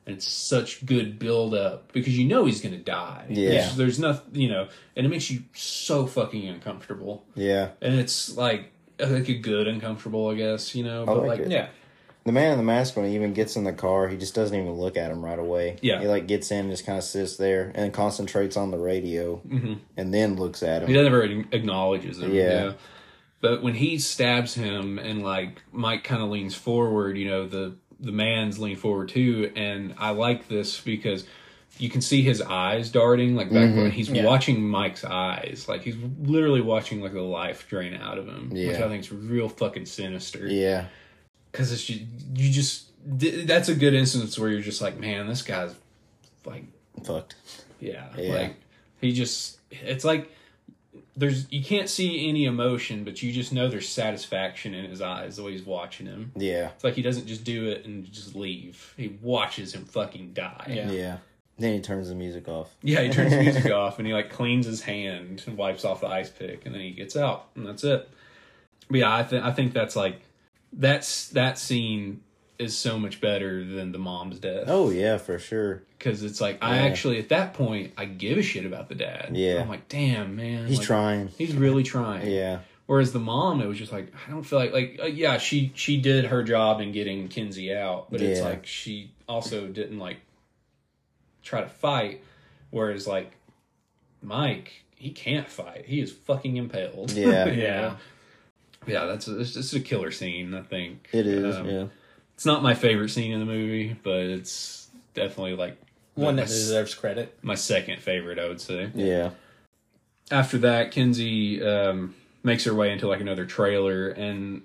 And 0.08 0.16
it's 0.16 0.28
such 0.28 0.84
good 0.84 1.20
build 1.20 1.54
up 1.54 1.92
because 1.92 2.18
you 2.18 2.28
know 2.28 2.46
he's 2.46 2.60
gonna 2.60 2.78
die. 2.78 3.28
Yeah. 3.30 3.50
There's, 3.50 3.76
there's 3.76 4.00
nothing, 4.00 4.34
you 4.42 4.50
know, 4.50 4.68
and 4.96 5.06
it 5.06 5.10
makes 5.10 5.30
you 5.30 5.44
so 5.54 6.08
fucking 6.08 6.48
uncomfortable. 6.48 7.24
yeah. 7.36 7.70
And 7.82 8.00
it's 8.00 8.36
like 8.36 8.72
like 9.10 9.30
a 9.30 9.38
good 9.38 9.68
uncomfortable, 9.68 10.30
I 10.30 10.36
guess, 10.36 10.76
you 10.76 10.84
know. 10.84 11.04
I 11.04 11.06
But 11.06 11.24
like. 11.26 11.42
Yeah. 11.48 11.68
The 12.24 12.32
man 12.32 12.52
in 12.52 12.60
the 12.60 12.64
mask 12.64 12.96
when 12.96 13.08
he 13.08 13.16
even 13.16 13.34
gets 13.34 13.56
in 13.56 13.64
the 13.64 13.74
car, 13.74 14.08
he 14.08 14.16
just 14.16 14.36
doesn't 14.36 14.56
even 14.56 14.74
look 14.74 14.96
at 14.96 15.10
him 15.10 15.26
right 15.26 15.40
away. 15.40 15.78
Yeah. 15.82 16.00
He 16.02 16.08
like 16.08 16.28
gets 16.28 16.52
in, 16.52 16.60
and 16.60 16.70
just 16.70 16.86
kind 16.86 17.00
of 17.00 17.04
sits 17.04 17.36
there 17.38 17.72
and 17.74 17.92
concentrates 17.92 18.56
on 18.56 18.70
the 18.70 18.78
radio, 18.78 19.38
mm-hmm. 19.38 19.74
and 19.98 20.14
then 20.14 20.36
looks 20.36 20.62
at 20.62 20.84
him. 20.84 20.90
he 20.90 20.94
never 20.94 21.24
acknowledges 21.24 22.20
him. 22.20 22.32
Yeah. 22.32 22.44
Yeah. 22.44 22.74
But 23.42 23.64
when 23.64 23.74
he 23.74 23.98
stabs 23.98 24.54
him 24.54 25.00
and 25.00 25.24
like 25.24 25.64
Mike 25.72 26.04
kind 26.04 26.22
of 26.22 26.30
leans 26.30 26.54
forward, 26.54 27.18
you 27.18 27.28
know, 27.28 27.48
the 27.48 27.76
the 28.00 28.12
man's 28.12 28.60
lean 28.60 28.76
forward 28.76 29.10
too, 29.10 29.52
and 29.56 29.96
I 29.98 30.12
like 30.12 30.48
this 30.48 30.80
because 30.80 31.26
you 31.82 31.90
can 31.90 32.00
see 32.02 32.22
his 32.22 32.42
eyes 32.44 32.92
darting 32.92 33.36
like 33.36 33.48
back 33.50 33.76
when 33.76 33.76
mm-hmm. 33.76 33.90
he's 33.90 34.08
Yeah. 34.10 34.24
watching 34.24 34.62
Mike's 34.62 35.04
eyes, 35.04 35.66
like 35.68 35.82
he's 35.82 35.96
literally 36.22 36.62
watching 36.62 37.02
like 37.02 37.14
the 37.14 37.22
life 37.22 37.68
drain 37.68 37.96
out 37.96 38.20
of 38.20 38.28
him, 38.28 38.52
which 38.52 38.78
I 38.78 38.88
think 38.88 39.04
is 39.04 39.12
real 39.12 39.50
fucking 39.50 39.88
sinister. 39.88 40.46
Yeah. 40.48 40.86
because 41.52 41.72
it's 41.72 41.84
just, 41.84 42.02
you 42.36 42.52
just 42.52 42.90
that's 43.04 43.68
a 43.68 43.74
good 43.76 43.96
instance 43.96 44.38
where 44.38 44.50
you're 44.52 44.62
just 44.62 44.80
like, 44.80 45.00
man, 45.00 45.28
this 45.28 45.42
guy's 45.42 45.74
like 46.46 46.66
Fucked. 47.04 47.36
yeah, 47.80 48.06
Yeah. 48.16 48.34
like 48.36 48.56
he 49.02 49.12
just 49.12 49.60
it's 49.72 50.06
like 50.06 50.32
there's 51.16 51.52
you 51.52 51.64
can't 51.64 51.90
see 51.90 52.30
any 52.30 52.46
emotion, 52.46 53.04
but 53.04 53.24
you 53.24 53.32
just 53.34 53.52
know 53.52 53.68
there's 53.70 53.90
satisfaction 53.90 54.76
in 54.76 54.86
his 54.88 55.02
eyes 55.02 55.38
the 55.38 55.44
way 55.44 55.54
he's 55.54 55.66
watching 55.66 56.06
him. 56.06 56.32
Yeah. 56.36 56.70
It's 56.76 56.84
like 56.84 56.94
he 56.94 57.02
doesn't 57.02 57.26
just 57.26 57.44
do 57.44 57.70
it 57.70 57.86
and 57.86 58.06
just 58.12 58.36
leave. 58.36 58.94
He 58.98 59.18
watches 59.22 59.74
him 59.74 59.86
fucking 59.86 60.34
die. 60.34 60.68
Yeah. 60.70 60.92
Yeah. 60.92 61.18
Then 61.58 61.74
he 61.74 61.82
turns 61.82 62.10
the 62.10 62.16
music 62.16 62.48
off. 62.48 62.76
Yeah, 62.82 63.02
he 63.02 63.10
turns 63.10 63.32
the 63.32 63.42
music 63.42 63.72
off 63.72 64.00
and 64.00 64.08
he 64.08 64.14
like 64.14 64.32
cleans 64.32 64.66
his 64.66 64.82
hand 64.82 65.44
and 65.46 65.58
wipes 65.58 65.86
off 65.86 66.02
the 66.02 66.08
ice 66.08 66.30
pick 66.30 66.66
and 66.66 66.74
then 66.74 66.82
he 66.82 66.92
gets 66.92 67.16
out 67.16 67.48
and 67.56 67.66
that's 67.66 67.84
it. 67.84 68.10
But 68.90 69.00
yeah, 69.00 69.14
I 69.14 69.24
think 69.24 69.44
I 69.44 69.52
think 69.52 69.74
that's 69.74 69.96
like 69.96 70.22
that's 70.74 71.30
that 71.30 71.58
scene 71.58 72.22
is 72.58 72.78
so 72.78 73.00
much 73.00 73.20
better 73.20 73.66
than 73.66 73.92
the 73.92 73.98
mom's 73.98 74.40
death. 74.40 74.66
Oh 74.68 74.90
yeah, 74.90 75.18
for 75.18 75.40
sure. 75.40 75.84
because 75.98 76.24
it's 76.24 76.40
like 76.40 76.60
I 76.62 76.80
actually 76.80 77.20
at 77.20 77.30
that 77.30 77.54
point 77.54 77.94
I 77.98 78.06
give 78.06 78.38
a 78.38 78.44
shit 78.44 78.66
about 78.66 78.90
the 78.90 78.96
dad. 78.96 79.32
Yeah. 79.34 79.62
I'm 79.62 79.70
like, 79.70 79.88
damn 79.88 80.36
man, 80.36 80.68
He's 80.68 80.80
like, 80.80 80.88
trying. 80.88 81.28
He's 81.30 81.56
really 81.56 81.84
trying. 81.84 82.30
Yeah. 82.30 82.60
Whereas 82.86 83.14
the 83.14 83.20
mom, 83.20 83.62
it 83.62 83.68
was 83.68 83.78
just 83.78 83.92
like 83.92 84.12
I 84.28 84.32
don't 84.32 84.44
feel 84.44 84.60
like 84.60 84.74
like 84.74 85.00
uh, 85.02 85.06
yeah 85.06 85.38
she 85.38 85.72
she 85.76 85.98
did 85.98 86.26
her 86.26 86.44
job 86.44 86.82
in 86.82 86.92
getting 86.92 87.28
Kinsey 87.30 87.74
out, 87.74 88.12
but 88.12 88.22
it's 88.22 88.42
like 88.42 88.66
she 88.66 89.12
also 89.30 89.68
didn't 89.68 90.00
like 90.00 90.18
try 91.44 91.62
to 91.62 91.70
fight. 91.70 92.24
Whereas 92.70 93.08
like 93.08 93.32
Mike, 94.22 94.84
he 94.96 95.12
can't 95.12 95.50
fight. 95.50 95.86
He 95.86 96.00
is 96.00 96.12
fucking 96.12 96.58
impaled. 96.58 97.12
Yeah. 97.12 97.46
Yeah. 97.52 97.96
Yeah, 98.88 99.06
that's 99.06 99.28
a, 99.28 99.40
it's 99.40 99.54
just 99.54 99.74
a 99.76 99.80
killer 99.80 100.10
scene. 100.10 100.56
I 100.56 100.62
think 100.64 101.08
It 101.12 101.28
is. 101.28 101.56
Um, 101.56 101.70
yeah. 101.70 101.86
It's 102.34 102.46
not 102.48 102.64
my 102.64 102.74
favorite 102.74 103.10
scene 103.10 103.32
in 103.32 103.40
the 103.40 103.46
movie, 103.46 103.96
but 104.02 104.22
it's 104.22 104.88
definitely 105.14 105.56
like 105.56 105.78
One 106.16 106.38
that 106.38 106.48
deserves 106.48 106.96
credit. 106.96 107.38
my 107.44 107.54
second 107.54 108.02
favorite, 108.02 108.40
I 108.40 108.48
would 108.48 108.60
say. 108.60 108.90
Yeah. 108.96 109.32
After 110.32 110.58
that, 110.60 110.90
Kinsey 110.92 111.62
um, 111.62 112.16
makes 112.42 112.64
her 112.64 112.74
way 112.74 112.92
into 112.92 113.08
like 113.08 113.22
another 113.22 113.46
trailer, 113.46 114.10
and 114.10 114.64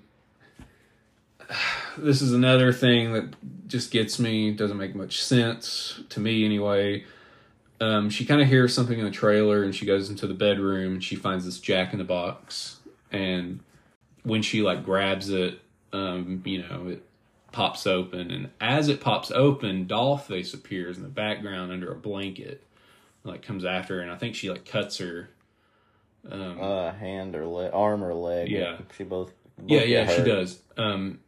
this 1.97 2.21
is 2.21 2.33
another 2.33 2.71
thing 2.73 3.13
that 3.13 3.33
just 3.67 3.91
gets 3.91 4.19
me. 4.19 4.51
Doesn't 4.51 4.77
make 4.77 4.95
much 4.95 5.21
sense 5.21 6.01
to 6.09 6.19
me 6.19 6.45
anyway. 6.45 7.05
Um, 7.79 8.09
she 8.09 8.25
kind 8.25 8.41
of 8.41 8.47
hears 8.47 8.73
something 8.73 8.97
in 8.97 9.05
the 9.05 9.11
trailer, 9.11 9.63
and 9.63 9.75
she 9.75 9.85
goes 9.85 10.09
into 10.09 10.25
the 10.25 10.33
bedroom, 10.33 10.93
and 10.93 11.03
she 11.03 11.15
finds 11.15 11.45
this 11.45 11.59
Jack 11.59 11.93
in 11.93 11.99
the 11.99 12.05
Box, 12.05 12.77
and 13.11 13.59
when 14.23 14.41
she 14.41 14.61
like 14.61 14.83
grabs 14.83 15.29
it, 15.29 15.59
um, 15.93 16.41
you 16.43 16.63
know, 16.63 16.87
it 16.87 17.03
pops 17.51 17.85
open, 17.85 18.31
and 18.31 18.49
as 18.59 18.89
it 18.89 18.99
pops 18.99 19.29
open, 19.31 19.85
Dollface 19.85 20.53
appears 20.53 20.97
in 20.97 21.03
the 21.03 21.09
background 21.09 21.71
under 21.71 21.91
a 21.91 21.95
blanket, 21.95 22.63
like 23.23 23.41
comes 23.43 23.63
after 23.63 23.97
her, 23.97 24.01
and 24.01 24.11
I 24.11 24.15
think 24.15 24.35
she 24.35 24.49
like 24.49 24.65
cuts 24.65 24.97
her. 24.97 25.29
Um, 26.29 26.59
Uh, 26.59 26.91
hand 26.93 27.35
or 27.35 27.45
leg, 27.45 27.71
arm 27.73 28.03
or 28.03 28.13
leg. 28.13 28.49
Yeah. 28.49 28.79
She 28.97 29.03
both. 29.03 29.31
both 29.57 29.69
yeah, 29.69 29.83
yeah, 29.83 30.07
she 30.07 30.23
does. 30.23 30.59
Um, 30.77 31.19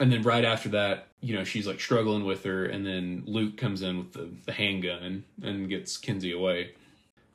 and 0.00 0.12
then 0.12 0.22
right 0.22 0.44
after 0.44 0.68
that, 0.70 1.08
you 1.20 1.34
know, 1.34 1.44
she's 1.44 1.66
like 1.66 1.80
struggling 1.80 2.24
with 2.24 2.44
her, 2.44 2.64
and 2.64 2.86
then 2.86 3.24
Luke 3.26 3.56
comes 3.56 3.82
in 3.82 3.98
with 3.98 4.12
the, 4.12 4.28
the 4.46 4.52
handgun 4.52 5.24
and 5.42 5.68
gets 5.68 5.96
Kinsey 5.96 6.32
away. 6.32 6.72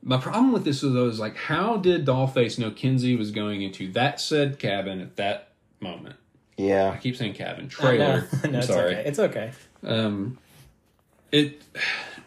My 0.01 0.18
problem 0.18 0.51
with 0.51 0.66
this 0.66 0.82
though 0.82 1.07
is 1.07 1.20
like, 1.20 1.36
how 1.36 1.78
did 1.78 2.05
Dollface 2.05 2.59
know 2.59 2.72
Kinsey 2.72 3.16
was 3.16 3.32
going 3.32 3.61
into 3.61 3.91
that 3.93 4.20
said 4.20 4.59
cabin 4.59 4.99
at 4.99 5.16
that 5.16 5.49
moment? 5.80 6.16
Yeah, 6.57 6.91
I 6.91 6.97
keep 6.97 7.16
saying 7.16 7.34
cabin 7.34 7.66
No, 7.66 7.70
trailer. 7.70 8.28
no, 8.43 8.49
I'm 8.49 8.55
it's 8.55 8.68
sorry. 8.68 8.95
okay. 8.95 9.03
It's 9.05 9.20
okay. 9.20 9.51
Um, 9.84 10.38
it 11.32 11.61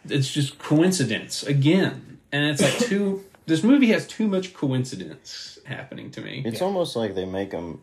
it's 0.09 0.33
just 0.33 0.59
coincidence 0.59 1.43
again, 1.43 2.19
and 2.33 2.45
it's 2.47 2.63
like 2.63 2.79
too. 2.79 3.25
This 3.47 3.63
movie 3.63 3.89
has 3.89 4.07
too 4.09 4.27
much 4.27 4.55
coincidence 4.55 5.59
happening 5.65 6.11
to 6.13 6.21
me. 6.21 6.43
It's 6.45 6.61
almost 6.61 6.97
like 6.97 7.15
they 7.15 7.25
make 7.25 7.51
them. 7.53 7.81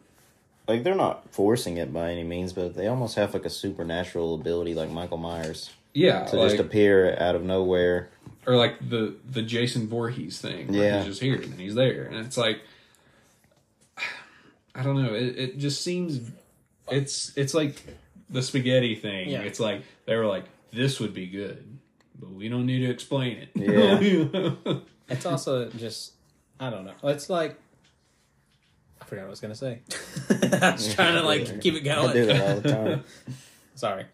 Like 0.68 0.84
they're 0.84 0.96
not 0.96 1.30
forcing 1.34 1.78
it 1.78 1.92
by 1.94 2.12
any 2.12 2.24
means, 2.24 2.54
but 2.54 2.76
they 2.76 2.88
almost 2.88 3.16
have 3.16 3.34
like 3.34 3.46
a 3.46 3.50
supernatural 3.50 4.36
ability, 4.36 4.74
like 4.74 4.90
Michael 4.90 5.18
Myers, 5.18 5.72
yeah, 5.94 6.24
to 6.26 6.38
like, 6.38 6.50
just 6.52 6.62
appear 6.62 7.18
out 7.20 7.36
of 7.36 7.44
nowhere. 7.44 8.10
or 8.48 8.56
like 8.56 8.78
the 8.90 9.16
the 9.30 9.42
Jason 9.42 9.88
Voorhees 9.88 10.40
thing. 10.40 10.68
Where 10.72 10.84
Yeah. 10.84 10.98
he's 11.00 11.08
just 11.08 11.22
here 11.22 11.36
and 11.42 11.54
he's 11.60 11.76
there, 11.76 12.04
and 12.06 12.26
it's 12.26 12.38
like 12.38 12.62
I 14.76 14.84
don't 14.84 15.02
know. 15.02 15.14
It 15.14 15.38
it 15.38 15.58
just 15.58 15.84
seems 15.84 16.32
it's 16.90 17.36
it's 17.38 17.54
like 17.54 17.84
the 18.30 18.42
spaghetti 18.42 18.96
thing. 18.96 19.30
Yeah. 19.30 19.42
It's 19.42 19.60
like 19.60 19.84
they 20.06 20.16
were 20.16 20.26
like 20.26 20.46
this 20.72 21.00
would 21.00 21.14
be 21.14 21.28
good, 21.28 21.64
but 22.20 22.32
we 22.32 22.50
don't 22.50 22.66
need 22.66 22.80
to 22.80 22.90
explain 22.90 23.38
it. 23.38 23.50
Yeah. 23.56 24.76
It's 25.10 25.26
also 25.26 25.70
just 25.72 26.14
I 26.62 26.70
don't 26.70 26.86
know. 26.86 26.94
It's 27.04 27.30
like 27.30 27.60
I 29.04 29.06
forgot 29.06 29.24
what 29.24 29.28
I 29.28 29.30
was 29.32 29.42
gonna 29.42 29.56
say. 29.56 29.82
I 30.62 30.72
was 30.72 30.96
trying 30.96 31.16
to 31.16 31.24
like 31.24 31.62
keep 31.62 31.74
it 31.76 31.86
I 31.88 32.14
do 32.14 32.26
going. 32.26 32.28
that 32.28 32.42
all 32.42 32.62
the 32.62 32.70
time. 32.72 33.04
Sorry. 33.76 34.06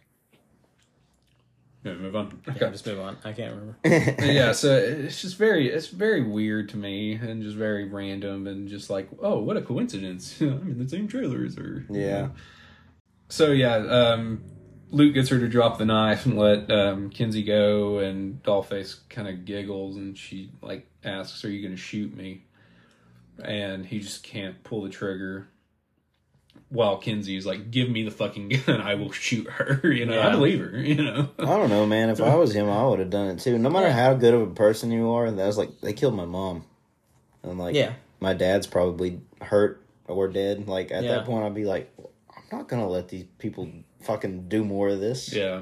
yeah, 1.84 1.94
move 1.94 2.16
on. 2.16 2.41
Yeah, 2.48 2.70
just 2.70 2.88
move 2.88 2.99
on. 2.99 3.18
I 3.24 3.34
can't 3.34 3.53
remember. 3.53 3.78
yeah, 4.26 4.52
so 4.52 4.76
it's 4.76 5.22
just 5.22 5.38
very 5.38 5.70
it's 5.70 5.88
very 5.88 6.24
weird 6.24 6.70
to 6.70 6.78
me 6.78 7.14
and 7.14 7.44
just 7.44 7.56
very 7.56 7.84
random 7.86 8.48
and 8.48 8.68
just 8.68 8.90
like 8.90 9.10
oh 9.22 9.40
what 9.40 9.57
a 9.57 9.61
coincidence 9.61 10.41
I'm 10.41 10.72
in 10.72 10.80
the 10.80 10.90
same 10.90 11.07
trailers 11.07 11.57
or 11.57 11.86
Yeah. 11.90 12.30
So 13.28 13.52
yeah, 13.52 13.76
um, 13.76 14.44
Luke 14.90 15.14
gets 15.14 15.30
her 15.30 15.38
to 15.38 15.48
drop 15.48 15.78
the 15.78 15.86
knife 15.86 16.26
and 16.26 16.36
let 16.36 16.72
um, 16.72 17.11
Kinsey 17.11 17.44
go, 17.44 17.99
and 17.99 18.41
Dollface 18.41 19.07
kind 19.07 19.28
of 19.28 19.45
giggles 19.45 19.98
and 19.98 20.18
she 20.18 20.49
like 20.64 20.88
asks, 21.03 21.45
"Are 21.45 21.52
you 21.52 21.61
going 21.61 21.76
to 21.76 21.82
shoot 21.82 22.16
me?" 22.18 22.45
And 23.44 23.86
he 23.86 23.99
just 23.99 24.24
can't 24.24 24.64
pull 24.64 24.84
the 24.84 24.90
trigger. 24.90 25.48
While 26.70 26.98
Kinsey's 26.98 27.45
like, 27.48 27.72
"Give 27.72 27.90
me 27.90 28.03
the 28.03 28.11
fucking 28.11 28.49
gun, 28.66 28.80
I 28.82 28.94
will 28.95 29.11
shoot 29.11 29.49
her." 29.49 29.82
You 29.91 30.06
know, 30.06 30.22
I 30.22 30.30
believe 30.32 30.60
her. 30.60 30.78
You 30.78 31.03
know. 31.03 31.30
I 31.40 31.45
don't 31.45 31.70
know, 31.70 31.86
man. 31.88 32.10
If 32.10 32.22
I 32.22 32.36
was 32.36 32.53
him, 32.53 32.70
I 32.70 32.86
would 32.86 32.99
have 32.99 33.10
done 33.10 33.28
it 33.28 33.40
too. 33.40 33.57
No 33.57 33.70
matter 33.70 33.91
how 33.91 34.14
good 34.14 34.34
of 34.34 34.41
a 34.41 34.48
person 34.53 34.91
you 34.91 35.10
are, 35.11 35.30
that 35.32 35.48
was 35.48 35.57
like 35.57 35.82
they 35.82 35.94
killed 35.94 36.16
my 36.16 36.26
mom, 36.26 36.66
and 37.44 37.57
like 37.57 37.76
Yeah. 37.76 37.94
my 38.20 38.34
dad's 38.34 38.68
probably 38.68 39.20
hurt 39.41 39.82
or 40.07 40.28
dead. 40.28 40.68
Like 40.68 40.91
at 40.91 41.03
Yeah. 41.03 41.16
that 41.16 41.26
point, 41.26 41.44
I'd 41.45 41.56
be 41.56 41.66
like, 41.66 41.91
I'm 42.36 42.44
not 42.60 42.68
gonna 42.68 42.88
let 42.88 43.07
these 43.07 43.26
people 43.40 43.68
fucking 44.02 44.48
do 44.49 44.64
more 44.64 44.90
of 44.90 44.99
this. 44.99 45.34
Yeah. 45.34 45.61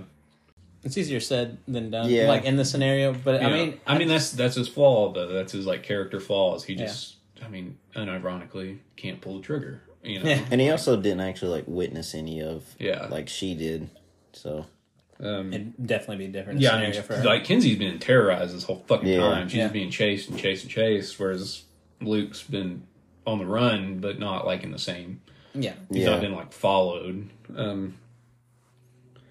It's 0.83 0.97
easier 0.97 1.19
said 1.19 1.57
than 1.67 1.89
done. 1.89 2.09
Yeah. 2.09 2.27
Like 2.27 2.43
in 2.45 2.55
the 2.57 2.65
scenario, 2.65 3.13
but 3.13 3.41
I 3.43 3.51
mean, 3.51 3.79
I 3.85 3.97
mean 3.97 4.07
that's 4.07 4.31
that's 4.31 4.55
his 4.55 4.67
flaw 4.67 5.11
though. 5.13 5.27
That's 5.31 5.51
his 5.53 5.65
like 5.65 5.83
character 5.83 6.19
flaws. 6.19 6.63
He 6.65 6.75
just, 6.75 7.15
I 7.43 7.47
mean, 7.49 7.77
unironically 7.95 8.79
can't 8.95 9.21
pull 9.21 9.37
the 9.37 9.43
trigger. 9.43 9.81
You 10.03 10.19
know. 10.23 10.29
Yeah. 10.29 10.45
And 10.51 10.61
he 10.61 10.69
also 10.69 10.95
didn't 10.95 11.21
actually 11.21 11.51
like 11.51 11.65
witness 11.67 12.13
any 12.15 12.41
of 12.41 12.63
Yeah. 12.79 13.07
like 13.07 13.27
she 13.29 13.55
did. 13.55 13.89
So 14.33 14.65
Um, 15.19 15.51
it'd 15.51 15.87
definitely 15.87 16.17
be 16.17 16.25
a 16.25 16.33
different 16.33 16.61
Yeah, 16.61 16.75
I 16.75 16.89
mean, 16.91 17.01
for 17.01 17.15
her. 17.15 17.23
like 17.23 17.43
Kinsey's 17.43 17.77
been 17.77 17.99
terrorized 17.99 18.55
this 18.55 18.63
whole 18.63 18.83
fucking 18.87 19.07
Yeah. 19.07 19.19
time. 19.19 19.49
She's 19.49 19.57
Yeah. 19.57 19.67
being 19.69 19.89
chased 19.89 20.29
and 20.29 20.37
chased 20.39 20.63
and 20.63 20.71
chased, 20.71 21.19
whereas 21.19 21.63
Luke's 22.01 22.43
been 22.43 22.83
on 23.25 23.39
the 23.39 23.45
run, 23.45 23.99
but 23.99 24.19
not 24.19 24.45
like 24.45 24.63
in 24.63 24.71
the 24.71 24.79
same. 24.79 25.21
yeah, 25.55 25.73
He's 25.91 26.03
Yeah. 26.03 26.11
not 26.11 26.21
been 26.21 26.33
like 26.35 26.53
followed. 26.53 27.29
Um, 27.55 27.95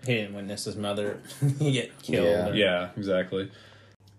he 0.05 0.15
didn't 0.15 0.35
witness 0.35 0.65
his 0.65 0.77
mother 0.77 1.21
get 1.61 1.97
killed. 2.03 2.27
Yeah. 2.27 2.49
or- 2.51 2.55
yeah, 2.55 2.89
exactly. 2.97 3.51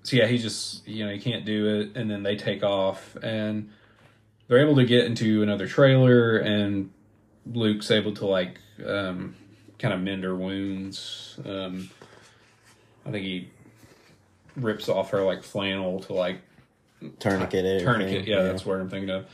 so 0.03 0.15
yeah, 0.15 0.25
he 0.27 0.37
just 0.37 0.87
you 0.87 1.05
know 1.05 1.11
he 1.11 1.19
can't 1.19 1.43
do 1.45 1.81
it, 1.81 1.97
and 1.97 2.09
then 2.09 2.23
they 2.23 2.37
take 2.37 2.63
off, 2.63 3.17
and 3.21 3.69
they're 4.47 4.59
able 4.59 4.75
to 4.75 4.85
get 4.85 5.05
into 5.05 5.43
another 5.43 5.67
trailer, 5.67 6.37
and 6.37 6.91
Luke's 7.45 7.91
able 7.91 8.13
to 8.15 8.25
like 8.25 8.59
um, 8.85 9.35
kind 9.79 9.93
of 9.93 10.01
mend 10.01 10.23
her 10.23 10.35
wounds. 10.35 11.39
Um, 11.45 11.89
I 13.05 13.11
think 13.11 13.25
he 13.25 13.49
rips 14.55 14.89
off 14.89 15.11
her 15.11 15.23
like 15.23 15.43
flannel 15.43 15.99
to 16.01 16.13
like 16.13 16.41
Tourniquet. 17.19 17.63
it, 17.63 17.83
tourniquet. 17.83 18.27
Yeah, 18.27 18.43
that's 18.43 18.65
what 18.65 18.79
I'm 18.79 18.89
thinking 18.89 19.09
of. 19.09 19.27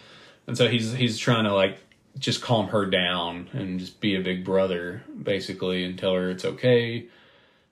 And 0.48 0.58
so 0.58 0.68
he's 0.68 0.92
he's 0.94 1.18
trying 1.18 1.46
to 1.46 1.54
like 1.54 1.80
just 2.20 2.42
calm 2.42 2.68
her 2.68 2.86
down 2.86 3.50
and 3.54 3.80
just 3.80 4.00
be 4.00 4.16
a 4.16 4.22
big 4.22 4.44
brother 4.44 5.04
basically 5.22 5.84
and 5.84 5.98
tell 5.98 6.14
her 6.14 6.30
it's 6.30 6.46
okay. 6.46 7.08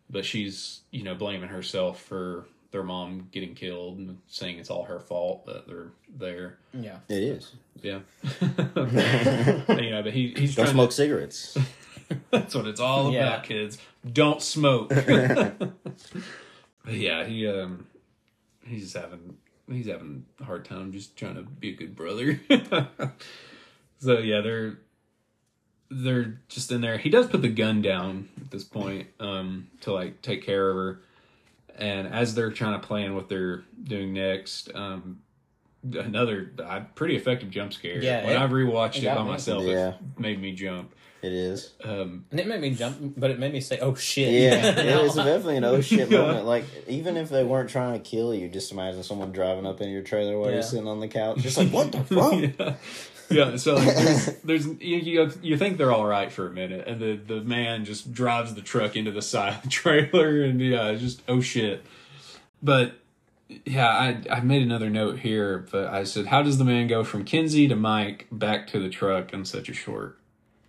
But 0.10 0.26
she's 0.26 0.82
you 0.92 1.04
know 1.04 1.16
blaming 1.16 1.50
herself 1.50 2.02
for 2.02 2.46
their 2.72 2.84
mom 2.84 3.28
getting 3.32 3.54
killed 3.54 3.98
and 3.98 4.18
saying 4.28 4.58
it's 4.58 4.70
all 4.70 4.86
her 4.86 5.00
fault 5.00 5.46
that 5.46 5.68
they're 5.68 5.92
there. 6.18 6.58
Yeah. 6.74 6.98
It 7.10 7.24
is. 7.24 7.52
Yeah. 7.82 8.00
yeah, 8.42 10.02
but 10.02 10.14
he 10.14 10.34
he's 10.36 10.56
Don't 10.56 10.66
trying 10.66 10.76
smoke 10.76 10.92
cigarettes. 10.92 11.58
That's 12.32 12.56
what 12.56 12.68
it's 12.68 12.80
all 12.80 13.12
Yeah. 13.12 13.28
about, 13.34 13.44
kids. 13.44 13.78
Don't 14.12 14.42
smoke. 14.42 14.90
But 14.90 16.96
yeah, 16.96 17.26
he 17.26 17.48
um 17.48 17.88
he's 18.66 18.94
having 18.94 19.38
he's 19.70 19.88
having 19.88 20.26
a 20.40 20.46
hard 20.46 20.66
time 20.66 20.92
just 20.92 21.16
trying 21.16 21.36
to 21.36 21.44
be 21.44 21.70
a 21.70 21.76
good 21.76 21.96
brother. 21.96 22.40
so 24.00 24.20
yeah, 24.20 24.42
they're 24.42 24.80
they're 25.90 26.40
just 26.48 26.72
in 26.72 26.82
there. 26.82 26.98
He 26.98 27.10
does 27.10 27.28
put 27.28 27.42
the 27.42 27.50
gun 27.50 27.82
down 27.82 28.30
at 28.40 28.52
this 28.52 28.64
point 28.64 29.08
um 29.20 29.68
to 29.82 29.94
like 29.94 30.22
take 30.22 30.46
care 30.46 30.70
of 30.70 30.76
her. 30.76 31.02
And 31.82 32.08
as 32.08 32.36
they're 32.36 32.52
trying 32.52 32.80
to 32.80 32.88
plan 32.88 33.16
what 33.16 33.28
they're 33.28 33.64
doing 33.84 34.14
next, 34.14 34.70
um 34.76 35.20
another 35.84 36.52
uh, 36.64 36.82
pretty 36.94 37.16
effective 37.16 37.50
jump 37.50 37.74
scare. 37.74 38.02
Yeah, 38.04 38.24
when 38.24 38.36
it- 38.36 38.40
I 38.40 38.48
rewatched 38.48 38.98
it 38.98 39.06
it, 39.06 39.16
by 39.16 39.24
me. 39.24 39.30
myself, 39.30 39.64
Yeah. 39.64 39.90
it 39.90 40.20
made 40.20 40.40
me 40.40 40.52
jump. 40.54 40.94
It 41.24 41.34
is. 41.34 41.74
Um 41.84 42.26
And 42.32 42.40
it 42.40 42.48
made 42.48 42.62
me 42.62 42.72
jump, 42.76 43.14
but 43.18 43.30
it 43.32 43.40
made 43.40 43.54
me 43.54 43.62
say, 43.62 43.80
"Oh 43.80 43.94
shit!" 43.96 44.32
Yeah, 44.32 44.80
it 44.80 45.02
was 45.04 45.16
definitely 45.16 45.58
an 45.58 45.64
oh 45.66 45.82
shit 45.82 46.10
Yeah. 46.12 46.20
moment. 46.20 46.46
Like 46.46 46.66
even 46.88 47.18
if 47.18 47.30
they 47.30 47.44
weren't 47.44 47.70
trying 47.70 47.94
to 47.94 48.00
kill 48.08 48.34
you, 48.34 48.48
just 48.48 48.72
imagine 48.72 49.02
someone 49.04 49.32
driving 49.32 49.66
up 49.66 49.82
in 49.82 49.90
your 49.90 50.02
trailer 50.04 50.38
while 50.38 50.50
Yeah. 50.50 50.56
you're 50.56 50.64
sitting 50.64 50.88
on 50.88 51.00
the 51.00 51.08
couch, 51.08 51.40
just 51.40 51.58
like 51.62 51.70
what 51.70 51.92
the 51.92 52.04
fuck? 52.04 52.34
yeah. 52.60 52.74
Yeah, 53.32 53.56
so 53.56 53.76
like, 53.76 53.96
there's, 53.96 54.26
there's 54.44 54.66
you, 54.68 54.98
you 54.98 55.32
you 55.42 55.58
think 55.58 55.78
they're 55.78 55.92
all 55.92 56.06
right 56.06 56.32
for 56.32 56.48
a 56.48 56.52
minute, 56.52 56.88
and 56.88 57.00
the 57.00 57.16
the 57.16 57.42
man 57.42 57.86
just 57.86 58.12
drives 58.14 58.54
the 58.54 58.62
truck 58.62 58.96
into 58.96 59.12
the 59.12 59.22
side 59.22 59.56
of 59.56 59.62
the 59.64 59.70
trailer, 59.70 60.44
and 60.44 60.60
yeah, 60.62 60.90
it's 60.90 61.02
just 61.02 61.22
oh 61.28 61.42
shit. 61.42 61.86
But 62.62 62.94
yeah, 63.66 63.88
I 63.88 64.22
I 64.30 64.42
made 64.42 64.62
another 64.62 64.90
note 64.90 65.20
here, 65.20 65.66
but 65.72 65.88
I 65.88 66.04
said, 66.04 66.28
how 66.28 66.42
does 66.44 66.58
the 66.58 66.66
man 66.66 66.88
go 66.88 67.04
from 67.04 67.24
Kinsey 67.26 67.68
to 67.68 67.76
Mike 67.76 68.28
back 68.32 68.68
to 68.68 68.80
the 68.80 68.90
truck 68.90 69.34
in 69.34 69.46
such 69.46 69.70
a 69.70 69.74
short 69.74 70.18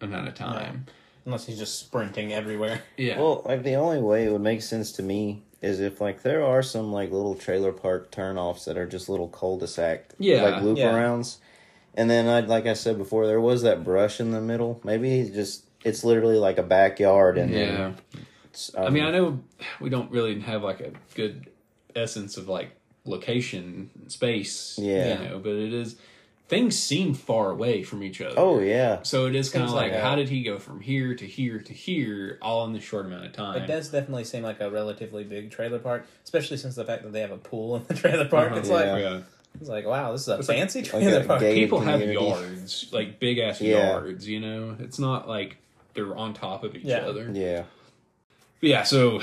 amount 0.01 0.29
of 0.29 0.35
time? 0.35 0.87
Unless 1.25 1.47
he's 1.47 1.59
just 1.59 1.79
sprinting 1.79 2.33
everywhere. 2.33 2.83
Yeah, 2.97 3.19
Well, 3.21 3.43
like 3.45 3.63
the 3.63 3.75
only 3.77 4.01
way 4.01 4.25
it 4.25 4.33
would 4.33 4.41
make 4.41 4.61
sense 4.63 4.91
to 4.93 5.03
me 5.05 5.45
is 5.61 5.79
if 5.79 6.01
like 6.01 6.23
there 6.23 6.45
are 6.45 6.63
some 6.63 6.93
like 6.93 7.13
little 7.13 7.37
trailer 7.37 7.71
park 7.71 8.11
turnoffs 8.11 8.65
that 8.65 8.77
are 8.77 8.87
just 8.87 9.09
little 9.09 9.29
cul-de-sac, 9.29 10.11
Yeah, 10.19 10.43
like 10.43 10.63
loop 10.65 10.79
yeah. 10.79 10.93
arounds, 10.93 11.37
and 11.95 12.09
then 12.11 12.29
I 12.29 12.41
like 12.41 12.67
I 12.67 12.75
said 12.75 12.99
before, 12.99 13.27
there 13.27 13.41
was 13.41 13.63
that 13.63 13.85
brush 13.85 14.21
in 14.21 14.31
the 14.31 14.41
middle. 14.41 14.81
Maybe 14.85 15.21
it's 15.21 15.31
just 15.35 15.65
it's 15.85 16.05
literally 16.05 16.39
like 16.39 16.59
a 16.59 16.63
backyard, 16.63 17.39
and 17.39 17.51
yeah. 17.53 17.65
then 17.77 17.97
it's, 18.45 18.71
I 18.77 18.91
mean, 18.91 19.05
I 19.05 19.11
know 19.11 19.41
we 19.81 19.91
don't 19.91 20.11
really 20.11 20.39
have 20.41 20.63
like 20.63 20.81
a 20.81 20.93
good 21.15 21.49
essence 21.95 22.37
of 22.37 22.49
like 22.49 22.71
location 23.05 23.91
space, 24.09 24.79
Yeah. 24.81 25.23
you 25.23 25.29
know, 25.29 25.39
but 25.39 25.53
it 25.53 25.73
is 25.73 25.97
things 26.49 26.79
seem 26.79 27.15
far 27.15 27.51
away 27.51 27.83
from 27.83 28.03
each 28.03 28.21
other. 28.21 28.35
oh 28.39 28.61
yeah, 28.61 29.03
So 29.03 29.27
it 29.27 29.35
is 29.35 29.49
kind 29.49 29.65
of 29.65 29.71
like, 29.71 29.93
like 29.93 30.01
how 30.03 30.17
did 30.17 30.29
he 30.29 30.43
go 30.43 30.59
from 30.59 30.81
here 30.83 31.15
to 31.15 31.27
here 31.27 31.59
to 31.61 31.73
here 31.73 32.39
all 32.43 32.65
in 32.67 32.75
this 32.75 32.85
short 32.85 33.07
amount 33.07 33.25
of 33.25 33.33
time? 33.33 33.63
It 33.63 33.67
does 33.67 33.89
definitely 33.89 34.25
seem 34.25 34.43
like 34.43 34.61
a 34.61 34.71
relatively 34.71 35.25
big 35.25 35.51
trailer 35.51 35.79
park, 35.79 36.07
especially 36.25 36.59
since 36.59 36.75
the 36.75 36.85
fact 36.85 37.05
that 37.05 37.13
they 37.13 37.21
have 37.23 37.31
a 37.31 37.39
pool 37.39 37.77
in 37.77 37.85
the 37.89 37.95
trailer 37.95 38.29
park. 38.29 38.51
Uh-huh. 38.51 38.61
It's 38.61 38.69
Yeah. 38.69 38.75
like 38.75 39.03
yeah. 39.03 39.21
It's 39.61 39.69
like 39.69 39.87
wow, 39.87 40.13
this 40.13 40.23
is 40.23 40.29
a 40.29 40.39
It's 40.39 40.47
fancy 40.47 40.81
like 40.81 40.91
trailer 40.91 41.21
a 41.21 41.25
park. 41.25 41.41
gate- 41.41 41.55
People 41.55 41.81
have 41.81 42.01
yards, 42.03 42.89
like 42.93 43.19
big 43.21 43.39
ass 43.39 43.61
Yeah. 43.61 43.91
yards, 43.93 44.27
you 44.29 44.41
know? 44.41 44.77
It's 44.81 44.99
not 44.99 45.29
like 45.29 45.57
they're 45.95 46.17
on 46.17 46.35
top 46.35 46.65
of 46.65 46.75
each 46.75 46.85
Yeah. 46.85 46.99
other. 46.99 47.31
yeah. 47.33 47.65
But 48.61 48.69
yeah, 48.69 48.83
so 48.85 49.21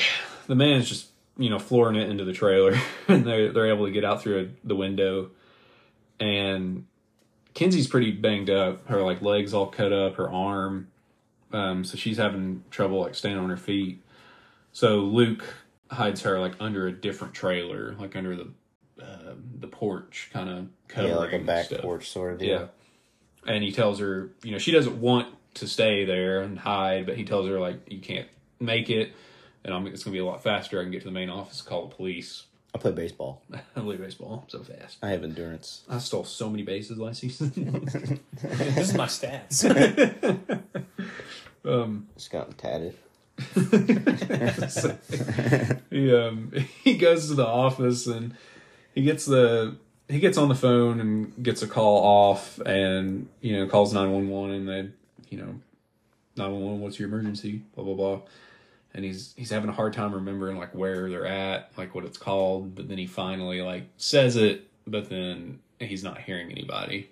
the 0.48 0.56
man's 0.56 0.88
just 0.90 1.08
you 1.38 1.50
know 1.50 1.60
flooring 1.60 1.96
it 1.96 2.10
into 2.10 2.26
the 2.26 2.34
trailer, 2.34 2.78
and 3.08 3.24
they're 3.26 3.52
they're 3.52 3.70
able 3.70 3.86
to 3.86 3.92
get 3.92 4.04
out 4.06 4.22
through 4.22 4.52
the 4.64 4.76
window, 4.76 5.32
and 6.20 6.86
Kinsey's 7.54 7.88
pretty 7.88 8.12
banged 8.12 8.50
up. 8.50 8.88
Her 8.88 9.02
like 9.02 9.22
legs 9.22 9.54
all 9.54 9.68
cut 9.68 9.92
up, 9.94 10.16
her 10.16 10.30
arm, 10.30 10.90
um, 11.54 11.84
so 11.84 11.98
she's 11.98 12.18
having 12.18 12.64
trouble 12.70 13.00
like 13.02 13.16
standing 13.16 13.42
on 13.44 13.50
her 13.50 13.58
feet. 13.58 14.02
So 14.72 14.98
Luke 15.00 15.44
hides 15.90 16.22
her 16.22 16.40
like 16.40 16.54
under 16.60 16.88
a 16.88 16.92
different 16.92 17.34
trailer, 17.34 17.96
like 18.00 18.16
under 18.16 18.36
the 18.36 18.50
uh, 19.02 19.34
the 19.60 19.68
porch 19.68 20.30
kind 20.34 20.50
of 20.50 20.68
covering, 20.88 21.14
Yeah, 21.14 21.20
like 21.20 21.34
a 21.34 21.40
back 21.40 21.66
stuff. 21.66 21.82
porch 21.82 22.10
sort 22.10 22.34
of 22.34 22.42
Yeah. 22.42 22.58
deal. 22.58 22.70
And 23.48 23.64
he 23.64 23.72
tells 23.72 24.00
her, 24.00 24.30
you 24.44 24.52
know, 24.52 24.58
she 24.58 24.72
doesn't 24.72 25.00
want 25.00 25.28
to 25.56 25.68
stay 25.68 26.06
there 26.06 26.42
and 26.42 26.60
hide, 26.60 27.06
but 27.06 27.16
he 27.18 27.24
tells 27.24 27.48
her 27.48 27.60
like 27.60 27.92
you 27.92 28.00
can't 28.00 28.28
make 28.60 28.90
it, 28.90 29.12
and 29.64 29.74
I'm, 29.74 29.88
it's 29.88 30.04
gonna 30.04 30.14
be 30.14 30.20
a 30.20 30.26
lot 30.26 30.44
faster. 30.44 30.80
I 30.80 30.84
can 30.84 30.92
get 30.92 31.00
to 31.02 31.08
the 31.08 31.12
main 31.14 31.30
office, 31.30 31.62
call 31.62 31.88
the 31.88 31.96
police. 31.96 32.44
I 32.76 32.78
play 32.78 32.92
baseball. 32.92 33.42
I 33.54 33.80
play 33.80 33.96
baseball 33.98 34.46
so 34.48 34.60
fast. 34.60 34.98
I 35.02 35.10
have 35.10 35.24
endurance. 35.24 35.82
I 35.90 35.98
stole 35.98 36.24
so 36.26 36.50
many 36.52 36.62
bases 36.64 36.98
last 37.00 37.22
season. 37.22 37.52
this 38.44 38.90
is 38.90 38.94
my 38.94 39.06
stats. 39.08 39.66
um, 41.66 42.08
Just 42.16 42.32
gotten 42.32 42.54
tatted. 42.54 42.96
so 44.70 44.98
he 45.90 46.14
um 46.14 46.52
he 46.84 46.98
goes 46.98 47.30
to 47.30 47.36
the 47.36 47.48
office 47.48 48.06
and 48.06 48.36
he 48.94 49.04
gets 49.04 49.26
the 49.26 49.78
he 50.08 50.20
gets 50.20 50.38
on 50.38 50.50
the 50.50 50.56
phone 50.56 51.00
and 51.00 51.44
gets 51.44 51.62
a 51.62 51.68
call 51.68 52.04
off 52.04 52.60
and 52.60 53.28
you 53.42 53.58
know 53.58 53.68
calls 53.68 53.94
911 53.94 54.56
and 54.56 54.68
they 54.68 54.90
you 55.30 55.38
know 55.38 55.56
911 56.36 56.82
what's 56.82 57.00
your 57.00 57.08
emergency? 57.08 57.62
Blah 57.76 57.86
blah 57.86 57.94
blah. 57.94 58.22
And 58.94 59.06
he's 59.06 59.34
he's 59.38 59.52
having 59.52 59.70
a 59.70 59.74
hard 59.74 59.94
time 59.94 60.14
remembering 60.14 60.58
like 60.58 60.74
where 60.74 61.10
they're 61.10 61.28
at 61.28 61.72
like 61.78 61.94
what 61.94 62.06
it's 62.06 62.18
called. 62.18 62.76
But 62.76 62.88
then 62.88 62.98
he 62.98 63.06
finally 63.06 63.62
like 63.62 63.84
says 63.98 64.36
it 64.36 64.70
but 64.90 65.10
then 65.10 65.60
he's 65.80 66.04
not 66.04 66.20
hearing 66.20 66.52
anybody 66.52 67.10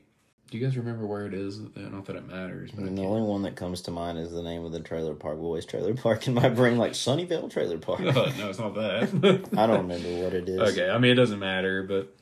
do 0.49 0.57
you 0.57 0.65
guys 0.65 0.77
remember 0.77 1.05
where 1.05 1.25
it 1.25 1.33
is 1.33 1.59
not 1.75 2.05
that 2.05 2.15
it 2.15 2.27
matters 2.27 2.71
but 2.71 2.83
I 2.83 2.87
And 2.87 2.97
the 2.97 3.03
only 3.03 3.21
one 3.21 3.41
that 3.43 3.55
comes 3.55 3.81
to 3.83 3.91
mind 3.91 4.17
is 4.17 4.31
the 4.31 4.41
name 4.41 4.63
of 4.63 4.71
the 4.71 4.79
trailer 4.79 5.13
park, 5.13 5.37
Boys 5.39 5.65
Trailer 5.65 5.93
Park, 5.93 6.27
in 6.27 6.33
my 6.33 6.49
brain, 6.49 6.77
like 6.77 6.93
Sunnyvale 6.93 7.51
Trailer 7.51 7.77
Park. 7.77 7.99
no 8.01 8.23
it's 8.49 8.59
not 8.59 8.75
that 8.75 9.49
I 9.57 9.67
don't 9.67 9.87
remember 9.87 10.23
what 10.23 10.33
it 10.33 10.47
is. 10.47 10.59
Okay, 10.71 10.89
I 10.89 10.97
mean 10.97 11.11
it 11.11 11.15
doesn't 11.15 11.39
matter, 11.39 11.83
but 11.83 12.13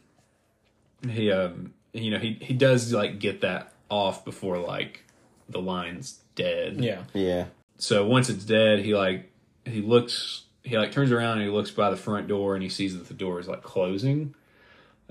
he 1.09 1.31
um 1.31 1.73
you 1.93 2.11
know 2.11 2.19
he 2.19 2.37
he 2.41 2.53
does 2.53 2.91
like 2.91 3.19
get 3.19 3.41
that 3.41 3.73
off 3.89 4.25
before 4.25 4.57
like 4.57 5.03
the 5.49 5.59
line's 5.59 6.19
dead. 6.35 6.83
yeah, 6.83 7.03
Yeah. 7.13 7.45
So 7.77 8.07
once 8.07 8.29
it's 8.29 8.43
dead, 8.43 8.79
he 8.79 8.95
like 8.95 9.31
he 9.65 9.81
looks 9.81 10.43
he 10.63 10.77
like 10.77 10.91
turns 10.91 11.11
around 11.11 11.37
and 11.37 11.43
he 11.43 11.49
looks 11.49 11.69
by 11.69 11.91
the 11.91 11.97
front 11.97 12.27
door 12.27 12.55
and 12.55 12.63
he 12.63 12.69
sees 12.69 12.97
that 12.97 13.07
the 13.07 13.13
door 13.13 13.39
is 13.39 13.47
like 13.47 13.61
closing. 13.61 14.33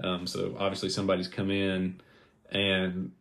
Um 0.02 0.26
so 0.26 0.56
obviously 0.58 0.88
somebody's 0.88 1.28
come 1.28 1.50
in 1.50 2.00
and 2.50 3.12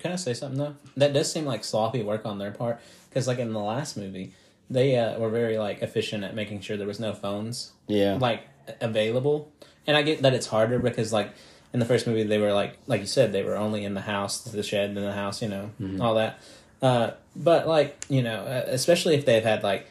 Can 0.00 0.12
I 0.12 0.16
say 0.16 0.34
something 0.34 0.58
though? 0.58 0.74
That 0.96 1.12
does 1.12 1.30
seem 1.32 1.44
like 1.44 1.64
sloppy 1.64 2.02
work 2.02 2.26
on 2.26 2.38
their 2.38 2.50
part 2.50 2.80
because, 3.08 3.26
like 3.28 3.38
in 3.38 3.52
the 3.52 3.60
last 3.60 3.96
movie, 3.96 4.32
they 4.70 4.96
uh, 4.96 5.18
were 5.18 5.28
very 5.30 5.58
like 5.58 5.82
efficient 5.82 6.24
at 6.24 6.34
making 6.34 6.60
sure 6.60 6.76
there 6.76 6.86
was 6.86 6.98
no 7.00 7.12
phones 7.12 7.72
Yeah. 7.86 8.14
like 8.20 8.42
available. 8.80 9.52
And 9.86 9.96
I 9.96 10.02
get 10.02 10.22
that 10.22 10.34
it's 10.34 10.46
harder 10.46 10.78
because 10.78 11.12
like 11.12 11.32
in 11.72 11.80
the 11.80 11.86
first 11.86 12.06
movie 12.06 12.22
they 12.24 12.38
were 12.38 12.52
like 12.52 12.78
like 12.86 13.00
you 13.00 13.06
said 13.06 13.32
they 13.32 13.42
were 13.42 13.56
only 13.56 13.84
in 13.84 13.94
the 13.94 14.00
house, 14.02 14.40
the 14.42 14.62
shed, 14.62 14.90
in 14.90 14.94
the 14.96 15.12
house, 15.12 15.42
you 15.42 15.48
know, 15.48 15.70
all 16.00 16.14
that. 16.14 16.38
Uh, 16.80 17.10
but 17.36 17.66
like 17.68 18.04
you 18.08 18.22
know, 18.22 18.40
uh, 18.42 18.64
especially 18.68 19.14
if 19.14 19.24
they've 19.24 19.42
had 19.44 19.62
like 19.62 19.86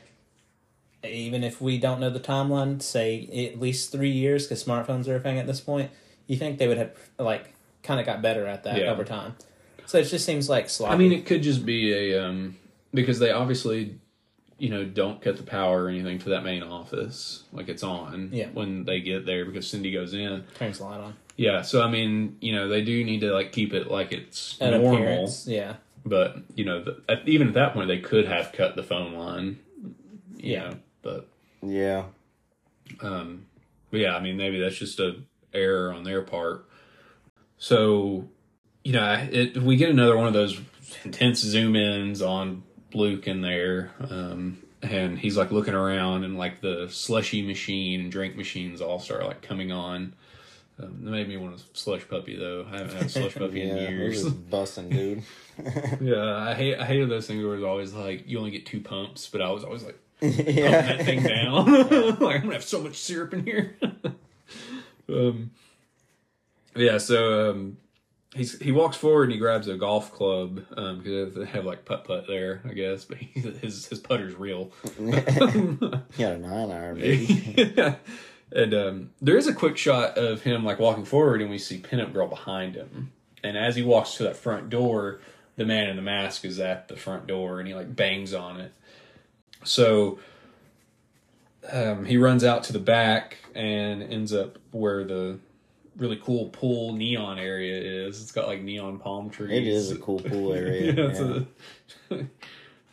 even 1.04 1.44
if 1.44 1.60
we 1.62 1.78
don't 1.78 2.00
know 2.00 2.10
the 2.10 2.20
timeline, 2.20 2.82
say 2.82 3.50
at 3.54 3.60
least 3.60 3.92
three 3.92 4.12
years 4.12 4.46
because 4.46 4.64
smartphones 4.64 5.08
are 5.08 5.16
a 5.16 5.20
thing 5.20 5.40
at 5.40 5.48
this 5.48 5.60
point. 5.62 5.90
You 6.28 6.38
think 6.38 6.58
they 6.60 6.68
would 6.68 6.78
have 6.78 6.92
like 7.18 7.54
kind 7.84 8.00
of 8.00 8.06
got 8.06 8.22
better 8.22 8.46
at 8.48 8.64
that 8.64 8.78
Yeah. 8.78 8.92
over 8.92 9.04
time? 9.04 9.36
So 9.86 9.98
it 9.98 10.04
just 10.06 10.26
seems 10.26 10.50
like 10.50 10.70
sloppy. 10.70 10.94
I 10.94 10.98
mean 10.98 11.12
it 11.12 11.26
could 11.26 11.42
just 11.44 11.66
be 11.66 11.92
a 11.94 12.24
um 12.26 12.58
because 12.94 13.20
they 13.20 13.32
obviously 13.32 13.98
you 14.58 14.70
know 14.70 14.86
don't 14.86 15.22
cut 15.22 15.38
the 15.38 15.44
power 15.44 15.84
or 15.86 15.90
anything 15.90 16.20
to 16.20 16.30
that 16.30 16.44
main 16.44 16.62
office 16.64 17.44
like 17.52 17.68
it's 17.68 17.84
on 17.84 18.30
Yeah. 18.32 18.48
when 18.54 18.86
they 18.86 19.02
get 19.02 19.26
there 19.26 19.44
because 19.46 19.68
Cindy 19.68 19.92
goes 19.92 20.14
in. 20.14 20.44
turns 20.56 20.78
the 20.78 20.86
light 20.86 21.00
on. 21.00 21.16
Yeah, 21.38 21.64
so 21.64 21.82
I 21.82 21.90
mean, 21.90 22.38
you 22.42 22.52
know, 22.52 22.68
they 22.68 22.84
do 22.84 23.04
need 23.04 23.22
to 23.22 23.34
like 23.34 23.52
keep 23.52 23.74
it 23.74 23.90
like 23.90 24.12
it's 24.12 24.58
An 24.62 24.72
normal, 24.80 24.96
appearance, 25.02 25.48
yeah. 25.48 25.78
but 26.06 26.38
you 26.56 26.66
know, 26.66 26.84
the, 26.84 27.02
at, 27.10 27.28
even 27.28 27.48
at 27.48 27.54
that 27.56 27.74
point, 27.74 27.88
they 27.88 27.98
could 28.00 28.28
have 28.28 28.52
cut 28.52 28.76
the 28.76 28.84
phone 28.84 29.14
line. 29.14 29.58
You 30.38 30.52
Yeah. 30.54 30.60
know, 30.70 30.78
but 31.02 31.28
Yeah. 31.64 32.04
um, 33.02 33.46
but 33.90 34.00
yeah, 34.02 34.16
I 34.16 34.20
mean, 34.22 34.38
maybe 34.38 34.60
that's 34.60 34.78
just 34.78 35.00
a 35.00 35.16
error 35.54 35.92
on 35.94 36.04
their 36.04 36.22
part. 36.22 36.68
So, 37.62 38.28
you 38.84 38.94
know, 38.94 39.28
it 39.32 39.56
we 39.56 39.76
get 39.76 39.92
another 39.92 40.18
one 40.18 40.26
of 40.26 40.34
those 40.34 40.60
intense 41.06 41.42
zoom 41.42 41.76
ins 41.76 42.20
on 42.20 42.64
Luke 42.96 43.28
in 43.28 43.42
there, 43.42 43.92
um, 44.10 44.64
and 44.82 45.20
he's 45.20 45.38
like 45.38 45.52
looking 45.52 45.76
around, 45.76 46.24
and 46.24 46.40
like 46.40 46.62
the 46.62 46.88
slushy 46.90 47.46
machine 47.46 48.02
and 48.02 48.12
drink 48.12 48.36
machines 48.36 48.82
all 48.82 48.98
start 48.98 49.26
like 49.26 49.44
coming 49.44 49.72
on. 49.72 50.14
Um, 50.80 51.06
that 51.06 51.12
made 51.12 51.28
me 51.28 51.38
want 51.38 51.56
a 51.56 51.78
slush 51.78 52.02
puppy 52.10 52.36
though. 52.36 52.66
I 52.68 52.80
haven't 52.80 52.96
had 52.96 53.06
a 53.06 53.10
slush 53.10 53.36
puppy 53.36 53.62
in 53.62 53.68
Yeah, 53.78 53.84
it 53.84 53.92
years. 53.92 54.24
busting, 54.28 54.90
dude. 54.90 55.24
yeah, 56.02 56.38
I 56.38 56.56
hate 56.56 56.80
I 56.80 56.86
hated 56.86 57.10
those 57.10 57.28
things 57.28 57.44
where 57.44 57.54
it 57.54 57.58
was 57.58 57.64
always 57.64 57.94
like 57.94 58.28
you 58.28 58.40
only 58.40 58.50
get 58.50 58.66
two 58.66 58.82
pumps, 58.82 59.30
but 59.32 59.40
I 59.40 59.52
was 59.52 59.64
always 59.64 59.84
like 59.84 60.00
pumping 60.20 60.58
yeah. 60.58 60.82
that 60.82 61.06
thing 61.06 61.22
down. 61.22 61.66
like 62.20 62.38
I'm 62.38 62.42
gonna 62.42 62.54
have 62.54 62.64
so 62.64 62.82
much 62.82 62.96
syrup 62.96 63.36
in 63.36 63.46
here. 63.46 63.76
um, 65.10 65.52
yeah. 66.76 66.98
So 66.98 67.52
um, 67.52 67.78
he's 68.34 68.60
he 68.60 68.72
walks 68.72 68.98
forward 68.98 69.24
and 69.24 69.34
he 69.34 69.38
grabs 69.38 69.68
a 69.68 69.76
golf 69.76 70.12
club 70.12 70.56
because 70.70 71.36
they 71.36 71.46
have 71.46 71.66
like 71.66 71.86
putt 71.86 72.06
putt 72.06 72.26
there, 72.28 72.62
I 72.68 72.74
guess. 72.74 73.06
But 73.12 73.18
he, 73.18 73.40
his 73.40 73.88
his 73.88 74.00
putter's 74.00 74.36
real. 74.36 74.72
He 75.00 76.24
had 76.24 76.34
a 76.34 76.38
nine 76.38 76.72
iron, 76.72 77.00
baby. 77.00 77.76
and 78.52 78.74
um, 78.74 79.10
there 79.22 79.38
is 79.38 79.48
a 79.48 79.54
quick 79.54 79.78
shot 79.78 80.18
of 80.18 80.42
him 80.42 80.64
like 80.64 80.80
walking 80.80 81.06
forward, 81.06 81.42
and 81.42 81.50
we 81.50 81.58
see 81.58 81.80
pinup 81.80 82.14
girl 82.14 82.28
behind 82.28 82.76
him. 82.76 83.12
And 83.44 83.58
as 83.58 83.76
he 83.76 83.82
walks 83.82 84.16
to 84.16 84.24
that 84.24 84.36
front 84.36 84.70
door, 84.70 85.20
the 85.56 85.66
man 85.66 85.90
in 85.90 85.96
the 85.96 86.02
mask 86.02 86.46
is 86.46 86.60
at 86.60 86.88
the 86.88 86.96
front 86.96 87.28
door, 87.28 87.60
and 87.60 87.68
he 87.68 87.74
like 87.74 87.96
bangs 87.96 88.34
on 88.34 88.60
it. 88.60 88.74
So 89.64 90.20
um, 91.72 92.06
he 92.06 92.18
runs 92.18 92.44
out 92.44 92.64
to 92.66 92.74
the 92.74 92.80
back 92.80 93.38
and 93.54 94.02
ends 94.02 94.34
up 94.34 94.58
where 94.72 95.04
the 95.04 95.40
really 95.98 96.20
cool 96.24 96.50
pool 96.50 96.94
neon 96.94 97.38
area 97.40 98.06
is. 98.08 98.22
It's 98.22 98.32
got 98.32 98.48
like 98.48 98.62
neon 98.62 99.00
palm 99.00 99.30
trees. 99.30 99.52
It 99.52 99.68
is 99.68 99.92
a 99.92 99.98
cool 99.98 100.20
pool 100.30 100.54
area. 100.54 100.94
Yeah, 100.94 101.46
yeah. 102.10 102.18
a- 102.20 102.26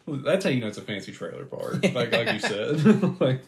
that's 0.24 0.44
how 0.44 0.50
you 0.50 0.60
know 0.60 0.66
it's 0.68 0.78
a 0.78 0.82
fancy 0.82 1.12
trailer 1.12 1.44
park. 1.44 1.84
Like 1.94 2.12
like 2.12 2.32
you 2.32 2.40
said. 2.40 3.20
like 3.20 3.42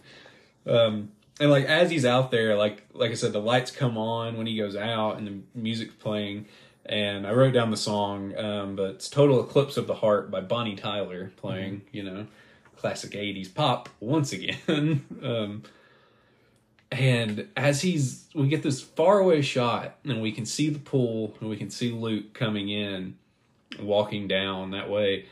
um 0.67 1.11
and 1.41 1.51
like 1.51 1.65
as 1.65 1.91
he's 1.91 2.05
out 2.05 2.31
there, 2.31 2.57
like 2.57 2.85
like 2.93 3.11
I 3.11 3.15
said, 3.15 3.33
the 3.33 3.41
lights 3.41 3.71
come 3.71 3.97
on 3.97 4.37
when 4.37 4.47
he 4.47 4.57
goes 4.57 4.77
out 4.77 5.17
and 5.19 5.27
the 5.27 5.39
music's 5.59 5.95
playing. 5.95 6.47
And 6.87 7.27
I 7.27 7.33
wrote 7.33 7.53
down 7.53 7.71
the 7.71 7.77
song, 7.77 8.37
um, 8.37 8.75
but 8.75 8.91
it's 8.93 9.09
Total 9.09 9.41
Eclipse 9.45 9.77
of 9.77 9.87
the 9.87 9.95
Heart 9.95 10.31
by 10.31 10.41
Bonnie 10.41 10.75
Tyler 10.75 11.31
playing, 11.37 11.83
you 11.93 12.03
know, 12.03 12.27
classic 12.77 13.13
80s 13.13 13.55
pop 13.55 13.89
once 14.01 14.33
again. 14.33 15.05
um, 15.23 15.63
and 16.93 17.47
as 17.57 17.83
he's, 17.83 18.27
we 18.35 18.49
get 18.49 18.63
this 18.63 18.81
faraway 18.81 19.43
shot 19.43 19.97
and 20.05 20.21
we 20.21 20.33
can 20.33 20.45
see 20.47 20.69
the 20.71 20.79
pool 20.79 21.37
and 21.41 21.49
we 21.49 21.57
can 21.57 21.71
see 21.71 21.93
Luke 21.93 22.33
coming 22.35 22.69
in, 22.69 23.17
walking 23.81 24.27
down 24.27 24.73
that 24.73 24.91
way. 24.91 25.27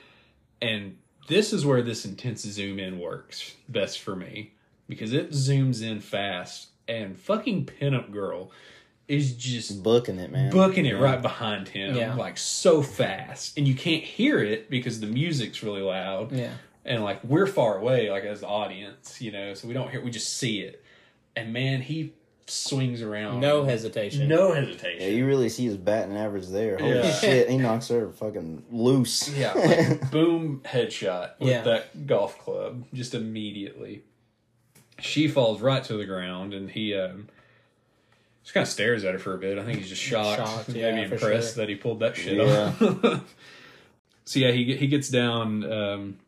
And 0.63 0.97
this 1.27 1.53
is 1.53 1.67
where 1.67 1.83
this 1.83 2.05
intense 2.05 2.43
zoom 2.43 2.79
in 2.79 2.99
works 2.99 3.55
best 3.69 4.01
for 4.01 4.15
me 4.17 4.53
because 4.89 5.13
it 5.13 5.31
zooms 5.33 5.83
in 5.83 6.01
fast 6.01 6.69
and 6.87 7.19
fucking 7.19 7.67
pinup 7.67 8.11
girl 8.13 8.51
is 9.09 9.33
just 9.35 9.83
booking 9.83 10.19
it, 10.19 10.31
man. 10.31 10.51
booking 10.51 10.87
it 10.87 10.93
Yeah. 10.95 11.01
right 11.01 11.21
behind 11.21 11.69
him 11.69 11.97
Yeah. 11.97 12.15
like 12.15 12.39
so 12.39 12.83
fast 12.83 13.59
and 13.59 13.67
you 13.67 13.75
can't 13.75 14.05
hear 14.05 14.39
it 14.43 14.71
because 14.71 15.01
the 15.01 15.07
music's 15.07 15.63
really 15.63 15.81
loud 15.83 16.31
Yeah. 16.33 16.53
and 16.85 17.03
like 17.03 17.23
we're 17.25 17.47
far 17.47 17.79
away 17.79 18.11
like 18.11 18.25
as 18.25 18.41
the 18.41 18.47
audience 18.47 19.21
you 19.21 19.33
know 19.33 19.55
so 19.55 19.67
we 19.69 19.75
don't 19.75 19.91
hear 19.91 20.01
we 20.03 20.11
just 20.11 20.37
see 20.37 20.61
it 20.61 20.83
and 21.39 21.53
man 21.53 21.81
he 21.83 22.13
swings 22.47 23.03
around 23.03 23.41
No 23.41 23.65
hesitation. 23.65 24.27
no 24.29 24.53
hesitation 24.55 25.03
Yeah, 25.03 25.09
you 25.09 25.27
really 25.27 25.49
see 25.51 25.67
his 25.67 25.77
batting 25.77 26.17
average 26.17 26.47
there. 26.49 26.79
Holy 26.79 26.95
Yeah. 26.97 27.13
shit, 27.13 27.51
he 27.51 27.59
knocks 27.59 27.89
her 27.89 28.11
fucking 28.11 28.65
loose. 28.71 29.29
Yeah, 29.37 29.53
like, 29.53 30.11
boom, 30.11 30.63
headshot 30.65 31.33
with 31.39 31.51
Yeah. 31.51 31.63
that 31.63 32.07
golf 32.07 32.39
club 32.39 32.85
just 32.95 33.15
immediately. 33.15 34.03
She 35.01 35.29
falls 35.29 35.61
right 35.61 35.85
to 35.85 35.97
the 35.97 36.07
ground, 36.07 36.55
and 36.55 36.71
he 36.71 36.95
um, 36.95 37.29
just 38.43 38.55
kind 38.55 38.63
of 38.63 38.69
stares 38.69 39.05
at 39.05 39.13
her 39.13 39.19
for 39.19 39.35
a 39.35 39.39
bit. 39.39 39.59
I 39.59 39.65
think 39.65 39.79
he's 39.81 39.89
just 39.91 40.03
shocked, 40.03 40.39
Shocked, 40.41 40.69
maybe 40.69 40.81
yeah, 40.81 41.07
for 41.07 41.15
impressed 41.15 41.55
sure. 41.55 41.63
that 41.63 41.69
he 41.69 41.75
pulled 41.77 42.01
that 42.01 42.17
shit 42.17 42.39
Yeah. 42.39 42.73
off. 42.81 43.25
so 44.25 44.41
yeah, 44.41 44.51
he 44.53 44.75
he 44.77 44.87
gets 44.89 45.09
down. 45.11 45.71
Um, 45.71 46.19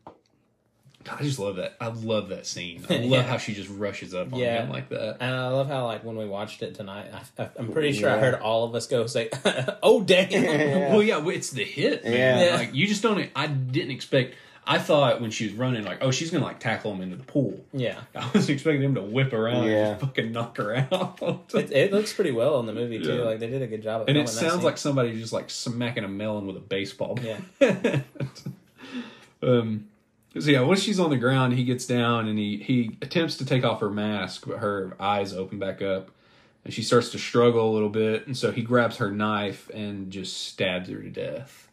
I 1.09 1.23
just 1.23 1.39
love 1.39 1.55
that. 1.57 1.75
I 1.79 1.87
love 1.87 2.29
that 2.29 2.45
scene. 2.45 2.85
I 2.89 2.93
love 2.97 3.05
Yeah. 3.05 3.21
how 3.23 3.37
she 3.37 3.53
just 3.53 3.69
rushes 3.69 4.13
up 4.13 4.33
on 4.33 4.39
Yeah. 4.39 4.63
him 4.63 4.69
like 4.69 4.89
that. 4.89 5.17
And 5.19 5.33
I 5.35 5.47
love 5.49 5.67
how, 5.67 5.85
like, 5.85 6.03
when 6.03 6.17
we 6.17 6.25
watched 6.25 6.61
it 6.61 6.75
tonight, 6.75 7.07
I, 7.13 7.43
I, 7.43 7.49
I'm 7.57 7.71
pretty 7.71 7.93
sure 7.93 8.09
I 8.09 8.19
heard 8.19 8.35
all 8.35 8.63
of 8.65 8.75
us 8.75 8.87
go 8.87 9.05
say, 9.07 9.29
"Oh 9.83 10.01
damn!" 10.03 10.29
Yeah. 10.31 10.89
Well, 10.91 11.01
yeah, 11.03 11.25
it's 11.29 11.51
the 11.51 11.63
hit, 11.63 12.03
man. 12.03 12.13
Yeah. 12.13 12.43
Yeah. 12.45 12.55
Like 12.55 12.73
you 12.73 12.87
just 12.87 13.01
don't. 13.01 13.29
I 13.35 13.47
didn't 13.47 13.91
expect. 13.91 14.35
I 14.63 14.77
thought 14.77 15.21
when 15.21 15.31
she 15.31 15.45
was 15.45 15.53
running, 15.55 15.83
like, 15.85 15.97
oh, 16.01 16.11
she's 16.11 16.29
gonna 16.29 16.45
like 16.45 16.59
tackle 16.59 16.93
him 16.93 17.01
into 17.01 17.15
the 17.15 17.23
pool. 17.23 17.59
Yeah, 17.73 17.99
I 18.15 18.29
was 18.31 18.47
expecting 18.47 18.83
him 18.83 18.93
to 18.93 19.01
whip 19.01 19.33
around 19.33 19.65
Yeah. 19.67 19.71
and 19.71 19.99
just 19.99 20.01
fucking 20.01 20.31
knock 20.31 20.55
her 20.57 20.75
out. 20.91 21.19
it, 21.55 21.71
it 21.71 21.91
looks 21.91 22.13
pretty 22.13 22.29
well 22.31 22.59
in 22.59 22.67
the 22.67 22.73
movie 22.73 22.99
too. 23.01 23.15
Yeah. 23.15 23.21
Like 23.23 23.39
they 23.39 23.47
did 23.47 23.63
a 23.63 23.67
good 23.67 23.81
job. 23.81 24.01
Of 24.01 24.09
and 24.09 24.17
it 24.19 24.29
sounds 24.29 24.63
like 24.63 24.77
somebody 24.77 25.19
just 25.19 25.33
like 25.33 25.49
smacking 25.49 26.03
a 26.03 26.07
melon 26.07 26.45
with 26.45 26.57
a 26.57 26.61
baseball. 26.61 27.15
bat. 27.15 27.41
Yeah. 27.59 28.01
um. 29.41 29.87
So 30.39 30.49
yeah, 30.49 30.61
once 30.61 30.81
she's 30.81 30.99
on 30.99 31.09
the 31.09 31.17
ground, 31.17 31.53
he 31.53 31.63
gets 31.65 31.85
down 31.85 32.27
and 32.27 32.37
he 32.39 32.57
he 32.57 32.97
attempts 33.01 33.35
to 33.37 33.45
take 33.45 33.63
off 33.65 33.81
her 33.81 33.89
mask, 33.89 34.45
but 34.47 34.59
her 34.59 34.93
eyes 34.99 35.33
open 35.33 35.59
back 35.59 35.81
up, 35.81 36.09
and 36.63 36.73
she 36.73 36.83
starts 36.83 37.09
to 37.11 37.19
struggle 37.19 37.69
a 37.69 37.73
little 37.73 37.89
bit, 37.89 38.27
and 38.27 38.37
so 38.37 38.51
he 38.51 38.61
grabs 38.61 38.97
her 38.97 39.11
knife 39.11 39.69
and 39.73 40.09
just 40.11 40.47
stabs 40.47 40.89
her 40.89 41.01
to 41.01 41.09
death. 41.09 41.67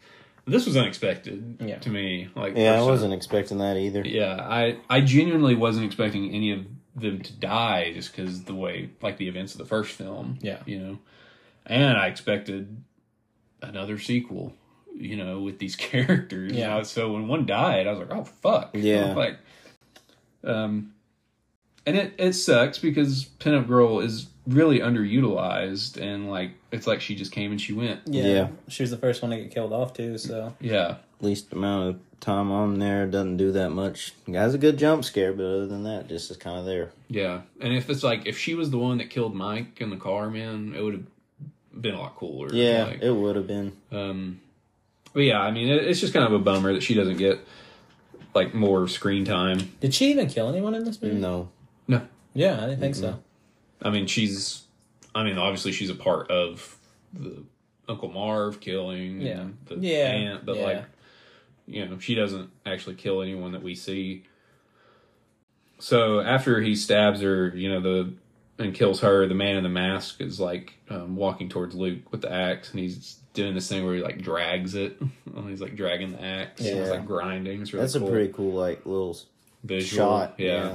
This 0.44 0.64
was 0.66 0.76
unexpected 0.76 1.58
Yeah. 1.64 1.78
to 1.78 1.90
me. 1.90 2.30
Like 2.34 2.56
Yeah, 2.56 2.78
I 2.78 2.82
wasn't 2.82 3.12
expecting 3.14 3.58
that 3.58 3.76
either. 3.76 4.02
Yeah, 4.04 4.36
I 4.40 4.78
I 4.90 5.02
genuinely 5.02 5.54
wasn't 5.54 5.86
expecting 5.86 6.32
any 6.34 6.50
of 6.52 6.66
them 6.96 7.20
to 7.20 7.32
die 7.34 7.92
just 7.92 8.10
because 8.10 8.42
the 8.44 8.54
way 8.54 8.90
like 9.02 9.18
the 9.18 9.28
events 9.28 9.52
of 9.52 9.58
the 9.58 9.66
first 9.66 9.92
film. 9.92 10.38
Yeah. 10.40 10.62
you 10.66 10.78
know, 10.80 10.98
and 11.66 11.96
I 11.96 12.08
expected 12.08 12.82
another 13.62 13.98
sequel. 13.98 14.54
You 14.98 15.16
know, 15.16 15.40
with 15.40 15.58
these 15.58 15.76
characters. 15.90 16.52
Yeah. 16.52 16.76
Yeah. 16.78 16.82
So 16.82 17.12
when 17.12 17.28
one 17.28 17.46
died, 17.46 17.86
I 17.86 17.92
was 17.92 18.00
like, 18.00 18.10
oh 18.18 18.24
fuck. 18.24 18.70
Yeah. 18.74 19.14
Like, 19.14 19.38
um, 20.44 20.92
and 21.86 21.96
it 21.96 22.14
it 22.18 22.32
sucks 22.34 22.78
because 22.78 23.24
Pinup 23.40 23.66
Girl 23.66 24.00
is 24.00 24.26
really 24.46 24.80
underutilized 24.80 26.00
and 26.00 26.30
like 26.30 26.52
it's 26.72 26.86
like 26.86 27.00
she 27.00 27.14
just 27.14 27.32
came 27.32 27.50
and 27.50 27.60
she 27.60 27.72
went. 27.72 28.00
yeah. 28.06 28.24
Yeah. 28.24 28.48
she 28.68 28.82
was 28.82 28.90
the 28.90 28.96
first 28.96 29.22
one 29.22 29.30
to 29.30 29.36
get 29.36 29.50
killed 29.50 29.72
off 29.72 29.92
too. 29.94 30.18
So 30.18 30.54
Yeah. 30.60 30.96
Least 31.20 31.52
amount 31.52 31.88
of 31.88 32.00
time 32.20 32.50
on 32.52 32.78
there 32.78 33.06
doesn't 33.06 33.36
do 33.38 33.52
that 33.52 33.70
much. 33.70 34.12
Guy's 34.30 34.54
a 34.54 34.58
good 34.58 34.78
jump 34.78 35.04
scare, 35.04 35.32
but 35.32 35.44
other 35.44 35.66
than 35.66 35.82
that, 35.84 36.08
just 36.08 36.30
is 36.30 36.36
kind 36.36 36.58
of 36.58 36.64
there. 36.64 36.90
Yeah, 37.08 37.40
and 37.60 37.72
if 37.74 37.90
it's 37.90 38.02
like 38.04 38.26
if 38.26 38.38
she 38.38 38.54
was 38.54 38.70
the 38.70 38.78
one 38.78 38.98
that 38.98 39.10
killed 39.10 39.34
Mike 39.34 39.80
in 39.80 39.90
the 39.90 39.96
car, 39.96 40.30
man, 40.30 40.74
it 40.76 40.82
would 40.82 40.94
have 40.94 41.82
been 41.82 41.94
a 41.94 42.00
lot 42.00 42.14
cooler. 42.16 42.52
Yeah, 42.52 42.84
Like, 42.84 43.02
it 43.02 43.10
would 43.10 43.34
have 43.36 43.46
been. 43.48 43.72
um, 43.90 44.40
but 45.12 45.20
yeah, 45.20 45.40
I 45.40 45.50
mean, 45.50 45.68
it, 45.68 45.84
it's 45.86 46.00
just 46.00 46.12
kind 46.12 46.26
of 46.26 46.32
a 46.32 46.38
bummer 46.38 46.72
that 46.72 46.82
she 46.82 46.94
doesn't 46.94 47.16
get 47.16 47.40
like 48.34 48.54
more 48.54 48.86
screen 48.88 49.24
time. 49.24 49.72
did 49.80 49.94
she 49.94 50.10
even 50.10 50.28
kill 50.28 50.48
anyone 50.48 50.74
in 50.74 50.84
this 50.84 51.00
movie? 51.02 51.16
No. 51.16 51.48
No, 51.88 52.02
Yeah, 52.34 52.56
I 52.62 52.66
didn't 52.66 52.80
think 52.80 52.94
so. 52.94 53.20
I 53.82 53.90
mean 53.90 54.06
she's, 54.06 54.62
I 55.14 55.24
mean, 55.24 55.38
obviously 55.38 55.72
she's 55.72 55.88
a 55.90 55.94
part 55.94 56.30
of 56.30 56.76
the 57.14 57.42
Uncle 57.88 58.10
Marv 58.10 58.60
killing, 58.60 59.20
Yeah. 59.22 59.46
the 59.66 59.76
Yeah, 59.76 60.08
aunt, 60.10 60.44
but 60.46 60.56
yeah. 60.56 60.64
like, 60.64 60.84
you 61.66 61.86
know, 61.86 61.98
she 61.98 62.14
doesn't 62.14 62.50
actually 62.66 62.96
kill 62.96 63.22
anyone 63.22 63.52
that 63.52 63.62
we 63.62 63.74
see. 63.74 64.24
So 65.78 66.20
after 66.20 66.60
he 66.60 66.74
stabs 66.74 67.20
her, 67.22 67.48
you 67.54 67.68
know, 67.70 67.80
the 67.80 68.12
and 68.62 68.74
kills 68.74 69.00
her, 69.00 69.26
the 69.28 69.34
man 69.34 69.56
in 69.56 69.62
the 69.62 69.68
mask 69.68 70.20
is 70.20 70.40
like 70.40 70.74
um, 70.90 71.14
walking 71.16 71.48
towards 71.48 71.74
Luke 71.76 72.10
with 72.10 72.22
the 72.22 72.32
axe, 72.32 72.70
and 72.72 72.80
he's 72.80 73.20
doing 73.38 73.54
this 73.54 73.68
thing 73.68 73.86
where 73.86 73.94
he 73.94 74.02
like 74.02 74.20
drags 74.20 74.74
it. 74.74 75.00
he's 75.46 75.60
like 75.60 75.76
dragging 75.76 76.12
the 76.12 76.22
axe. 76.22 76.60
It's 76.60 76.90
like 76.90 77.06
grinding. 77.06 77.62
It's 77.62 77.72
really 77.72 77.84
That's 77.84 77.96
cool. 77.96 78.08
a 78.08 78.10
pretty 78.10 78.32
cool, 78.32 78.52
like, 78.52 78.84
little 78.84 79.16
visual. 79.62 80.06
shot. 80.06 80.34
Yeah. 80.38 80.46
Yeah. 80.46 80.74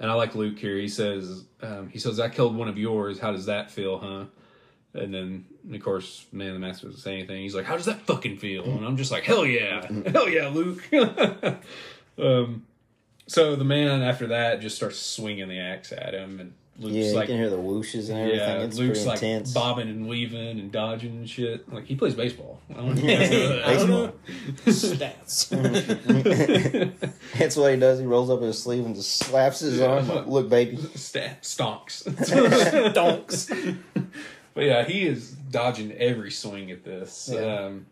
And 0.00 0.10
I 0.10 0.14
like 0.14 0.34
Luke 0.34 0.58
here. 0.58 0.76
He 0.76 0.88
says, 0.88 1.44
um, 1.62 1.88
he 1.90 1.98
says, 1.98 2.18
I 2.18 2.28
killed 2.28 2.56
one 2.56 2.68
of 2.68 2.78
yours. 2.78 3.18
How 3.18 3.32
does 3.32 3.46
that 3.46 3.70
feel, 3.70 3.98
huh? 3.98 4.24
And 4.94 5.12
then, 5.12 5.44
of 5.70 5.82
course, 5.82 6.26
man, 6.32 6.54
the 6.54 6.58
master 6.58 6.86
doesn't 6.86 7.02
say 7.02 7.12
anything. 7.12 7.42
He's 7.42 7.54
like, 7.54 7.66
how 7.66 7.76
does 7.76 7.86
that 7.86 8.00
fucking 8.02 8.38
feel? 8.38 8.64
And 8.64 8.84
I'm 8.84 8.96
just 8.96 9.12
like, 9.12 9.24
hell 9.24 9.44
yeah. 9.44 9.86
hell 10.06 10.28
yeah, 10.28 10.48
Luke. 10.48 10.82
um, 12.18 12.64
so 13.26 13.54
the 13.54 13.64
man 13.64 14.02
after 14.02 14.28
that 14.28 14.60
just 14.60 14.76
starts 14.76 14.98
swinging 14.98 15.48
the 15.48 15.58
axe 15.58 15.92
at 15.92 16.14
him. 16.14 16.40
And 16.40 16.54
Luke's 16.78 16.94
Yeah, 16.94 17.04
you 17.04 17.14
like 17.16 17.28
can 17.28 17.36
hear 17.38 17.48
the 17.48 17.56
whooshes 17.56 18.10
and 18.10 18.18
everything. 18.18 18.38
yeah, 18.38 18.62
it's 18.64 18.76
Luke's 18.78 19.06
like 19.06 19.22
intense. 19.22 19.52
bobbing 19.54 19.88
and 19.88 20.06
weaving 20.06 20.60
and 20.60 20.70
dodging 20.70 21.12
and 21.16 21.28
shit. 21.30 21.72
Like 21.72 21.86
he 21.86 21.96
plays 21.96 22.14
baseball. 22.14 22.60
I 22.70 22.74
don't 22.74 22.94
know. 23.02 24.12
I. 24.64 24.70
Stats. 24.70 25.48
That's 27.38 27.56
what 27.56 27.72
he 27.72 27.78
does. 27.80 27.98
He 27.98 28.04
rolls 28.06 28.30
up 28.30 28.40
his 28.42 28.62
sleeve 28.62 28.84
and 28.84 28.94
just 28.94 29.16
slaps 29.16 29.60
his 29.60 29.80
arm. 29.80 30.08
Like, 30.08 30.26
Look, 30.26 30.48
baby. 30.48 30.76
Stat 30.94 31.42
stonks. 31.42 32.04
Donks. 32.94 33.50
But 34.54 34.64
yeah, 34.64 34.84
he 34.84 35.06
is 35.06 35.30
dodging 35.30 35.92
every 35.92 36.30
swing 36.30 36.70
at 36.70 36.84
this. 36.84 37.30
Yeah. 37.32 37.40
Um, 37.66 37.86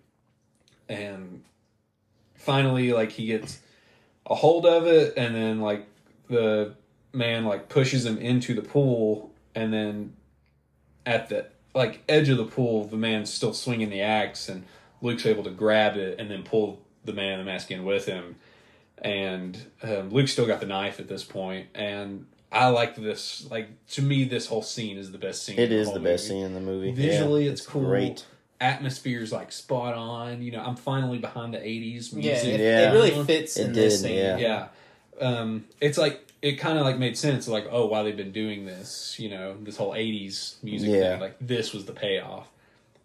and 0.88 1.42
finally, 2.34 2.92
like, 2.92 3.12
he 3.12 3.26
gets 3.26 3.60
a 4.26 4.34
hold 4.34 4.64
of 4.66 4.86
it, 4.86 5.14
and 5.16 5.34
then, 5.34 5.60
like, 5.60 5.86
the 6.28 6.74
man, 7.14 7.44
like, 7.44 7.68
pushes 7.68 8.04
him 8.04 8.18
into 8.18 8.54
the 8.54 8.62
pool, 8.62 9.32
and 9.54 9.72
then 9.72 10.14
at 11.06 11.28
the, 11.28 11.46
like, 11.74 12.02
edge 12.08 12.28
of 12.28 12.36
the 12.38 12.44
pool, 12.46 12.84
the 12.84 12.96
man's 12.96 13.32
still 13.32 13.54
swinging 13.54 13.90
the 13.90 14.00
axe, 14.02 14.48
and 14.48 14.64
Luke's 15.00 15.26
able 15.26 15.44
to 15.44 15.50
grab 15.50 15.96
it 15.96 16.18
and 16.18 16.30
then 16.30 16.42
pull 16.42 16.80
the 17.04 17.12
man 17.12 17.34
in 17.34 17.38
the 17.40 17.44
mask 17.44 17.70
in 17.70 17.84
with 17.84 18.06
him. 18.06 18.36
And 18.98 19.58
um, 19.82 20.10
Luke's 20.10 20.32
still 20.32 20.46
got 20.46 20.60
the 20.60 20.66
knife 20.66 20.98
at 21.00 21.08
this 21.08 21.24
point, 21.24 21.66
and 21.74 22.26
I 22.50 22.68
like 22.68 22.94
this. 22.96 23.46
Like 23.50 23.68
to 23.88 24.02
me, 24.02 24.24
this 24.24 24.46
whole 24.46 24.62
scene 24.62 24.96
is 24.96 25.10
the 25.12 25.18
best 25.18 25.42
scene. 25.42 25.58
It 25.58 25.70
in 25.72 25.78
is 25.78 25.86
whole 25.88 25.94
the 25.94 26.00
best 26.00 26.28
movie. 26.30 26.40
scene 26.40 26.46
in 26.46 26.54
the 26.54 26.60
movie. 26.60 26.92
Visually, 26.92 27.44
Yeah, 27.44 27.50
it's, 27.50 27.66
cool. 27.66 27.84
Great. 27.84 28.24
Atmosphere's 28.60 29.30
like 29.32 29.52
spot 29.52 29.94
on. 29.94 30.40
You 30.42 30.52
know, 30.52 30.62
I'm 30.62 30.76
finally 30.76 31.18
behind 31.18 31.52
the 31.52 31.58
'80s 31.58 32.12
Yeah, 32.12 32.18
music. 32.32 32.54
it, 32.54 32.60
Yeah. 32.60 32.90
it 32.90 32.94
really 32.94 33.24
fits 33.24 33.58
It 33.58 33.66
in 33.66 33.72
this 33.74 34.00
did, 34.00 34.08
scene. 34.08 34.16
yeah. 34.16 34.38
yeah. 34.38 34.66
Um, 35.20 35.64
it's 35.82 35.98
like 35.98 36.26
it 36.44 36.56
kind 36.56 36.78
of 36.78 36.84
like 36.84 36.98
made 36.98 37.16
sense. 37.16 37.48
Like, 37.48 37.66
oh, 37.70 37.86
why 37.86 38.02
they've 38.02 38.16
been 38.16 38.32
doing 38.32 38.66
this? 38.66 39.16
You 39.18 39.30
know, 39.30 39.56
this 39.62 39.76
whole 39.76 39.92
'80s 39.92 40.62
music 40.62 40.90
Yeah. 40.90 41.12
thing. 41.12 41.20
Like, 41.20 41.36
this 41.40 41.72
was 41.72 41.86
the 41.86 41.92
payoff. 41.92 42.48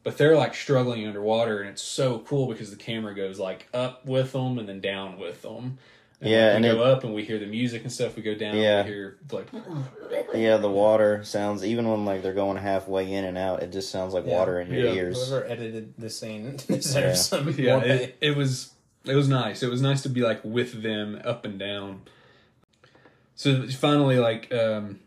But 0.04 0.18
they're 0.18 0.36
like 0.38 0.54
struggling 0.56 1.06
underwater, 1.08 1.60
and 1.62 1.70
it's 1.70 1.82
so 1.82 2.20
cool 2.20 2.48
because 2.48 2.70
the 2.70 2.76
camera 2.78 3.14
goes 3.16 3.40
like 3.40 3.68
up 3.74 4.06
with 4.06 4.32
them 4.34 4.60
and 4.60 4.68
then 4.68 4.80
down 4.82 5.18
with 5.20 5.42
them. 5.42 5.78
And 6.22 6.30
Yeah, 6.30 6.48
like, 6.48 6.56
and 6.58 6.64
we 6.66 6.70
it- 6.72 6.74
go 6.76 6.84
up 6.84 7.04
and 7.06 7.14
we 7.14 7.24
hear 7.24 7.40
the 7.40 7.46
music 7.46 7.84
and 7.84 7.92
stuff. 7.92 8.16
We 8.18 8.22
go 8.24 8.36
down, 8.36 8.58
Yeah. 8.58 8.80
and 8.80 8.88
we 8.90 8.94
hear 8.94 9.18
like 9.32 9.48
Yeah, 10.36 10.58
the 10.58 10.70
water 10.70 11.24
sounds 11.24 11.64
even 11.66 11.88
when 11.90 12.04
like 12.06 12.22
they're 12.24 12.34
going 12.34 12.58
halfway 12.58 13.12
in 13.12 13.24
and 13.24 13.38
out. 13.38 13.64
It 13.64 13.72
just 13.72 13.90
sounds 13.90 14.14
like 14.14 14.26
Yeah. 14.26 14.38
water 14.38 14.60
in 14.60 14.72
your 14.72 14.88
Yeah. 14.88 14.94
ears. 14.94 15.28
Whoever 15.30 15.46
edited 15.46 15.94
this 15.98 16.20
scene 16.20 16.58
Yeah. 16.70 17.14
some 17.14 17.50
yeah, 17.58 17.80
it, 17.84 18.18
it 18.20 18.36
was 18.36 18.72
it 19.06 19.16
was 19.16 19.30
nice. 19.30 19.64
It 19.64 19.70
was 19.70 19.82
nice 19.82 20.02
to 20.04 20.10
be 20.10 20.22
like 20.22 20.42
with 20.44 20.82
them 20.84 21.22
up 21.24 21.46
and 21.46 21.58
down. 21.58 22.02
So 23.40 23.66
finally, 23.70 24.18
like 24.20 24.54
um, 24.54 25.00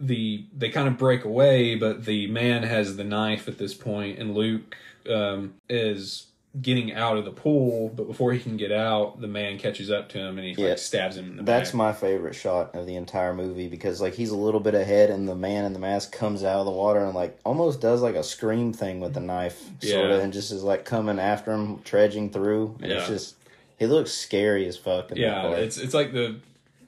the 0.00 0.44
they 0.58 0.70
kind 0.70 0.88
of 0.88 0.98
break 0.98 1.24
away, 1.24 1.76
but 1.76 2.04
the 2.04 2.26
man 2.26 2.64
has 2.64 2.96
the 2.96 3.04
knife 3.04 3.46
at 3.46 3.58
this 3.58 3.74
point, 3.74 4.18
and 4.18 4.34
Luke 4.34 4.76
um, 5.08 5.54
is 5.68 6.26
getting 6.60 6.92
out 6.92 7.16
of 7.16 7.24
the 7.24 7.30
pool. 7.30 7.90
But 7.94 8.08
before 8.08 8.32
he 8.32 8.40
can 8.40 8.56
get 8.56 8.72
out, 8.72 9.20
the 9.20 9.28
man 9.28 9.56
catches 9.56 9.88
up 9.88 10.08
to 10.10 10.18
him 10.18 10.36
and 10.36 10.48
he 10.48 10.60
Yeah. 10.60 10.70
like 10.70 10.78
stabs 10.78 11.16
him 11.16 11.30
in 11.30 11.36
the 11.36 11.42
That's 11.44 11.70
back. 11.70 11.76
my 11.76 11.92
favorite 11.92 12.34
shot 12.34 12.74
of 12.74 12.86
the 12.86 12.96
entire 12.96 13.32
movie 13.32 13.68
because 13.68 14.00
like 14.00 14.14
he's 14.14 14.30
a 14.30 14.36
little 14.36 14.58
bit 14.60 14.74
ahead 14.74 15.08
and 15.08 15.28
the 15.28 15.36
man 15.36 15.64
in 15.64 15.72
the 15.74 15.78
mask 15.78 16.10
comes 16.12 16.42
out 16.42 16.58
of 16.58 16.66
the 16.66 16.72
water 16.72 17.04
and 17.04 17.14
like 17.14 17.38
almost 17.44 17.80
does 17.80 18.02
like 18.02 18.16
a 18.16 18.24
scream 18.24 18.72
thing 18.72 18.98
with 18.98 19.14
the 19.14 19.20
knife 19.20 19.60
sort 19.80 20.08
Yeah. 20.10 20.14
of 20.16 20.22
and 20.24 20.32
just 20.32 20.50
is 20.50 20.64
like 20.64 20.84
coming 20.84 21.20
after 21.20 21.52
him, 21.52 21.80
trudging 21.84 22.30
through. 22.30 22.76
And 22.82 22.90
It's 22.90 23.06
just 23.06 23.36
he 23.78 23.86
looks 23.86 24.10
scary 24.10 24.66
as 24.66 24.76
fuck. 24.76 25.12
In 25.12 25.18
yeah, 25.18 25.52
it's 25.52 25.78
it's 25.78 25.94
like 25.94 26.12
the 26.12 26.36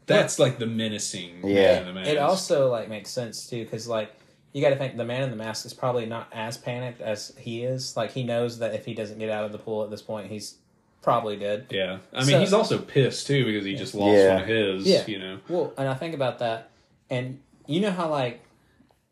that's 0.07 0.39
like 0.39 0.59
the 0.59 0.67
menacing. 0.67 1.41
man 1.43 1.51
Yeah. 1.51 1.89
in 1.89 1.95
the 1.95 2.11
It 2.11 2.19
also 2.19 2.71
like 2.71 2.89
makes 2.89 3.11
sense 3.11 3.49
too 3.49 3.65
because 3.65 3.87
like 3.89 4.13
you 4.53 4.63
got 4.63 4.71
to 4.71 4.77
think 4.77 4.97
the 4.97 5.05
man 5.05 5.23
in 5.23 5.31
the 5.31 5.37
mask 5.37 5.67
is 5.67 5.75
probably 5.75 6.07
not 6.07 6.29
as 6.33 6.57
panicked 6.57 7.01
as 7.01 7.33
he 7.39 7.65
is. 7.65 7.97
Like 7.97 8.13
he 8.13 8.23
knows 8.23 8.59
that 8.61 8.75
if 8.75 8.85
he 8.85 8.95
doesn't 8.95 9.19
get 9.19 9.29
out 9.31 9.45
of 9.45 9.53
the 9.53 9.59
pool 9.59 9.83
at 9.83 9.91
this 9.91 10.03
point, 10.03 10.31
he's 10.31 10.57
probably 11.03 11.37
dead. 11.37 11.67
Yeah, 11.71 11.99
I 12.13 12.19
mean 12.21 12.27
So- 12.27 12.41
he's 12.41 12.53
also 12.53 12.79
pissed 12.79 13.27
too 13.27 13.45
because 13.45 13.65
he 13.65 13.75
just 13.75 13.95
lost 13.95 14.17
Yeah. 14.17 14.35
one 14.35 14.43
of 14.43 14.49
his. 14.49 14.87
Yeah. 14.87 15.05
you 15.07 15.19
know. 15.19 15.39
Well, 15.49 15.73
and 15.77 15.89
I 15.89 15.95
think 15.95 16.15
about 16.15 16.39
that, 16.39 16.71
and 17.11 17.41
you 17.67 17.81
know 17.81 17.91
how 17.91 18.09
like 18.09 18.41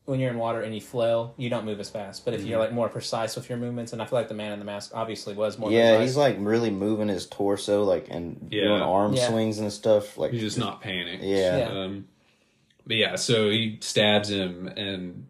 when 0.05 0.19
you're 0.19 0.31
in 0.31 0.37
water 0.39 0.61
and 0.62 0.74
you 0.74 0.81
flail, 0.81 1.33
you 1.37 1.49
don't 1.49 1.65
move 1.65 1.79
as 1.79 1.89
fast. 1.89 2.24
But 2.24 2.35
if 2.35 2.41
Mm-hmm. 2.41 2.49
you're 2.51 2.59
like 2.59 2.73
more 2.73 2.89
precise 2.89 3.37
with 3.37 3.49
your 3.49 3.57
movements, 3.59 3.93
and 3.93 4.03
I 4.03 4.05
feel 4.07 4.19
like 4.19 4.29
the 4.29 4.35
man 4.35 4.53
in 4.53 4.59
the 4.59 4.65
mask 4.65 4.91
obviously 4.95 5.35
was 5.35 5.59
more. 5.59 5.70
yeah, 5.70 5.91
precise. 5.97 6.09
he's 6.11 6.16
like 6.16 6.37
really 6.41 6.70
moving 6.70 7.09
his 7.09 7.27
torso 7.27 7.85
like 7.85 8.09
and 8.11 8.49
Yeah. 8.51 8.62
doing 8.65 8.83
arm 8.83 9.15
Yeah. 9.15 9.29
swings 9.29 9.59
and 9.59 9.73
stuff. 9.73 10.19
Like 10.19 10.33
He's 10.33 10.41
just 10.41 10.59
not 10.59 10.81
panicked. 10.81 11.23
Yeah. 11.23 11.59
Yeah. 11.59 11.69
Um, 11.69 12.07
but 12.87 12.97
yeah, 12.97 13.15
so 13.16 13.49
he 13.49 13.79
stabs 13.81 14.29
him, 14.29 14.66
and 14.77 15.27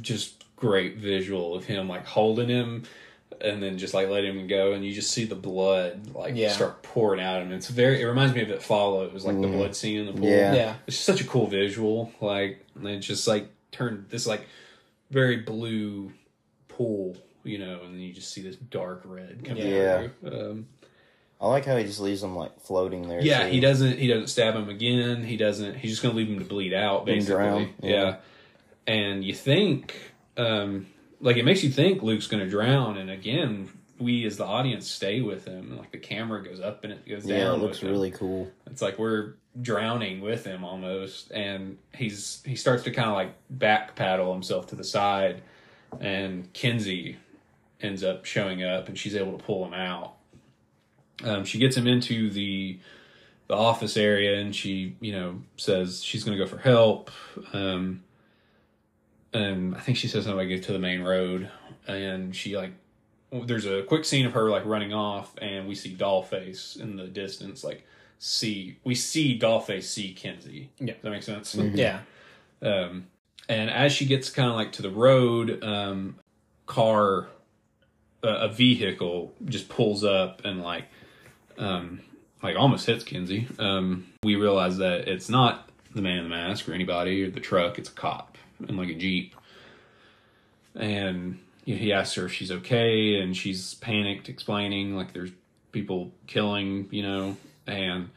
just 0.00 0.44
great 0.56 0.96
visual 0.96 1.54
of 1.54 1.64
him 1.64 1.88
like 1.88 2.06
holding 2.06 2.48
him, 2.48 2.84
and 3.42 3.62
then 3.62 3.76
just 3.76 3.92
like 3.92 4.08
letting 4.08 4.38
him 4.38 4.46
go, 4.46 4.72
and 4.72 4.84
you 4.84 4.92
just 4.94 5.10
see 5.10 5.24
the 5.26 5.34
blood 5.34 6.14
like 6.14 6.34
Yeah. 6.34 6.52
start 6.52 6.82
pouring 6.82 7.20
out 7.20 7.42
of 7.42 7.48
him. 7.48 7.52
It's 7.52 7.68
very. 7.68 8.00
It 8.00 8.06
reminds 8.06 8.34
me 8.34 8.40
of 8.40 8.48
it 8.50 8.62
follows 8.62 9.08
It 9.08 9.12
was 9.14 9.26
like 9.26 9.38
the 9.40 9.48
blood 9.48 9.76
scene 9.76 10.00
in 10.00 10.06
the 10.06 10.12
pool. 10.12 10.28
Yeah. 10.30 10.54
yeah, 10.54 10.74
It's 10.86 10.96
just 10.96 11.06
such 11.06 11.20
a 11.20 11.24
cool 11.24 11.46
visual. 11.46 12.10
Like 12.22 12.64
and 12.74 12.88
it 12.88 13.00
just 13.00 13.28
like 13.28 13.48
turned 13.72 14.06
this 14.10 14.26
like 14.26 14.46
very 15.10 15.38
blue 15.38 16.12
pool, 16.68 17.16
you 17.44 17.58
know, 17.58 17.80
and 17.82 17.94
then 17.94 18.00
you 18.00 18.12
just 18.12 18.32
see 18.32 18.40
this 18.42 18.56
dark 18.56 19.02
red 19.04 19.44
coming 19.44 19.66
Yeah. 19.66 20.08
through. 20.20 20.50
Um, 20.50 20.66
I 21.40 21.48
like 21.48 21.64
how 21.64 21.76
he 21.76 21.82
just 21.84 21.98
leaves 21.98 22.22
him 22.22 22.36
like 22.36 22.60
floating 22.60 23.08
there. 23.08 23.20
Yeah, 23.20 23.44
too. 23.46 23.52
he 23.52 23.58
doesn't. 23.60 23.98
He 23.98 24.06
doesn't 24.06 24.28
stab 24.28 24.54
him 24.54 24.68
again. 24.68 25.24
He 25.24 25.36
doesn't. 25.36 25.76
He's 25.76 25.90
just 25.90 26.02
gonna 26.02 26.14
leave 26.14 26.28
him 26.28 26.38
to 26.38 26.44
bleed 26.44 26.72
out, 26.72 26.98
And 27.00 27.06
basically. 27.06 27.34
drown, 27.34 27.74
Yeah. 27.82 27.90
yeah. 27.90 28.16
and 28.86 29.24
you 29.24 29.34
think, 29.34 29.96
um, 30.36 30.86
like 31.20 31.36
it 31.36 31.44
makes 31.44 31.64
you 31.64 31.70
think 31.70 32.00
Luke's 32.02 32.28
gonna 32.28 32.48
drown, 32.48 32.96
and 32.96 33.10
again, 33.10 33.70
we 34.02 34.26
as 34.26 34.36
the 34.36 34.44
audience 34.44 34.88
stay 34.88 35.20
with 35.20 35.46
him, 35.46 35.70
and 35.70 35.78
like 35.78 35.92
the 35.92 35.98
camera 35.98 36.42
goes 36.42 36.60
up 36.60 36.84
and 36.84 36.92
it 36.92 37.08
goes 37.08 37.24
down. 37.24 37.38
Yeah, 37.38 37.52
it 37.52 37.58
looks 37.58 37.82
really 37.82 38.10
cool. 38.10 38.50
It's 38.66 38.82
like 38.82 38.98
we're 38.98 39.34
drowning 39.60 40.20
with 40.20 40.44
him 40.44 40.64
almost, 40.64 41.30
and 41.30 41.78
he's 41.94 42.42
he 42.44 42.56
starts 42.56 42.84
to 42.84 42.90
kind 42.90 43.08
of 43.08 43.14
like 43.14 43.34
back 43.50 43.94
paddle 43.94 44.32
himself 44.32 44.68
to 44.68 44.76
the 44.76 44.84
side, 44.84 45.42
and 46.00 46.52
Kinsey 46.52 47.16
ends 47.80 48.04
up 48.04 48.24
showing 48.24 48.62
up, 48.62 48.88
and 48.88 48.98
she's 48.98 49.14
able 49.14 49.36
to 49.36 49.44
pull 49.44 49.64
him 49.64 49.74
out. 49.74 50.14
Um, 51.24 51.44
she 51.44 51.58
gets 51.58 51.76
him 51.76 51.86
into 51.86 52.30
the 52.30 52.78
the 53.48 53.54
office 53.54 53.96
area, 53.96 54.38
and 54.38 54.54
she 54.54 54.96
you 55.00 55.12
know 55.12 55.42
says 55.56 56.02
she's 56.02 56.24
going 56.24 56.36
to 56.36 56.44
go 56.44 56.48
for 56.48 56.58
help. 56.58 57.10
Um, 57.52 58.02
and 59.32 59.74
I 59.74 59.80
think 59.80 59.98
she 59.98 60.08
says 60.08 60.26
like 60.26 60.48
get 60.48 60.64
to 60.64 60.72
the 60.72 60.78
main 60.78 61.02
road, 61.02 61.50
and 61.86 62.34
she 62.34 62.56
like 62.56 62.72
there's 63.32 63.66
a 63.66 63.82
quick 63.82 64.04
scene 64.04 64.26
of 64.26 64.32
her 64.32 64.50
like 64.50 64.64
running 64.66 64.92
off, 64.92 65.34
and 65.38 65.66
we 65.66 65.74
see 65.74 65.94
Dollface 65.94 66.78
in 66.80 66.96
the 66.96 67.06
distance, 67.06 67.64
like 67.64 67.86
see 68.18 68.76
we 68.84 68.94
see 68.94 69.38
Dollface 69.38 69.84
see 69.84 70.12
Kinsey. 70.12 70.70
Yeah. 70.78 70.94
Does 70.94 71.02
that 71.02 71.10
make 71.10 71.22
sense? 71.22 71.54
yeah, 71.54 72.00
Um, 72.60 73.06
and 73.48 73.70
as 73.70 73.92
she 73.92 74.04
gets 74.06 74.30
kind 74.30 74.48
of 74.48 74.54
like 74.54 74.72
to 74.72 74.82
the 74.82 74.90
road, 74.90 75.62
um, 75.64 76.16
car, 76.66 77.28
uh, 78.22 78.28
a 78.28 78.48
vehicle 78.48 79.32
just 79.46 79.68
pulls 79.68 80.04
up 80.04 80.44
and 80.44 80.62
like, 80.62 80.84
um, 81.58 82.00
like 82.42 82.56
almost 82.56 82.86
hits 82.86 83.02
Kinsey. 83.02 83.48
Um, 83.58 84.06
we 84.22 84.36
realize 84.36 84.76
that 84.78 85.08
it's 85.08 85.28
not 85.28 85.68
the 85.94 86.02
man 86.02 86.18
in 86.18 86.24
the 86.24 86.30
mask 86.30 86.68
or 86.68 86.72
anybody 86.74 87.24
or 87.24 87.30
the 87.30 87.40
truck; 87.40 87.78
it's 87.78 87.88
a 87.88 87.92
cop 87.92 88.36
in 88.68 88.76
like 88.76 88.90
a 88.90 88.94
jeep. 88.94 89.34
And 90.74 90.94
you 91.24 91.34
know, 91.34 91.38
he 91.64 91.92
asks 91.92 92.14
her 92.16 92.26
if 92.26 92.32
she's 92.32 92.50
okay, 92.50 93.20
and 93.20 93.36
she's 93.36 93.74
panicked, 93.74 94.28
explaining 94.28 94.96
like 94.96 95.12
there's 95.12 95.30
people 95.72 96.12
killing, 96.26 96.88
you 96.90 97.02
know, 97.02 97.36
and 97.66 98.10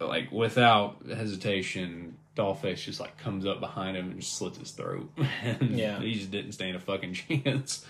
like 0.00 0.30
without 0.30 0.96
hesitation, 1.08 2.16
Dollface 2.36 2.84
just 2.84 3.00
like 3.00 3.18
comes 3.18 3.44
up 3.46 3.60
behind 3.60 3.96
him 3.96 4.10
and 4.12 4.20
just 4.20 4.36
slits 4.36 4.58
his 4.58 4.70
throat. 4.70 5.10
and 5.42 5.70
Yeah. 5.76 5.98
he 6.00 6.14
just 6.14 6.30
didn't 6.30 6.52
stand 6.52 6.76
a 6.76 6.80
fucking 6.80 7.14
chance. 7.44 7.84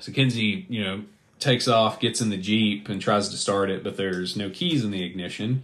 So 0.00 0.10
Kinsey, 0.12 0.66
you 0.68 0.82
know, 0.82 1.04
takes 1.38 1.68
off, 1.68 2.00
gets 2.00 2.20
in 2.20 2.30
the 2.30 2.36
jeep, 2.36 2.88
and 2.88 3.00
tries 3.00 3.28
to 3.28 3.36
start 3.36 3.70
it, 3.70 3.84
but 3.84 3.96
there's 3.96 4.36
no 4.36 4.50
keys 4.50 4.84
in 4.84 4.90
the 4.90 5.04
ignition. 5.04 5.62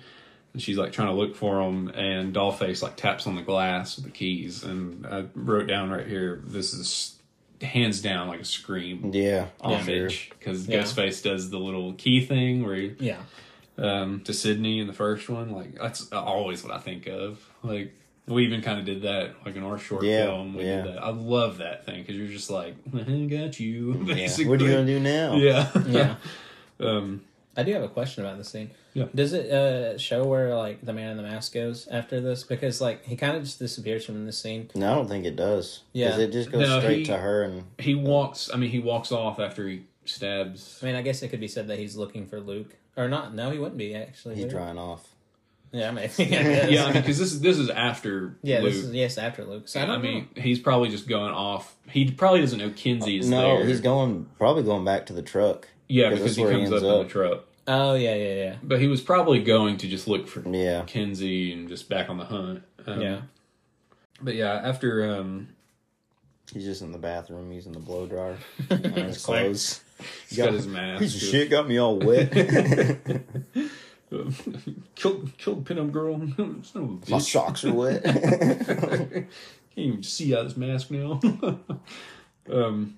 And 0.53 0.61
she's 0.63 0.77
like 0.79 0.93
trying 0.93 1.09
to 1.09 1.15
look 1.15 1.35
for 1.35 1.57
them, 1.63 1.89
and 1.89 2.33
Dollface 2.35 2.83
like 2.83 2.97
taps 2.97 3.27
on 3.27 3.35
the 3.37 3.43
glass 3.43 3.97
with 3.97 4.05
the 4.05 4.11
keys. 4.11 4.63
And 4.63 5.07
I 5.07 5.25
wrote 5.35 5.67
down 5.67 5.91
right 5.91 6.07
here, 6.07 6.41
this 6.45 6.73
is 6.75 7.17
hands 7.63 8.01
down 8.01 8.29
like 8.29 8.41
a 8.41 8.45
scream 8.45 9.11
Yeah, 9.13 9.47
for 9.63 9.69
sure. 9.69 9.79
homage 9.79 10.31
because 10.39 10.67
Yeah. 10.69 10.81
Ghostface 10.83 11.23
does 11.23 11.51
the 11.51 11.59
little 11.59 11.93
key 11.95 12.25
thing 12.25 12.65
where 12.65 12.75
he 12.77 12.95
yeah. 12.99 13.19
um, 13.79 14.21
to 14.25 14.33
Sidney 14.33 14.79
in 14.81 14.87
the 14.87 14.93
first 14.93 15.29
one. 15.29 15.51
Like 15.53 15.75
that's 15.79 16.11
always 16.13 16.63
what 16.65 16.73
I 16.73 16.79
think 16.79 17.07
of. 17.07 17.39
Like 17.63 17.93
we 18.27 18.45
even 18.45 18.63
kind 18.63 18.79
of 18.79 18.85
did 18.85 19.03
that, 19.03 19.35
like 19.45 19.57
in 19.57 19.63
our 19.65 19.79
short 19.79 20.05
Yeah, 20.05 20.27
film. 20.27 20.55
We 20.55 20.65
yeah. 20.65 20.83
did 20.83 20.95
that. 20.95 21.03
I 21.03 21.11
love 21.11 21.59
that 21.59 21.85
thing 21.85 22.01
because 22.03 22.17
you're 22.17 22.29
just 22.29 22.51
like, 22.51 22.75
"I 22.95 22.99
got 23.27 23.59
you. 23.61 24.05
Yeah. 24.07 24.15
Basically, 24.15 24.47
What 24.51 24.63
are 24.63 24.65
you 24.65 24.73
gonna 24.73 24.87
do 24.87 25.01
now? 25.01 25.35
Yeah, 25.37 25.69
Yeah. 25.87 26.15
um, 26.81 27.23
I 27.57 27.63
do 27.63 27.73
have 27.73 27.83
a 27.83 27.89
question 27.89 28.25
about 28.25 28.39
this 28.39 28.49
scene. 28.49 28.71
Yeah. 28.95 29.07
Does 29.15 29.33
it 29.33 29.51
uh, 29.51 29.99
show 29.99 30.25
where 30.25 30.55
like 30.57 30.85
the 30.85 30.93
man 30.93 31.11
in 31.11 31.17
the 31.17 31.23
mask 31.23 31.53
goes 31.55 31.89
after 31.89 32.21
this? 32.21 32.45
Because 32.45 32.81
like 32.81 33.05
he 33.05 33.17
kind 33.17 33.37
of 33.37 33.43
just 33.45 33.59
disappears 33.59 34.05
from 34.05 34.25
this 34.27 34.39
scene. 34.39 34.71
No, 34.75 34.93
I 34.93 34.95
don't 34.95 35.09
think 35.09 35.25
it 35.27 35.37
does. 35.37 35.83
Yeah. 35.93 36.17
It 36.17 36.33
just 36.33 36.51
goes 36.51 36.69
No, 36.69 36.81
straight 36.81 36.99
he- 36.99 37.05
to 37.07 37.17
her 37.19 37.43
and 37.43 37.65
He 37.79 37.95
walks. 37.95 38.51
I 38.53 38.57
mean, 38.57 38.71
he 38.71 38.79
walks 38.79 39.13
off 39.13 39.39
after 39.41 39.69
he 39.69 39.83
stabs. 40.05 40.79
I 40.83 40.87
mean, 40.87 40.95
I 40.95 41.03
guess 41.03 41.23
it 41.23 41.29
could 41.29 41.41
be 41.41 41.49
said 41.49 41.69
that 41.69 41.79
he's 41.79 41.97
looking 41.97 42.27
for 42.27 42.41
Luke, 42.41 42.75
or 42.97 43.09
not? 43.09 43.35
No, 43.35 43.51
he 43.51 43.59
wouldn't 43.59 43.79
be 43.79 43.95
actually. 43.95 44.35
he's 44.37 44.45
would 44.45 44.51
drying 44.51 44.79
off. 44.79 45.07
Yeah, 45.73 45.89
I 45.89 45.91
mean, 45.93 46.05
I 46.19 46.25
guess. 46.25 46.71
Yeah, 46.71 46.85
I 46.85 46.93
mean, 46.93 47.03
because 47.03 47.19
this 47.19 47.33
is 47.33 47.41
this 47.41 47.59
is 47.59 47.71
after 47.71 48.37
yeah. 48.43 48.61
Luke. 48.61 48.73
This 48.73 48.83
is 48.85 48.93
yes 48.95 49.19
after 49.19 49.45
Luke. 49.45 49.69
So 49.69 49.81
I 49.81 49.85
I, 49.85 49.87
don't 49.87 50.03
mean, 50.03 50.29
he's 50.37 50.59
probably 50.59 50.89
just 50.89 51.07
going 51.09 51.33
off. 51.33 51.77
He 51.89 52.11
probably 52.11 52.41
doesn't 52.41 52.59
know 52.59 52.71
Kinsey 52.71 53.19
is 53.19 53.29
no, 53.29 53.59
there. 53.59 53.67
he's 53.67 53.81
going 53.81 54.27
probably 54.39 54.63
going 54.65 54.85
back 54.85 55.07
to 55.07 55.13
the 55.13 55.23
truck. 55.23 55.69
Yeah, 55.91 56.11
'cause 56.11 56.19
because 56.21 56.37
he 56.37 56.43
where 56.45 56.53
he 56.53 56.59
comes 56.61 56.69
up, 56.71 56.75
ends 56.77 56.85
in 56.85 56.99
the 57.03 57.05
truck. 57.09 57.45
Oh 57.69 57.95
yeah, 57.95 58.15
yeah, 58.15 58.35
yeah, 58.35 58.57
But 58.63 58.81
he 58.81 58.89
was 58.89 59.01
probably 59.01 59.43
going 59.43 59.77
to 59.79 59.89
just 59.89 60.09
look 60.09 60.27
for 60.27 60.41
Yeah. 60.49 60.83
Kinsey 60.87 61.53
and 61.53 61.69
just 61.69 61.89
back 61.89 62.09
on 62.09 62.17
the 62.19 62.25
hunt. 62.25 62.63
Um, 62.87 63.01
yeah. 63.01 63.21
But 64.23 64.35
yeah, 64.35 64.55
after 64.55 65.15
um, 65.17 65.49
He's 66.53 66.65
just 66.65 66.83
in 66.83 66.91
the 66.93 66.99
bathroom 66.99 67.53
using 67.53 67.73
the 67.73 67.79
blow 67.79 68.07
dryer 68.07 68.37
on 68.71 68.79
his 68.83 69.17
It's 69.17 69.29
like- 69.29 69.43
clothes. 69.45 69.83
he's 70.29 70.39
got 70.39 70.53
his 70.53 70.67
mask. 70.67 71.01
Piece 71.01 71.15
of 71.15 71.21
shit 71.29 71.51
got 71.51 71.69
me 71.69 71.79
all 71.79 71.99
wet. 71.99 72.33
killed 74.97 75.31
killed 75.39 75.65
pinup 75.65 75.93
girl. 75.93 76.19
No 76.75 77.01
My 77.09 77.19
socks 77.19 77.65
are 77.65 77.73
wet. 77.73 78.03
Can't 78.03 79.27
even 79.77 80.03
see 80.03 80.35
out 80.35 80.45
his 80.45 80.57
mask 80.57 80.91
now. 80.91 81.21
um. 82.53 82.97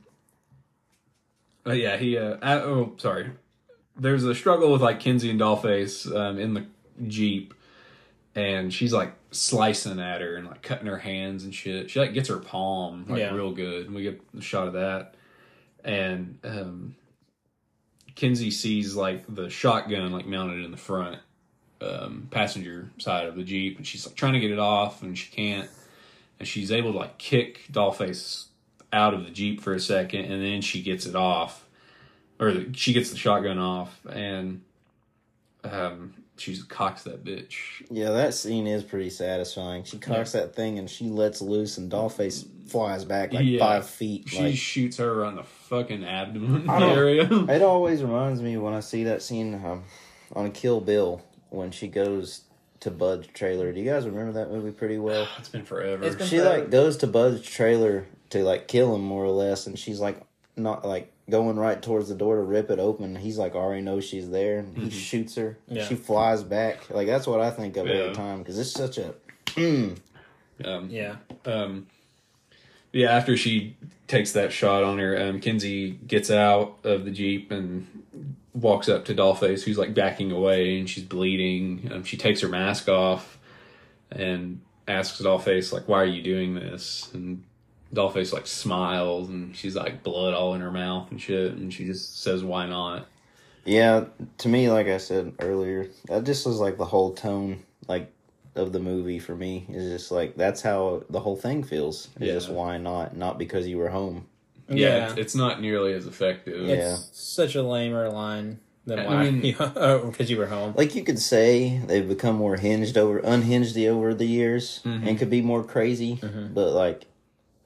But 1.65 1.77
yeah, 1.79 1.97
he. 1.97 2.19
Uh, 2.19 2.37
uh, 2.43 2.63
oh, 2.65 2.93
sorry. 2.99 3.31
There's 3.97 4.25
a 4.25 4.35
struggle 4.35 4.73
with 4.73 4.83
like 4.83 5.01
Kinsey 5.01 5.31
and 5.31 5.41
Dollface 5.41 6.15
um, 6.15 6.39
in 6.39 6.55
the 6.55 6.67
jeep, 7.07 7.55
and 8.35 8.73
she's 8.73 8.93
like 8.93 9.13
slicing 9.31 10.01
at 10.01 10.21
her 10.21 10.37
and 10.37 10.47
like 10.47 10.63
cutting 10.63 10.87
her 10.87 10.99
hands 10.99 11.45
and 11.45 11.55
shit. 11.55 11.91
She 11.91 12.01
like 12.01 12.15
gets 12.15 12.29
her 12.29 12.39
palm 12.39 13.07
like 13.09 13.21
Yeah. 13.21 13.35
real 13.35 13.53
good, 13.53 13.87
and 13.87 13.95
we 13.95 14.03
get 14.03 14.21
a 14.37 14.41
shot 14.41 14.67
of 14.67 14.73
that. 14.75 15.15
And 15.85 16.39
um, 16.45 16.95
Kinsey 18.15 18.51
sees 18.51 18.95
like 18.97 19.25
the 19.33 19.49
shotgun 19.51 20.11
like 20.13 20.27
mounted 20.27 20.65
in 20.65 20.71
the 20.71 20.77
front 20.77 21.19
um, 21.81 22.29
passenger 22.31 22.91
side 22.99 23.27
of 23.27 23.37
the 23.37 23.45
jeep, 23.45 23.77
and 23.77 23.87
she's 23.87 24.07
like 24.07 24.17
trying 24.17 24.33
to 24.35 24.41
get 24.41 24.51
it 24.51 24.59
off, 24.59 25.03
and 25.03 25.17
she 25.17 25.31
can't. 25.31 25.69
And 26.39 26.49
she's 26.49 26.73
able 26.73 26.93
to 26.93 26.99
like 26.99 27.19
kick 27.19 27.67
Dollface 27.71 28.47
out 28.93 29.15
of 29.15 29.25
the 29.25 29.31
jeep 29.31 29.61
for 29.61 29.73
a 29.75 29.81
second, 29.81 30.27
and 30.27 30.43
then 30.43 30.61
she 30.61 30.83
gets 30.83 31.07
it 31.07 31.15
off, 31.17 31.67
or 32.39 32.53
the, 32.53 32.69
she 32.75 32.93
gets 32.93 33.11
the 33.11 33.17
shotgun 33.17 33.59
off, 33.59 33.99
and 34.11 34.61
um, 35.65 36.15
she 36.37 36.57
cocks 36.69 37.05
that 37.05 37.25
bitch. 37.25 37.55
yeah, 37.91 38.11
that 38.11 38.35
scene 38.35 38.67
is 38.67 38.83
pretty 38.83 39.11
satisfying. 39.11 39.85
She 39.85 39.99
cocks 39.99 40.33
that 40.33 40.55
thing 40.55 40.79
and 40.79 40.91
she 40.91 41.05
lets 41.05 41.41
loose, 41.41 41.79
and 41.79 41.91
Dollface 41.91 42.47
flies 42.69 43.05
back 43.05 43.33
like 43.33 43.45
Yeah. 43.45 43.61
five 43.61 43.87
feet. 43.87 44.29
She 44.29 44.43
like 44.43 44.57
shoots 44.57 44.97
her 44.97 45.25
on 45.25 45.37
the 45.37 45.45
fucking 45.45 46.05
abdomen 46.05 46.69
area. 46.69 47.29
It 47.49 47.63
always 47.63 48.03
reminds 48.03 48.41
me 48.43 48.57
when 48.57 48.75
I 48.75 48.81
see 48.81 49.05
that 49.05 49.23
scene 49.23 49.55
um, 49.55 49.85
on 50.35 50.51
Kill 50.53 50.81
Bill 50.81 51.23
when 51.51 51.71
she 51.71 51.87
goes 51.87 52.43
to 52.81 52.91
Bud's 52.91 53.29
trailer. 53.29 53.73
Do 53.73 53.79
you 53.81 53.89
guys 53.89 54.05
remember 54.07 54.33
that 54.33 54.51
movie 54.51 54.73
pretty 54.73 54.99
well? 54.99 55.29
it's 55.39 55.49
been 55.49 55.65
forever. 55.65 56.03
It's 56.05 56.17
been- 56.17 56.27
She 56.27 56.41
like 56.41 56.71
goes 56.71 56.97
to 56.99 57.07
Bud's 57.07 57.43
trailer 57.43 58.07
to 58.33 58.43
like 58.45 58.69
kill 58.69 58.95
him 58.95 59.03
more 59.03 59.25
or 59.25 59.31
less, 59.31 59.67
and 59.67 59.79
she's 59.79 60.01
like 60.01 60.21
not 60.57 60.85
like 60.87 61.11
going 61.31 61.57
right 61.57 61.81
towards 61.81 62.09
the 62.09 62.15
door 62.15 62.37
to 62.37 62.43
rip 62.43 62.71
it 62.71 62.79
open. 62.79 63.17
He's 63.17 63.39
like 63.39 63.55
already 63.55 63.81
knows 63.83 64.05
she's 64.05 64.29
there, 64.31 64.59
and 64.59 64.77
he 64.77 64.91
shoots 64.91 65.37
her. 65.37 65.57
Yeah. 65.69 65.85
She 65.87 65.95
flies 65.95 66.43
back. 66.43 66.91
Like 66.91 67.07
that's 67.07 67.27
what 67.27 67.41
I 67.41 67.51
think 67.51 67.77
of 67.77 67.87
Yeah. 67.87 67.95
every 67.95 68.15
time 68.15 68.39
because 68.41 68.59
it's 68.59 68.73
such 68.73 68.99
a. 68.99 69.15
Mm, 69.47 69.99
um, 70.65 70.91
Yeah. 70.91 71.17
um, 71.47 71.87
yeah, 72.93 73.11
after 73.11 73.37
she 73.37 73.77
takes 74.07 74.33
that 74.33 74.53
shot 74.53 74.83
on 74.85 74.99
her, 74.99 75.17
um, 75.29 75.41
Kinsey 75.41 75.93
gets 75.93 76.31
out 76.31 76.77
of 76.85 77.05
the 77.07 77.11
jeep 77.11 77.51
and 77.51 77.87
walks 78.53 78.87
up 78.89 79.07
to 79.07 79.15
Dollface, 79.15 79.63
who's 79.63 79.79
like 79.79 79.95
backing 79.95 80.31
away, 80.31 80.79
and 80.79 80.89
she's 80.91 81.05
bleeding. 81.05 81.91
Um, 81.93 82.05
she 82.05 82.19
takes 82.19 82.43
her 82.43 82.49
mask 82.49 82.89
off 82.91 83.39
and 84.11 84.61
asks 84.87 85.23
Dollface 85.23 85.73
like, 85.73 85.89
"Why 85.89 86.03
are 86.03 86.07
you 86.07 86.23
doing 86.23 86.55
this?" 86.55 87.09
And 87.15 87.45
Dollface 87.95 88.33
like 88.33 88.47
smiles, 88.47 89.29
and 89.29 89.55
she's 89.55 89.77
like 89.77 90.03
blood 90.03 90.33
all 90.35 90.55
in 90.55 90.61
her 90.63 90.71
mouth 90.71 91.11
and 91.11 91.21
shit, 91.21 91.53
and 91.53 91.73
she 91.73 91.85
just 91.85 92.23
says, 92.23 92.43
"Why 92.43 92.67
not?" 92.67 93.07
yeah, 93.65 94.05
to 94.39 94.49
me, 94.49 94.71
like 94.71 94.87
I 94.89 94.97
said 94.97 95.35
earlier, 95.41 95.89
that 96.07 96.25
just 96.25 96.47
was 96.47 96.59
like 96.59 96.79
the 96.79 96.85
whole 96.87 97.13
tone, 97.15 97.63
like 97.89 98.11
of 98.57 98.73
the 98.73 98.81
movie 98.81 99.19
for 99.19 99.35
me. 99.35 99.67
Is 99.69 99.91
just 99.93 100.11
like 100.11 100.37
that's 100.37 100.63
how 100.63 101.05
the 101.11 101.21
whole 101.21 101.37
thing 101.37 101.63
feels. 101.63 102.09
It's 102.17 102.25
Yeah. 102.27 102.33
just 102.35 102.49
why 102.49 102.79
not? 102.79 103.17
Not 103.17 103.39
because 103.39 103.67
you 103.69 103.79
were 103.79 103.91
home. 103.91 104.27
Yeah, 104.69 104.77
Yeah. 104.97 105.09
It's, 105.11 105.19
it's 105.19 105.35
not 105.35 105.61
nearly 105.61 105.93
as 105.93 106.07
effective. 106.07 106.67
Yeah. 106.67 106.95
It's 106.95 107.11
such 107.13 107.55
a 107.57 107.63
lamer 107.63 108.09
line 108.11 108.59
than 108.87 109.01
I 109.01 109.07
why 109.07 109.31
mean- 109.31 109.45
you 109.45 109.57
oh 109.61 110.11
because 110.11 110.31
you 110.31 110.39
were 110.39 110.47
home. 110.47 110.73
Like 110.77 110.95
you 110.95 111.05
could 111.05 111.19
say 111.19 111.79
they've 111.87 112.09
become 112.09 112.37
more 112.37 112.57
hinged 112.57 112.97
over 112.97 113.19
unhinged 113.19 113.77
over 113.79 114.15
the 114.15 114.25
years 114.27 114.81
Mm-hmm. 114.85 115.07
and 115.09 115.19
could 115.19 115.31
be 115.31 115.43
more 115.43 115.63
crazy, 115.63 116.19
but 116.23 116.73
like 116.73 117.05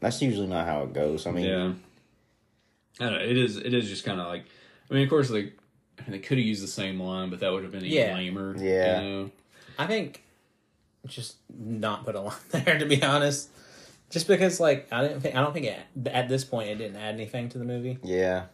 that's 0.07 0.23
usually 0.23 0.47
not 0.47 0.67
how 0.67 0.83
it 0.85 0.93
goes. 0.93 1.27
I 1.27 1.33
mean, 1.33 1.45
Yeah. 1.45 1.73
I 3.01 3.11
don't 3.11 3.19
know. 3.19 3.25
It 3.25 3.37
is. 3.37 3.57
It 3.57 3.75
is 3.75 3.89
just 3.89 4.05
kind 4.05 4.21
of 4.21 4.29
like. 4.29 4.45
I 4.91 4.95
mean, 4.95 5.03
of 5.03 5.11
course, 5.11 5.29
they 5.29 5.53
I 5.99 6.03
mean, 6.03 6.13
they 6.13 6.19
could 6.21 6.39
have 6.39 6.47
used 6.47 6.63
the 6.63 6.69
same 6.69 7.01
line, 7.01 7.29
but 7.31 7.41
that 7.41 7.53
would 7.53 7.63
have 7.65 7.73
been 7.73 7.85
even 7.85 7.99
Yeah. 8.09 8.15
lamer. 8.15 8.57
Yeah. 8.59 9.01
You 9.01 9.09
know? 9.09 9.31
I 9.79 9.87
think 9.87 10.23
just 11.07 11.37
not 11.57 12.05
put 12.05 12.15
a 12.15 12.21
line 12.21 12.35
there 12.51 12.79
to 12.79 12.87
be 12.87 13.03
honest. 13.03 13.51
Just 14.11 14.29
because 14.29 14.61
like 14.61 14.87
I 14.93 15.03
didn't 15.03 15.21
think 15.21 15.35
I 15.35 15.41
don't 15.41 15.53
think 15.53 15.67
it, 15.67 15.79
at 16.07 16.29
this 16.29 16.45
point 16.45 16.69
it 16.71 16.77
didn't 16.77 16.97
add 16.97 17.15
anything 17.15 17.49
to 17.51 17.59
the 17.59 17.65
movie. 17.65 17.99
yeah, 18.03 18.45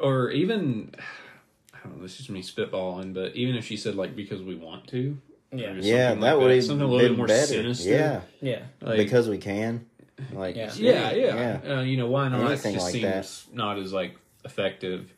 Or 0.00 0.30
even. 0.30 0.94
I 1.74 1.78
don't 1.86 1.96
know. 1.98 2.02
This 2.02 2.12
is 2.12 2.18
just 2.18 2.30
me 2.30 2.42
spitballing, 2.42 3.14
but 3.14 3.36
even 3.36 3.54
if 3.54 3.64
she 3.64 3.76
said 3.76 3.94
like 3.94 4.16
because 4.16 4.42
we 4.42 4.56
want 4.56 4.88
to. 4.88 5.16
Yeah. 5.52 5.72
yeah, 5.80 6.14
that 6.14 6.20
like 6.20 6.36
would 6.36 6.50
have 6.50 6.64
something 6.64 6.86
a 6.86 6.90
little 6.90 7.08
bit 7.08 7.16
more 7.16 7.26
better. 7.26 7.46
sinister. 7.46 7.88
Yeah, 7.88 8.20
Yeah. 8.42 8.62
Like, 8.82 8.98
because 8.98 9.28
we 9.30 9.38
can. 9.38 9.86
Like, 10.32 10.56
Yeah. 10.56 10.72
yeah, 10.76 11.10
yeah. 11.12 11.60
Uh, 11.76 11.80
you 11.82 11.96
know, 11.96 12.08
why 12.08 12.28
not? 12.28 12.40
Anything 12.46 12.72
it 12.74 12.78
just 12.78 12.86
like 12.94 13.02
seems 13.02 13.46
not 13.52 13.78
as 13.78 13.92
like 13.92 14.16
effective. 14.44 15.12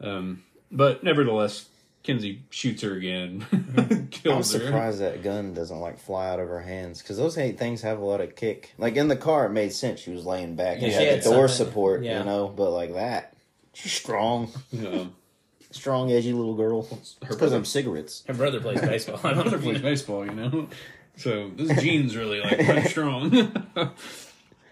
Um, 0.00 0.42
but 0.70 1.02
nevertheless, 1.02 1.66
Kinsey 2.02 2.42
shoots 2.50 2.82
her 2.82 2.92
again, 2.94 3.44
I'm 3.76 4.08
kills 4.08 4.52
her. 4.52 4.60
surprised 4.60 5.00
that 5.00 5.22
gun 5.24 5.54
doesn't 5.54 5.80
like 5.80 5.98
fly 5.98 6.28
out 6.28 6.38
of 6.38 6.48
her 6.48 6.60
hands 6.60 7.02
because 7.02 7.16
those 7.16 7.36
eight 7.36 7.58
things 7.58 7.82
have 7.82 7.98
a 7.98 8.04
lot 8.04 8.20
of 8.20 8.36
kick. 8.36 8.72
Like 8.78 8.94
in 8.96 9.08
the 9.08 9.16
car, 9.16 9.46
it 9.46 9.50
made 9.50 9.72
sense. 9.72 10.00
She 10.00 10.10
was 10.12 10.24
laying 10.24 10.54
back. 10.54 10.78
Yeah, 10.78 10.84
and 10.84 10.92
she 10.92 10.98
had 11.04 11.14
had 11.14 11.22
the 11.24 11.30
door 11.30 11.48
something. 11.48 11.66
support, 11.66 12.02
Yeah. 12.04 12.20
you 12.20 12.24
know. 12.24 12.46
But 12.48 12.70
like 12.70 12.94
that, 12.94 13.34
she's 13.72 13.92
strong, 13.92 14.50
Um, 14.72 15.14
strong, 15.72 16.12
edgy 16.12 16.32
little 16.32 16.54
girl. 16.54 16.86
It's 16.92 17.14
because 17.14 17.52
I'm 17.52 17.64
cigarettes. 17.64 18.22
Her 18.28 18.34
brother 18.34 18.60
plays 18.60 18.80
baseball. 18.80 19.18
I 19.24 19.30
don't 19.34 19.44
Mother 19.46 19.56
know. 19.56 19.62
plays 19.64 19.82
baseball, 19.82 20.24
you 20.24 20.32
know. 20.32 20.68
So 21.16 21.50
this 21.56 21.80
gene's 21.82 22.16
really 22.16 22.40
like 22.40 22.64
pretty 22.64 22.88
strong. 22.88 23.30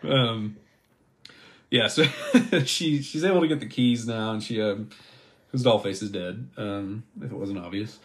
Um, 0.06 0.56
yeah, 1.70 1.88
so 1.88 2.04
she 2.64 3.02
she's 3.02 3.24
able 3.24 3.40
to 3.40 3.48
get 3.48 3.60
the 3.60 3.66
keys 3.66 4.06
now, 4.06 4.32
and 4.32 4.42
she 4.42 4.60
um, 4.60 4.90
because 5.46 5.64
Dollface 5.64 6.02
is 6.02 6.10
dead. 6.10 6.48
Um, 6.56 7.04
if 7.20 7.30
it 7.30 7.36
wasn't 7.36 7.58
obvious, 7.58 7.98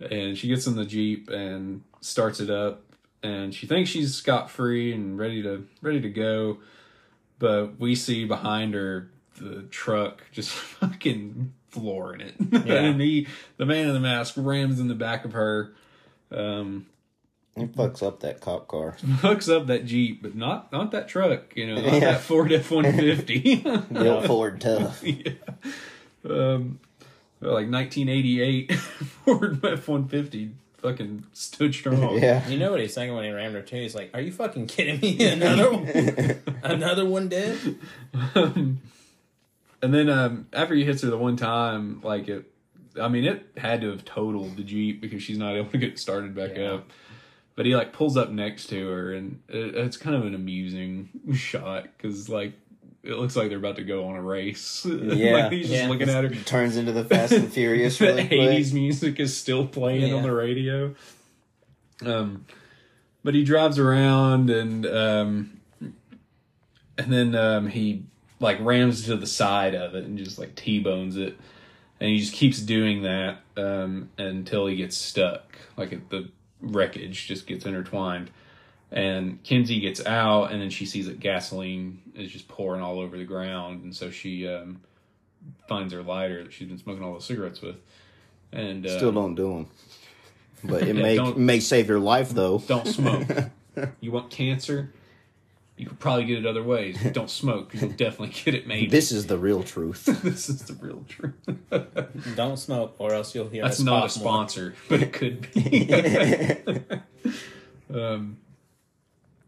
and 0.00 0.36
she 0.36 0.48
gets 0.48 0.66
in 0.66 0.76
the 0.76 0.84
jeep 0.84 1.28
and 1.28 1.82
starts 2.00 2.40
it 2.40 2.50
up, 2.50 2.82
and 3.22 3.54
she 3.54 3.66
thinks 3.66 3.90
she's 3.90 4.14
scot 4.14 4.50
free 4.50 4.92
and 4.92 5.18
ready 5.18 5.42
to 5.42 5.66
ready 5.82 6.00
to 6.00 6.08
go, 6.10 6.58
but 7.38 7.78
we 7.80 7.94
see 7.94 8.24
behind 8.24 8.74
her 8.74 9.10
the 9.40 9.62
truck 9.70 10.22
just 10.32 10.50
fucking 10.80 11.52
flooring 11.68 12.20
it, 12.20 12.34
Yeah. 12.66 12.74
and 12.74 13.00
he 13.00 13.26
the 13.56 13.66
man 13.66 13.86
in 13.88 13.94
the 13.94 14.00
mask 14.00 14.34
rams 14.36 14.78
in 14.78 14.88
the 14.88 14.94
back 14.94 15.24
of 15.24 15.32
her. 15.32 15.72
Um, 16.32 16.86
It 17.60 17.72
fucks 17.74 18.02
up 18.02 18.20
that 18.20 18.40
cop 18.40 18.68
car. 18.68 18.96
Fucks 19.02 19.54
up 19.54 19.66
that 19.68 19.84
Jeep, 19.84 20.22
but 20.22 20.34
not 20.34 20.72
not 20.72 20.90
that 20.92 21.08
truck, 21.08 21.54
you 21.56 21.66
know, 21.66 21.80
not 21.80 21.84
Yeah. 21.94 22.00
that 22.12 22.20
Ford 22.22 22.52
F 22.52 22.70
one 22.70 22.84
fifty. 22.92 23.56
The 23.90 24.08
old 24.14 24.26
Ford 24.26 24.60
Tough. 24.60 25.02
Yeah. 25.04 25.32
Um 26.28 26.80
like 27.40 27.68
nineteen 27.68 28.08
eighty 28.08 28.40
eight 28.42 28.72
Ford 28.74 29.64
F 29.64 29.88
one 29.88 30.08
fifty 30.08 30.50
fucking 30.78 31.24
stood 31.34 31.74
strong. 31.74 32.18
Yeah. 32.18 32.46
You 32.48 32.58
know 32.58 32.70
what 32.70 32.80
he's 32.80 32.94
saying 32.94 33.14
when 33.14 33.24
he 33.24 33.30
rammed 33.30 33.54
her 33.54 33.62
too? 33.62 33.76
He's 33.76 33.94
like, 33.94 34.10
"Are 34.14 34.20
you 34.20 34.32
fucking 34.32 34.66
kidding 34.66 34.98
me? 35.00 35.22
Another 35.26 35.70
one? 35.72 36.40
another 36.62 37.04
one 37.06 37.28
dead?" 37.28 37.58
Um, 38.34 38.80
and 39.82 39.94
then 39.94 40.08
um 40.10 40.46
after 40.52 40.74
he 40.74 40.84
hits 40.84 41.02
her 41.02 41.10
the 41.10 41.18
one 41.18 41.36
time, 41.36 42.00
like 42.02 42.28
it 42.28 42.44
I 43.00 43.08
mean 43.08 43.24
it 43.24 43.46
had 43.56 43.80
to 43.82 43.90
have 43.90 44.04
totaled 44.04 44.56
the 44.56 44.62
Jeep 44.62 45.00
because 45.00 45.22
she's 45.22 45.38
not 45.38 45.54
able 45.54 45.70
to 45.70 45.78
get 45.78 45.98
started 45.98 46.34
back 46.34 46.56
Yeah. 46.56 46.72
up. 46.72 46.90
But 47.56 47.66
he 47.66 47.76
like 47.76 47.92
pulls 47.92 48.16
up 48.16 48.30
next 48.30 48.66
to 48.68 48.88
her, 48.88 49.12
and 49.12 49.40
it, 49.48 49.74
it's 49.74 49.96
kind 49.96 50.16
of 50.16 50.24
an 50.24 50.34
amusing 50.34 51.08
shot 51.34 51.84
because 51.96 52.28
like 52.28 52.54
it 53.02 53.14
looks 53.14 53.34
like 53.36 53.48
they're 53.48 53.58
about 53.58 53.76
to 53.76 53.84
go 53.84 54.06
on 54.08 54.16
a 54.16 54.22
race. 54.22 54.84
Yeah. 54.86 55.32
like 55.44 55.52
he's 55.52 55.68
just 55.68 55.82
Yeah. 55.82 55.88
looking 55.88 56.08
at 56.08 56.24
her. 56.24 56.30
Turns 56.30 56.76
into 56.76 56.92
the 56.92 57.04
Fast 57.04 57.32
and 57.32 57.52
Furious 57.52 57.98
the 57.98 58.06
really 58.06 58.28
quick. 58.28 58.40
80s 58.40 58.72
music 58.72 59.18
is 59.20 59.36
still 59.36 59.66
playing 59.66 60.12
on 60.14 60.22
the 60.22 60.32
radio. 60.32 60.94
Um, 62.04 62.46
but 63.22 63.34
he 63.34 63.44
drives 63.44 63.78
around 63.78 64.48
and 64.50 64.86
um, 64.86 65.60
and 66.98 67.12
then 67.12 67.34
um, 67.34 67.66
he 67.68 68.04
like 68.38 68.58
rams 68.60 69.04
to 69.06 69.16
the 69.16 69.26
side 69.26 69.74
of 69.74 69.94
it 69.94 70.04
and 70.04 70.16
just 70.16 70.38
like 70.38 70.54
t-bones 70.54 71.16
it, 71.16 71.36
and 72.00 72.08
he 72.10 72.18
just 72.20 72.32
keeps 72.32 72.58
doing 72.60 73.02
that 73.02 73.38
um, 73.56 74.08
until 74.18 74.66
he 74.66 74.76
gets 74.76 74.96
stuck. 74.96 75.58
Like 75.76 75.92
at 75.92 76.08
the 76.10 76.30
wreckage 76.60 77.26
just 77.26 77.46
gets 77.46 77.66
intertwined. 77.66 78.30
And 78.92 79.40
Kinsey 79.44 79.78
gets 79.78 80.04
out, 80.04 80.50
and 80.50 80.60
then 80.60 80.70
she 80.70 80.84
sees 80.84 81.06
that 81.06 81.20
gasoline 81.20 82.00
is 82.14 82.30
just 82.30 82.48
pouring 82.48 82.82
all 82.82 82.98
over 82.98 83.16
the 83.16 83.24
ground, 83.24 83.84
and 83.84 83.94
so 83.94 84.10
she 84.10 84.48
um, 84.48 84.80
finds 85.68 85.92
her 85.92 86.02
lighter 86.02 86.42
that 86.42 86.52
she's 86.52 86.66
been 86.68 86.78
smoking 86.78 87.04
all 87.04 87.12
those 87.12 87.24
cigarettes 87.24 87.60
with. 87.60 87.76
And 88.52 88.84
uh, 88.84 88.96
Still 88.96 89.12
don't 89.12 89.36
do 89.36 89.48
them. 89.52 89.66
But 90.64 90.82
it 90.82 90.96
Yeah, 90.96 91.02
may 91.02 91.32
may 91.34 91.60
save 91.60 91.88
your 91.88 92.00
life 92.00 92.30
though. 92.30 92.58
don't 92.66 92.86
smoke. 92.86 93.28
you 94.00 94.10
want 94.10 94.30
cancer? 94.30 94.92
You 95.80 95.86
could 95.86 95.98
probably 95.98 96.26
get 96.26 96.38
it 96.38 96.44
other 96.46 96.62
ways. 96.62 96.98
But 97.02 97.14
don't 97.14 97.30
smoke. 97.30 97.72
You'll 97.72 97.88
definitely 97.96 98.34
get 98.44 98.54
it. 98.54 98.66
Maybe 98.66 98.86
This 98.86 99.10
is 99.10 99.26
the 99.28 99.38
real 99.38 99.62
truth. 99.62 100.04
this 100.22 100.50
is 100.50 100.62
the 100.64 100.74
real 100.74 101.04
truth. 101.08 101.34
Don't 102.36 102.58
smoke, 102.58 102.96
or 102.98 103.14
else 103.14 103.34
you'll 103.34 103.48
hear 103.48 103.62
That's 103.62 103.78
us 103.80 103.84
not 103.84 103.96
a 103.96 104.00
cough 104.08 104.16
more. 104.18 104.24
sponsor, 104.24 104.74
but 104.90 105.00
it 105.02 105.12
could 105.14 105.50
be. 105.52 105.90
um. 107.94 108.36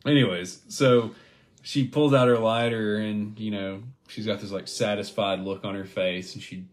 Anyways, 0.07 0.63
so 0.69 1.15
she 1.63 1.87
pulls 1.87 2.13
out 2.15 2.29
her 2.29 2.39
lighter, 2.39 2.97
and 2.97 3.39
you 3.39 3.51
know 3.51 3.83
she's 4.09 4.25
got 4.27 4.41
this 4.41 4.51
like 4.51 4.69
satisfied 4.69 5.41
look 5.41 5.65
on 5.67 5.75
her 5.75 5.85
face, 5.85 6.35
and 6.35 6.43
she 6.43 6.65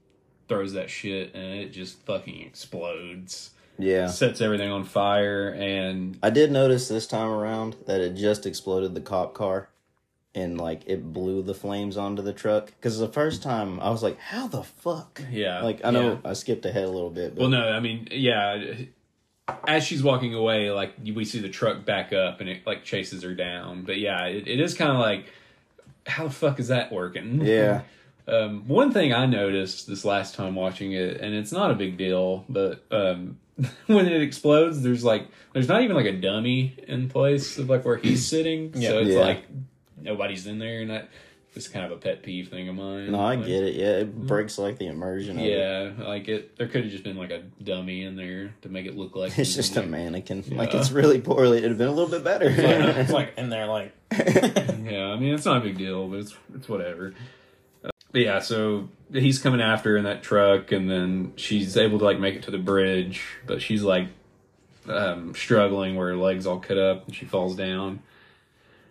throws 0.48 0.73
that 0.73 0.90
shit, 0.90 1.36
and 1.36 1.60
it 1.60 1.73
just 1.73 2.02
fucking 2.06 2.41
explodes, 2.41 3.52
yeah. 3.80 4.07
sets 4.07 4.41
everything 4.41 4.72
on 4.72 4.84
fire, 4.84 5.49
and 5.49 6.19
I 6.22 6.30
did 6.30 6.51
notice 6.51 6.88
this 6.88 7.07
time 7.07 7.30
around 7.30 7.77
that 7.88 8.01
it 8.01 8.15
just 8.15 8.45
exploded 8.45 8.93
the 8.93 9.01
cop 9.01 9.34
car 9.34 9.69
and 10.35 10.60
like 10.60 10.84
it 10.85 11.11
blew 11.11 11.41
the 11.41 11.53
flames 11.53 11.97
onto 11.97 12.22
the 12.22 12.34
truck. 12.34 12.68
Because 12.68 12.99
the 12.99 13.07
first 13.07 13.41
time 13.41 13.80
I 13.80 13.89
was 13.89 14.03
like, 14.03 14.19
how 14.19 14.47
the 14.47 14.64
fuck? 14.64 15.22
yeah, 15.31 15.61
Like, 15.61 15.81
I 15.84 15.91
know 15.91 16.19
yeah. 16.23 16.30
I 16.30 16.34
skipped 16.34 16.65
ahead 16.65 16.84
a 16.84 16.89
little 16.89 17.10
bit, 17.10 17.35
but 17.35 17.41
Well, 17.41 17.49
no, 17.49 17.69
I 17.69 17.80
mean, 17.80 18.07
yeah. 18.11 18.73
As 19.68 19.84
she's 19.84 20.03
walking 20.03 20.35
away, 20.35 20.69
like 20.69 20.93
we 21.03 21.26
see 21.26 21.39
the 21.39 21.49
truck 21.49 21.84
back 21.84 22.14
up 22.14 22.39
and 22.39 22.47
it 22.47 22.68
like 22.68 22.84
chases 22.84 23.23
her 23.23 23.34
down. 23.34 23.84
But 23.84 23.97
yeah, 23.97 24.26
it, 24.26 24.47
it 24.47 24.60
is 24.60 24.76
kind 24.76 24.91
of 24.91 24.99
like, 24.99 25.26
how 26.06 26.26
the 26.26 26.30
fuck 26.34 26.60
is 26.60 26.68
that 26.68 26.91
working? 26.91 27.41
yeah. 27.45 27.81
Um, 28.27 28.68
one 28.68 28.91
thing 28.93 29.11
I 29.11 29.26
noticed 29.26 29.88
this 29.88 30.06
last 30.06 30.35
time 30.35 30.53
watching 30.53 30.91
it, 30.91 31.19
and 31.19 31.34
it's 31.34 31.51
not 31.51 31.72
a 31.72 31.73
big 31.73 31.97
deal, 31.97 32.45
but 32.47 32.84
um, 32.91 33.39
when 33.88 34.07
it 34.07 34.22
explodes, 34.22 34.81
there's 34.81 35.03
like 35.03 35.27
there's 35.53 35.68
not 35.68 35.81
even 35.81 35.95
like 35.95 36.06
a 36.06 36.14
dummy 36.18 36.76
in 36.88 37.10
place 37.10 37.57
of 37.57 37.69
like 37.69 37.86
where 37.86 37.98
he's 37.98 38.26
sitting. 38.34 38.72
Yeah. 38.76 38.90
so 38.90 38.99
it's 38.99 39.10
Yeah. 39.11 39.19
like 39.19 39.44
nobody's 40.02 40.48
in 40.48 40.60
there, 40.60 40.81
and 40.81 40.90
that 40.91 41.10
it's 41.56 41.68
kind 41.68 41.84
of 41.86 41.91
a 41.91 41.98
pet 41.98 42.22
peeve 42.23 42.48
thing 42.49 42.69
of 42.69 42.76
mine. 42.76 43.11
No, 43.11 43.19
I 43.19 43.36
Like, 43.36 43.45
get 43.48 43.64
it. 43.64 43.76
Yeah, 43.76 43.98
it 43.98 44.15
mm. 44.15 44.27
breaks 44.27 44.57
like 44.60 44.77
the 44.77 44.86
immersion 44.88 45.40
of 45.40 45.44
it. 45.44 45.49
yeah, 45.49 46.06
like 46.06 46.27
it. 46.27 46.56
There 46.57 46.68
could 46.68 46.84
have 46.84 46.91
just 46.91 47.03
been 47.03 47.18
like 47.18 47.31
a 47.31 47.41
dummy 47.64 48.03
in 48.03 48.15
there 48.15 48.53
to 48.61 48.69
make 48.69 48.86
it 48.86 48.95
look 48.95 49.15
like 49.15 49.34
It's 49.38 49.56
just 49.56 49.73
in 49.73 49.80
a 49.80 49.81
there. 49.81 49.90
mannequin. 49.91 50.44
Like 50.52 50.73
it's 50.73 50.91
really 50.91 51.19
poorly. 51.19 51.57
It'd 51.57 51.69
have 51.72 51.77
been 51.77 51.88
a 51.88 51.91
little 51.94 52.10
bit 52.11 52.23
better. 52.23 52.45
it's 52.49 53.11
like 53.11 53.34
in 53.38 53.49
there, 53.49 53.65
like 53.68 53.94
Yeah, 54.11 55.07
I 55.07 55.19
mean 55.19 55.34
it's 55.34 55.45
not 55.45 55.57
a 55.57 55.61
big 55.61 55.77
deal, 55.77 56.07
but 56.07 56.19
it's 56.19 56.36
it's 56.56 56.69
whatever. 56.69 57.14
Yeah, 58.14 58.40
so 58.40 58.90
he's 59.11 59.40
coming 59.40 59.61
after 59.61 59.91
her 59.91 59.98
in 59.98 60.06
that 60.06 60.23
truck, 60.23 60.72
and 60.72 60.90
then 60.90 61.34
she's 61.36 61.77
able 61.77 61.99
to 61.99 62.06
like 62.06 62.19
make 62.19 62.36
it 62.36 62.44
to 62.44 62.52
the 62.52 62.57
bridge, 62.57 63.23
but 63.45 63.61
she's 63.61 63.84
like 63.84 64.07
um, 64.88 65.36
struggling 65.36 65.95
where 65.95 66.10
her 66.10 66.15
legs 66.15 66.45
all 66.48 66.60
cut 66.60 66.77
up, 66.77 67.06
and 67.06 67.15
she 67.15 67.26
falls 67.26 67.56
down. 67.56 68.02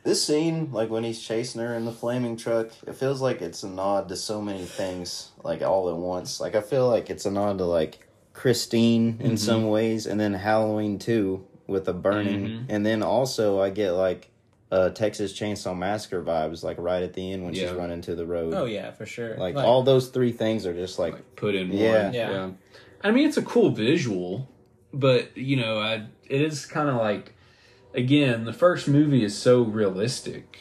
This 0.04 0.24
scene, 0.24 0.70
like 0.72 0.88
when 0.88 1.04
he's 1.04 1.20
chasing 1.20 1.60
her 1.60 1.74
in 1.74 1.84
the 1.84 1.92
flaming 1.92 2.36
truck, 2.36 2.68
it 2.86 2.94
feels 2.94 3.20
like 3.20 3.42
it's 3.42 3.62
a 3.62 3.68
nod 3.68 4.08
to 4.08 4.16
so 4.16 4.40
many 4.40 4.64
things, 4.64 5.30
like 5.42 5.62
all 5.62 5.90
at 5.90 5.96
once. 5.96 6.40
Like 6.40 6.54
I 6.54 6.60
feel 6.60 6.88
like 6.88 7.10
it's 7.10 7.26
a 7.26 7.30
nod 7.30 7.58
to 7.58 7.64
like 7.64 8.06
Christine 8.32 9.18
in 9.20 9.36
some 9.36 9.68
ways, 9.68 10.06
and 10.06 10.18
then 10.20 10.32
Halloween 10.34 10.98
too 10.98 11.44
with 11.66 11.84
the 11.84 11.92
burning, 11.92 12.66
and 12.68 12.86
then 12.86 13.02
also 13.02 13.60
I 13.60 13.70
get 13.70 13.90
like 13.92 14.30
uh, 14.70 14.90
Texas 14.90 15.32
Chainsaw 15.32 15.76
Massacre 15.76 16.22
vibes, 16.22 16.62
like 16.62 16.76
right 16.78 17.02
at 17.02 17.14
the 17.14 17.32
end 17.32 17.44
when 17.44 17.54
she's 17.54 17.70
running 17.70 18.00
to 18.02 18.14
the 18.14 18.26
road. 18.26 18.52
oh 18.54 18.64
yeah, 18.66 18.90
for 18.90 19.06
sure. 19.06 19.36
Like, 19.36 19.56
all 19.56 19.82
those 19.82 20.08
three 20.08 20.32
things 20.32 20.66
are 20.66 20.74
just 20.74 20.98
like, 20.98 21.14
Like 21.14 21.36
put 21.36 21.54
in 21.54 21.72
Yeah. 21.72 22.04
one. 22.04 22.14
Yeah. 22.14 22.50
I 23.02 23.10
mean 23.10 23.26
it's 23.28 23.36
a 23.36 23.42
cool 23.42 23.70
visual, 23.70 24.48
but 24.92 25.36
you 25.36 25.56
know, 25.56 25.78
I 25.78 26.06
it 26.28 26.40
is 26.42 26.66
kind 26.66 26.88
of 26.88 26.96
like 26.96 27.34
again 27.94 28.44
the 28.44 28.52
first 28.52 28.88
movie 28.88 29.24
is 29.24 29.36
so 29.36 29.62
realistic, 29.62 30.58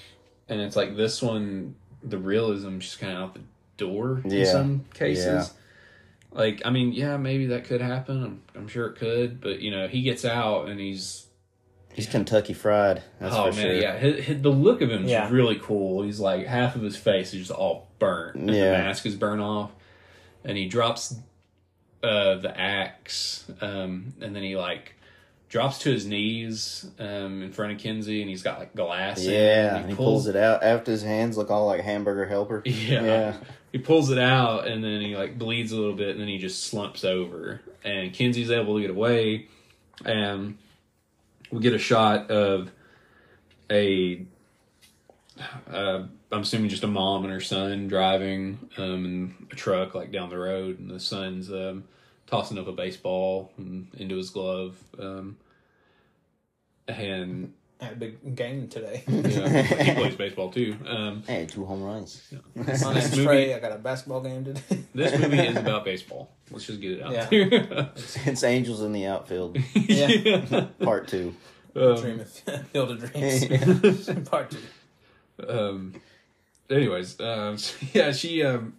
and 0.48 0.62
it's 0.62 0.76
like 0.76 0.96
this 0.96 1.22
one 1.22 1.76
the 2.04 2.18
realism 2.18 2.80
just 2.80 3.00
kind 3.00 3.14
of 3.14 3.20
out 3.24 3.34
the 3.34 3.42
door 3.76 4.22
in 4.24 4.46
some 4.46 4.86
cases. 4.94 5.26
Yeah. 5.26 6.40
Like 6.40 6.62
I 6.66 6.70
mean, 6.70 6.94
yeah, 6.94 7.18
maybe 7.18 7.48
that 7.48 7.66
could 7.66 7.82
happen. 7.82 8.24
I'm, 8.24 8.42
I'm 8.56 8.68
sure 8.68 8.86
it 8.88 8.96
could, 8.98 9.42
but 9.42 9.60
you 9.60 9.72
know, 9.72 9.88
he 9.88 10.02
gets 10.02 10.24
out 10.24 10.70
and 10.70 10.80
he's 10.80 11.27
he's 11.98 12.07
Kentucky 12.07 12.53
Fried. 12.53 13.03
That's 13.19 13.36
oh 13.36 13.52
for 13.52 13.57
man, 13.57 13.65
sure. 13.65 13.74
yeah, 13.74 13.98
his, 13.98 14.24
his, 14.26 14.41
the 14.41 14.49
look 14.52 14.82
of 14.82 14.90
him 14.90 15.03
is 15.06 15.11
Yeah. 15.11 15.30
really 15.30 15.60
cool. 15.61 16.03
He's 16.03 16.19
like 16.22 16.45
half 16.48 16.76
of 16.78 16.82
his 16.82 16.95
face 16.95 17.34
is 17.34 17.40
just 17.48 17.52
all 17.52 17.90
burnt, 17.99 18.36
and 18.38 18.49
Yeah. 18.49 18.72
the 18.72 18.78
mask 18.78 19.06
is 19.06 19.15
burnt 19.15 19.41
off, 19.41 19.72
and 20.45 20.57
he 20.57 20.68
drops 20.69 21.15
uh, 22.03 22.36
the 22.36 22.57
axe, 22.57 23.44
um, 23.60 24.14
and 24.22 24.34
then 24.36 24.44
he 24.44 24.56
like 24.56 24.94
drops 25.49 25.80
to 25.80 25.90
his 25.91 26.06
knees 26.06 26.86
um, 26.99 27.41
in 27.41 27.52
front 27.52 27.72
of 27.72 27.80
Kinsey, 27.80 28.22
and 28.22 28.30
he's 28.30 28.44
got 28.44 28.60
like 28.60 28.76
glass. 28.76 29.24
in 29.26 29.32
it, 29.32 29.36
Yeah, 29.36 29.78
and 29.78 29.90
he 29.90 29.95
pulls 29.95 30.28
it 30.28 30.36
out 30.36 30.61
after 30.64 30.91
his 30.91 31.02
hands 31.03 31.38
look 31.38 31.49
all 31.49 31.65
like 31.65 31.82
hamburger 31.82 32.26
helper. 32.26 32.61
Yeah. 32.65 33.03
Yeah. 33.03 33.34
He 33.72 33.80
pulls 33.80 34.10
it 34.11 34.18
out 34.18 34.65
and 34.68 34.82
then 34.84 35.02
he 35.02 35.15
like 35.15 35.38
bleeds 35.38 35.72
a 35.72 35.76
little 35.76 35.94
bit 35.95 36.10
and 36.11 36.19
then 36.22 36.28
he 36.30 36.38
just 36.38 36.64
slumps 36.65 37.03
over. 37.03 37.61
And 37.84 38.14
Kinsey's 38.14 38.49
able 38.49 38.76
to 38.76 38.82
get 38.82 38.90
away 38.90 39.48
and 40.06 40.57
we 41.52 41.61
get 41.61 41.74
a 41.74 41.80
shot 41.80 42.30
of 42.32 42.72
a 43.72 44.26
uh, 45.72 46.03
I'm 46.32 46.41
assuming 46.41 46.69
just 46.69 46.84
a 46.84 46.88
mom 46.88 47.24
and 47.24 47.34
her 47.34 47.40
son 47.40 47.88
driving 47.88 48.69
um, 48.78 49.06
in 49.06 49.48
a 49.52 49.56
truck 49.56 49.95
like 49.95 50.11
down 50.11 50.30
the 50.30 50.38
road 50.38 50.80
and 50.80 50.90
the 50.90 50.99
son's 50.99 51.52
um, 51.52 51.86
tossing 52.26 52.57
up 52.57 52.68
a 52.68 52.72
baseball 52.72 53.52
into 53.57 54.18
his 54.18 54.30
glove. 54.30 54.78
Um, 54.99 55.38
and 56.88 57.53
had 57.80 57.94
a 57.94 57.95
big 57.95 58.36
game 58.36 58.68
today. 58.68 59.04
yeah, 59.08 59.62
he 59.84 59.94
plays 59.94 60.16
baseball 60.16 60.49
too. 60.52 60.76
Um, 60.86 61.24
Hey, 61.28 61.45
two 61.45 61.66
home 61.66 61.84
runs. 61.84 62.22
My 62.56 62.64
This 62.64 62.84
name's 62.84 63.12
movie- 63.12 63.24
Trey. 63.26 63.54
I 63.54 63.60
got 63.60 63.72
a 63.72 63.78
basketball 63.78 64.22
game 64.22 64.45
today. 64.45 64.62
This 64.95 65.20
movie 65.20 65.38
is 65.40 65.58
about 65.58 65.86
baseball. 65.86 66.30
Let's 66.49 66.66
just 66.66 66.82
get 66.82 66.94
it 66.94 67.04
out 67.04 67.12
Yeah. 67.12 67.26
there. 67.30 67.90
It's 68.26 68.44
Angels 68.56 68.82
in 68.82 68.94
the 68.94 69.06
Outfield, 69.06 69.58
Yeah. 69.76 70.68
part 70.82 71.08
two. 71.08 71.36
Dream 71.76 72.20
of 72.22 72.30
Field 72.72 72.91
of 72.91 73.12
Dreams. 73.14 74.10
Part 74.30 74.49
two. 74.52 75.48
um, 75.48 75.94
anyways, 76.70 77.20
um, 77.22 77.58
so 77.60 77.76
yeah, 77.94 78.12
she, 78.12 78.41
um, 78.44 78.74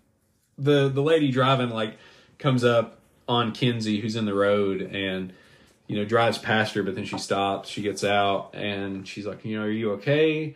the 0.58 0.88
the 0.88 1.02
lady 1.02 1.30
driving 1.30 1.70
like 1.70 1.96
comes 2.38 2.64
up 2.64 2.98
on 3.28 3.52
Kinsey, 3.52 4.00
who's 4.00 4.16
in 4.16 4.24
the 4.24 4.34
road, 4.34 4.80
and 4.82 5.32
you 5.88 5.96
know 5.96 6.04
drives 6.04 6.38
past 6.38 6.74
her, 6.74 6.82
but 6.84 6.94
then 6.94 7.04
she 7.04 7.18
stops. 7.18 7.68
She 7.68 7.82
gets 7.82 8.04
out, 8.04 8.54
and 8.54 9.08
she's 9.08 9.26
like, 9.26 9.44
you 9.44 9.58
know, 9.58 9.64
are 9.64 9.70
you 9.70 9.92
okay? 9.92 10.54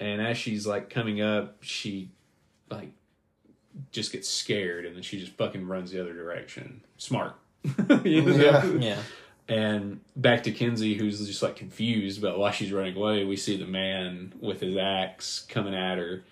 And 0.00 0.20
as 0.20 0.38
she's 0.38 0.66
like 0.66 0.90
coming 0.90 1.20
up, 1.20 1.58
she 1.60 2.10
like 2.70 2.90
just 3.92 4.10
gets 4.10 4.28
scared, 4.28 4.86
and 4.86 4.96
then 4.96 5.02
she 5.02 5.20
just 5.20 5.32
fucking 5.32 5.68
runs 5.68 5.92
the 5.92 6.00
other 6.00 6.14
direction. 6.14 6.80
Smart. 6.96 7.36
You 8.04 8.22
know? 8.22 8.36
Yeah. 8.36 8.64
Yeah. 8.64 8.98
And 9.48 10.00
back 10.16 10.44
to 10.44 10.52
Kinsey, 10.52 10.94
who's 10.94 11.26
just 11.26 11.42
like 11.42 11.56
confused 11.56 12.18
about 12.18 12.38
why 12.38 12.52
she's 12.52 12.72
running 12.72 12.96
away. 12.96 13.24
We 13.24 13.36
see 13.36 13.56
the 13.56 13.66
man 13.66 14.32
with 14.40 14.60
his 14.60 14.76
axe 14.76 15.44
coming 15.48 15.74
at 15.74 15.98
her, 15.98 16.22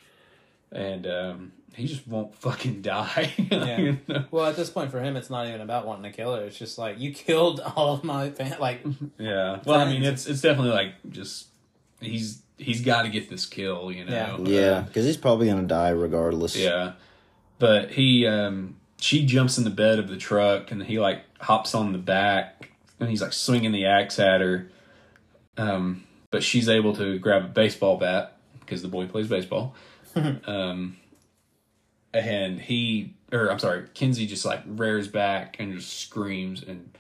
and 0.73 1.07
um, 1.07 1.53
he 1.75 1.87
just 1.87 2.07
won't 2.09 2.35
fucking 2.35 2.83
die. 2.83 3.33
Yeah. 3.37 3.79
You 3.79 3.99
know? 4.09 4.25
Well, 4.31 4.47
at 4.47 4.57
this 4.57 4.71
point 4.71 4.91
for 4.91 5.01
him, 5.01 5.17
it's 5.17 5.31
not 5.31 5.47
even 5.47 5.61
about 5.61 5.87
wanting 5.87 6.11
to 6.11 6.17
kill 6.17 6.35
her. 6.35 6.43
It's 6.45 6.59
just 6.59 6.79
like 6.79 6.99
you 6.99 7.13
killed 7.13 7.61
all 7.61 7.95
of 7.95 8.03
my 8.03 8.31
fan. 8.31 8.57
Like, 8.59 8.85
yeah. 9.19 9.61
Well, 9.65 9.81
I 9.81 9.85
mean, 9.85 10.03
it's 10.03 10.27
it's 10.27 10.41
definitely 10.41 10.73
like 10.73 10.95
just 11.09 11.47
he's 12.01 12.43
he's 12.57 12.81
got 12.81 13.03
to 13.03 13.09
get 13.09 13.31
this 13.31 13.47
kill. 13.47 13.93
You 13.93 14.05
know. 14.05 14.41
Yeah, 14.45 14.81
because 14.81 15.05
he's 15.07 15.17
probably 15.17 15.47
gonna 15.47 15.63
die 15.63 15.91
regardless. 15.91 16.57
Yeah. 16.57 16.93
But 17.59 17.93
he 17.93 18.27
um 18.27 18.77
she 19.01 19.25
jumps 19.25 19.59
in 19.59 19.65
the 19.65 19.71
bed 19.71 19.99
of 19.99 20.09
the 20.09 20.17
truck 20.17 20.71
and 20.73 20.83
he 20.83 20.99
like 20.99 21.23
hops 21.41 21.75
on 21.75 21.93
the 21.93 21.99
back 21.99 22.71
and 22.99 23.09
he's 23.09 23.23
like 23.23 23.33
swinging 23.33 23.73
the 23.73 23.87
axe 23.87 24.19
at 24.19 24.41
her. 24.41 24.69
Um 25.57 26.05
but 26.31 26.43
she's 26.43 26.69
able 26.69 26.95
to 26.97 27.19
grab 27.19 27.45
a 27.45 27.49
baseball 27.49 27.97
bat 27.97 28.37
because 28.61 28.83
the 28.83 28.89
boy 28.89 29.07
plays 29.07 29.29
baseball. 29.29 29.75
um, 30.47 30.98
and 32.15 32.61
he, 32.61 33.15
or 33.33 33.51
I'm 33.51 33.59
sorry, 33.59 33.85
Kinsey 33.95 34.27
just 34.27 34.45
like 34.45 34.63
rears 34.67 35.09
back 35.09 35.57
and 35.59 35.75
just 35.75 36.01
screams 36.01 36.63
and 36.63 36.91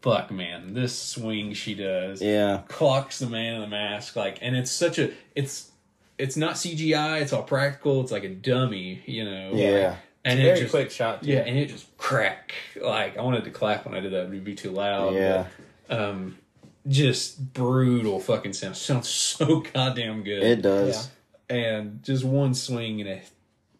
fuck, 0.00 0.30
man, 0.30 0.74
this 0.74 0.96
swing 0.98 1.52
she 1.54 1.74
does, 1.74 2.22
Yeah. 2.22 2.62
clocks 2.68 3.18
the 3.18 3.26
man 3.28 3.54
in 3.56 3.60
the 3.62 3.66
mask, 3.66 4.14
like, 4.16 4.38
and 4.40 4.56
it's 4.56 4.70
such 4.70 4.98
a, 4.98 5.10
it's, 5.34 5.70
it's 6.18 6.36
not 6.36 6.54
CGI, 6.54 7.20
it's 7.20 7.32
all 7.32 7.42
practical, 7.42 8.00
it's 8.00 8.12
like 8.12 8.24
a 8.24 8.28
dummy, 8.28 9.02
you 9.06 9.24
know, 9.24 9.50
Yeah. 9.54 9.96
and 10.24 10.38
it 10.38 10.42
Very 10.44 10.60
just, 10.60 10.70
quick 10.70 10.90
shot. 10.90 11.22
Too. 11.22 11.30
yeah, 11.32 11.38
and 11.40 11.58
it 11.58 11.66
just 11.68 11.96
crack. 11.96 12.54
Like 12.80 13.16
I 13.16 13.22
wanted 13.22 13.44
to 13.44 13.50
clap 13.50 13.86
when 13.86 13.94
I 13.94 14.00
did 14.00 14.12
that, 14.12 14.26
but 14.26 14.32
it'd 14.32 14.44
be 14.44 14.54
too 14.54 14.70
loud. 14.70 15.14
Yeah. 15.14 15.46
but, 15.88 16.00
um, 16.00 16.38
just 16.86 17.52
brutal 17.52 18.18
fucking 18.20 18.52
sound. 18.52 18.76
Sounds 18.76 19.08
so 19.10 19.60
goddamn 19.74 20.22
good. 20.22 20.42
It 20.42 20.62
does. 20.62 21.10
and 21.50 22.02
just 22.02 22.24
one 22.24 22.54
swing 22.54 23.00
and 23.00 23.10
a, 23.10 23.22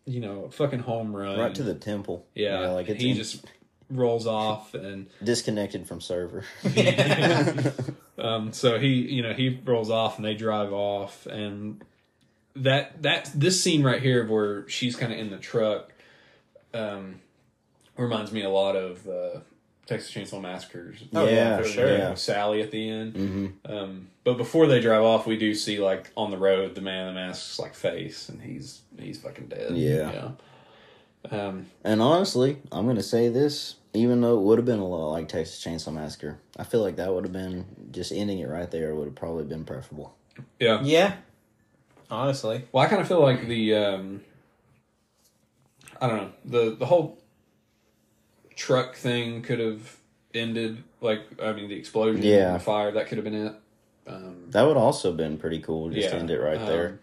you 0.09 0.21
know, 0.21 0.45
a 0.45 0.51
fucking 0.51 0.81
home 0.81 1.15
run. 1.15 1.39
Right 1.39 1.55
to 1.55 1.63
the 1.63 1.75
temple. 1.75 2.27
yeah. 2.35 2.71
like 2.71 2.87
he 2.87 3.11
in- 3.11 3.17
just 3.17 3.45
rolls 3.91 4.27
off 4.27 4.75
and 4.75 5.07
disconnected 5.25 5.87
from 5.87 6.01
server. 6.01 6.45
um, 8.19 8.53
so 8.53 8.79
he 8.79 8.89
you 8.89 9.23
know 9.23 9.33
he 9.33 9.61
rolls 9.65 9.91
off 9.91 10.17
and 10.17 10.25
they 10.25 10.35
drive 10.35 10.73
off 10.73 11.27
and 11.27 11.85
that 12.57 13.03
that 13.03 13.31
this 13.35 13.63
scene 13.63 13.83
right 13.83 14.03
here 14.03 14.27
where 14.27 14.69
she's 14.69 14.97
kind 14.97 15.13
of 15.13 15.19
in 15.19 15.31
the 15.31 15.39
truck 15.39 15.93
um, 16.75 17.21
reminds 17.97 18.33
me 18.33 18.43
a 18.43 18.51
lot 18.51 18.77
of 18.77 19.07
uh, 19.09 19.41
Texas 19.89 20.13
Chainsaw 20.13 20.41
Massacres. 20.41 21.03
Oh, 21.15 21.27
yeah, 21.27 21.57
for 21.57 21.65
sure. 21.65 21.91
you 21.91 21.99
know, 21.99 22.15
Sally 22.15 22.61
at 22.61 22.71
the 22.71 22.89
end. 22.91 23.17
hmm 23.17 23.47
Um, 23.65 24.09
but 24.23 24.37
before 24.37 24.67
they 24.67 24.81
drive 24.81 25.03
off, 25.03 25.27
we 25.27 25.39
do 25.39 25.55
see 25.55 25.79
like 25.81 26.11
on 26.17 26.31
the 26.31 26.37
road 26.37 26.75
the 26.75 26.83
man 26.83 27.09
in 27.09 27.15
the 27.15 27.21
mask's 27.21 27.59
like 27.59 27.75
face, 27.75 28.29
and 28.29 28.41
he's 28.43 28.83
he's 28.99 29.19
fucking 29.19 29.49
dead. 29.49 29.73
Yeah. 29.77 30.13
yeah. 30.13 30.31
Um, 31.31 31.67
And 31.85 32.01
honestly, 32.03 32.59
I'm 32.71 32.87
gonna 32.87 33.03
say 33.03 33.29
this, 33.31 33.77
even 33.95 34.21
though 34.21 34.37
it 34.39 34.43
would 34.43 34.59
have 34.59 34.67
been 34.67 34.79
a 34.79 34.87
lot 34.87 35.11
like 35.11 35.29
Texas 35.29 35.65
Chainsaw 35.65 35.93
Massacre, 35.93 36.39
I 36.59 36.65
feel 36.65 36.83
like 36.83 36.97
that 36.97 37.13
would 37.13 37.25
have 37.25 37.33
been 37.33 37.65
just 37.91 38.13
ending 38.13 38.39
it 38.41 38.49
right 38.49 38.71
there 38.71 38.95
would 38.95 39.07
have 39.07 39.15
probably 39.17 39.45
been 39.45 39.65
preferable. 39.65 40.15
yeah. 40.61 40.81
Yeah. 40.83 41.17
Honestly. 42.11 42.65
Well, 42.73 42.85
I 42.85 42.89
kind 42.89 43.01
of 43.03 43.09
feel 43.09 43.21
like 43.21 43.49
the 43.49 43.75
um, 43.75 44.21
I 46.01 46.07
don't 46.07 46.17
know 46.19 46.31
the 46.45 46.77
the 46.77 46.87
whole 46.87 47.18
truck 48.59 48.97
thing 48.97 49.41
could 49.41 49.61
have 49.61 49.97
ended 50.35 50.83
like 51.01 51.23
I 51.41 51.53
mean 51.53 51.69
the 51.69 51.77
explosion, 51.77 52.23
Yeah. 52.23 52.55
the 52.55 52.59
fire 52.59 52.91
that 52.91 53.07
could 53.07 53.17
have 53.17 53.25
been 53.25 53.47
it. 53.47 53.55
Um, 54.07 54.51
That 54.51 54.63
would 54.63 54.77
also 54.77 55.13
been 55.13 55.39
pretty 55.39 55.61
cool, 55.61 55.91
just 55.91 56.11
Yeah, 56.11 56.19
end 56.19 56.31
it 56.31 56.41
right 56.41 56.59
um, 56.59 56.67
there. 56.67 56.99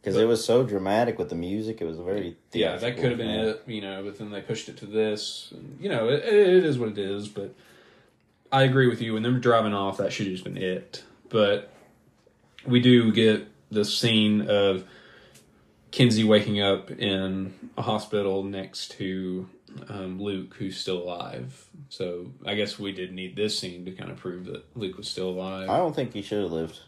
Because 0.00 0.16
it 0.16 0.24
was 0.24 0.44
so 0.44 0.64
dramatic 0.64 1.16
with 1.18 1.28
the 1.28 1.36
music, 1.36 1.80
it 1.80 1.84
was 1.84 1.98
very 1.98 2.36
yeah, 2.52 2.76
that 2.76 2.96
could 2.96 3.10
have 3.10 3.18
been 3.18 3.30
it, 3.30 3.62
you 3.66 3.80
know. 3.80 4.02
But 4.02 4.18
then 4.18 4.32
they 4.32 4.40
pushed 4.40 4.68
it 4.68 4.76
to 4.78 4.86
this, 4.86 5.52
and, 5.52 5.78
you 5.80 5.88
know, 5.88 6.08
it, 6.08 6.24
it 6.24 6.64
is 6.64 6.76
what 6.76 6.88
it 6.88 6.98
is. 6.98 7.28
But 7.28 7.54
I 8.50 8.64
agree 8.64 8.88
with 8.88 9.00
you. 9.00 9.14
When 9.14 9.22
them 9.22 9.40
driving 9.40 9.74
off, 9.74 9.98
that 9.98 10.12
should 10.12 10.26
have 10.26 10.34
just 10.34 10.42
been 10.42 10.56
it. 10.56 11.04
But 11.28 11.70
we 12.66 12.80
do 12.80 13.12
get 13.12 13.46
the 13.70 13.84
scene 13.84 14.48
of 14.48 14.84
Kinsey 15.92 16.24
waking 16.24 16.60
up 16.60 16.90
in 16.90 17.54
a 17.78 17.82
hospital 17.82 18.42
next 18.42 18.92
to 18.92 19.48
um, 19.88 20.20
Luke, 20.20 20.54
who's 20.58 20.76
still 20.78 20.98
alive. 21.02 21.66
So 21.88 22.26
I 22.46 22.54
guess 22.54 22.78
we 22.78 22.92
did 22.92 23.12
need 23.12 23.36
this 23.36 23.58
scene 23.58 23.84
to 23.84 23.92
kind 23.92 24.10
of 24.10 24.16
prove 24.18 24.46
that 24.46 24.64
Luke 24.76 24.96
was 24.96 25.08
still 25.08 25.30
alive. 25.30 25.68
I 25.68 25.76
don't 25.78 25.94
think 25.94 26.12
he 26.12 26.22
should 26.22 26.42
have 26.42 26.52
lived. 26.52 26.78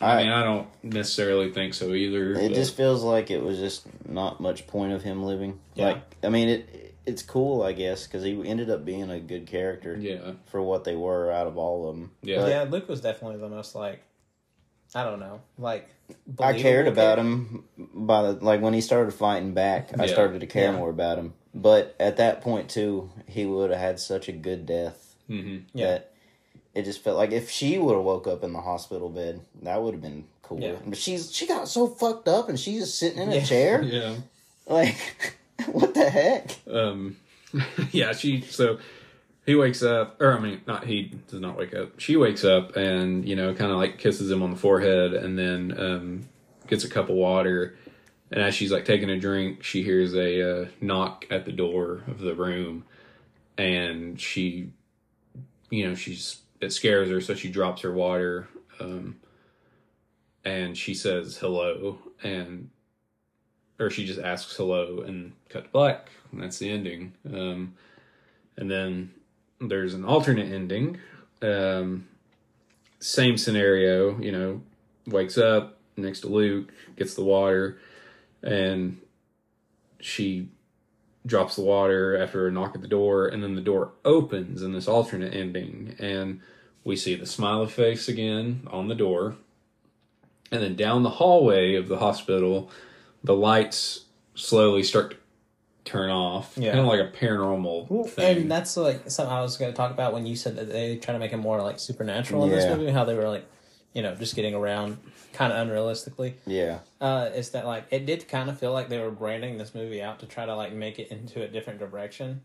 I 0.00 0.14
I, 0.14 0.22
mean, 0.22 0.32
I 0.32 0.42
don't 0.42 0.68
necessarily 0.82 1.52
think 1.52 1.74
so 1.74 1.92
either. 1.92 2.32
it 2.32 2.48
but- 2.48 2.54
just 2.54 2.76
feels 2.76 3.02
like 3.02 3.30
it 3.30 3.42
was 3.42 3.58
just 3.58 3.86
not 4.08 4.40
much 4.40 4.66
point 4.66 4.92
of 4.92 5.02
him 5.02 5.22
living. 5.22 5.60
Yeah. 5.74 5.86
Like, 5.86 6.02
I 6.24 6.28
mean, 6.28 6.48
it 6.48 6.94
it's 7.04 7.22
cool, 7.22 7.62
I 7.62 7.72
guess, 7.72 8.06
because 8.06 8.22
he 8.22 8.40
ended 8.46 8.70
up 8.70 8.84
being 8.84 9.10
a 9.10 9.18
good 9.18 9.46
character 9.46 9.96
yeah, 9.98 10.32
for 10.46 10.62
what 10.62 10.84
they 10.84 10.94
were 10.94 11.32
out 11.32 11.48
of 11.48 11.56
all 11.58 11.88
of 11.88 11.96
them. 11.96 12.12
Yeah. 12.22 12.36
But 12.38 12.48
yeah, 12.48 12.62
Luke 12.62 12.88
was 12.88 13.00
definitely 13.00 13.38
the 13.38 13.48
most 13.48 13.74
like 13.74 14.02
I 14.94 15.04
don't 15.04 15.20
know, 15.20 15.40
like 15.58 15.88
I 16.38 16.52
cared 16.58 16.86
about 16.86 17.16
character. 17.16 17.22
him 17.22 17.64
by 17.94 18.22
the 18.22 18.32
like 18.44 18.60
when 18.60 18.72
he 18.74 18.80
started 18.80 19.12
fighting 19.12 19.52
back. 19.54 19.98
I 19.98 20.06
started 20.06 20.40
to 20.40 20.46
care 20.46 20.70
Yeah. 20.72 20.78
more 20.78 20.90
about 20.90 21.18
him. 21.18 21.34
But 21.54 21.94
at 22.00 22.16
that 22.16 22.40
point 22.40 22.68
too, 22.70 23.10
he 23.28 23.44
would 23.46 23.70
have 23.70 23.78
had 23.80 24.00
such 24.00 24.28
a 24.28 24.32
good 24.32 24.66
death 24.66 25.14
hmm 25.26 25.58
Yeah. 25.74 25.86
that 25.86 26.12
it 26.74 26.84
just 26.84 27.04
felt 27.04 27.18
like 27.18 27.32
if 27.32 27.50
she 27.50 27.78
would 27.78 27.94
have 27.94 28.02
woke 28.04 28.26
up 28.26 28.42
in 28.42 28.52
the 28.54 28.60
hospital 28.60 29.08
bed, 29.10 29.40
that 29.62 29.82
would 29.82 29.92
have 29.94 30.02
been 30.02 30.24
cool. 30.42 30.60
Yeah. 30.60 30.76
But 30.86 30.96
she's 30.98 31.32
she 31.34 31.46
got 31.46 31.68
so 31.68 31.86
fucked 31.86 32.28
up 32.28 32.48
and 32.48 32.58
she's 32.58 32.80
just 32.82 32.98
sitting 32.98 33.20
in 33.22 33.28
a 33.30 33.36
Yeah. 33.36 33.44
chair. 33.44 33.82
yeah. 33.84 34.14
Like 34.66 34.96
what 35.66 35.92
the 35.94 36.08
heck? 36.08 36.56
um 36.70 37.16
yeah 37.92 38.12
she 38.12 38.40
so 38.40 38.78
he 39.44 39.54
wakes 39.54 39.82
up 39.82 40.18
or 40.22 40.36
i 40.36 40.40
mean 40.40 40.60
not 40.66 40.86
he 40.86 41.12
does 41.28 41.38
not 41.40 41.58
wake 41.58 41.74
up 41.74 42.00
she 42.00 42.16
wakes 42.16 42.44
up 42.44 42.74
and 42.76 43.28
you 43.28 43.36
know 43.36 43.52
kind 43.52 43.70
of 43.70 43.76
like 43.76 43.98
kisses 43.98 44.30
him 44.30 44.42
on 44.42 44.50
the 44.52 44.56
forehead 44.56 45.12
and 45.12 45.38
then 45.38 45.74
um 45.78 46.28
gets 46.68 46.82
a 46.84 46.88
cup 46.88 47.10
of 47.10 47.14
water 47.16 47.76
and 48.32 48.42
as 48.42 48.54
she's 48.54 48.72
like 48.72 48.84
taking 48.84 49.10
a 49.10 49.18
drink 49.18 49.62
she 49.62 49.82
hears 49.82 50.14
a 50.14 50.62
uh, 50.62 50.66
knock 50.80 51.26
at 51.30 51.44
the 51.44 51.52
door 51.52 52.02
of 52.08 52.18
the 52.18 52.34
room. 52.34 52.84
And 53.58 54.18
she 54.18 54.72
you 55.70 55.86
know 55.86 55.94
she's 55.94 56.40
it 56.60 56.72
scares 56.72 57.10
her 57.10 57.20
so 57.20 57.34
she 57.34 57.50
drops 57.50 57.82
her 57.82 57.92
water 57.92 58.48
um 58.80 59.16
and 60.44 60.76
she 60.76 60.94
says 60.94 61.36
hello 61.36 61.98
and 62.22 62.70
or 63.78 63.90
she 63.90 64.06
just 64.06 64.20
asks 64.20 64.56
hello 64.56 65.00
and 65.06 65.32
cut 65.48 65.64
to 65.64 65.70
black. 65.70 66.08
And 66.30 66.42
that's 66.42 66.58
the 66.58 66.70
ending. 66.70 67.12
Um 67.26 67.74
and 68.56 68.70
then 68.70 69.12
there's 69.60 69.94
an 69.94 70.04
alternate 70.04 70.50
ending. 70.50 70.98
Um 71.42 72.08
same 72.98 73.36
scenario 73.36 74.18
you 74.20 74.32
know 74.32 74.62
wakes 75.06 75.36
up 75.36 75.76
next 75.96 76.20
to 76.20 76.28
luke 76.28 76.72
gets 76.96 77.14
the 77.14 77.24
water 77.24 77.78
and 78.42 78.98
she 80.00 80.48
drops 81.26 81.54
the 81.56 81.62
water 81.62 82.16
after 82.20 82.48
a 82.48 82.50
knock 82.52 82.74
at 82.74 82.82
the 82.82 82.88
door 82.88 83.26
and 83.28 83.42
then 83.42 83.54
the 83.54 83.60
door 83.60 83.92
opens 84.04 84.62
in 84.62 84.72
this 84.72 84.88
alternate 84.88 85.32
ending 85.34 85.94
and 86.00 86.40
we 86.84 86.96
see 86.96 87.14
the 87.14 87.26
smiley 87.26 87.68
face 87.68 88.08
again 88.08 88.66
on 88.70 88.88
the 88.88 88.94
door 88.94 89.36
and 90.50 90.60
then 90.62 90.74
down 90.74 91.04
the 91.04 91.10
hallway 91.10 91.76
of 91.76 91.86
the 91.86 91.98
hospital 91.98 92.68
the 93.22 93.34
lights 93.36 94.06
slowly 94.34 94.82
start 94.82 95.12
to 95.12 95.16
turn 95.84 96.10
off 96.10 96.56
Yeah. 96.56 96.72
kind 96.72 96.80
of 96.80 96.86
like 96.88 97.00
a 97.00 97.16
paranormal 97.16 97.88
Well, 97.88 98.04
thing 98.04 98.38
And 98.42 98.50
that's 98.50 98.76
like 98.76 99.08
something 99.10 99.32
I 99.32 99.42
was 99.42 99.56
going 99.56 99.70
to 99.70 99.76
talk 99.76 99.92
about 99.92 100.12
when 100.12 100.26
you 100.26 100.34
said 100.34 100.56
that 100.56 100.72
they 100.72 100.96
try 100.96 101.12
to 101.12 101.18
make 101.20 101.32
it 101.32 101.36
more 101.36 101.60
like 101.62 101.78
supernatural 101.78 102.44
in 102.44 102.50
this 102.50 102.64
Yeah. 102.64 102.76
movie. 102.76 102.90
How 102.92 103.04
they 103.04 103.14
were 103.14 103.28
like, 103.28 103.44
you 103.92 104.02
know, 104.02 104.14
just 104.14 104.34
getting 104.34 104.54
around 104.54 104.98
kind 105.32 105.52
of 105.52 105.66
unrealistically. 105.66 106.34
Yeah. 106.46 106.78
Uh, 107.00 107.30
is 107.34 107.50
that 107.50 107.66
like 107.66 107.86
it 107.90 108.06
did 108.06 108.28
kind 108.28 108.48
of 108.48 108.58
feel 108.58 108.72
like 108.72 108.88
they 108.88 108.98
were 108.98 109.10
branding 109.10 109.58
this 109.58 109.74
movie 109.74 110.02
out 110.02 110.20
to 110.20 110.26
try 110.26 110.46
to 110.46 110.54
like 110.54 110.72
make 110.72 110.98
it 110.98 111.10
into 111.10 111.42
a 111.42 111.48
different 111.48 111.78
direction. 111.78 112.42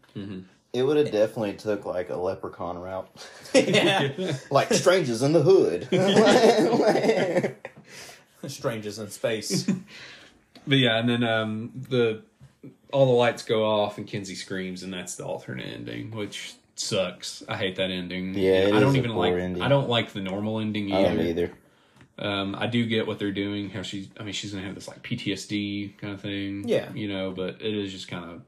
It 0.73 0.83
would 0.83 0.97
have 0.97 1.11
definitely 1.11 1.53
took 1.53 1.85
like 1.85 2.09
a 2.09 2.17
leprechaun 2.17 2.77
route. 2.77 3.09
yeah, 3.53 4.11
like 4.51 4.71
strangers 4.73 5.21
in 5.21 5.31
the 5.33 5.41
hood. 5.41 5.87
strangers 8.51 8.99
in 8.99 9.09
space. 9.09 9.69
But 10.67 10.77
yeah, 10.77 10.97
and 10.99 11.09
then 11.09 11.23
um, 11.23 11.71
the 11.89 12.23
all 12.91 13.05
the 13.05 13.13
lights 13.13 13.43
go 13.43 13.65
off 13.65 13.97
and 13.97 14.05
Kinsey 14.05 14.35
screams, 14.35 14.83
and 14.83 14.93
that's 14.93 15.15
the 15.15 15.25
alternate 15.25 15.67
ending, 15.67 16.11
which 16.11 16.55
sucks. 16.79 17.43
I 17.47 17.57
hate 17.57 17.75
that 17.77 17.91
ending. 17.91 18.33
Yeah, 18.33 18.67
it 18.67 18.73
I 18.73 18.79
don't 18.79 18.89
is 18.89 18.97
even 18.97 19.11
poor 19.11 19.31
like. 19.31 19.33
ending. 19.41 19.61
I 19.61 19.67
don't 19.67 19.89
like 19.89 20.13
the 20.13 20.21
normal 20.21 20.59
ending 20.59 20.89
either. 20.89 20.97
I 20.97 21.11
either. 21.11 21.17
don't 21.17 21.25
either. 21.27 21.51
Um, 22.19 22.55
I 22.57 22.65
do 22.67 22.85
get 22.85 23.05
what 23.05 23.19
they're 23.19 23.31
doing. 23.31 23.69
How 23.69 23.81
she's. 23.83 24.09
I 24.19 24.23
mean, 24.23 24.33
she's 24.33 24.53
gonna 24.53 24.65
have 24.65 24.75
this 24.75 24.87
like 24.87 25.03
PTSD 25.03 25.97
kind 25.97 26.13
of 26.13 26.21
thing. 26.21 26.67
Yeah. 26.67 26.91
you 26.93 27.07
know, 27.07 27.31
but 27.31 27.61
it 27.61 27.73
is 27.75 27.91
just 27.91 28.07
kind 28.07 28.25
of 28.25 28.41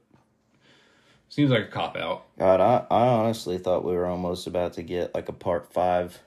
seems 1.28 1.50
like 1.50 1.62
a 1.64 1.68
cop 1.68 1.96
out. 1.96 2.26
God, 2.38 2.60
I, 2.60 2.84
I 2.90 3.06
honestly 3.06 3.58
thought 3.58 3.84
we 3.84 3.94
were 3.94 4.06
almost 4.06 4.46
about 4.46 4.72
to 4.74 4.82
get 4.82 5.14
like 5.14 5.28
a 5.28 5.32
part 5.32 5.72
five, 5.72 6.18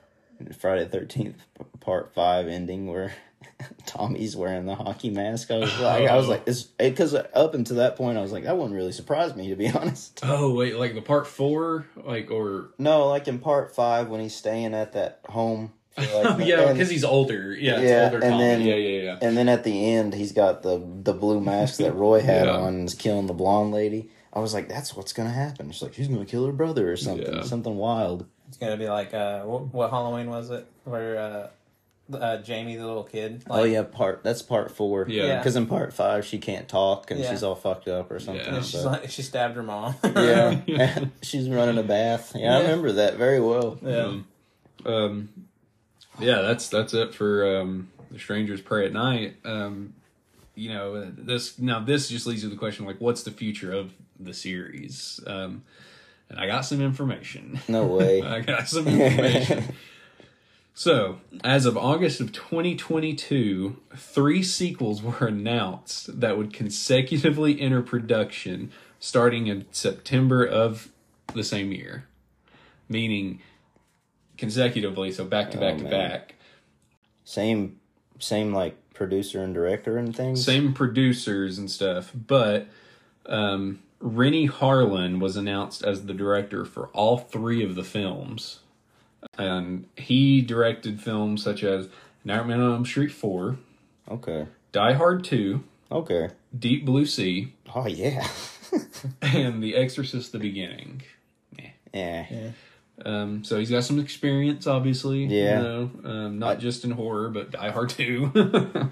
Friday 0.58 0.88
Thirteenth 0.88 1.44
part 1.80 2.12
five 2.14 2.48
ending 2.48 2.86
where 2.86 3.12
Tommy's 3.86 4.36
wearing 4.36 4.66
the 4.66 4.74
hockey 4.74 5.10
mask. 5.10 5.50
I 5.50 5.58
was 5.58 5.78
like, 5.80 6.08
I 6.08 6.16
was 6.16 6.28
like, 6.28 6.42
it's 6.46 6.62
because 6.62 7.14
up 7.14 7.54
until 7.54 7.76
that 7.76 7.96
point, 7.96 8.18
I 8.18 8.22
was 8.22 8.32
like, 8.32 8.44
that 8.44 8.56
wouldn't 8.56 8.74
really 8.74 8.92
surprise 8.92 9.34
me 9.36 9.48
to 9.48 9.56
be 9.56 9.68
honest. 9.74 10.20
Oh 10.22 10.54
wait, 10.54 10.76
like 10.76 10.94
the 10.94 11.02
part 11.02 11.26
four, 11.26 11.86
like 11.96 12.30
or 12.30 12.70
No, 12.78 13.08
like 13.08 13.28
in 13.28 13.38
part 13.38 13.74
five 13.74 14.08
when 14.08 14.20
he's 14.20 14.34
staying 14.34 14.74
at 14.74 14.92
that 14.92 15.20
home. 15.28 15.72
like, 15.96 16.08
oh 16.12 16.38
yeah, 16.38 16.72
because 16.72 16.90
he's 16.90 17.04
older. 17.04 17.52
Yeah, 17.54 17.78
it's 17.80 17.90
Yeah, 17.90 18.04
older 18.04 18.16
and 18.16 18.32
Tommy. 18.32 18.42
then- 18.42 18.60
yeah, 18.62 18.74
yeah, 18.74 19.02
yeah. 19.02 19.18
And 19.22 19.36
then 19.36 19.48
at 19.48 19.64
the 19.64 19.92
end, 19.94 20.14
he's 20.14 20.32
got 20.32 20.62
the 20.62 20.82
the 21.02 21.12
blue 21.12 21.40
mask 21.40 21.78
that 21.78 21.94
Roy 21.94 22.20
had 22.20 22.46
Yeah. 22.46 22.56
on 22.56 22.84
is 22.86 22.94
killing 22.94 23.26
the 23.26 23.34
blonde 23.34 23.72
lady. 23.72 24.10
I 24.32 24.40
was 24.40 24.52
like, 24.52 24.68
that's 24.68 24.96
what's 24.96 25.12
gonna 25.12 25.30
happen. 25.30 25.70
She's 25.70 25.82
like, 25.82 25.94
she's 25.94 26.08
gonna 26.08 26.24
kill 26.26 26.44
her 26.46 26.52
brother 26.52 26.90
or 26.90 26.96
something, 26.96 27.32
Yeah. 27.36 27.42
something 27.42 27.76
wild. 27.76 28.26
It's 28.48 28.56
gonna 28.58 28.76
be 28.76 28.88
like 28.88 29.14
uh, 29.14 29.42
what, 29.42 29.72
what 29.72 29.90
Halloween 29.90 30.28
was 30.28 30.50
it? 30.50 30.66
Where 30.84 31.16
uh, 31.18 31.48
uh, 32.12 32.36
Jamie, 32.38 32.76
the 32.76 32.86
little 32.86 33.04
kid. 33.04 33.42
oh 33.48 33.64
yeah, 33.64 33.82
part 33.82 34.22
that's 34.22 34.42
part 34.42 34.70
four. 34.70 35.06
Yeah. 35.08 35.38
because 35.38 35.56
in 35.56 35.66
part 35.66 35.92
five 35.94 36.24
she 36.26 36.38
can't 36.38 36.68
talk 36.68 37.10
and 37.10 37.20
Yeah. 37.20 37.30
she's 37.30 37.42
all 37.42 37.54
fucked 37.54 37.88
up 37.88 38.10
or 38.10 38.20
something. 38.20 38.44
Yeah. 38.44 38.60
She's 38.62 38.84
like, 38.84 39.10
she 39.10 39.22
stabbed 39.22 39.56
her 39.56 39.62
mom. 39.62 39.94
yeah, 40.04 40.60
she's 41.22 41.48
running 41.48 41.78
a 41.78 41.82
bath. 41.82 42.32
Yeah, 42.36 42.56
I 42.58 42.60
remember 42.60 42.92
that 42.92 43.16
very 43.16 43.40
well. 43.40 43.78
yeah. 43.82 43.96
Um, 44.04 44.26
um, 44.84 45.28
yeah, 46.18 46.42
that's 46.42 46.68
that's 46.68 46.92
it 46.94 47.14
for 47.14 47.60
um, 47.60 47.88
the 48.10 48.18
strangers 48.18 48.60
prey 48.60 48.86
at 48.86 48.92
night. 48.92 49.36
Um, 49.44 49.94
you 50.54 50.68
know, 50.72 50.94
uh, 50.96 51.06
this 51.16 51.58
now 51.58 51.80
this 51.80 52.08
just 52.08 52.26
leads 52.26 52.42
to 52.42 52.48
the 52.48 52.56
question 52.56 52.84
like, 52.84 53.00
what's 53.00 53.22
the 53.22 53.30
future 53.30 53.72
of 53.72 53.92
the 54.20 54.34
series? 54.34 55.20
Um, 55.26 55.64
and 56.28 56.38
I 56.38 56.46
got 56.46 56.62
some 56.66 56.80
information. 56.80 57.60
No 57.68 57.86
way. 57.86 58.22
I 58.22 58.40
got 58.40 58.68
some 58.68 58.86
information. 58.86 59.64
So, 60.76 61.20
as 61.44 61.66
of 61.66 61.76
August 61.76 62.20
of 62.20 62.32
2022, 62.32 63.76
three 63.94 64.42
sequels 64.42 65.02
were 65.02 65.26
announced 65.28 66.20
that 66.20 66.36
would 66.36 66.52
consecutively 66.52 67.60
enter 67.60 67.80
production 67.80 68.72
starting 68.98 69.46
in 69.46 69.66
September 69.70 70.44
of 70.44 70.90
the 71.32 71.44
same 71.44 71.70
year. 71.70 72.06
Meaning 72.88 73.40
consecutively, 74.36 75.12
so 75.12 75.24
back 75.24 75.52
to 75.52 75.58
back 75.58 75.74
Oh, 75.74 75.78
to 75.78 75.82
man. 75.84 75.90
back. 75.92 76.34
Same, 77.24 77.78
same 78.18 78.52
like 78.52 78.76
producer 78.94 79.42
and 79.44 79.54
director 79.54 79.96
and 79.96 80.14
things. 80.14 80.44
Same 80.44 80.72
producers 80.74 81.56
and 81.56 81.70
stuff, 81.70 82.10
but 82.14 82.66
um, 83.26 83.78
Renny 84.00 84.48
Harlin 84.48 85.20
was 85.20 85.36
announced 85.36 85.84
as 85.84 86.06
the 86.06 86.14
director 86.14 86.64
for 86.64 86.88
all 86.88 87.16
three 87.16 87.64
of 87.64 87.76
the 87.76 87.84
films. 87.84 88.58
And 89.38 89.86
he 89.96 90.40
directed 90.42 91.00
films 91.00 91.42
such 91.42 91.64
as 91.64 91.88
Nightmare 92.24 92.56
on 92.56 92.72
Elm 92.72 92.84
Street 92.86 93.10
4, 93.12 93.56
Okay. 94.10 94.46
Die 94.72 94.92
Hard 94.92 95.24
2, 95.24 95.62
Okay. 95.92 96.28
Deep 96.58 96.84
Blue 96.84 97.06
Sea, 97.06 97.52
Oh 97.74 97.86
yeah. 97.86 98.26
and 99.22 99.62
The 99.62 99.74
Exorcist 99.76 100.32
The 100.32 100.38
Beginning. 100.38 101.02
yeah. 101.92 102.26
yeah. 102.30 102.50
Um, 103.04 103.42
so 103.42 103.58
he's 103.58 103.70
got 103.70 103.82
some 103.84 103.98
experience, 103.98 104.66
obviously. 104.68 105.24
Yeah. 105.26 105.58
You 105.58 105.62
know, 105.64 105.90
um, 106.04 106.38
not 106.38 106.60
just 106.60 106.84
in 106.84 106.92
horror, 106.92 107.28
but 107.28 107.50
Die 107.50 107.70
Hard 107.70 107.88
2. 107.90 108.90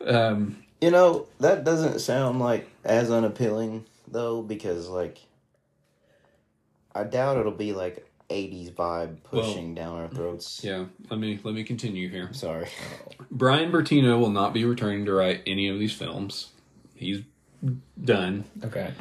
um, 0.06 0.56
You 0.80 0.90
know 0.90 1.26
that 1.40 1.64
doesn't 1.64 2.00
sound 2.00 2.40
like 2.40 2.68
as 2.84 3.10
unappealing 3.10 3.84
though, 4.08 4.42
because 4.42 4.88
like, 4.88 5.18
I 6.94 7.04
doubt 7.04 7.36
it'll 7.36 7.52
be 7.52 7.72
like 7.72 8.04
'80s 8.30 8.72
vibe 8.74 9.16
pushing 9.24 9.74
down 9.74 9.96
our 9.96 10.08
throats. 10.08 10.60
yeah, 10.62 10.84
let 11.10 11.18
me 11.18 11.38
let 11.42 11.54
me 11.54 11.64
continue 11.64 12.08
here. 12.10 12.28
Sorry. 12.32 12.68
Bryan 13.30 13.70
Bertino 13.72 14.18
will 14.18 14.30
not 14.30 14.52
be 14.52 14.64
returning 14.64 15.04
to 15.06 15.12
write 15.12 15.42
any 15.46 15.68
of 15.68 15.78
these 15.78 15.92
films. 15.94 16.48
He's 16.94 17.22
done. 18.02 18.44
Okay. 18.64 18.92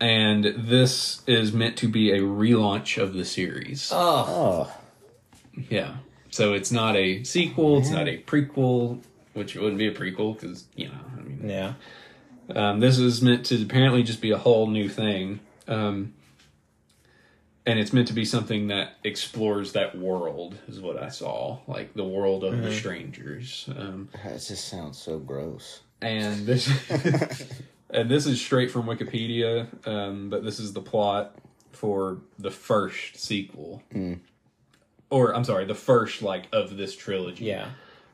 And 0.00 0.44
this 0.44 1.22
is 1.26 1.52
meant 1.52 1.76
to 1.78 1.88
be 1.88 2.10
a 2.10 2.20
relaunch 2.20 3.00
of 3.00 3.14
the 3.14 3.24
series. 3.24 3.90
Oh. 3.92 4.68
Oh. 4.76 5.62
Yeah. 5.70 5.96
So 6.30 6.52
it's 6.52 6.72
not 6.72 6.96
a 6.96 7.22
sequel, 7.22 7.78
it's 7.78 7.90
not 7.90 8.08
a 8.08 8.18
prequel, 8.18 9.00
which 9.34 9.54
it 9.54 9.60
wouldn't 9.62 9.78
be 9.78 9.86
a 9.86 9.94
prequel 9.94 10.34
because, 10.34 10.64
you 10.74 10.88
know, 10.88 10.98
I 11.16 11.20
mean, 11.20 11.48
Yeah. 11.48 11.74
um, 12.56 12.80
this 12.80 12.98
is 12.98 13.22
meant 13.22 13.46
to 13.46 13.62
apparently 13.62 14.02
just 14.02 14.20
be 14.20 14.32
a 14.32 14.38
whole 14.38 14.66
new 14.66 14.88
thing. 14.88 15.38
Um, 15.68 16.12
and 17.66 17.78
it's 17.78 17.92
meant 17.92 18.08
to 18.08 18.14
be 18.14 18.24
something 18.24 18.68
that 18.68 18.96
explores 19.04 19.72
that 19.72 19.96
world, 19.96 20.58
is 20.68 20.80
what 20.80 21.02
I 21.02 21.08
saw. 21.08 21.58
Like 21.66 21.94
the 21.94 22.04
world 22.04 22.44
of 22.44 22.60
the 22.62 22.72
strangers. 22.72 23.68
Um, 23.76 24.08
That 24.22 24.34
just 24.40 24.68
sounds 24.68 24.98
so 24.98 25.18
gross. 25.18 25.80
and 26.02 26.44
this 26.46 26.68
and 27.90 28.10
this 28.10 28.26
is 28.26 28.40
straight 28.40 28.70
from 28.70 28.84
Wikipedia, 28.86 29.66
um, 29.88 30.28
but 30.30 30.44
this 30.44 30.58
is 30.60 30.72
the 30.72 30.82
plot 30.82 31.36
for 31.72 32.18
the 32.38 32.50
first 32.50 33.16
sequel, 33.16 33.82
or 35.10 35.34
I'm 35.34 35.44
sorry, 35.44 35.64
the 35.64 35.74
first 35.74 36.22
like 36.22 36.46
of 36.52 36.76
this 36.76 36.94
trilogy. 36.96 37.46
Yeah. 37.46 37.68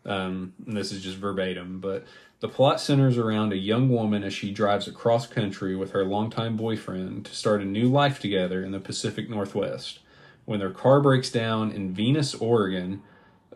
Um, 0.06 0.54
and 0.66 0.76
this 0.76 0.92
is 0.92 1.02
just 1.02 1.18
verbatim, 1.18 1.78
but 1.80 2.04
the 2.40 2.48
plot 2.48 2.80
centers 2.80 3.18
around 3.18 3.52
a 3.52 3.56
young 3.56 3.90
woman 3.90 4.24
as 4.24 4.32
she 4.32 4.50
drives 4.50 4.88
across 4.88 5.26
country 5.26 5.76
with 5.76 5.92
her 5.92 6.04
longtime 6.04 6.56
boyfriend 6.56 7.26
to 7.26 7.34
start 7.34 7.60
a 7.60 7.66
new 7.66 7.88
life 7.88 8.18
together 8.18 8.64
in 8.64 8.72
the 8.72 8.80
Pacific 8.80 9.28
Northwest. 9.28 10.00
When 10.46 10.58
their 10.58 10.70
car 10.70 11.00
breaks 11.00 11.30
down 11.30 11.70
in 11.70 11.92
Venus, 11.92 12.34
Oregon, 12.34 13.02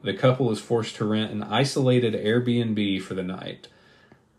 the 0.02 0.12
couple 0.12 0.52
is 0.52 0.60
forced 0.60 0.96
to 0.96 1.06
rent 1.06 1.32
an 1.32 1.42
isolated 1.42 2.12
Airbnb 2.12 3.00
for 3.00 3.14
the 3.14 3.22
night. 3.22 3.68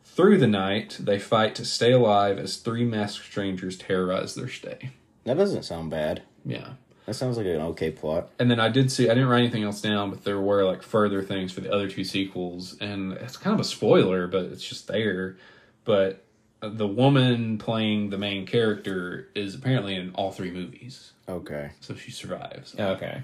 Through 0.04 0.38
the 0.38 0.48
night, 0.48 0.98
they 1.00 1.20
fight 1.20 1.56
to 1.56 1.66
stay 1.66 1.92
alive 1.92 2.38
as 2.38 2.58
three 2.58 2.86
masked 2.86 3.26
strangers 3.26 3.78
terrorize 3.78 4.36
their 4.36 4.48
stay. 4.48 4.92
That 5.24 5.38
doesn't 5.38 5.64
sound 5.64 5.90
bad. 5.90 6.22
Yeah. 6.46 6.74
That 7.06 7.14
sounds 7.14 7.38
like 7.38 7.46
an 7.46 7.62
okay 7.62 7.92
plot. 7.92 8.30
And 8.40 8.50
then 8.50 8.60
I 8.60 8.70
did 8.70 8.92
see, 8.92 9.10
I 9.10 9.14
didn't 9.14 9.30
write 9.30 9.42
anything 9.42 9.64
else 9.64 9.82
down, 9.82 10.10
but 10.10 10.24
there 10.24 10.40
were 10.40 10.64
like 10.64 10.82
further 10.82 11.22
things 11.22 11.52
for 11.52 11.62
the 11.62 11.72
other 11.72 11.90
two 11.90 12.04
sequels. 12.04 12.78
And 12.82 13.14
it's 13.14 13.38
kind 13.38 13.54
of 13.54 13.60
a 13.60 13.64
spoiler, 13.64 14.28
but 14.28 14.46
it's 14.46 14.68
just 14.68 14.88
there. 14.88 15.38
But 15.84 16.24
the 16.62 16.88
woman 16.88 17.58
playing 17.60 18.10
the 18.10 18.18
main 18.18 18.48
character 18.48 19.30
is 19.36 19.54
apparently 19.54 19.96
in 19.96 20.16
all 20.16 20.32
three 20.32 20.52
movies. 20.52 21.12
Okay. 21.30 21.72
So 21.80 21.96
she 21.96 22.12
survives. 22.12 22.76
Okay. 22.78 23.22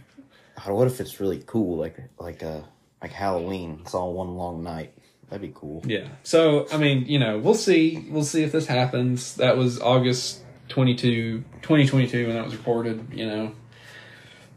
What 0.66 0.88
if 0.88 1.00
it's 1.00 1.20
really 1.20 1.42
cool, 1.48 1.78
like 1.78 1.98
like 2.20 2.44
uh 2.44 2.62
like 3.02 3.12
Halloween? 3.12 3.80
It's 3.82 3.96
all 3.96 4.14
one 4.14 4.36
long 4.36 4.64
night. 4.64 4.94
That'd 5.30 5.42
be 5.42 5.54
cool. 5.56 5.82
Yeah. 5.86 6.10
So, 6.24 6.68
I 6.74 6.78
mean, 6.78 7.06
you 7.06 7.18
know, 7.18 7.40
we'll 7.40 7.56
see. 7.56 8.06
We'll 8.10 8.26
see 8.26 8.44
if 8.44 8.52
this 8.52 8.68
happens. 8.68 9.36
That 9.38 9.56
was 9.56 9.80
August 9.80 10.42
22, 10.68 11.44
2022 11.62 12.28
when 12.28 12.36
that 12.36 12.44
was 12.44 12.56
recorded, 12.56 13.08
you 13.14 13.26
know. 13.26 13.54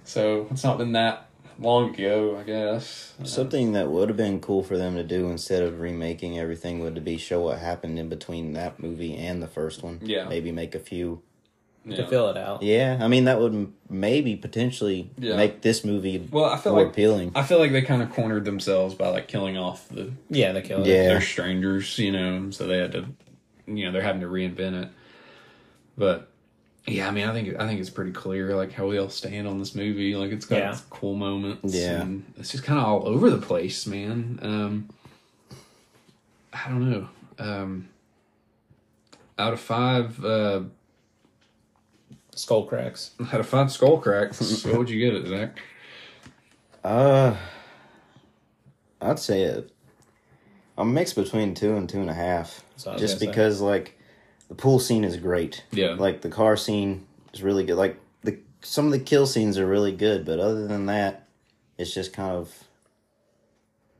So, 0.04 0.46
it's 0.50 0.62
not 0.64 0.78
been 0.78 0.92
that 0.92 1.28
long 1.58 1.94
ago, 1.94 2.36
I 2.38 2.42
guess. 2.42 3.14
Something 3.24 3.72
that 3.72 3.88
would 3.88 4.08
have 4.08 4.16
been 4.16 4.40
cool 4.40 4.62
for 4.62 4.76
them 4.76 4.96
to 4.96 5.02
do 5.04 5.28
instead 5.28 5.62
of 5.62 5.80
remaking 5.80 6.38
everything 6.38 6.80
would 6.80 7.02
be 7.04 7.16
show 7.16 7.42
what 7.42 7.58
happened 7.58 7.98
in 7.98 8.08
between 8.08 8.52
that 8.54 8.80
movie 8.80 9.16
and 9.16 9.42
the 9.42 9.46
first 9.46 9.82
one. 9.82 10.00
Yeah. 10.02 10.28
Maybe 10.28 10.52
make 10.52 10.74
a 10.74 10.80
few. 10.80 11.22
Yeah. 11.86 11.96
To 11.96 12.06
fill 12.06 12.30
it 12.30 12.38
out. 12.38 12.62
Yeah, 12.62 12.98
I 12.98 13.08
mean 13.08 13.24
that 13.26 13.38
would 13.40 13.70
maybe 13.90 14.36
potentially 14.36 15.10
Yeah. 15.18 15.36
make 15.36 15.60
this 15.60 15.84
movie 15.84 16.26
Well, 16.32 16.46
I 16.46 16.56
feel 16.56 16.72
more 16.72 16.84
like 16.84 16.92
appealing. 16.92 17.32
I 17.34 17.42
feel 17.42 17.58
like 17.58 17.72
they 17.72 17.82
kind 17.82 18.02
of 18.02 18.10
cornered 18.10 18.46
themselves 18.46 18.94
by 18.94 19.08
like 19.08 19.28
killing 19.28 19.58
off 19.58 19.86
the 19.90 20.12
Yeah, 20.30 20.52
the 20.52 20.62
killer. 20.62 20.86
Yeah. 20.86 21.08
they're 21.08 21.20
strangers, 21.20 21.98
you 21.98 22.10
know, 22.10 22.50
so 22.50 22.66
they 22.66 22.78
had 22.78 22.92
to, 22.92 23.04
you 23.66 23.84
know, 23.84 23.92
they're 23.92 24.00
having 24.00 24.22
to 24.22 24.26
reinvent 24.28 24.82
it. 24.84 24.88
But 25.98 26.30
yeah, 26.86 27.08
I 27.08 27.10
mean, 27.10 27.26
I 27.28 27.32
think 27.32 27.58
I 27.60 27.66
think 27.66 27.80
it's 27.80 27.90
pretty 27.90 28.12
clear 28.12 28.54
like 28.54 28.72
how 28.72 28.86
we 28.86 28.98
all 28.98 29.08
stand 29.08 29.46
on 29.48 29.58
this 29.58 29.74
movie. 29.74 30.14
Like 30.16 30.30
it's 30.32 30.46
got 30.46 30.58
Yeah. 30.58 30.72
its 30.72 30.82
cool 30.90 31.14
moments. 31.14 31.74
Yeah. 31.74 32.02
and 32.02 32.24
it's 32.36 32.50
just 32.52 32.64
kind 32.64 32.78
of 32.78 32.84
all 32.86 33.08
over 33.08 33.30
the 33.30 33.38
place, 33.38 33.86
man. 33.86 34.38
Um, 34.42 34.88
I 36.52 36.68
don't 36.68 36.90
know. 36.90 37.08
Um, 37.38 37.88
out 39.38 39.52
of 39.52 39.60
five, 39.60 40.24
uh, 40.24 40.62
Skull 42.36 42.64
cracks. 42.64 43.12
out 43.32 43.40
of 43.40 43.46
five 43.48 43.70
skull 43.70 43.98
cracks, 43.98 44.64
what 44.64 44.76
would 44.78 44.90
you 44.90 44.98
give 44.98 45.14
it, 45.14 45.28
Zach? 45.28 45.58
Uh, 46.82 47.36
I'd 49.00 49.18
say 49.18 49.42
it. 49.42 49.70
I'm 50.76 50.92
mixed 50.92 51.14
between 51.14 51.54
two 51.54 51.76
and 51.76 51.88
two 51.88 52.00
and 52.00 52.10
a 52.10 52.14
half. 52.14 52.64
That's 52.72 52.86
what 52.86 52.90
I 52.90 52.94
was 52.94 53.00
Just 53.02 53.14
gonna 53.14 53.20
say. 53.20 53.26
because 53.26 53.60
like 53.60 53.93
the 54.54 54.62
pool 54.62 54.78
scene 54.78 55.02
is 55.04 55.16
great. 55.16 55.64
Yeah. 55.72 55.94
Like 55.94 56.20
the 56.20 56.28
car 56.28 56.56
scene 56.56 57.06
is 57.32 57.42
really 57.42 57.64
good. 57.64 57.76
Like 57.76 57.98
the 58.22 58.38
some 58.62 58.86
of 58.86 58.92
the 58.92 59.00
kill 59.00 59.26
scenes 59.26 59.58
are 59.58 59.66
really 59.66 59.92
good, 59.92 60.24
but 60.24 60.38
other 60.38 60.66
than 60.68 60.86
that, 60.86 61.26
it's 61.76 61.92
just 61.92 62.12
kind 62.12 62.30
of 62.36 62.64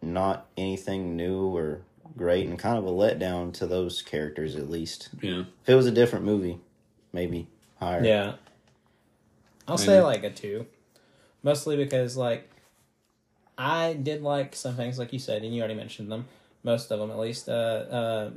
not 0.00 0.46
anything 0.56 1.16
new 1.16 1.44
or 1.56 1.82
great, 2.16 2.46
and 2.46 2.58
kind 2.58 2.78
of 2.78 2.84
a 2.86 2.90
letdown 2.90 3.52
to 3.54 3.66
those 3.66 4.00
characters 4.00 4.54
at 4.54 4.70
least. 4.70 5.08
Yeah, 5.20 5.44
If 5.62 5.68
it 5.68 5.74
was 5.74 5.86
a 5.86 5.90
different 5.90 6.24
movie, 6.24 6.60
maybe 7.12 7.48
higher. 7.80 8.04
Yeah. 8.04 8.34
I'll 9.66 9.78
say 9.78 10.00
like 10.00 10.22
a 10.22 10.30
two. 10.30 10.66
Mostly 11.42 11.76
because 11.76 12.16
like 12.16 12.48
I 13.58 13.94
did 13.94 14.22
like 14.22 14.54
some 14.54 14.76
things 14.76 15.00
like 15.00 15.12
you 15.12 15.18
said, 15.18 15.42
and 15.42 15.52
you 15.54 15.62
already 15.62 15.74
mentioned 15.74 16.12
them. 16.12 16.26
Most 16.62 16.92
of 16.92 17.00
them 17.00 17.10
at 17.10 17.18
least. 17.18 17.48
Uh 17.48 17.52
uh 17.52 18.30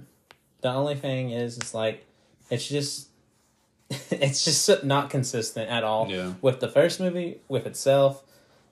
the 0.61 0.69
only 0.69 0.95
thing 0.95 1.29
is 1.29 1.57
it's 1.57 1.75
like 1.75 2.06
it's 2.49 2.67
just 2.67 3.09
it's 4.11 4.43
just 4.43 4.83
not 4.83 5.09
consistent 5.09 5.69
at 5.69 5.83
all 5.83 6.07
Yeah. 6.09 6.33
with 6.41 6.59
the 6.59 6.67
first 6.67 6.99
movie, 6.99 7.39
with 7.47 7.65
itself, 7.65 8.23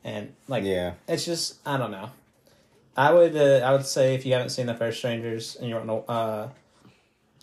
and 0.03 0.33
like 0.47 0.63
Yeah. 0.63 0.93
it's 1.07 1.25
just 1.25 1.55
I 1.65 1.77
don't 1.77 1.91
know. 1.91 2.09
I 2.97 3.11
would 3.11 3.35
uh, 3.35 3.65
I 3.65 3.71
would 3.71 3.85
say 3.85 4.13
if 4.15 4.25
you 4.25 4.33
haven't 4.33 4.49
seen 4.49 4.65
the 4.67 4.73
first 4.75 4.97
Strangers 4.99 5.55
and 5.57 5.67
you 5.69 5.75
want 5.75 5.87
to 5.87 6.11
uh, 6.11 6.49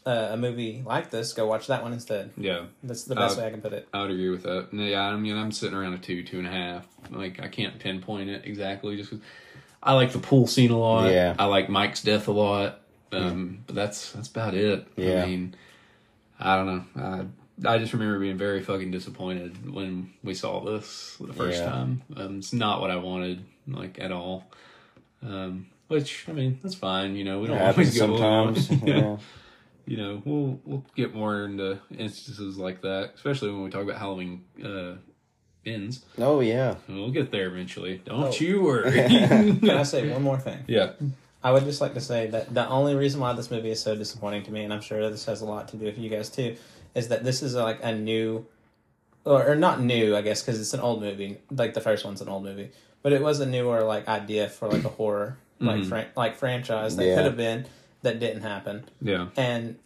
uh, 0.04 0.28
a 0.32 0.36
movie 0.36 0.82
like 0.84 1.10
this, 1.10 1.32
go 1.32 1.46
watch 1.46 1.66
that 1.68 1.82
one 1.82 1.92
instead. 1.92 2.30
yeah. 2.36 2.64
That's 2.82 3.04
the 3.04 3.14
best 3.14 3.38
Uh, 3.38 3.42
way 3.42 3.46
I 3.46 3.50
can 3.50 3.60
put 3.60 3.72
it. 3.72 3.86
I 3.94 4.02
would 4.02 4.10
agree 4.10 4.30
with 4.30 4.42
that. 4.42 4.68
Yeah, 4.72 5.00
I 5.02 5.16
mean, 5.16 5.36
I'm 5.36 5.52
sitting 5.52 5.76
around 5.76 5.92
a 5.94 5.98
two, 5.98 6.24
two 6.24 6.38
and 6.38 6.46
a 6.48 6.50
half. 6.50 6.86
Like, 7.10 7.40
I 7.40 7.46
can't 7.48 7.78
pinpoint 7.78 8.28
it 8.28 8.44
exactly. 8.44 8.96
Just 8.96 9.10
'cause- 9.10 9.20
I 9.82 9.92
like 9.94 10.12
the 10.12 10.18
pool 10.18 10.46
scene 10.48 10.70
a 10.72 10.78
lot. 10.78 11.10
Yeah. 11.10 11.34
I 11.38 11.44
like 11.44 11.68
Mike's 11.68 12.02
death 12.02 12.26
a 12.28 12.32
lot. 12.32 12.80
Um, 13.12 13.62
but 13.66 13.74
that's 13.76 14.12
that's 14.12 14.28
about 14.28 14.54
it. 14.54 14.86
Yeah. 14.96 15.22
I 15.22 15.26
mean, 15.26 15.54
I 16.42 16.56
don't 16.56 16.66
know. 16.66 16.84
I 17.64 17.74
I 17.74 17.78
just 17.78 17.92
remember 17.92 18.18
being 18.18 18.36
very 18.38 18.62
fucking 18.62 18.90
disappointed 18.90 19.72
when 19.72 20.12
we 20.24 20.34
saw 20.34 20.64
this 20.64 21.16
the 21.20 21.32
first 21.32 21.60
Yeah. 21.60 21.68
time. 21.70 22.02
Um, 22.16 22.38
it's 22.38 22.52
not 22.52 22.80
what 22.80 22.90
I 22.90 22.96
wanted, 22.96 23.44
like 23.68 23.98
at 24.00 24.10
all. 24.12 24.50
Um, 25.22 25.68
which 25.88 26.26
I 26.28 26.32
mean, 26.32 26.58
that's 26.62 26.74
fine. 26.74 27.14
You 27.16 27.24
know, 27.24 27.40
we 27.40 27.46
don't 27.46 27.58
happens 27.58 28.00
always 28.00 28.18
go 28.18 28.24
along. 28.26 28.54
sometimes. 28.56 28.82
yeah. 28.88 29.16
you 29.86 29.96
know, 29.96 30.22
we'll 30.24 30.60
we'll 30.64 30.84
get 30.96 31.14
more 31.14 31.44
into 31.44 31.78
instances 31.96 32.56
like 32.58 32.82
that, 32.82 33.12
especially 33.14 33.50
when 33.52 33.62
we 33.62 33.70
talk 33.70 33.82
about 33.84 33.98
Halloween 33.98 34.44
uh, 34.64 34.94
ends. 35.64 36.04
Oh 36.18 36.40
yeah. 36.40 36.76
We'll 36.88 37.10
get 37.10 37.30
there 37.30 37.46
eventually. 37.46 38.00
Don't 38.04 38.24
Oh. 38.24 38.32
you 38.32 38.62
worry. 38.62 38.90
Can 39.08 39.70
I 39.70 39.82
say 39.84 40.08
one 40.12 40.22
more 40.22 40.38
thing? 40.38 40.64
yeah. 40.66 40.92
I 41.44 41.50
would 41.52 41.64
just 41.64 41.80
like 41.80 41.94
to 41.94 42.00
say 42.00 42.28
that 42.28 42.54
the 42.54 42.68
only 42.68 42.94
reason 42.94 43.20
why 43.20 43.32
this 43.32 43.50
movie 43.50 43.70
is 43.70 43.80
so 43.80 43.96
disappointing 43.96 44.44
to 44.44 44.52
me, 44.52 44.62
and 44.64 44.72
I'm 44.72 44.80
sure 44.80 45.08
this 45.10 45.24
has 45.26 45.40
a 45.40 45.44
lot 45.44 45.68
to 45.68 45.76
do 45.76 45.86
with 45.86 45.98
you 45.98 46.08
guys 46.08 46.28
too, 46.30 46.56
is 46.94 47.08
that 47.08 47.24
this 47.24 47.42
is 47.42 47.54
like 47.54 47.80
a 47.82 47.92
new, 47.94 48.46
or, 49.24 49.46
or 49.50 49.56
not 49.56 49.80
new, 49.80 50.14
I 50.16 50.22
guess, 50.22 50.42
because 50.42 50.60
it's 50.60 50.72
an 50.74 50.80
old 50.80 51.00
movie. 51.00 51.38
Like 51.50 51.74
the 51.74 51.80
first 51.80 52.04
one's 52.04 52.20
an 52.20 52.28
old 52.28 52.44
movie, 52.44 52.70
but 53.02 53.12
it 53.12 53.22
was 53.22 53.40
a 53.40 53.46
newer 53.46 53.82
like 53.82 54.06
idea 54.08 54.48
for 54.48 54.68
like 54.68 54.84
a 54.84 54.88
horror 54.88 55.36
like 55.60 55.80
Mhm. 55.82 55.88
fran- 55.88 56.08
like 56.16 56.36
franchise 56.36 56.96
that 56.96 57.04
Yeah. 57.06 57.14
could 57.16 57.24
have 57.24 57.36
been 57.36 57.66
that 58.02 58.18
didn't 58.18 58.42
happen, 58.42 58.84
Yeah. 59.00 59.28
and 59.36 59.78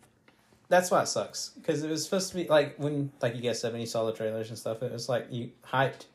that's 0.68 0.90
why 0.90 1.02
it 1.02 1.06
sucks 1.06 1.50
because 1.50 1.82
it 1.84 1.90
was 1.90 2.02
supposed 2.02 2.30
to 2.30 2.34
be 2.34 2.48
like 2.48 2.76
when 2.78 3.12
like 3.20 3.34
you 3.36 3.42
guys 3.42 3.60
said 3.60 3.72
when 3.72 3.80
you 3.82 3.86
saw 3.86 4.04
the 4.06 4.12
trailers 4.12 4.48
and 4.48 4.58
stuff, 4.58 4.82
it 4.82 4.90
was 4.92 5.08
like 5.08 5.26
you 5.30 5.50
hyped, 5.70 6.06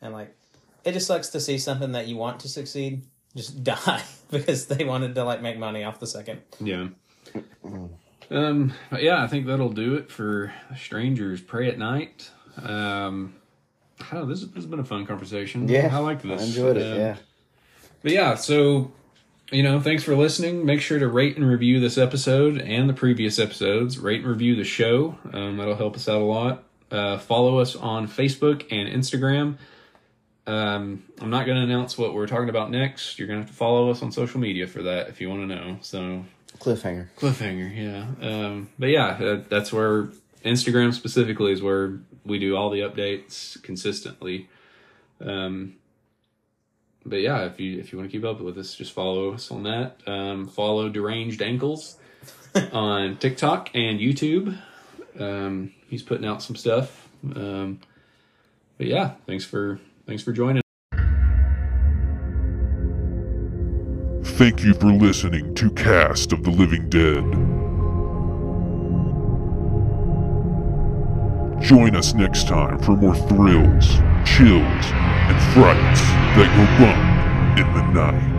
and 0.00 0.12
like 0.14 0.34
it 0.84 0.92
just 0.92 1.06
sucks 1.06 1.28
to 1.28 1.40
see 1.40 1.58
something 1.58 1.92
that 1.92 2.06
you 2.08 2.16
want 2.16 2.40
to 2.40 2.48
succeed 2.48 3.02
just 3.36 3.62
die 3.64 4.02
because 4.30 4.66
they 4.66 4.84
wanted 4.84 5.14
to 5.14 5.24
like 5.24 5.42
make 5.42 5.58
money 5.58 5.84
off 5.84 6.00
the 6.00 6.06
second. 6.06 6.42
Yeah. 6.60 6.88
Um, 8.30 8.72
but 8.90 9.02
yeah, 9.02 9.22
I 9.22 9.26
think 9.26 9.46
that'll 9.46 9.72
do 9.72 9.94
it 9.94 10.10
for 10.10 10.52
Strangers 10.76 11.40
Prey 11.40 11.68
at 11.68 11.78
Night. 11.78 12.30
Um, 12.56 13.34
I 14.00 14.14
don't 14.14 14.22
know, 14.22 14.26
this, 14.26 14.40
this 14.40 14.54
has 14.54 14.66
been 14.66 14.80
a 14.80 14.84
fun 14.84 15.06
conversation. 15.06 15.68
Yeah. 15.68 15.90
I 15.92 15.98
like 15.98 16.22
this. 16.22 16.40
I 16.40 16.44
enjoyed 16.44 16.76
it. 16.76 16.92
Um, 16.92 16.98
yeah. 16.98 17.16
But 18.02 18.12
yeah, 18.12 18.34
so 18.34 18.92
you 19.52 19.62
know, 19.62 19.80
thanks 19.80 20.02
for 20.02 20.16
listening. 20.16 20.64
Make 20.64 20.80
sure 20.80 20.98
to 20.98 21.06
rate 21.08 21.36
and 21.36 21.46
review 21.46 21.78
this 21.78 21.98
episode 21.98 22.58
and 22.58 22.88
the 22.88 22.94
previous 22.94 23.38
episodes. 23.38 23.98
Rate 23.98 24.22
and 24.22 24.28
review 24.28 24.56
the 24.56 24.64
show. 24.64 25.18
Um, 25.32 25.58
that'll 25.58 25.76
help 25.76 25.94
us 25.94 26.08
out 26.08 26.22
a 26.22 26.24
lot. 26.24 26.64
Uh, 26.90 27.18
follow 27.18 27.58
us 27.58 27.76
on 27.76 28.08
Facebook 28.08 28.66
and 28.70 28.88
Instagram. 28.88 29.58
Um, 30.46 31.04
I'm 31.20 31.30
not 31.30 31.46
going 31.46 31.56
to 31.58 31.62
announce 31.62 31.96
what 31.96 32.14
we're 32.14 32.26
talking 32.26 32.48
about 32.48 32.70
next. 32.70 33.18
You're 33.18 33.28
going 33.28 33.40
to 33.40 33.44
have 33.46 33.50
to 33.50 33.56
follow 33.56 33.90
us 33.90 34.02
on 34.02 34.10
social 34.10 34.40
media 34.40 34.66
for 34.66 34.82
that 34.82 35.08
if 35.08 35.20
you 35.20 35.30
want 35.30 35.48
to 35.48 35.54
know. 35.54 35.78
So 35.82 36.24
Cliffhanger. 36.58 37.08
cliffhanger, 37.16 37.74
yeah. 37.74 38.28
Um, 38.28 38.68
but 38.78 38.88
yeah, 38.88 39.06
uh, 39.06 39.42
that's 39.48 39.72
where 39.72 40.08
Instagram 40.44 40.92
specifically 40.92 41.52
is 41.52 41.62
where 41.62 41.98
we 42.24 42.38
do 42.38 42.56
all 42.56 42.70
the 42.70 42.80
updates 42.80 43.60
consistently. 43.62 44.48
Um, 45.20 45.76
but 47.04 47.20
yeah, 47.20 47.44
if 47.46 47.58
you 47.58 47.78
if 47.78 47.92
you 47.92 47.98
want 47.98 48.10
to 48.10 48.16
keep 48.16 48.24
up 48.24 48.40
with 48.40 48.58
us, 48.58 48.74
just 48.74 48.92
follow 48.92 49.32
us 49.32 49.50
on 49.50 49.64
that. 49.64 49.96
Um, 50.06 50.46
follow 50.46 50.88
Deranged 50.88 51.42
Ankles 51.42 51.96
on 52.72 53.16
TikTok 53.16 53.70
and 53.74 53.98
YouTube. 53.98 54.56
Um, 55.18 55.72
he's 55.88 56.02
putting 56.02 56.26
out 56.26 56.42
some 56.42 56.56
stuff. 56.56 57.08
Um, 57.24 57.80
but 58.78 58.86
yeah, 58.86 59.12
thanks 59.26 59.44
for 59.44 59.80
thanks 60.12 60.22
for 60.22 60.32
joining. 60.32 60.60
Thank 64.36 64.62
you 64.62 64.74
for 64.74 64.92
listening 64.92 65.54
to 65.54 65.70
Cast 65.70 66.34
of 66.34 66.44
the 66.44 66.50
Living 66.50 66.90
Dead. 66.90 67.24
Join 71.62 71.96
us 71.96 72.12
next 72.12 72.46
time 72.46 72.78
for 72.80 72.94
more 72.94 73.14
thrills, 73.14 73.88
chills, 74.26 74.84
and 75.30 75.38
frights 75.54 76.02
that 76.36 76.48
go 76.58 76.64
bump 76.84 77.58
in 77.58 77.72
the 77.72 78.02
night. 78.02 78.31